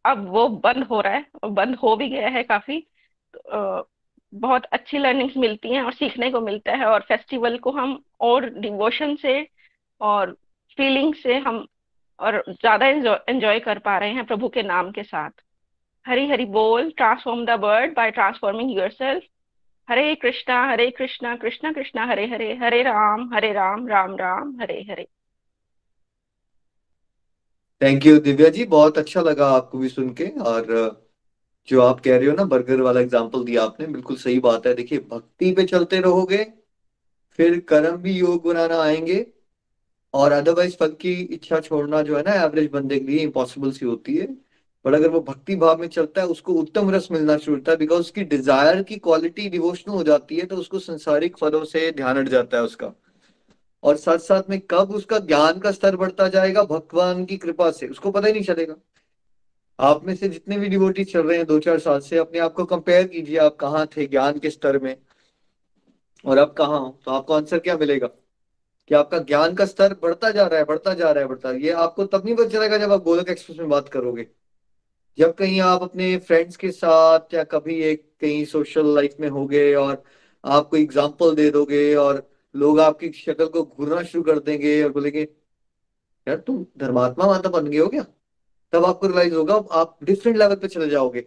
अब 0.05 0.25
वो 0.29 0.47
बंद 0.63 0.83
हो 0.83 1.01
रहा 1.01 1.13
है 1.13 1.25
और 1.43 1.49
बंद 1.51 1.75
हो 1.75 1.95
भी 1.95 2.09
गया 2.09 2.29
है 2.29 2.43
काफ़ी। 2.43 2.79
तो, 3.33 3.89
बहुत 4.33 4.65
अच्छी 4.65 4.97
लर्निंग्स 4.97 5.37
मिलती 5.37 5.73
हैं 5.73 5.81
और 5.81 5.93
सीखने 5.93 6.29
को 6.31 6.41
मिलता 6.41 6.71
है 6.71 6.85
और 6.85 7.01
फेस्टिवल 7.01 7.57
को 7.57 7.71
हम 7.71 7.99
और 8.21 8.49
डिवोशन 8.59 9.15
से 9.15 9.47
और 10.01 10.31
फीलिंग 10.77 11.13
से 11.13 11.37
हम 11.37 11.65
और 12.19 12.43
ज़्यादा 12.49 12.87
एंजॉय 13.29 13.59
कर 13.59 13.79
पा 13.79 13.97
रहे 13.97 14.09
हैं 14.09 14.25
प्रभु 14.25 14.49
के 14.49 14.63
नाम 14.63 14.91
के 14.91 15.03
साथ। 15.03 15.31
हरी 16.05 16.27
हरी 16.29 16.45
बोल 16.45 16.91
transform 16.91 17.45
the 17.45 17.59
world 17.59 17.95
by 17.95 18.11
transforming 18.11 18.71
your 18.71 19.21
Hare 19.87 20.13
Krishna 20.15 20.63
Hare 20.69 20.89
Krishna 20.91 21.35
Krishna 21.35 21.71
Krishna 21.71 22.05
Hare 22.05 22.25
Hare 22.27 22.53
Hare 22.55 22.81
Ram 22.83 23.33
Hare 23.33 23.51
Ram 23.53 23.87
Ram 23.87 24.15
Ram 24.15 24.55
Hare 24.61 24.81
Hare. 24.89 25.07
Thank 27.81 28.05
you 28.05 28.17
Divya 28.19 28.49
ji 28.49 28.65
बहुत 28.65 28.97
अच्छा 28.97 29.21
लगा 29.21 29.47
आपको 29.47 29.77
भी 29.77 29.89
सुन 29.89 30.09
के। 30.09 30.25
और, 30.25 30.67
जो 31.67 31.81
आप 31.81 31.99
कह 31.99 32.17
रहे 32.17 32.27
हो 32.27 32.35
ना 32.35 32.43
बर्गर 32.43 32.81
वाला 32.81 32.99
एग्जांपल 33.01 33.43
दिया 33.43 33.63
आपने, 33.63 33.87
बिल्कुल 33.87 34.17
सही 34.17 34.39
बात 34.39 34.67
है। 34.67 34.73
देखिए, 34.73 34.99
भक्ति 34.99 35.51
पे 35.51 35.63
चलते 35.63 35.99
रहोगे, 35.99 36.43
फिर 37.39 37.59
कर्म 37.59 37.97
भी 37.97 38.11
योग 38.11 38.47
बनाना 38.47 38.81
आएँगे। 38.81 39.25
और 40.13 40.31
अदरवाइज़ 40.31 40.75
फल 40.77 40.91
की 41.01 41.13
इच्छा 41.13 41.59
छोड़ना 41.59 42.01
जो 42.01 42.17
है 42.17 42.23
ना 42.23 42.33
एवरेज 42.43 42.69
बंदे 42.71 42.99
के 42.99 43.11
लिए 43.11 43.19
इम्पॉसिबल 43.19 43.71
सी 43.71 43.85
होती 43.85 44.17
है। 44.17 44.27
पर 44.85 44.93
अगर 44.93 45.09
वो 45.09 45.19
भक्ति 45.21 45.55
भाव 45.55 45.81
में 45.81 45.87
चलता 45.87 46.21
है, 46.21 46.27
उसको 46.27 46.53
उत्तम 46.53 46.91
रस 46.91 47.07
मिलना 47.11 47.37
शुरू 47.37 47.57
होता 47.57 47.71
है। 47.71 47.77
बिकॉज़ 47.77 47.99
उसकी 47.99 48.23
डिज़ायर 48.25 48.81
की 48.83 48.95
क्वालिटी 48.97 49.49
डिवोशनल 49.49 49.95
हो 49.95 50.03
जाती 50.03 50.37
है 50.37 50.45
तो 50.45 50.55
उसको 50.55 50.79
संसारिक 50.79 51.37
फलों 51.37 51.63
से 51.65 51.91
ध्यान 51.91 52.17
हट 52.17 52.29
जाता 52.29 52.57
है 52.57 52.63
उसका। 52.63 52.93
और 53.85 53.97
साथ 53.97 54.17
साथ 54.17 54.49
में 54.49 54.59
कब 54.61 54.91
उसका 54.91 55.19
ज्ञान 55.21 55.59
का 55.59 55.71
स्तर 55.71 55.95
बढ़ता 55.95 56.27
जाएगा 56.27 56.63
भगवान 56.63 57.23
की 57.25 57.37
कृपा 57.37 57.69
से, 57.71 57.87
उसको 57.87 58.11
पता 58.11 58.27
ही 58.27 58.33
नहीं 58.33 58.43
चलेगा। 58.43 58.75
आप 59.79 60.05
में 60.05 60.15
से 60.15 60.29
जितने 60.29 60.57
भी 60.57 60.69
डिवोटी 60.69 61.03
चल 61.03 61.27
रहे 61.27 61.37
हैं 61.37 61.45
दो 61.45 61.59
चार 61.59 61.79
साल 61.79 61.99
से, 61.99 62.17
अपने 62.17 62.39
आप 62.39 62.53
को 62.53 62.65
कंपेयर 62.65 63.07
कीजिए 63.07 63.37
आप 63.37 63.55
कहाँ 63.55 63.85
थे 63.87 64.05
ज्ञान 64.07 64.39
के 64.39 64.49
स्तर 64.49 64.79
में। 64.79 64.95
और 66.25 66.37
अब 66.37 66.53
कहाँ 66.53 66.79
हो 66.79 66.99
तो 67.05 67.11
आपको 67.11 67.33
आंसर 67.33 67.59
क्या 67.59 67.77
मिलेगा? 67.77 68.07
कि 68.89 68.95
आपका 68.95 69.17
ज्ञान 69.19 69.53
का 69.55 69.65
स्तर 69.65 69.95
बढ़ता 70.01 70.29
जा 70.31 70.45
रहा 70.47 70.59
है, 70.59 70.65
बढ़ता 70.65 70.93
जा 70.93 71.11
रहा 71.11 71.23
है, 71.23 71.29
बढ़ता। 71.29 71.51
ये 71.51 71.71
आपको 71.71 72.05
तब 72.05 72.25
नहीं 72.25 72.35
पता 72.35 72.49
चलेगा 72.49 72.77
जब 72.77 72.91
आप 72.91 73.03
गोलक 73.03 73.29
एक्सप्रेस 73.29 73.59
में 73.59 73.69
बात 73.69 73.89
करोगे। 73.89 74.27
जब 75.17 75.33
कहीं 75.33 75.59
आप 75.61 75.83
अपने 75.83 76.17
फ्रेंड्स 76.17 76.57
के 76.57 76.71
साथ 76.71 77.33
या 77.33 77.43
कभी 77.43 77.81
एक 77.83 78.03
कहीं 78.21 78.43
सोशल 78.45 78.93
लाइफ 78.95 79.15
में 79.19 79.27
होगे 79.29 79.73
और 79.75 80.03
आपको 80.43 80.77
एग्ज़ाम्पल 80.77 81.35
दे 81.35 81.49
दोगे 81.51 81.95
और 81.95 82.27
लोग 82.55 82.79
आपकी 82.79 83.11
शक्ल 83.11 83.45
को 83.45 83.63
घूरना 83.63 84.03
शुरू 84.03 84.23
कर 84.23 84.39
देंगे 84.39 84.83
और 84.83 84.91
बोलेंगे, 84.91 85.21
यार, 86.27 86.37
तुम 86.37 86.65
धर्मात्मा 86.77 87.25
माता 87.25 87.49
बन 87.49 87.67
गए 87.67 87.77
हो 87.77 87.87
क्या? 87.87 88.05
तब 88.71 88.85
आपको 88.85 89.07
रियलाइज़ 89.07 89.33
होगा, 89.33 89.55
आप 89.71 89.97
डिफरेंट 90.03 90.37
लेवल 90.37 90.55
पे 90.55 90.67
चले 90.67 90.89
जाओगे, 90.89 91.21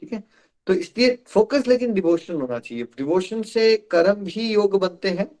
ठीक 0.00 0.12
है? 0.12 0.24
तो 0.66 0.74
इसलिए 0.74 1.18
फोकस 1.26 1.66
लेकिन 1.66 1.92
डिवोशन 1.94 2.34
होना 2.34 2.58
चाहिए। 2.58 2.84
डिवोशन 2.84 3.42
से 3.42 3.76
कर्म 3.76 4.14
भी 4.14 4.52
योग 4.52 4.80
बनते 4.80 5.10
हैं 5.10 5.38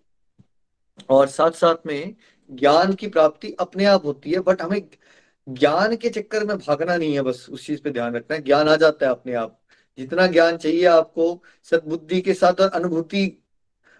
और 1.08 1.26
साथ 1.26 1.50
साथ 1.50 1.86
में 1.86 2.14
ज्ञान 2.50 2.92
की 2.94 3.06
प्राप्ति 3.06 3.52
अपने 3.60 3.84
आप 3.84 4.04
होती 4.04 4.30
है 4.32 4.40
बट 4.40 4.62
हमें 4.62 4.88
ज्ञान 5.48 5.96
के 5.96 6.08
चक्कर 6.08 6.44
में 6.44 6.58
भागना 6.58 6.96
नहीं 6.96 7.14
है, 7.14 7.22
बस 7.22 7.46
उस 7.50 7.66
चीज़ 7.66 7.82
पे 7.82 7.90
ध्यान 7.90 8.14
रखना 8.14 8.36
है। 8.36 8.42
ज्ञान 8.42 8.68
आ 8.68 8.76
जाता 8.76 9.06
है 9.06 9.12
अपने 9.12 9.34
आप। 9.34 9.60
जितना 9.98 10.26
ज्ञान 10.26 10.56
चाहिए 10.56 10.84
आपको, 10.84 11.42
सदबुद्धि 11.64 12.20
के 12.20 12.34
साथ 12.34 12.60
और 12.60 12.68
अनुभूति 12.68 13.42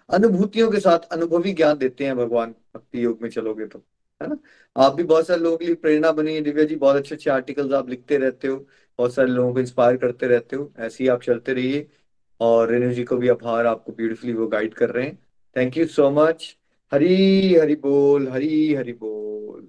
अनुभूतियों 0.09 0.69
के 0.71 0.79
साथ 0.79 0.99
अनुभवी 1.11 1.51
ज्ञान 1.53 1.77
देते 1.77 2.05
हैं 2.05 2.15
भगवान। 2.17 2.51
भक्ति 2.75 3.03
योग 3.03 3.21
में 3.21 3.29
चलोगे 3.29 3.65
तो 3.65 3.83
है 4.21 4.27
ना? 4.29 4.37
आप 4.77 4.95
भी 4.95 5.03
बहुत 5.03 5.27
सारे 5.27 5.41
लोगों 5.41 5.57
के 5.57 5.65
लिए 5.65 5.75
प्रेरणा 5.75 6.11
बनी 6.11 6.33
है। 6.35 6.41
दिव्या 6.41 6.65
जी, 6.65 6.75
बहुत 6.75 6.95
अच्छे 6.95 7.15
अच्छे 7.15 7.29
आर्टिकल्स 7.29 7.73
आप 7.73 7.89
लिखते 7.89 8.17
रहते 8.17 8.47
हो, 8.47 8.57
बहुत 8.99 9.13
सारे 9.13 9.29
लोगों 9.29 9.53
को 9.53 9.59
इंस्पायर 9.59 9.97
करते 9.97 10.27
रहते 10.27 10.55
हो। 10.55 10.71
ऐसे 10.79 11.03
ही 11.03 11.07
आप 11.09 11.21
चलते 11.21 11.53
रहिए 11.53 11.87
और 12.39 12.69
रेणु 12.69 12.93
जी 12.93 13.03
को 13.03 13.17
भी 13.17 13.27
आभार, 13.27 13.65
आपको 13.65 13.91
ब्यूटीफुली 13.91 14.33
वो 14.33 14.47
गाइड 14.47 14.73
कर 14.73 14.89
रहे 14.89 15.05
हैं। 15.05 15.19
Thank 15.55 15.77
you 15.77 15.85
so 15.87 16.09
much 16.11 16.55
Hari 16.93 17.55
Hari 17.55 17.75
बोल, 17.75 18.27
हरी 18.27 18.73
हरी 18.73 18.93
बोल। 18.93 19.67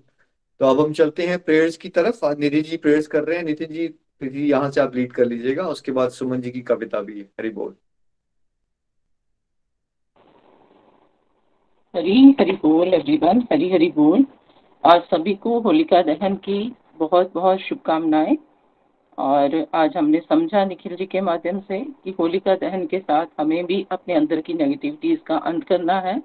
तो 0.61 0.67
अब 0.67 0.81
हम 0.81 0.93
चलते 0.93 1.27
हैं 1.27 1.39
प्रेयर्स 1.39 1.77
की 1.77 1.89
तरफ़। 1.89 2.25
नितिन 2.39 2.63
जी 2.63 2.77
प्रेयर्स 2.77 3.07
कर 3.07 3.25
रहे 3.25 3.37
हैं। 3.39 3.45
नितिन 3.45 3.69
जी 3.69 4.49
यहाँ 4.49 4.71
से 4.71 4.81
आप 4.81 4.97
लीड 4.97 5.13
कर 5.13 5.27
लीजिएगा। 5.27 5.69
उसके 5.69 5.93
बाद 5.93 6.11
सुमन 6.11 6.41
जी 6.41 6.51
की 6.51 6.61
कविता 6.63 7.01
भी 7.01 7.19
है। 7.19 7.25
हरी 7.41 7.51
बोल। 7.51 7.75
हरी 11.95 12.37
हरी 12.41 12.53
बोल 12.53 12.95
एवरीवन 12.95 13.41
हरी 13.53 13.71
हरी 13.71 13.89
बोल। 13.91 14.25
आज 14.85 15.03
सभी 15.03 15.35
को 15.35 15.61
होलिका 15.61 16.03
दहन 16.03 16.35
की 16.35 16.77
बहुत 16.99 17.33
बहुत 17.35 17.59
शुभकामनाएँ। 17.59 18.37
और 19.19 19.67
आज 19.75 19.97
हमने 19.97 20.21
समझा 20.21 20.65
निखिल 20.65 20.97
जी 20.97 21.07
के 21.07 21.21
माध्यम 21.21 21.61
से 21.61 21.81
कि 22.05 22.11
होलिका 22.11 22.55
दहन 22.55 22.87
के 22.87 22.99
साथ 22.99 23.27
हमें 23.41 23.67
भी 23.67 23.87
अपने 23.91 24.15
अंदर 24.15 24.41
की 24.41 24.55
नेगेटिविटीज 24.55 25.19
का 25.27 25.37
अंत 25.37 25.65
करना 25.65 26.01
है। 26.01 26.23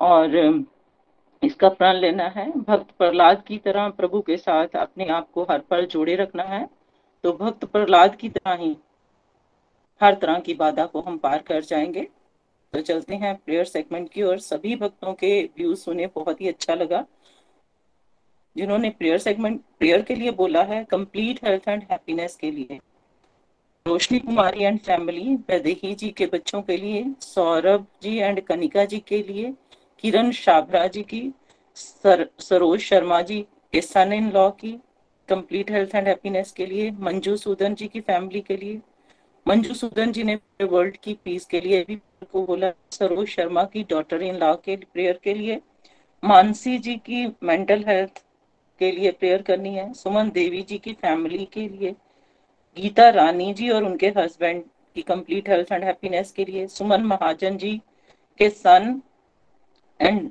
और 0.00 0.36
इसका 1.42 1.68
प्रण 1.68 1.96
लेना 1.96 2.24
है। 2.24 2.50
भक्त 2.50 2.90
प्रहलाद 2.98 3.42
की 3.42 3.58
तरह 3.58 3.88
प्रभु 3.88 4.20
के 4.20 4.36
साथ 4.36 4.76
अपने 4.76 5.06
आप 5.06 5.30
को 5.30 5.42
हर 5.42 5.58
पल 5.58 5.86
जोड़े 5.86 6.14
रखना 6.16 6.42
है। 6.42 6.68
तो 7.24 7.32
भक्त 7.32 7.64
प्रहलाद 7.64 8.16
की 8.16 8.28
तरह 8.28 8.54
ही 8.54 8.76
हर 10.00 10.14
तरह 10.14 10.38
की 10.38 10.54
बाधा 10.54 10.86
को 10.86 11.00
हम 11.00 11.18
पार 11.18 11.38
कर 11.38 11.60
जाएँगे। 11.60 12.08
तो 12.72 12.80
चलते 12.80 13.14
हैं 13.16 13.34
प्रेयर 13.36 13.64
सेगमेंट 13.64 14.08
की 14.12 14.22
और 14.22 14.38
सभी 14.40 14.74
भक्तों 14.76 15.12
के 15.14 15.30
व्यूज़ 15.58 15.78
सुने 15.80 16.06
बहुत 16.14 16.40
ही 16.40 16.48
अच्छा 16.48 16.74
लगा। 16.74 17.04
जिन्होंने 18.56 18.90
प्रेयर 18.90 19.18
सेगमेंट 19.18 19.60
प्रेयर 19.78 20.02
के 20.02 20.14
लिए 20.14 20.30
बोला 20.32 20.62
है 20.64 20.82
कंप्लीट 20.90 21.44
हेल्थ 21.44 21.68
एंड 21.68 21.82
हैप्पीनेस 21.90 22.36
के 22.36 22.50
लिए। 22.50 22.78
रोशनी 23.86 24.18
कुमारी 24.20 24.64
एंड 24.64 24.78
फैमिली 24.80 25.34
वैदेही 25.48 25.94
जी 25.94 26.08
के 26.10 26.26
बच्चों 26.26 26.60
के 26.62 26.76
लिए 26.76 27.04
सौरभ 27.20 27.86
जी 28.02 28.16
एंड 28.16 28.40
कनिका 28.46 28.84
जी 28.84 28.98
के 29.08 29.22
लिए 29.22 29.52
किरण 30.00 30.30
शाबरा 30.32 30.86
जी 30.86 31.02
की 31.02 31.22
सर, 31.76 32.28
सरोज 32.38 32.80
शर्मा 32.80 33.20
जी 33.22 33.40
के 33.72 33.80
सन 33.80 34.12
इन 34.12 34.30
लॉ 34.32 34.48
की 34.50 34.72
कंप्लीट 35.28 35.70
हेल्थ 35.70 35.94
एंड 35.94 36.08
हैप्पीनेस 36.08 36.52
के 36.52 36.66
लिए 36.66 36.90
मंजू 37.00 37.36
सूदन 37.36 37.74
जी 37.74 37.88
की 37.88 38.00
फैमिली 38.00 38.40
के 38.40 38.56
लिए 38.56 38.80
मंजू 39.46 39.74
सूदन 39.74 40.12
जी 40.12 40.22
ने 40.24 40.38
वर्ल्ड 40.62 40.96
की 40.96 41.14
पीस 41.24 41.44
के 41.46 41.60
लिए 41.60 41.84
भी 41.84 41.96
को 42.24 42.44
बोला, 42.46 42.70
सरोज 42.92 43.28
शर्मा 43.28 43.64
की 43.64 43.82
डॉटर 43.82 44.22
इन 44.22 44.36
लॉ 44.36 44.54
के 44.54 44.76
प्रेयर 44.76 45.20
के 45.24 45.34
लिए, 45.34 45.60
मानसी 46.22 46.78
जी 46.78 46.94
की 46.96 47.26
मेंटल 47.42 47.84
हेल्थ 47.88 48.22
के 48.80 48.90
लिए 48.92 49.10
प्रेयर 49.10 49.42
करनी 49.42 49.74
है, 49.74 49.92
सुमन 49.94 50.30
देवी 50.30 50.62
जी 50.62 50.78
की 50.78 50.92
फैमिली 50.92 51.44
के 51.44 51.68
लिए, 51.68 51.94
गीता 52.76 53.08
रानी 53.08 53.52
जी 53.54 53.68
और 53.70 53.84
उनके 53.84 54.08
हस्बैंड 54.16 54.62
की 54.94 55.02
कंप्लीट 55.02 55.48
हेल्थ 55.48 55.72
एंड 55.72 55.84
हैप्पीनेस 55.84 56.32
के 56.32 56.44
लिए, 56.44 56.66
सुमन 56.66 57.02
महाजन 57.02 57.56
जी 57.56 57.76
के 58.40 58.50
son 58.50 59.02
and 60.00 60.30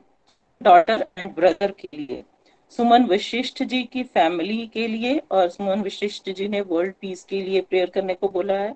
daughter 0.61 1.05
and 1.17 1.33
brother 1.35 1.71
के 1.71 1.97
लिए, 1.97 2.23
सुमन 2.71 3.05
वशिष्ठ 3.05 3.63
जी 3.63 3.83
की 3.83 4.03
फैमिली 4.03 4.65
के 4.67 4.87
लिए 4.87 5.21
और 5.31 5.49
सुमन 5.49 5.81
वशिष्ठ 5.81 6.29
जी 6.29 6.47
ने 6.47 6.61
वर्ल्ड 6.61 6.93
पीस 7.01 7.23
के 7.23 7.41
लिए 7.41 7.61
प्रेयर 7.61 7.89
करने 7.89 8.13
को 8.13 8.29
बोला 8.29 8.53
है। 8.53 8.73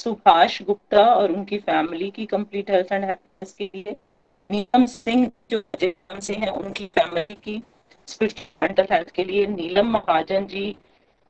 सुभाष 0.00 0.60
गुप्ता 0.62 1.04
और 1.14 1.32
उनकी 1.32 1.58
फैमिली 1.58 2.10
की 2.10 2.26
कंप्लीट 2.26 2.70
हेल्थ 2.70 2.92
एंड 2.92 3.04
हैप्पीनेस 3.04 3.52
के 3.58 3.70
लिए 3.74 3.96
नीलम 4.50 4.84
सिंह 4.86 5.30
जो 5.50 5.62
से 6.20 6.34
हैं, 6.34 6.48
उनकी 6.48 6.86
फैमिली 6.98 7.34
की 7.44 7.62
स्पिरिचुअल 8.08 8.52
मेंटल 8.62 8.86
हेल्थ 8.92 9.10
के 9.14 9.24
लिए 9.24 9.46
नीलम 9.46 9.90
महाजन 9.92 10.46
जी 10.46 10.76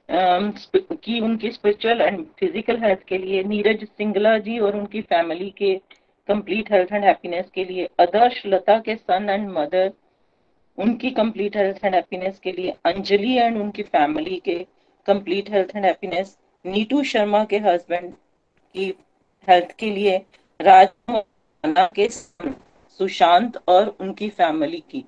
की 0.09 1.19
उनकी 1.21 1.51
स्पिरिचुअल 1.53 2.01
एंड 2.01 2.25
फ़िज़िकल 2.41 2.77
हेल्थ 2.83 3.03
के 3.09 3.19
लिए 3.19 3.43
नीरज 3.45 3.85
सिंगला 3.89 4.37
जी 4.47 4.59
और 4.59 4.77
उनकी 4.77 5.01
फैमिली 5.05 5.51
के 5.59 5.75
कंप्लीट 6.29 6.73
हेल्थ 6.73 6.93
एंड 6.93 7.05
हैप्पीनेस 7.05 7.51
के 7.55 7.65
लिए 7.65 7.89
आदर्श 8.01 8.43
लता 8.47 8.79
के 8.87 8.95
सन 8.97 9.29
एंड 9.31 9.49
मदर 9.51 9.91
उनकी 10.79 11.11
कंप्लीट 11.11 11.57
हेल्थ 11.57 11.85
एंड 11.85 11.95
हैप्पीनेस 11.95 12.39
के 12.39 12.53
लिए 12.53 12.75
अंजलि 12.87 13.37
एंड 13.39 13.59
उनकी 13.61 13.83
फैमिली 13.83 14.37
के 14.45 14.57
complete 15.09 15.51
health 15.51 15.77
and 15.77 15.85
happiness 15.85 16.37
Neetu 16.65 17.03
Sharma 17.13 17.45
के 17.45 17.59
हस्बैंड 17.67 18.13
की 18.75 18.95
हेल्थ 19.49 19.75
के 19.79 19.91
लिए 19.91 20.17
राज 20.61 20.89
के 21.95 22.09
सुशांत 22.09 23.57
और 23.69 23.97
उनकी 24.01 24.29
फैमिली 24.31 24.83
की 24.91 25.05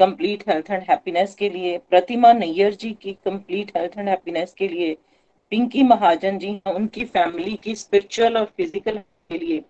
कंप्लीट 0.00 0.48
हेल्थ 0.48 0.70
एंड 0.70 0.82
हैप्पीनेस 0.82 1.34
के 1.34 1.48
लिए, 1.48 1.76
प्रतिमा 1.90 2.32
नैयर 2.32 2.74
जी 2.74 2.90
की 3.02 3.12
कंप्लीट 3.24 3.76
हेल्थ 3.76 3.98
एंड 3.98 4.08
हैप्पीनेस 4.08 4.54
के 4.58 4.68
लिए, 4.68 4.96
पिंकी 5.52 5.82
महाजन 5.82 6.38
जी 6.38 6.60
उनकी 6.68 7.04
फैमिली 7.06 7.56
की 7.64 7.74
स्पिरिचुअल 7.76 8.36
और 8.38 8.44
फ़िज़िकल 8.46 8.98
के 8.98 9.38
लिए, 9.38 9.60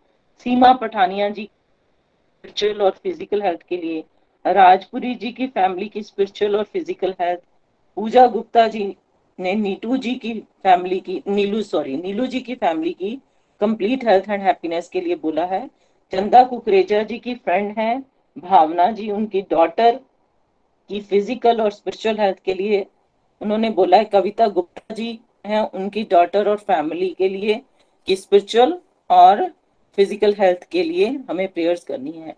सीमा 0.46 0.72
पठानिया 0.72 1.28
जी 1.28 1.44
स्पिरिचुअल 1.44 2.82
और 2.82 2.90
फ़िज़िकल 2.92 3.42
हेल्थ 3.42 3.62
के 3.68 3.76
लिए, 3.76 4.04
राजपुरी 4.44 5.14
जी 5.14 5.32
की 5.32 5.46
फैमिली 5.48 5.88
की 5.88 6.02
स्पिरिचुअल 6.02 6.56
और 6.56 6.64
फ़िज़िकल 6.64 7.14
हेल्थ, 7.20 7.40
पूजा 7.96 8.26
गुप्ता 8.28 8.66
जी 8.68 8.84
ने 9.40 9.54
नीटू 9.54 9.96
जी 9.96 10.14
की 10.14 10.32
फैमिली 10.62 10.98
की, 11.00 11.22
नीलू 11.28 11.62
सॉरी 11.62 11.96
नीलू 11.96 12.26
जी 12.26 12.40
की 12.40 12.54
फैमिली 12.56 12.92
की 12.92 13.18
कंप्लीट 13.60 14.04
हेल्थ 14.04 14.28
एंड 14.30 14.42
हैप्पीनेस 14.42 14.88
के 14.88 15.00
लिए 15.00 15.14
बोला 15.16 15.44
है। 15.44 15.66
चंदा 16.12 16.42
कुकरेजा 16.44 17.02
जी 17.02 17.18
की 17.18 17.34
फ्रेंड 17.36 17.78
है। 17.78 18.02
भावना 18.36 18.90
जी, 18.90 19.10
उनकी 19.10 19.40
डॉटर 19.50 20.00
की 20.90 21.00
फ़िज़िकल 21.00 21.60
और 21.60 21.70
स्पिरिचुअल 21.72 22.18
हेल्थ 22.20 22.38
के 22.44 22.54
लिए 22.54 22.86
उन्होंने 23.40 23.70
बोला 23.70 23.96
है। 23.96 24.04
कविता 24.06 24.46
गुप्ता 24.48 24.94
जी 24.94 25.18
हैं 25.46 25.60
उनकी 25.70 26.02
डॉटर 26.10 26.48
और 26.48 26.56
फैमिली 26.58 27.08
के 27.18 27.28
लिए 27.28 27.60
कि 28.08 28.16
स्पिरिचुअल 28.16 28.78
और 29.10 29.46
फ़िज़िकल 29.98 30.34
हेल्थ 30.38 30.66
के 30.72 30.82
लिए 30.82 31.06
हमें 31.30 31.46
प्रेयर्स 31.48 31.84
करनी 31.84 32.12
है। 32.12 32.34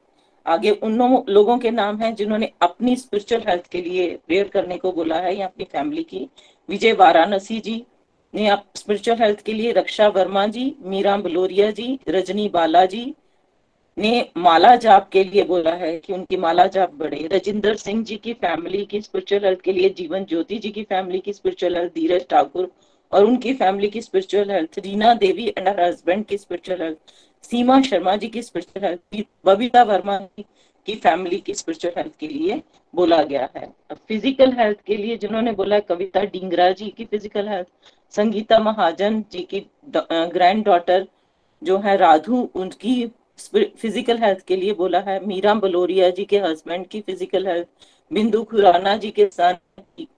आगे 0.46 0.70
उन 0.72 0.96
लोगों 1.28 1.56
के 1.58 1.70
नाम 1.70 1.98
हैं 1.98 2.14
जिन्होंने 2.14 2.50
अपनी 2.62 2.94
स्पिरिचुअल 2.96 3.42
हेल्थ 3.48 3.66
के 3.72 3.80
लिए 3.82 4.08
प्रेयर 4.26 4.48
करने 4.48 4.76
को 4.78 4.92
बोला 4.92 5.16
है 5.16 5.34
या 5.36 5.46
अपनी 5.46 5.64
फैमिली 5.64 6.02
की। 6.04 6.28
विजय 6.68 6.92
वाराणसी 6.92 7.58
जी 7.60 7.84
ने 8.34 8.46
आप 8.48 8.64
स्पिरिचुअल 8.76 9.18
हेल्थ 9.18 9.40
के 9.42 9.52
लिए 9.52 9.72
रक्षा 9.72 10.08
वर्मा 10.08 10.46
जी, 10.46 10.74
मीरा 10.82 11.16
बलोरिया 11.16 11.70
जी, 11.70 11.98
रजनी 12.08 12.48
बाला 12.48 12.84
जी 12.86 13.04
ने 13.96 14.10
माला 14.36 14.74
जाप 14.76 15.08
के 15.12 15.22
लिए 15.24 15.42
बोला 15.44 15.72
है 15.74 15.96
कि 15.98 16.12
उनकी 16.12 16.36
माला 16.36 16.66
जाप 16.66 16.94
बढ़े। 16.94 17.26
रजिंदर 17.32 17.76
सिंह 17.76 18.02
जी 18.04 18.16
की 18.16 18.32
फैमिली 18.34 18.84
की 18.86 19.00
स्पिरिचुअल 19.00 19.44
हेल्थ 19.44 19.60
के 19.60 19.72
लिए, 19.72 19.88
जीवन 19.90 20.24
ज्योति 20.24 20.58
जी 20.58 20.70
की 20.70 20.82
फैमिली 20.84 21.18
की 21.20 21.32
स्पिरिचुअल 21.32 21.76
हेल्थ 21.76 21.92
धीरज 21.94 22.26
ठाकुर 22.30 22.70
और 23.12 23.24
उनकी 23.24 23.52
फैमिली 23.54 23.88
की 23.88 24.02
spiritual 24.02 24.50
health 24.50 24.78
Reena 24.78 25.12
Devi 25.14 25.46
and 25.48 25.68
her 25.68 25.80
husband 25.80 26.24
की 26.26 26.38
स्पिरिचुअल 26.38 26.82
हेल्थ 26.82 26.98
सीमा 27.44 27.80
शर्मा 27.82 28.16
जी 28.16 28.28
की 28.28 28.42
स्पिरिचुअल 28.42 28.84
हेल्थ 28.86 29.26
बबीता 29.44 29.82
वर्मा 29.82 30.18
की 30.18 30.44
फैमिली 30.86 31.38
की 31.38 31.54
स्पिरिचुअल 31.54 31.94
हेल्थ 31.96 32.12
के 32.20 32.28
लिए 32.28 32.62
बोला 32.94 33.22
गया 33.22 33.48
है। 33.56 33.64
अब 33.90 33.96
फ़िज़िकल 34.08 34.52
हेल्थ 34.52 34.80
के 34.86 34.96
लिए 34.96 35.16
जिन्होंने 35.16 35.52
बोला 35.52 35.78
कविता 35.80 36.22
डिंगरा 36.22 36.70
जी 36.72 36.88
की 36.96 37.04
फ़िज़िकल 37.04 37.48
हेल्थ 37.48 37.66
संगीता 38.14 38.58
महाजन 38.60 39.22
जी 39.32 39.42
की 39.50 39.60
ग्रैंड 39.88 40.64
डॉटर 40.64 41.06
जो 41.62 41.78
है, 41.78 41.96
राधु, 41.96 42.48
उनकी 42.54 43.06
फ़िज़िकल 43.54 44.18
हेल्थ 44.18 44.44
के 44.46 44.56
लिए 44.56 44.72
बोला 44.74 45.00
है। 45.00 45.18
मीरा 45.26 45.54
बलोरिया 45.56 46.10
जी 46.10 46.24
के 46.24 46.38
हस्बैंड 46.38 46.86
की 46.86 47.00
फ़िज़िकल 47.00 47.46
हेल्थ 47.46 47.68
बिंदु 48.10 48.42
खुराना 48.44 48.96
जी 48.96 49.10
के 49.10 49.26
सन 49.32 49.58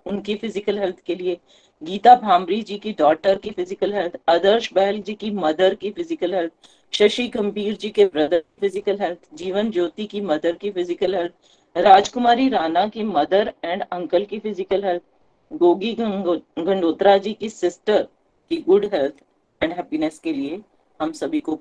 उनकी 0.07 0.35
फ़िज़िकल 0.35 0.79
हेल्थ 0.79 1.01
के 1.07 1.15
लिए 1.15 1.39
गीता 1.85 2.15
भामरी 2.17 2.61
जी 2.63 2.77
की 2.79 2.93
डॉटर 2.99 3.39
की 3.39 3.51
फ़िज़िकल 3.51 3.93
हेल्थ 3.95 4.19
आदर्श 4.29 4.73
बहल 4.73 5.01
जी 5.03 5.15
की 5.15 5.31
मदर 5.31 5.75
की 5.75 5.91
फ़िज़िकल 5.91 6.35
हेल्थ 6.35 6.53
शशि 6.93 7.27
गंभीर 7.29 7.77
जी 7.77 7.91
के 7.91 8.05
brother 8.05 8.43
physical 8.61 9.01
health 9.01 9.19
Jeevan 9.35 9.71
Jyoti 9.71 10.07
की 10.07 10.21
मदर 10.21 10.53
की 10.53 10.71
फ़िज़िकल 10.71 11.15
हेल्थ 11.15 11.79
राजकुमारी 11.79 12.49
राणा 12.49 12.87
की 12.89 13.03
मदर 13.03 13.53
एंड 13.65 13.83
अंकल 13.83 14.25
की 14.25 14.39
फ़िज़िकल 14.39 14.85
हेल्थ 14.85 15.03
गोगी 15.51 15.95
गंडोत्रा 15.99 17.17
जी 17.19 17.33
की 17.33 17.49
सिस्टर 17.49 18.03
की 18.51 18.57
गुड 18.69 18.85
हेल्थ 18.95 19.15
एंड 19.61 19.73
हैप्पीनेस 19.73 20.19
के 20.19 20.33
लिए 20.33 20.61
हम 21.01 21.13
सभी 21.13 21.41
को 21.41 21.59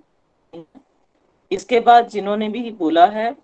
इसके 1.51 1.79
बाद 1.79 2.07
जिन्होंने 2.09 2.49
भी 2.49 2.69
बोला 2.71 3.05
है, 3.05 3.35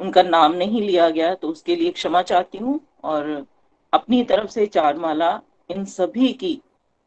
उनका 0.00 0.22
नाम 0.22 0.54
नहीं 0.54 0.82
लिया 0.82 1.08
गया 1.10 1.34
तो 1.34 1.48
उसके 1.48 1.76
लिए 1.76 1.90
क्षमा 1.90 2.22
चाहती 2.22 2.58
हूँ 2.58 2.80
और 3.04 3.46
अपनी 3.92 4.22
तरफ़ 4.24 4.50
से 4.50 4.66
चार 4.66 4.96
माला 4.98 5.40
इन 5.72 5.84
सभी 5.84 6.32
की 6.32 6.54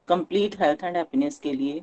कंप्लीट 0.07 0.61
हेल्थ 0.61 0.83
एंड 0.83 0.97
हैप्पीनेस 0.97 1.39
के 1.39 1.53
लिए 1.53 1.81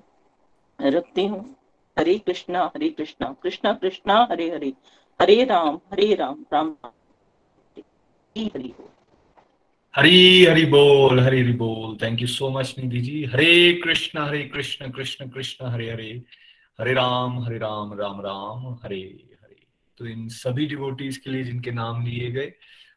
रखती 0.80 1.26
हूँ। 1.26 1.56
हरे 1.98 2.18
कृष्णा 2.18 2.72
हरे 2.76 2.88
कृष्णा 2.88 3.34
कृष्णा 3.42 3.72
कृष्णा, 3.72 4.28
हरे 4.30 4.50
हरे। 4.50 4.72
हरे 5.20 5.44
राम 5.44 5.80
हरे 5.92 6.14
राम 6.14 6.44
राम। 6.52 6.76
हरे, 8.38 8.72
हरी 9.96 10.44
हरी 10.44 10.64
बोल, 10.66 11.20
हरी 11.20 11.40
हरी 11.40 11.52
बोल। 11.52 11.96
Thank 12.02 12.20
you 12.20 12.26
so 12.26 12.50
much 12.50 12.74
Nidhi 12.78 13.00
ji 13.00 13.24
Hare 13.24 13.72
Krishna 13.84 14.18
Hare 14.18 14.42
Krishna 14.44 14.90
Krishna 14.90 15.28
Krishna, 15.28 15.66
Hare 15.66 15.90
Hare. 15.92 16.22
Hare 16.80 16.92
Ram 16.92 17.38
Hare 17.38 17.58
Ram 17.58 17.92
Ram 17.92 18.20
Ram, 18.20 18.72
Hare 18.84 19.00
Hare. 19.42 19.60
तो 19.98 20.06
इन 20.06 20.28
सभी 20.28 20.66
डिवोटीज 20.66 21.16
के 21.16 21.30
लिए 21.30 21.44
जिनके 21.44 21.70
नाम 21.70 22.06
लिए 22.06 22.30
गए 22.30 22.52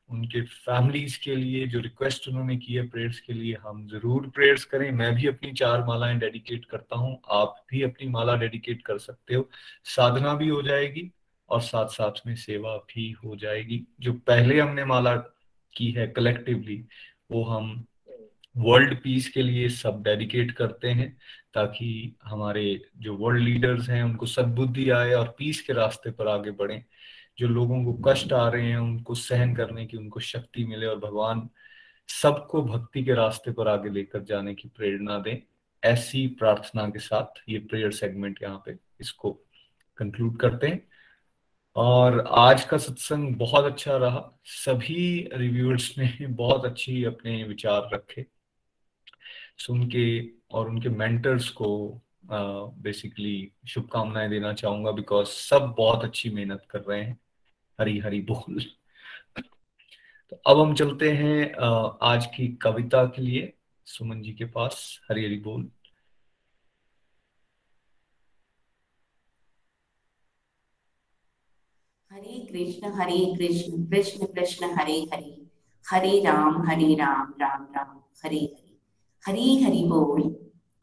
उनके 0.09 0.41
फैमिलीज़ 0.41 1.19
के 1.23 1.35
लिए, 1.35 1.67
जो 1.67 1.79
रिक्वेस्ट 1.79 2.27
उन्होंने 2.27 2.57
की 2.57 2.73
है 2.73 2.87
प्रेयर्स 2.87 3.19
के 3.19 3.33
लिए, 3.33 3.55
हम 3.55 3.87
ज़रूर 3.87 4.27
प्रेयर्स 4.27 4.63
करें। 4.65 4.91
मैं 4.91 5.15
भी 5.15 5.27
अपनी 5.27 5.51
चार 5.51 5.83
मालाएँ 5.83 6.19
डेडिकेट 6.19 6.65
करता 6.65 6.95
हूँ। 6.95 7.21
आप 7.31 7.65
भी 7.71 7.81
अपनी 7.81 8.09
माला 8.09 8.35
डेडिकेट 8.35 8.81
कर 8.81 8.97
सकते 8.97 9.35
हो। 9.35 9.49
साधना 9.83 10.33
भी 10.33 10.47
हो 10.47 10.61
जाएगी 10.61 11.11
और 11.49 11.61
साथ 11.61 11.87
साथ 11.87 12.27
में 12.27 12.35
सेवा 12.35 12.77
भी 12.77 13.11
हो 13.11 13.35
जाएगी। 13.35 13.87
जो 13.99 14.13
पहले 14.13 14.59
हमने 14.59 14.85
माला 14.85 15.15
की 15.73 15.91
है 15.91 16.07
कलेक्टिवली 16.07 16.85
वो 17.31 17.43
हम 17.43 17.85
वर्ल्ड 18.57 19.01
पीस 19.01 19.29
के 19.29 19.41
लिए 19.41 19.69
सब 19.69 20.03
डेडिकेट 20.03 20.51
करते 20.51 20.89
हैं, 20.89 21.17
ताकि 21.53 22.15
हमारे 22.23 22.81
जो 22.97 23.15
वर्ल्ड 23.15 23.43
लीडर्स 23.43 23.89
हैं, 23.89 24.03
उनको 24.03 24.25
सद्बुद्धि 24.25 24.89
आए 24.89 25.13
और 25.13 25.35
पीस 25.37 25.61
के 25.61 25.73
रास्ते 25.73 26.11
पर 26.11 26.27
आगे 26.27 26.51
बढ़े। 26.51 26.83
जो 27.37 27.47
लोगों 27.47 27.85
को 27.85 28.11
कष्ट 28.11 28.33
आ 28.33 28.49
रहे 28.49 28.69
हैं, 28.69 28.77
उनको 28.77 29.15
सहन 29.15 29.55
करने 29.55 29.85
की, 29.85 29.97
उनको 29.97 30.19
शक्ति 30.19 30.65
मिले 30.65 30.85
और 30.85 30.99
भगवान 30.99 31.49
सबको 32.07 32.61
भक्ति 32.61 33.03
के 33.03 33.13
रास्ते 33.13 33.51
पर 33.51 33.67
आगे 33.67 33.89
लेकर 33.89 34.23
जाने 34.23 34.55
की 34.55 34.67
प्रेरणा 34.67 35.19
दें। 35.19 35.37
ऐसी 35.83 36.27
प्रार्थना 36.27 36.89
के 36.89 36.99
साथ 36.99 37.49
ये 37.49 37.59
प्रेयर 37.59 37.91
सेगमेंट 37.91 38.39
यहाँ 38.43 38.63
पे 38.65 38.75
इसको 39.01 39.31
कंक्लूड 39.97 40.37
करते 40.37 40.67
हैं। 40.67 40.87
और 41.75 42.25
आज 42.31 42.65
का 42.65 42.77
सत्संग 42.77 43.35
बहुत 43.35 43.65
अच्छा 43.65 43.97
रहा। 43.97 44.31
सभी 44.45 45.29
रिव्यूअर्स 45.33 45.95
ने 45.97 46.27
बहुत 46.27 46.65
अच्छी 46.65 47.03
अपने 47.03 47.43
विचार 47.43 47.89
रखे। 47.93 48.25
सुन 49.57 49.87
के 49.87 50.29
और 50.51 50.69
उनके 50.69 50.89
मेंटर्स 50.89 51.49
को 51.49 52.01
बेसिकली 52.77 53.51
शुभकामनाएँ 53.67 54.29
देना 54.29 54.53
चाहूँगा 54.53 54.91
बिकॉज़ 54.91 55.27
सब 55.27 55.75
बहुत 55.77 56.03
अच्छी 56.03 56.29
मेहनत 56.29 56.63
कर 56.69 56.79
रहे 56.79 57.03
हैं। 57.03 57.19
हरी 57.79 57.97
हरी 57.99 58.19
बोल 58.21 58.59
तो 60.31 60.35
अब 60.47 60.59
हम 60.59 60.73
चलते 60.75 61.09
हैं 61.11 61.53
आज 62.03 62.25
की 62.35 62.47
कविता 62.61 63.03
के 63.05 63.21
लिए, 63.21 63.53
सुमन 63.87 64.21
जी 64.21 64.31
के 64.33 64.45
पास, 64.45 64.99
हरी 65.09 65.25
हरी 65.25 65.39
बोल। 65.39 65.69
हरे 72.11 72.39
कृष्ण 72.51 72.91
हरे 72.93 73.19
कृष्ण 73.35 73.83
कृष्ण 73.85 74.25
कृष्ण, 74.25 74.71
हरे 74.75 74.99
हरे। 75.13 75.41
हरे 75.85 76.19
राम 76.23 76.61
हरे 76.67 76.93
राम 76.95 77.33
राम 77.41 77.67
राम, 77.75 77.99
हरे 78.23 78.37
हरे। 78.37 78.77
हरी 79.23 79.63
हरि 79.63 79.83
बोल, 79.87 80.23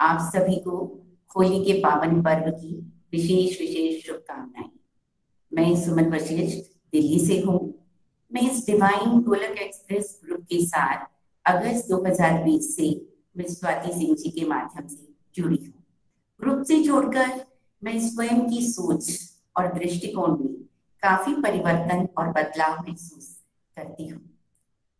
आप 0.00 0.20
सभी 0.32 0.58
को 0.60 0.78
होली 1.36 1.64
के 1.64 1.78
पावन 1.80 2.22
पर्व 2.22 2.50
की 2.52 2.74
विशेष 3.12 3.60
विशेष 3.60 4.06
शुभकामनाएँ। 4.06 4.70
मैं 5.52 5.74
सुमन 5.84 6.12
वशिष्ठ 6.14 6.71
दिल्ली 6.92 7.18
से 7.26 7.40
हूँ। 7.40 7.58
मैं 8.32 8.42
इस 8.42 8.66
डिवाइन 8.66 9.20
गोलक 9.20 9.58
एक्सप्रेस 9.58 10.20
ग्रुप 10.24 10.40
के 10.40 10.64
साथ 10.66 11.06
अगस्त 11.46 11.88
2020 11.90 12.60
से 12.60 12.88
मिस 13.36 13.60
स्वाति 13.60 13.92
सिंह 13.92 14.14
जी 14.14 14.30
के 14.30 14.46
माध्यम 14.46 14.86
से 14.86 15.14
जुड़ी 15.34 15.56
हूँ। 15.56 15.84
ग्रुप 16.40 16.62
से 16.62 16.82
जोड़कर 16.82 17.46
मैं 17.82 17.98
स्वयं 18.08 18.48
की 18.50 18.66
सोच 18.72 19.10
और 19.56 19.72
दृष्टिकोण 19.72 20.36
में 20.38 20.54
काफ़ी 21.02 21.34
परिवर्तन 21.34 22.08
और 22.18 22.28
बदलाव 22.28 22.84
महसूस 22.88 23.36
करती 23.76 24.08
हूँ। 24.08 24.20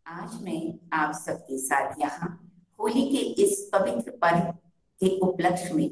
आज 0.07 0.41
मैं 0.43 0.61
आप 0.93 1.13
सबके 1.15 1.57
साथ 1.57 1.99
यहाँ 1.99 2.51
होली 2.79 3.05
के 3.05 3.21
इस 3.43 3.69
पवित्र 3.73 4.11
पर्व 4.11 4.51
के 5.01 5.17
उपलक्ष्य 5.19 5.73
में 5.73 5.89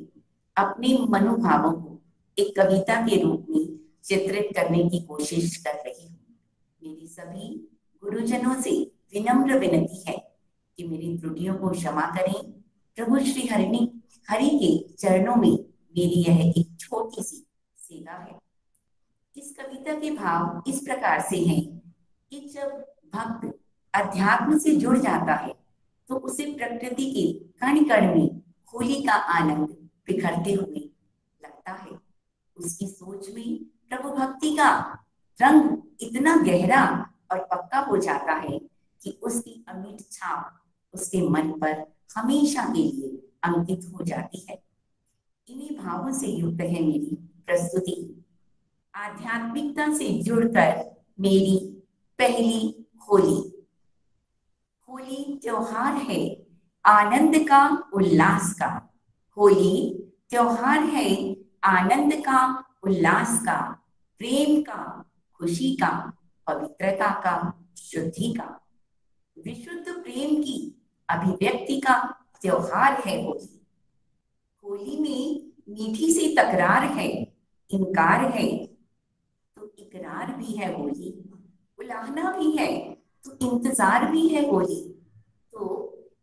अपने 0.58 0.98
मनोभावों 1.10 1.72
को 1.72 2.00
एक 2.38 2.56
कविता 2.60 3.02
के 3.08 3.22
रूप 3.22 3.46
में 3.50 3.81
चित्रित 4.04 4.50
करने 4.56 4.84
की 4.90 5.00
कोशिश 5.00 5.56
कर 5.58 5.76
रही 5.86 6.08
हूँ। 6.08 6.18
मेरी 6.82 7.08
सभी 7.08 7.48
गुरुजनों 8.04 8.62
से 8.62 8.72
विनम्र 9.14 9.60
विनती 9.60 10.04
है 10.08 10.18
कि 10.78 10.88
मेरी 10.88 11.18
त्रुटियों 11.18 11.56
को 11.56 11.70
क्षमा 11.70 12.06
करें। 12.18 12.52
प्रभु 12.98 13.20
श्री 13.20 13.48
हरिणी, 13.48 13.92
हरि 14.30 14.50
के 14.50 14.94
चरणों 14.94 15.36
में 15.36 15.52
मेरी 15.96 16.24
यह 16.24 16.42
एक 16.50 16.78
छोटी 16.80 17.24
सी 17.24 17.46
सेवा 17.78 18.14
है। 18.14 18.40
इस 19.36 19.56
कविता 19.60 19.94
के 19.94 20.12
भाव 20.12 20.64
इस 20.68 20.80
प्रकार 20.80 21.22
से 21.22 21.38
हैं 21.38 21.62
कि 22.32 22.40
जब 22.54 22.70
भक्त 23.16 23.46
अध्यात्म 23.94 24.58
से 24.58 24.76
जुड़ 24.76 24.98
जाता 24.98 25.34
है 25.36 25.54
तो 26.08 26.16
उसे 26.18 26.46
प्रकृति 26.54 27.12
के 27.12 27.32
कण 27.60 27.84
कण 27.90 28.16
में 28.16 28.42
होली 28.74 29.02
का 29.04 29.14
आनंद 29.14 29.68
बिखरते 30.08 30.54
हुए 30.54 30.90
लगता 31.42 31.72
है। 31.74 32.01
उसकी 32.66 32.88
सोच 32.88 33.30
में 33.30 33.64
प्रभु 33.90 34.10
भक्ति 34.10 34.56
का 34.56 34.98
रंग 35.42 35.78
इतना 36.02 36.36
गहरा 36.36 37.10
और 37.32 37.40
पक्का 37.40 37.80
हो 37.80 37.98
जाता 37.98 38.34
है 38.34 38.60
कि 39.04 39.20
उसकी 39.24 39.66
अमिट 39.68 40.02
छाप 40.12 40.62
उसके 40.94 41.30
मन 41.30 41.52
पर 41.52 41.94
हमेशा 42.16 42.66
के 42.66 42.80
लिए 42.80 43.30
अंकित 43.44 43.92
हो 43.94 44.04
जाती 44.04 44.46
है। 44.50 44.64
इन्हीं 45.50 45.78
भावों 45.78 46.14
से 46.14 46.28
युक्त 46.28 46.62
है 46.62 46.84
मेरी 46.84 47.18
प्रस्तुति। 47.46 48.26
आध्यात्मिकता 48.96 49.98
से 49.98 50.22
जुड़कर 50.22 51.04
मेरी 51.20 51.84
पहली 52.20 52.86
होली। 53.10 53.68
होली 54.90 55.40
त्योहार 55.44 55.94
है 55.94 56.48
आनंद 56.86 57.48
का, 57.50 57.90
उल्लास 57.94 58.54
का। 58.54 58.94
होली 59.38 60.04
त्योहार 60.30 60.80
है 60.80 61.36
आनंद 61.64 62.14
का, 62.26 62.42
उल्लास 62.84 63.40
का, 63.46 63.60
प्रेम 64.22 64.62
का, 64.62 64.84
खुशी 65.40 65.76
का, 65.76 65.90
पवित्रता 66.48 67.10
का, 67.22 67.36
शुद्धि 67.80 68.34
का। 68.34 68.48
विशुद्ध 69.38 69.94
प्रेम 69.94 70.42
की 70.44 70.58
अभिव्यक्ति 71.10 71.80
का 71.80 71.96
त्योहार 72.42 73.02
है 73.06 73.16
होली 73.24 73.60
होली 74.64 75.00
में 75.00 75.52
मीठी 75.70 76.12
सी 76.14 76.28
तकरार 76.36 76.84
है, 76.90 77.08
इनकार 77.70 78.26
है। 78.32 78.48
तो 79.58 79.72
इकरार 79.80 80.36
भी 80.38 80.54
है 80.54 80.74
होली 80.74 81.14
उलाहना 81.80 82.32
भी 82.32 82.52
है 82.58 82.68
तो 83.24 83.32
इंतज़ार 83.48 84.06
भी 84.12 84.28
है 84.28 84.50
होली 84.50 84.82
तो 85.54 85.64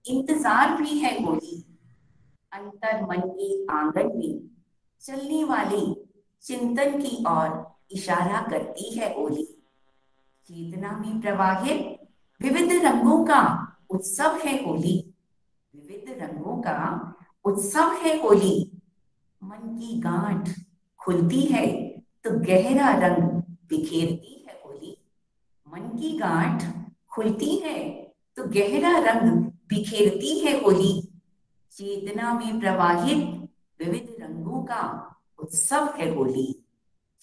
इंतज़ार 0.04 0.76
भी 0.76 0.98
है 0.98 1.12
होली। 1.24 1.56
अंतर 2.52 3.02
मन 3.02 3.20
के 3.30 3.48
आँगन 3.72 4.16
में 4.18 4.38
चलने 5.02 5.42
वाले 5.44 5.80
चिंतन 6.44 6.98
की 7.00 7.16
ओर 7.28 7.96
इशारा 7.96 8.40
करती 8.50 8.94
है 8.98 9.14
होली 9.14 9.44
चेतना 10.48 10.96
में 10.98 11.20
प्रवाहित 11.20 11.98
विविध 12.40 12.72
रंगों 12.84 13.24
का 13.26 13.40
उत्सव 13.90 14.38
है 14.44 14.56
होली 14.64 14.96
विविध 15.74 16.22
रंगों 16.22 16.56
का 16.62 16.76
उत्सव 17.44 17.92
है 18.02 18.16
होली 18.22 18.56
मन 19.42 19.76
की 19.78 20.00
गांठ 20.00 20.48
खुलती 21.00 21.40
है 21.42 21.66
तो 22.24 22.30
गहरा 22.40 22.90
रंग 22.98 23.22
बिखेरती 23.70 24.44
है 24.46 24.60
होली 24.64 24.96
मन 25.66 25.88
की 25.98 26.16
गांठ 26.18 26.64
खुलती 27.08 27.56
है 27.56 27.78
तो 28.36 28.44
गहरा 28.50 28.98
रंग 29.00 29.30
बिखेरती 29.68 30.38
है 30.38 30.60
होली 30.62 30.92
चेतना 31.72 32.32
में 32.34 32.60
प्रवाहित 32.60 33.37
विविध 33.80 34.16
रंगों 34.20 34.62
का 34.62 34.82
उत्सव 35.38 35.92
है 35.96 36.14
होली। 36.14 36.46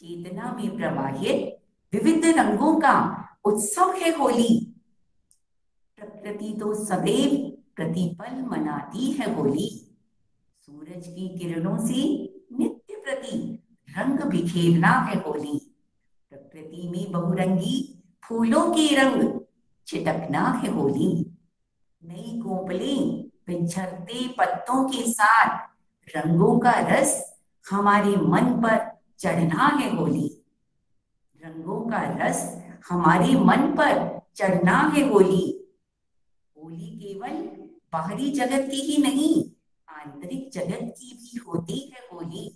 चेतना 0.02 0.52
में 0.54 0.78
प्रवाहित 0.78 1.58
विविध 1.94 2.26
रंगों 2.38 2.76
का 2.80 2.96
उत्सव 3.46 3.92
है 3.94 4.16
होली। 4.18 4.76
प्रकृति 5.98 6.56
तो 6.60 6.74
सदैव 6.86 7.36
प्रतिपल 7.76 8.42
मनाती 8.42 9.12
है 9.12 9.34
होली। 9.36 9.70
सूरज 10.68 11.08
की 11.08 11.28
किरणों 11.38 11.78
से 11.78 12.04
नित्य 12.58 12.96
प्रति 12.96 13.38
रंग 13.90 14.20
बिखेरना 14.20 14.92
है 15.00 15.20
होली। 15.20 15.60
प्रकृति 16.32 16.88
में 16.90 17.12
बहुरंगी 17.12 17.76
फूलों 18.24 18.66
के 18.74 18.88
रंग 18.96 19.40
छिटकना 19.88 20.48
है 20.64 20.72
होली। 20.72 21.12
नई 22.02 22.40
कोपले 22.42 22.96
बिछड़ते 23.48 24.28
पत्तों 24.28 24.84
के 24.90 25.12
साथ 25.12 25.75
रंगों 26.08 26.58
का 26.60 26.72
रस 26.88 27.14
हमारे 27.66 28.16
मन 28.18 28.52
पर 28.62 28.78
चढ़ना 29.20 29.68
है 29.68 29.96
होली। 29.96 30.28
रंगों 31.42 31.80
का 31.82 32.02
रस 32.18 32.42
हमारे 32.90 33.36
मन 33.40 33.74
पर 33.76 34.20
चढ़ना 34.36 34.78
है 34.96 35.08
होली। 35.10 35.44
होली 36.56 36.90
केवल 36.98 37.42
बाहरी 37.94 38.30
जगत 38.32 38.68
की 38.72 38.82
ही 38.82 39.02
नहीं, 39.02 39.44
आंतरिक 39.88 40.50
जगत 40.52 40.94
की 40.98 41.14
भी 41.14 41.38
होती 41.38 41.80
है 41.80 42.08
होली। 42.14 42.50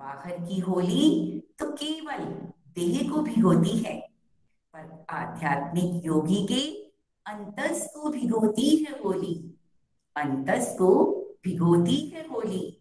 बाहर 0.00 0.36
की 0.38 0.58
होली 0.60 1.40
तो 1.58 1.70
केवल 1.72 2.24
देह 2.76 3.10
को 3.10 3.20
भी 3.20 3.40
होती 3.40 3.76
है, 3.78 3.94
पर 4.74 5.04
आध्यात्मिक 5.10 6.06
योगी 6.06 6.46
के 6.46 6.62
अंतस 7.26 7.86
को 7.94 8.10
भिगोती 8.10 8.76
है 8.76 9.00
होली। 9.02 9.34
अंतस 10.16 10.74
को 10.78 11.13
भिगोती 11.44 11.96
है 12.06 12.28
होली, 12.28 12.80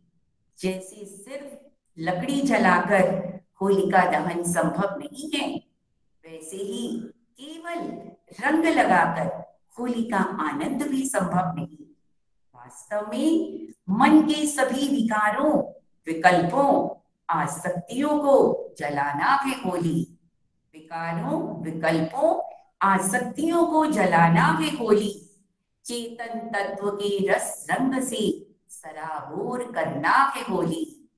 जैसे 0.60 1.06
सिर्फ़ 1.06 1.56
लकड़ी 1.98 2.42
जलाकर 2.42 3.40
होलिका 3.62 4.12
दहन 4.12 4.44
संभव 4.44 4.98
नहीं 5.00 5.30
है, 5.32 5.64
वैसे 6.24 6.58
ही 6.58 6.88
केवल 7.40 7.80
रंग 8.46 8.66
लगाकर 8.66 9.44
होली 9.80 10.04
का 10.04 10.18
आनंद 10.18 10.84
भी 10.84 11.06
संभव 11.10 11.56
नहीं। 11.56 11.78
वास्तव 12.56 13.10
में 13.12 13.68
मन 13.90 14.22
के 14.22 14.46
सभी 14.48 14.88
विकारों, 14.88 15.60
विकल्पों, 16.08 17.00
आसक्तियों 17.30 18.20
को 18.20 18.76
जलाना 18.80 19.36
है 19.36 19.62
होली। 19.62 20.18
विकारों, 20.74 21.64
विकल्पों, 21.64 22.42
आसक्तियों 22.82 23.66
को 23.68 23.86
जलाना 23.86 24.46
है 24.62 24.78
होली। 24.78 25.30
चेतन 25.86 26.40
तत्व 26.40 26.90
के 26.90 27.32
रस 27.32 27.68
रंग 27.72 28.02
से 28.02 28.43
सराबोर 28.84 29.72
करना 29.72 30.10
है 30.10 30.42
होली। 30.42 31.10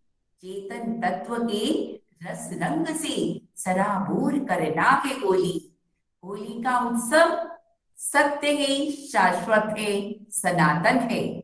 चेतन 0.42 1.02
तत्व 1.02 1.38
के 1.38 1.94
रस 1.96 2.50
रंग 2.54 2.86
से 2.88 3.42
सराबोर 3.56 4.40
करना 4.40 4.90
है 4.90 5.20
होली। 5.20 5.80
होली 6.24 6.64
का 6.64 6.80
उत्सव 6.80 7.56
सत्य 7.98 8.52
है, 8.52 8.92
शाश्वत 8.92 9.76
है, 9.78 10.26
सनातन 10.30 10.98
है। 10.98 11.44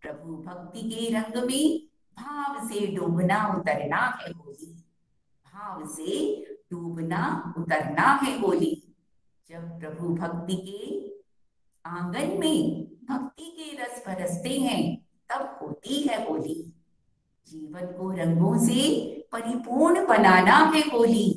प्रभु 0.00 0.36
भक्ति 0.36 0.80
के 0.80 1.18
रंग 1.18 1.44
में 1.44 1.88
भाव 2.18 2.68
से 2.68 2.86
डूबना, 2.86 3.54
उतरना 3.58 4.18
है 4.22 4.32
होली। 4.32 4.84
भाव 5.46 5.86
से 5.86 6.44
डूबना, 6.72 7.54
उतरना 7.58 8.12
है 8.12 8.40
होली। 8.40 8.94
जब 9.48 9.80
प्रभु 9.80 10.08
भक्ति 10.08 10.56
के 10.56 11.12
आँगन 11.88 12.38
में 12.38 12.84
भक्ति 13.04 13.44
के 13.44 13.82
रस 13.82 14.02
बरसते 14.08 14.60
हैं 14.60 15.11
तब 15.32 15.58
होती 15.62 16.02
है 16.02 16.28
होली। 16.28 16.54
जीवन 17.46 17.86
को 17.86 18.10
रंगों 18.10 18.56
से 18.58 18.80
परिपूर्ण 19.32 20.06
बनाना 20.06 20.56
है 20.74 20.80
होली। 20.88 21.30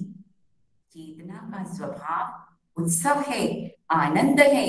चेतना 0.91 1.35
का 1.51 1.63
स्वभाव 1.73 2.83
उत्सव 2.83 3.19
है, 3.27 3.75
आनंद 3.91 4.39
है, 4.39 4.67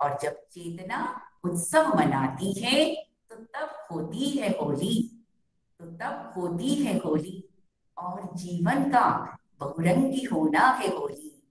और 0.00 0.18
जब 0.22 0.36
चेतना 0.52 1.20
उत्सव 1.44 1.88
मनाती 1.96 2.52
है 2.52 2.84
तो 3.30 3.36
तब 3.36 3.70
होती 3.90 4.30
है 4.30 4.48
होली। 4.50 4.96
तो 5.80 5.86
तब 5.86 6.32
होती 6.36 6.74
है 6.74 6.96
होली, 6.98 7.44
और 7.96 8.30
जीवन 8.34 8.84
का 8.90 9.38
बहुरंगी 9.60 10.24
होना 10.24 10.66
है 10.70 10.88
होली। 10.96 11.42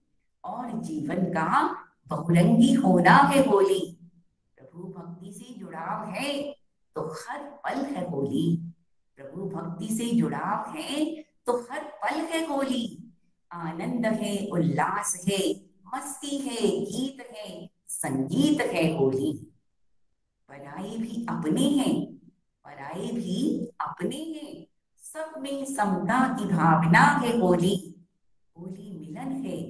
और 0.44 0.70
जीवन 0.80 1.24
का 1.24 1.76
बहुरंगी 2.08 2.72
होना 2.74 3.16
है 3.30 3.46
होली। 3.48 3.80
प्रभु 4.58 4.82
भक्ति 4.88 5.32
से 5.32 5.54
जुड़ाव 5.60 6.08
है। 6.08 6.57
तो 6.98 7.02
हर 7.08 7.38
पल 7.64 7.84
है 7.84 8.10
होली। 8.10 8.72
प्रभु 9.18 9.44
भक्ति 9.48 9.88
से 9.96 10.10
जुड़ाव 10.16 10.76
है 10.76 11.04
तो 11.46 11.52
हर 11.70 11.84
पल 12.02 12.14
है 12.14 12.46
होली। 12.46 13.12
आनंद 13.52 14.06
है, 14.06 14.46
उल्लास 14.46 15.24
है, 15.28 15.38
मस्ती 15.94 16.38
है, 16.38 16.80
गीत 16.80 17.20
है, 17.36 17.70
संगीत 17.88 18.60
है 18.60 18.96
होली। 18.96 19.32
पराई 20.48 20.96
भी 20.96 21.26
अपने 21.28 21.62
हैं 21.62 21.94
पराई 22.64 23.12
भी 23.12 23.68
अपने 23.80 24.16
हैं। 24.16 24.66
सब 25.02 25.40
में 25.40 25.64
समता 25.64 26.36
की 26.36 26.44
भावना 26.44 27.04
है 27.22 27.38
होली। 27.38 27.94
होली 28.58 28.90
मिलन 28.98 29.32
है, 29.44 29.62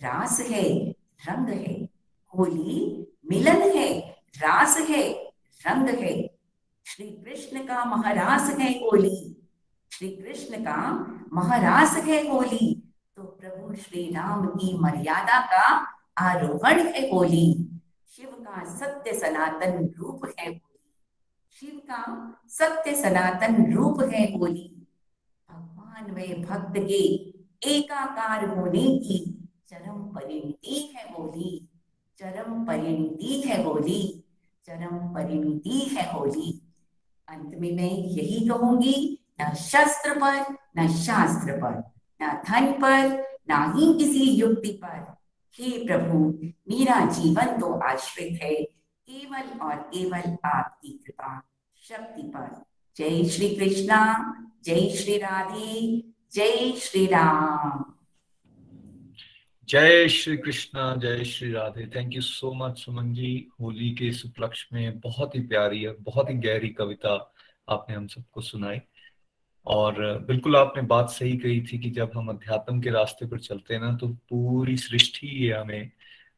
रास 0.00 0.40
है, 0.40 0.90
रंग 1.28 1.48
है। 1.48 1.88
होली 2.32 3.06
मिलन 3.30 3.62
है, 3.76 3.98
रास 4.36 4.76
है, 4.90 5.32
रंग 5.60 5.88
है। 5.88 6.31
श्री 6.84 7.06
कृष्ण 7.06 7.66
का 7.66 7.84
महारास 7.84 8.58
है 8.58 8.70
होली। 8.72 9.48
श्री 9.92 10.08
कृष्ण 10.08 10.64
का 10.64 10.76
महारास 11.32 11.96
है 11.96 12.30
होली। 12.30 12.94
तो 13.16 13.22
प्रभु 13.22 13.74
श्री 13.74 14.10
राम 14.10 14.46
की 14.46 14.78
मर्यादा 14.78 15.46
का 15.46 15.86
आरोहण 16.18 16.80
है 16.80 17.10
होली। 17.10 17.68
शिव 18.16 18.28
का 18.30 18.76
सत्य 18.76 19.12
सनातन 19.12 19.94
रूप 19.98 20.32
है 20.38 20.46
होली। 20.46 21.00
शिव 21.60 21.82
का 21.90 22.32
सत्य 22.48 23.02
सनातन 23.02 23.74
रूप 23.74 24.00
है 24.00 24.38
होली। 24.38 24.86
भगवान 25.50 26.10
व 26.10 26.46
भक्त 26.48 26.74
के 26.76 27.02
एकाकार 27.70 28.48
होने 28.48 28.98
की 28.98 29.48
चरम 29.68 30.02
परिणति 30.02 30.94
है 30.96 31.14
होली। 31.14 31.68
चरम 32.18 32.64
परिणति 32.64 33.42
है 33.46 33.64
होली। 33.64 34.24
चरम 34.66 35.14
परिणति 35.14 35.78
है 35.78 36.12
होली। 36.12 36.61
अंत 37.32 37.54
में 37.58 37.76
मैं 37.76 37.90
यही 37.90 38.48
कहूँगी, 38.48 39.18
न 39.40 39.54
शस्त्र 39.54 40.14
पर, 40.14 40.56
न 40.78 40.88
शास्त्र 40.88 41.52
पर, 41.52 41.92
न 42.22 42.42
धन 42.48 42.72
पर, 42.72 43.32
न 43.50 43.72
ही 43.76 43.98
किसी 43.98 44.24
युक्ति 44.30 44.80
पर। 44.84 45.16
हे 45.58 45.86
प्रभु, 45.86 46.38
मेरा 46.44 47.06
जीवन 47.06 47.60
तो 47.60 47.72
आश्रित 47.80 48.42
है, 48.42 48.54
केवल 49.08 49.60
और 49.60 49.76
केवल 49.76 50.36
आपकी 50.44 50.88
कृपा, 50.88 51.42
शक्ति 51.88 52.22
पर। 52.22 52.64
जय 52.96 53.24
श्री 53.24 53.48
कृष्णा, 53.56 54.00
जय 54.64 54.88
श्री 54.88 55.16
राधे, 55.16 56.02
जय 56.32 56.72
श्री 56.72 57.06
राम। 57.06 58.01
जय 59.72 60.08
श्री 60.08 60.36
कृष्णा, 60.36 60.96
जय 60.96 61.24
Shri 61.24 61.52
Radhe. 61.52 61.86
Thank 61.86 62.14
you 62.14 62.20
so 62.20 62.52
much 62.54 62.78
Suman 62.78 63.12
ji. 63.14 63.48
Holi 63.60 63.90
के 63.90 64.06
इस 64.06 64.26
उपलक्ष्य 64.26 64.68
में 64.72 65.00
बहुत 65.00 65.34
ही 65.34 65.40
प्यारी 65.40 65.86
और 65.86 65.96
बहुत 66.00 66.30
ही 66.30 66.34
गहरी 66.34 66.68
कविता 66.68 67.34
आपने 67.68 67.96
हम 67.96 68.06
सबको 68.06 68.40
सुनाई। 68.40 68.78
और 69.66 70.18
बिल्कुल 70.18 70.56
आपने 70.56 70.82
बात 70.82 71.10
सही 71.10 71.36
कही 71.36 71.60
थी 71.60 71.78
कि 71.78 71.90
जब 71.90 72.10
हम 72.16 72.28
अध्यात्म 72.28 72.80
के 72.80 72.90
रास्ते 72.90 73.26
पर 73.26 73.38
चलते 73.38 73.74
हैं 73.74 73.80
ना 73.80 73.96
तो 73.96 74.08
पूरी 74.08 74.76
सृष्टि 74.76 75.50
हमें 75.50 75.90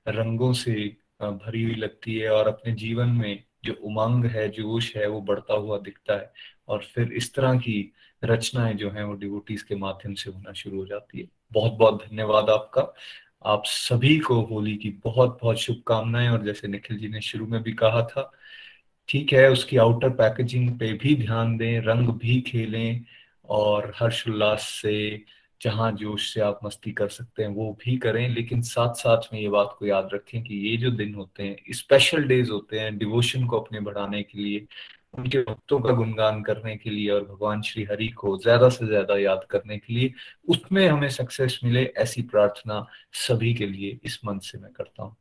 रंगों 0.08 0.52
से 0.52 0.96
भरी 1.22 1.62
हुई 1.62 1.74
लगती 1.74 2.18
है 2.18 2.30
और 2.30 2.48
अपने 2.48 2.72
जीवन 2.72 3.08
में 3.08 3.44
जो 3.64 3.72
उमंग 3.72 4.24
है, 4.24 4.48
जोश 4.48 4.96
है, 4.96 5.06
वो 5.08 5.20
बढ़ता 5.20 5.54
हुआ 5.54 5.78
दिखता 5.78 6.14
है 6.14 6.32
और 6.68 6.82
फिर 6.84 7.12
इस 7.12 7.34
तरह 7.34 7.58
की 7.58 7.92
रचनाएँ 8.24 8.74
जो 8.74 8.90
है, 8.90 9.04
वो 9.04 9.14
डिवोटीज 9.14 9.62
के 9.62 9.76
माध्यम 9.76 10.14
से 10.14 10.30
होना 10.30 10.52
शुरू 10.52 10.78
हो 10.78 10.86
जाती 10.86 11.20
है। 11.20 11.28
बहुत 11.52 11.72
बहुत 11.72 12.04
धन्यवाद 12.04 12.50
आपका। 12.50 12.94
आप 13.44 13.62
सभी 13.66 14.18
को 14.18 14.40
होली 14.42 14.76
की 14.76 14.90
बहुत 15.04 15.38
बहुत 15.42 15.58
शुभकामनाएँ, 15.58 16.28
और 16.28 16.44
जैसे 16.44 16.68
निखिल 16.68 16.98
जी 16.98 17.08
ने 17.08 17.20
शुरू 17.20 17.46
में 17.46 17.62
भी 17.62 17.72
कहा 17.72 18.02
था, 18.02 18.30
ठीक 19.08 19.32
है, 19.32 19.50
उसकी 19.50 19.76
आउटर 19.76 20.10
पैकेजिंग 20.10 20.78
पे 20.78 20.92
भी 20.92 21.14
ध्यान 21.16 21.56
दें, 21.56 21.80
रंग 21.80 22.08
भी 22.08 22.40
खेलें, 22.40 23.04
और 23.48 23.92
हर्षोल्लास 23.96 24.62
से, 24.82 25.24
जहाँ 25.60 25.90
जोश 25.92 26.32
से 26.34 26.40
आप 26.40 26.60
मस्ती 26.64 26.92
कर 26.92 27.08
सकते 27.08 27.42
हैं, 27.42 27.50
वो 27.50 27.72
भी 27.84 27.96
करें, 27.98 28.28
लेकिन 28.28 28.62
साथ 28.62 28.94
साथ 28.94 29.32
में 29.32 29.40
ये 29.40 29.48
बात 29.48 29.76
को 29.78 29.86
याद 29.86 30.08
रखें 30.14 30.42
कि 30.42 30.54
ये 30.70 30.76
जो 30.76 30.90
दिन 30.90 31.14
होते 31.14 31.42
हैं 31.42 31.56
स्पेशल 31.74 32.24
डेज़ 32.24 32.50
होते 32.50 32.80
हैं 32.80 32.96
डिवोशन 32.98 33.46
को 33.46 33.60
अपने 33.60 33.80
बढ़ाने 33.80 34.22
के 34.22 34.38
लिए 34.38 34.66
उनके 35.18 35.38
भक्तों 35.38 35.78
का 35.80 35.92
गुणगान 35.92 36.42
करने 36.42 36.76
के 36.76 36.90
लिए 36.90 37.10
और 37.10 37.24
भगवान 37.24 37.62
श्री 37.62 37.84
हरि 37.84 38.08
को 38.08 38.36
ज़्यादा 38.38 38.68
से 38.68 38.86
ज़्यादा 38.86 39.16
याद 39.18 39.46
करने 39.50 39.78
के 39.78 39.94
लिए 39.94 40.12
उसमें 40.48 40.86
हमें 40.88 41.08
सक्सेस 41.08 41.60
मिले 41.64 41.84
ऐसी 41.98 42.22
प्रार्थना 42.22 42.86
सभी 43.26 43.54
के 43.54 43.66
लिए 43.66 43.98
इस 44.04 44.18
मन 44.24 44.38
से 44.38 44.58
मैं 44.58 44.72
करता 44.72 45.02
हूँ। 45.02 45.16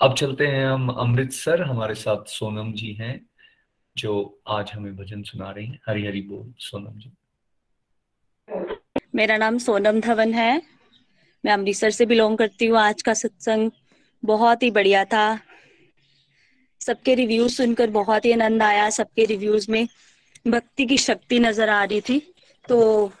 अब 0.00 0.14
चलते 0.14 0.46
हैं 0.46 0.66
हम 0.66 0.88
अमृतसर। 0.88 1.62
हमारे 1.62 1.94
साथ 1.94 2.24
सोनम 2.24 2.72
जी 2.72 2.92
हैं, 2.92 3.20
जो 3.96 4.40
आज 4.48 4.70
हमें 4.72 4.96
भजन 4.96 5.22
सुना 5.22 5.50
रही 5.50 5.66
हैं। 5.66 5.80
हरी 5.88 6.06
हरी 6.06 6.22
बोल, 6.22 6.52
सोनम 6.58 6.98
जी। 6.98 7.10
मेरा 9.14 9.36
नाम 9.36 9.58
सोनम 9.58 10.00
धवन 10.00 10.34
है। 10.34 10.62
मैं 11.44 11.52
अमृतसर 11.52 11.90
से 11.90 12.06
बिलोंग 12.06 12.38
करती 12.38 12.66
हूँ। 12.66 12.78
आज 12.78 13.02
का 13.02 13.14
सत्संग 13.14 13.70
बहुत 14.22 14.62
ही 14.62 14.70
बढ़िया 14.70 15.04
था। 15.04 15.38
सबके 16.80 17.14
रिव्यूज़ 17.14 17.54
सुनकर 17.54 17.90
बहुत 17.90 18.24
ही 18.24 18.32
आनंद 18.32 18.62
आया, 18.62 18.88
सबके 18.90 19.24
रिव्यूज़ 19.24 19.70
में 19.70 19.86
भक्ति 20.46 20.86
की 20.86 20.96
शक्ति 20.98 21.38
नज़र 21.40 21.68
आ 21.68 21.82
रही 21.84 22.00
थी। 22.00 22.20
तो 22.64 23.12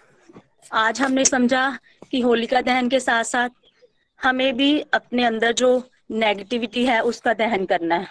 आज 0.74 1.00
हमने 1.00 1.24
समझा 1.24 1.78
कि 2.10 2.20
होलिका 2.20 2.60
दहन 2.60 2.88
के 2.88 3.00
साथ 3.00 3.24
साथ 3.24 3.50
हमें 4.20 4.56
भी 4.56 4.80
अपने 4.94 5.24
अंदर 5.24 5.52
जो 5.52 5.82
नेगेटिविटी 6.10 6.84
है, 6.84 7.00
उसका 7.00 7.32
दहन 7.34 7.64
करना 7.66 7.94
है। 7.94 8.08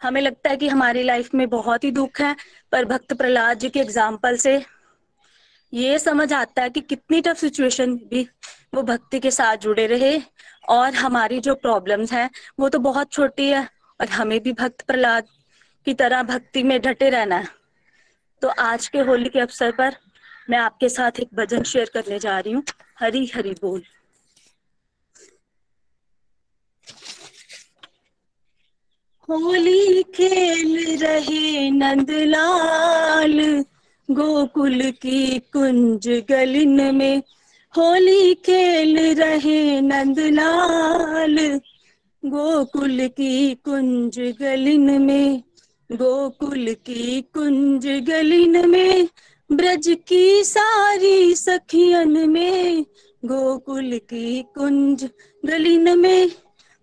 हमें 0.00 0.20
लगता 0.20 0.50
है 0.50 0.56
कि 0.56 0.68
हमारी 0.68 1.02
लाइफ 1.02 1.34
में 1.34 1.48
बहुत 1.50 1.84
ही 1.84 1.90
दुख 1.90 2.20
है, 2.20 2.34
पर 2.72 2.84
भक्त 2.84 3.12
प्रहलाद 3.12 3.58
जी 3.58 3.68
के 3.68 3.80
एग्ज़ाम्पल 3.80 4.36
से 4.36 4.62
ये 5.72 5.98
समझ 5.98 6.32
आता 6.32 6.62
है 6.62 6.70
कि 6.70 6.80
कितनी 6.80 7.20
टफ 7.20 7.36
सिचुएशन 7.36 7.94
भी 8.10 8.26
वो 8.74 8.82
भक्ति 8.82 9.20
के 9.20 9.30
साथ 9.30 9.56
जुड़े 9.56 9.86
रहे 9.86 10.18
और 10.68 10.94
हमारी 10.94 11.38
जो 11.40 11.54
प्रॉब्लम्स 11.56 12.12
हैं, 12.12 12.30
वो 12.60 12.68
तो 12.68 12.78
बहुत 12.78 13.12
छोटी 13.12 13.48
है 13.48 13.68
और 14.00 14.08
हमें 14.08 14.40
भी 14.42 14.52
भक्त 14.52 14.82
प्रहलाद 14.82 15.24
की 15.86 15.94
तरह 15.94 16.22
भक्ति 16.22 16.62
में 16.62 16.80
डटे 16.80 17.10
रहना 17.10 17.36
है। 17.36 17.48
तो 18.42 18.48
आज 18.48 18.88
के 18.88 18.98
होली 18.98 19.28
के 19.28 19.40
अवसर 19.40 19.72
पर 19.72 19.96
मैं 20.50 20.58
आपके 20.58 20.88
साथ 20.88 21.20
एक 21.20 21.28
भजन 21.34 21.62
शेयर 21.62 21.90
करने 21.94 22.18
जा 22.18 22.38
रही 22.38 22.52
हूँ। 22.52 22.62
हरी 23.00 23.26
हरी 23.26 23.50
बोल। 23.50 23.82
होली 29.28 30.02
खेल 30.02 30.98
रहे 30.98 31.70
नंदलाल, 31.70 33.64
गोकुल 34.10 34.90
की 34.90 35.38
कुंज 35.38 36.08
गलिन 36.28 36.94
में। 36.94 37.22
होली 37.76 38.34
खेल 38.34 38.98
रहे 39.14 39.80
नंदलाल 39.80 41.60
गोकुल 42.24 43.08
की 43.08 43.54
कुंज 43.54 44.18
गलिन 44.20 45.02
में, 45.02 45.42
गोकुल 45.92 46.74
की 46.74 47.20
कुंज 47.20 47.86
गलिन 47.86 48.68
में, 48.68 49.08
ब्रज 49.52 49.96
की 50.08 50.44
सारी 50.44 51.34
सखियन 51.34 52.30
में, 52.30 52.82
गोकुल 53.24 53.98
की 53.98 54.42
कुंज 54.42 55.08
गलिन 55.46 55.98
में, 55.98 56.30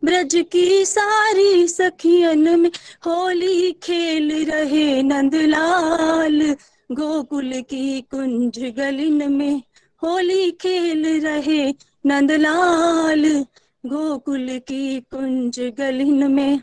ब्रज 0.04 0.36
की 0.52 0.86
सारी 0.86 1.68
सखियन 1.68 2.60
में, 2.60 2.72
होली 3.06 3.72
खेल 3.72 4.52
रहे 4.52 5.04
नंदलाल, 5.04 6.56
गोकुल 6.92 7.52
की 7.54 8.02
कुंज 8.02 8.60
गलिन 8.60 9.32
में, 9.32 9.62
होली 10.04 10.52
खेल 10.52 11.26
रहे 11.26 11.74
नंदलाल। 12.06 13.46
गोकुल 13.88 14.48
की 14.68 15.00
कुंज 15.00 15.60
गलिन 15.60 16.32
में। 16.32 16.60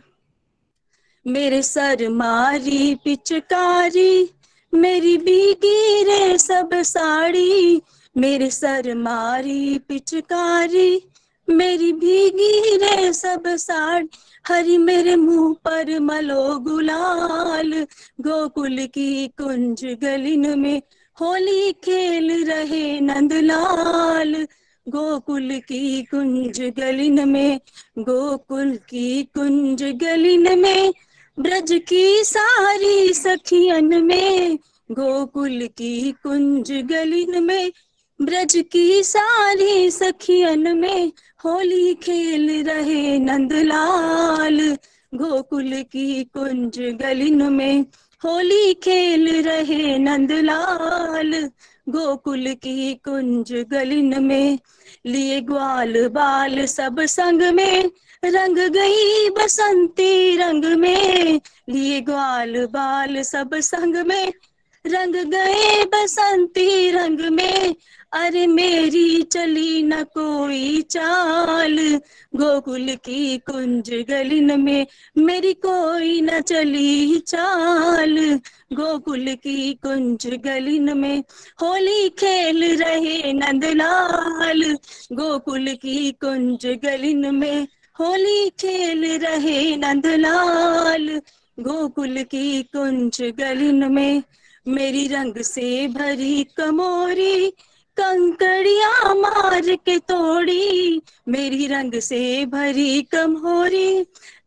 मेरे 1.27 1.63
सर 1.63 2.09
मारी 2.09 2.95
पिचकारी, 2.95 4.31
मेरी 4.75 5.19
बीगी 5.19 6.03
रे 6.03 6.39
सब 6.39 6.71
साड़ी। 6.75 7.83
मेरे 8.17 8.51
सर 8.51 8.95
मारी 8.95 9.79
पिचकारी, 9.79 11.03
मेरी 11.51 11.93
भीगी 11.93 12.77
रे 12.77 13.13
सब 13.13 13.43
साड़ी। 13.47 14.09
हरी 14.49 14.79
मेरे 14.79 15.17
मुँह 15.17 15.55
पर 15.55 16.01
मलो 16.01 16.59
गुलाल, 16.59 17.87
गोकुल 18.21 18.87
की 18.87 19.29
कुंज 19.29 19.85
गलिन 19.85 20.59
में। 20.59 20.83
होली 21.21 21.73
खेल 21.73 22.45
रहे 22.45 23.01
नंदलाल 23.01 24.47
गोकुल 24.89 25.59
की 25.59 26.03
कुंज 26.03 26.61
गलिन 26.61 27.29
में, 27.29 27.61
गोकुल 27.99 28.77
की 28.77 29.23
कुंज 29.23 29.83
गलिन 29.83 30.59
में, 30.59 30.93
ब्रज 31.41 31.73
की 31.89 32.25
सारी 32.25 33.13
सखियन 33.15 34.05
में, 34.05 34.59
गोकुल 34.93 35.67
की 35.67 36.13
कुंज 36.13 36.73
गलिन 36.73 37.45
में, 37.45 37.73
ब्रज 38.23 38.65
की 38.73 39.03
सारी 39.03 39.91
सखियन 39.91 40.79
में, 40.79 41.13
होली 41.45 41.95
खेल 41.95 42.65
रहे 42.65 43.19
नंदलाल, 43.19 44.77
गोकुल 45.15 45.83
की 45.83 46.25
कुंज 46.25 46.81
गलिन 46.81 47.53
में, 47.53 47.81
होली 48.25 48.75
खेल 48.75 49.43
रहे 49.43 49.99
नंदलाल 49.99 51.51
गोकुल 51.89 52.55
की 52.55 52.95
कुंज 52.95 53.53
गलिन 53.53 54.23
में, 54.23 54.59
लिए 55.07 55.41
ग्वाल 55.41 56.09
बाल 56.09 56.67
सब 56.67 57.01
संग 57.01 57.43
में, 57.43 57.91
रंग 58.25 58.59
गई 58.59 59.29
बसंती 59.31 60.37
रंग 60.37 60.65
में, 60.65 61.41
लिए 61.69 62.01
ग्वाल 62.01 62.67
बाल 62.67 63.23
सब 63.23 63.51
संग 63.55 63.97
में, 63.97 64.33
रंग 64.87 65.15
गए 65.15 65.85
बसंती 65.85 66.91
रंग 66.91 67.21
में 67.21 67.75
अरे 68.15 68.47
मेरी 68.47 69.23
चली 69.23 69.83
न 69.83 70.03
कोई 70.17 70.81
चाल, 70.91 71.79
गोकुल 72.37 72.95
की 73.05 73.39
कुंज 73.39 73.91
गलिन 74.11 74.61
में 74.61 74.87
मेरी 75.19 75.53
कोई 75.55 76.21
न 76.21 76.41
चली 76.41 77.19
चाल, 77.19 78.19
गोकुल 78.73 79.35
की 79.35 79.75
कुंज 79.75 80.27
गलिन 80.45 80.97
में 80.99 81.19
होली 81.63 82.09
खेल 82.09 82.63
रहे 82.83 83.33
नंदलाल, 83.33 84.63
गोकुल 85.13 85.75
की 85.75 86.11
कुंज 86.13 86.67
गलिन 86.85 87.35
में 87.35 87.67
होली 88.01 88.49
खेल 88.61 89.05
रहे 89.19 89.77
नंदलाल, 89.77 91.09
गोकुल 91.59 92.23
की 92.23 92.63
कुंज 92.63 93.23
गलिन 93.41 93.93
में 93.93 94.23
मेरी 94.69 95.07
रंग 95.09 95.43
से 95.45 95.87
भरी 95.89 96.43
कमोरी 96.57 97.53
कंकड़िया 97.97 99.15
मार 99.15 99.77
के 99.77 99.99
तोड़ी, 99.99 101.03
मेरी 101.29 101.67
रंग 101.67 101.95
से 102.01 102.47
भरी 102.47 103.03
कमोरी 103.03 104.05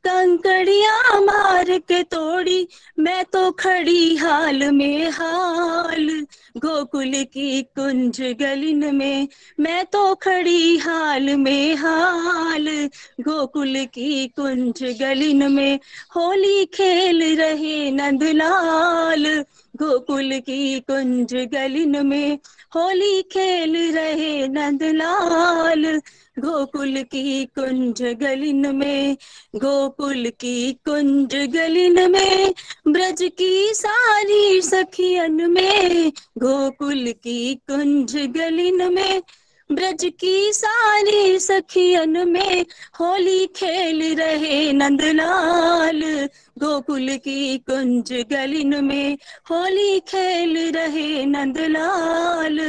कंकड़िया 0.08 1.20
मार 1.20 1.78
के 1.80 2.04
तोड़ी, 2.04 2.68
मैं 3.00 3.26
तो 3.26 3.52
खड़ी 3.52 4.16
हाल 4.16 4.72
में 4.72 5.10
हाल। 5.10 6.10
गोकुल 6.58 7.12
की 7.24 7.62
कुंज 7.62 8.22
गलिन 8.22 8.96
में, 8.96 9.28
मैं 9.60 9.86
तो 9.86 10.16
खड़ी 10.16 10.78
हाल 10.78 11.36
में 11.36 11.76
हाल। 11.76 12.68
गोकुल 13.22 13.86
की 13.86 14.28
कुंज 14.28 14.84
गलिन 15.02 15.52
में, 15.52 15.80
होली 16.16 16.66
खेल 16.66 17.38
रहे 17.38 17.92
नंदलाल 17.92 19.46
गोकुल 19.76 20.40
की 20.40 20.80
कुंज 20.80 21.34
गलिन 21.54 22.06
में 22.06 22.40
होली 22.78 23.22
खेल 23.22 23.96
रहे 23.96 24.48
नंदलाल। 24.48 26.02
गोकुल 26.40 27.04
की 27.04 27.46
कुंज 27.46 28.04
गलिन 28.04 28.76
में, 28.76 29.18
गोकुल 29.56 30.30
की 30.40 30.74
कुंज 30.74 31.36
गलिन 31.36 32.12
में, 32.12 32.54
ब्रज 32.88 33.24
की 33.24 33.74
सारी 33.74 34.62
सखियन 34.62 35.52
में, 35.52 36.12
गोकुल 36.38 37.12
की 37.12 37.56
कुंज 37.56 38.18
गलिन 38.18 38.94
में 38.94 39.22
ब्रज 39.70 40.04
की 40.20 40.54
सारी 40.54 41.40
सखियन 41.40 42.28
में 42.30 42.66
होली 43.00 43.46
खेल 43.48 44.16
रहे 44.16 44.72
नंदलाल। 44.74 46.02
गोकुल 46.60 47.16
की 47.18 47.58
कुंज 47.58 48.12
गलिन 48.32 48.84
में 48.86 49.18
होली 49.52 50.00
खेल 50.00 50.58
रहे 50.72 51.26
नंदलाल। 51.26 52.60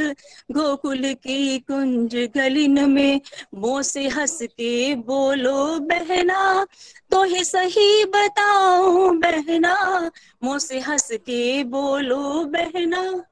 गोकुल 0.51 1.13
की 1.13 1.59
कुंज 1.59 2.15
गलिन 2.35 2.89
में 2.89 3.21
मुँह 3.55 3.81
से 3.81 4.07
हंस 4.07 4.39
के 4.41 4.95
बोलो, 4.95 5.79
बहना 5.79 6.65
तो 7.11 7.23
ही 7.23 7.43
सही 7.43 8.05
बताओ 8.05 9.09
बहना। 9.09 10.09
मुँह 10.43 10.59
से 10.59 10.79
हंस 10.79 11.11
के 11.11 11.63
बोलो, 11.63 12.45
बहना 12.45 13.23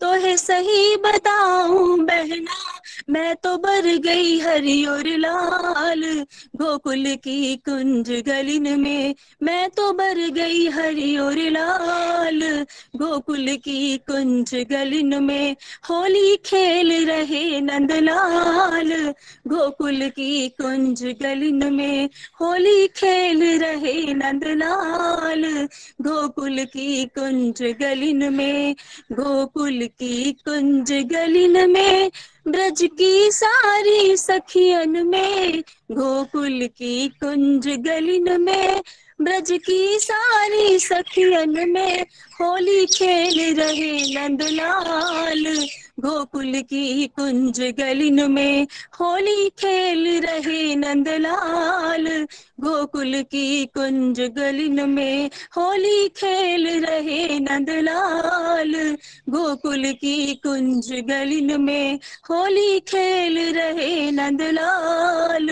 तो 0.00 0.12
है 0.12 0.36
सही 0.36 0.96
बताऊँ, 0.96 1.98
बहना। 1.98 2.75
मैं 3.10 3.36
तो 3.36 3.56
बर 3.56 3.96
गई 3.96 4.38
हरी 4.40 4.84
और 4.86 5.06
लाल, 5.06 6.26
गोकुल 6.56 7.04
की 7.16 7.56
कुंज 7.56 8.10
गलिन 8.26 8.80
में। 8.80 9.14
मैं 9.42 9.70
तो 9.70 9.92
बर 9.92 10.18
गई 10.30 10.66
हरी 10.68 11.16
और 11.16 11.38
लाल, 11.50 12.66
गोकुल 12.96 13.46
की 13.56 13.96
कुंज 13.96 14.54
गलिन 14.54 15.22
में। 15.24 15.56
होली 15.90 16.36
खेल 16.36 17.06
रहे 17.06 17.60
नंदलाल 17.60 19.14
गोकुल 19.48 20.08
की 20.08 20.48
कुंज 20.48 21.04
गलिन 21.22 21.74
में। 21.74 22.08
होली 22.40 22.86
खेल 22.86 23.60
रहे 23.60 24.14
नंदलाल 24.14 25.68
गोकुल 26.02 26.64
की 26.64 27.04
कुंज 27.04 27.62
गलिन 27.62 28.34
में। 28.34 28.74
गोकुल 29.12 29.86
की 29.86 30.32
कुंज 30.32 30.92
गलिन 30.92 31.70
में। 31.70 32.10
ब्रज 32.48 32.82
की 32.82 33.30
सारी 33.30 34.16
सखियन 34.16 35.06
में, 35.06 35.60
गोकुल 35.92 36.66
की 36.66 37.08
कुंज 37.08 37.68
गलिन 37.68 38.40
में, 38.40 38.82
ब्रज 39.20 39.52
की 39.52 39.98
सारी 39.98 40.78
सखियन 40.78 41.70
में, 41.70 42.02
होली 42.40 42.86
खेल 42.86 43.60
रहे 43.60 44.14
नंदलाल। 44.14 45.68
गोकुल 46.00 46.60
की 46.62 47.06
कुंज 47.06 47.60
गलिन 47.60 48.30
में 48.30 48.66
होली 49.00 49.48
खेल 49.48 50.20
रहे 50.20 50.74
नंदलाल। 50.74 52.26
गोकुल 52.60 53.22
की 53.22 53.66
कुंज 53.66 54.20
गलिन 54.20 54.90
में 54.90 55.30
होली 55.56 56.08
खेल 56.08 56.84
रहे 56.84 57.38
नंदलाल। 57.38 58.96
गोकुल 59.28 59.92
की 59.92 60.34
कुंज 60.34 60.92
गलिन 60.92 61.60
में 61.60 61.98
होली 62.30 62.80
खेल 62.80 63.38
रहे 63.56 64.10
नंदलाल। 64.10 65.48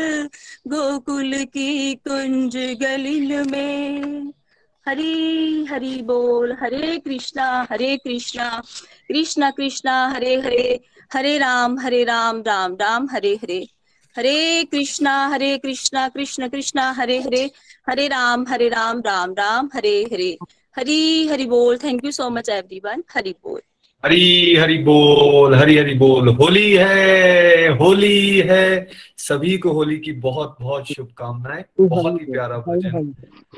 गोकुल 0.68 1.44
की 1.44 1.94
कुंज 1.94 2.56
गलिन 2.56 3.50
में 3.50 4.32
हरी 4.88 5.64
हरी 5.64 6.02
बोल, 6.02 6.52
हरे 6.60 6.98
कृष्णा 6.98 7.66
हरे 7.70 7.96
कृष्णा। 7.96 8.62
कृष्णा 9.09 9.51
कृष्णा, 9.51 10.09
हरे 10.09 10.36
हरे 10.36 10.81
हरे 11.12 11.39
राम 11.39 11.78
हरे 11.78 12.05
राम 12.05 12.40
राम 12.40 12.74
राम, 12.74 13.09
हरे 13.10 13.35
हरे। 13.35 13.68
हरे 14.16 14.64
कृष्णा 14.64 15.26
हरे 15.26 15.59
कृष्णा, 15.59 16.09
कृष्ण, 16.09 16.48
कृष्णा, 16.48 16.90
हरे 16.90 17.20
हरे। 17.22 17.51
हरे 17.90 18.09
राम 18.09 18.47
हरे 18.48 18.68
राम 18.68 19.01
राम 19.01 19.32
राम, 19.32 19.70
हरे 19.74 20.02
हरे। 20.12 20.39
हरी, 20.76 21.28
हरि 21.28 21.44
बोल। 21.44 21.78
Thank 21.78 22.05
you 22.05 22.10
so 22.10 22.31
much 22.31 22.48
everyone 22.48 23.05
Hari 23.14 23.35
बोल। 23.44 23.60
हरी 24.05 24.56
हरी 24.56 24.78
बोल, 24.78 25.55
हरी 25.55 25.78
हरी 25.78 25.94
बोल। 25.94 26.28
होली 26.28 26.72
है 26.72 27.68
होली 27.68 28.40
है। 28.40 28.89
सभी 29.18 29.59
को 29.59 29.70
होली 29.70 29.98
की 29.98 30.12
बहुत 30.12 30.56
बहुत 30.60 30.86
शुभकामनाएँ। 30.86 31.64
बहुत 31.81 32.20
ही 32.20 32.32
प्यारा 32.32 32.59
भजन। 32.59 33.14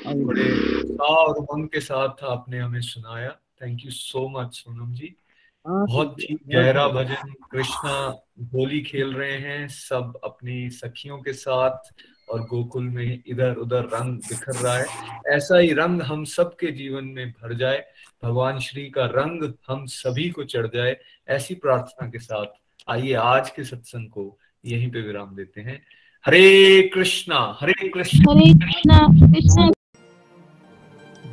बड़े 0.06 0.50
और 0.96 1.36
उमंग 1.36 1.68
के 1.68 1.80
साथ 1.80 2.24
आपने 2.24 2.58
हमें 2.58 2.80
सुनाया। 2.80 3.28
Thank 3.28 3.78
you 3.84 3.90
so 3.90 4.28
much 4.28 4.54
Sonam 4.54 4.94
ji. 4.94 5.14
बहुत 5.68 6.16
ही 6.20 6.36
गहरा 6.46 6.88
भजन। 6.88 7.32
कृष्णा 7.50 8.22
होली 8.54 8.80
खेल 8.80 9.12
रहे 9.14 9.38
हैं 9.38 9.68
सब 9.68 10.18
अपनी 10.24 10.70
सखियों 10.70 11.18
के 11.18 11.32
साथ 11.32 11.94
और 12.30 12.40
गोकुल 12.40 12.84
में 12.84 13.22
इधर 13.26 13.54
उधर 13.54 13.84
रंग 13.84 14.18
बिखर 14.18 14.52
रहा 14.52 14.76
है। 14.78 14.86
ऐसा 15.26 15.58
ही 15.58 15.72
रंग 15.72 16.02
हम 16.02 16.24
सबके 16.24 16.72
जीवन 16.72 17.04
में 17.04 17.30
भर 17.30 17.54
जाए। 17.54 17.84
भगवान 18.24 18.58
श्री 18.58 18.90
का 18.90 19.06
रंग 19.06 19.52
हम 19.68 19.86
सभी 19.86 20.30
को 20.30 20.44
चढ़ 20.44 20.66
जाए 20.66 20.96
ऐसी 21.28 21.54
प्रार्थना 21.54 22.08
के 22.08 22.18
साथ 22.18 22.46
आइए 22.88 23.12
आज 23.12 23.50
के 23.50 23.64
सत्संग 23.64 24.08
को 24.08 24.38
यहीं 24.64 24.90
पे 24.90 25.00
विराम 25.00 25.36
देते 25.36 25.60
हैं। 25.60 25.82
हरे 26.26 26.82
कृष्णा 26.94 27.58
हरे 27.60 27.88
कृष्णा। 27.88 28.32
हरे 28.32 28.52
कृष्णा 28.52 28.98
कृष्णा। 29.26 29.70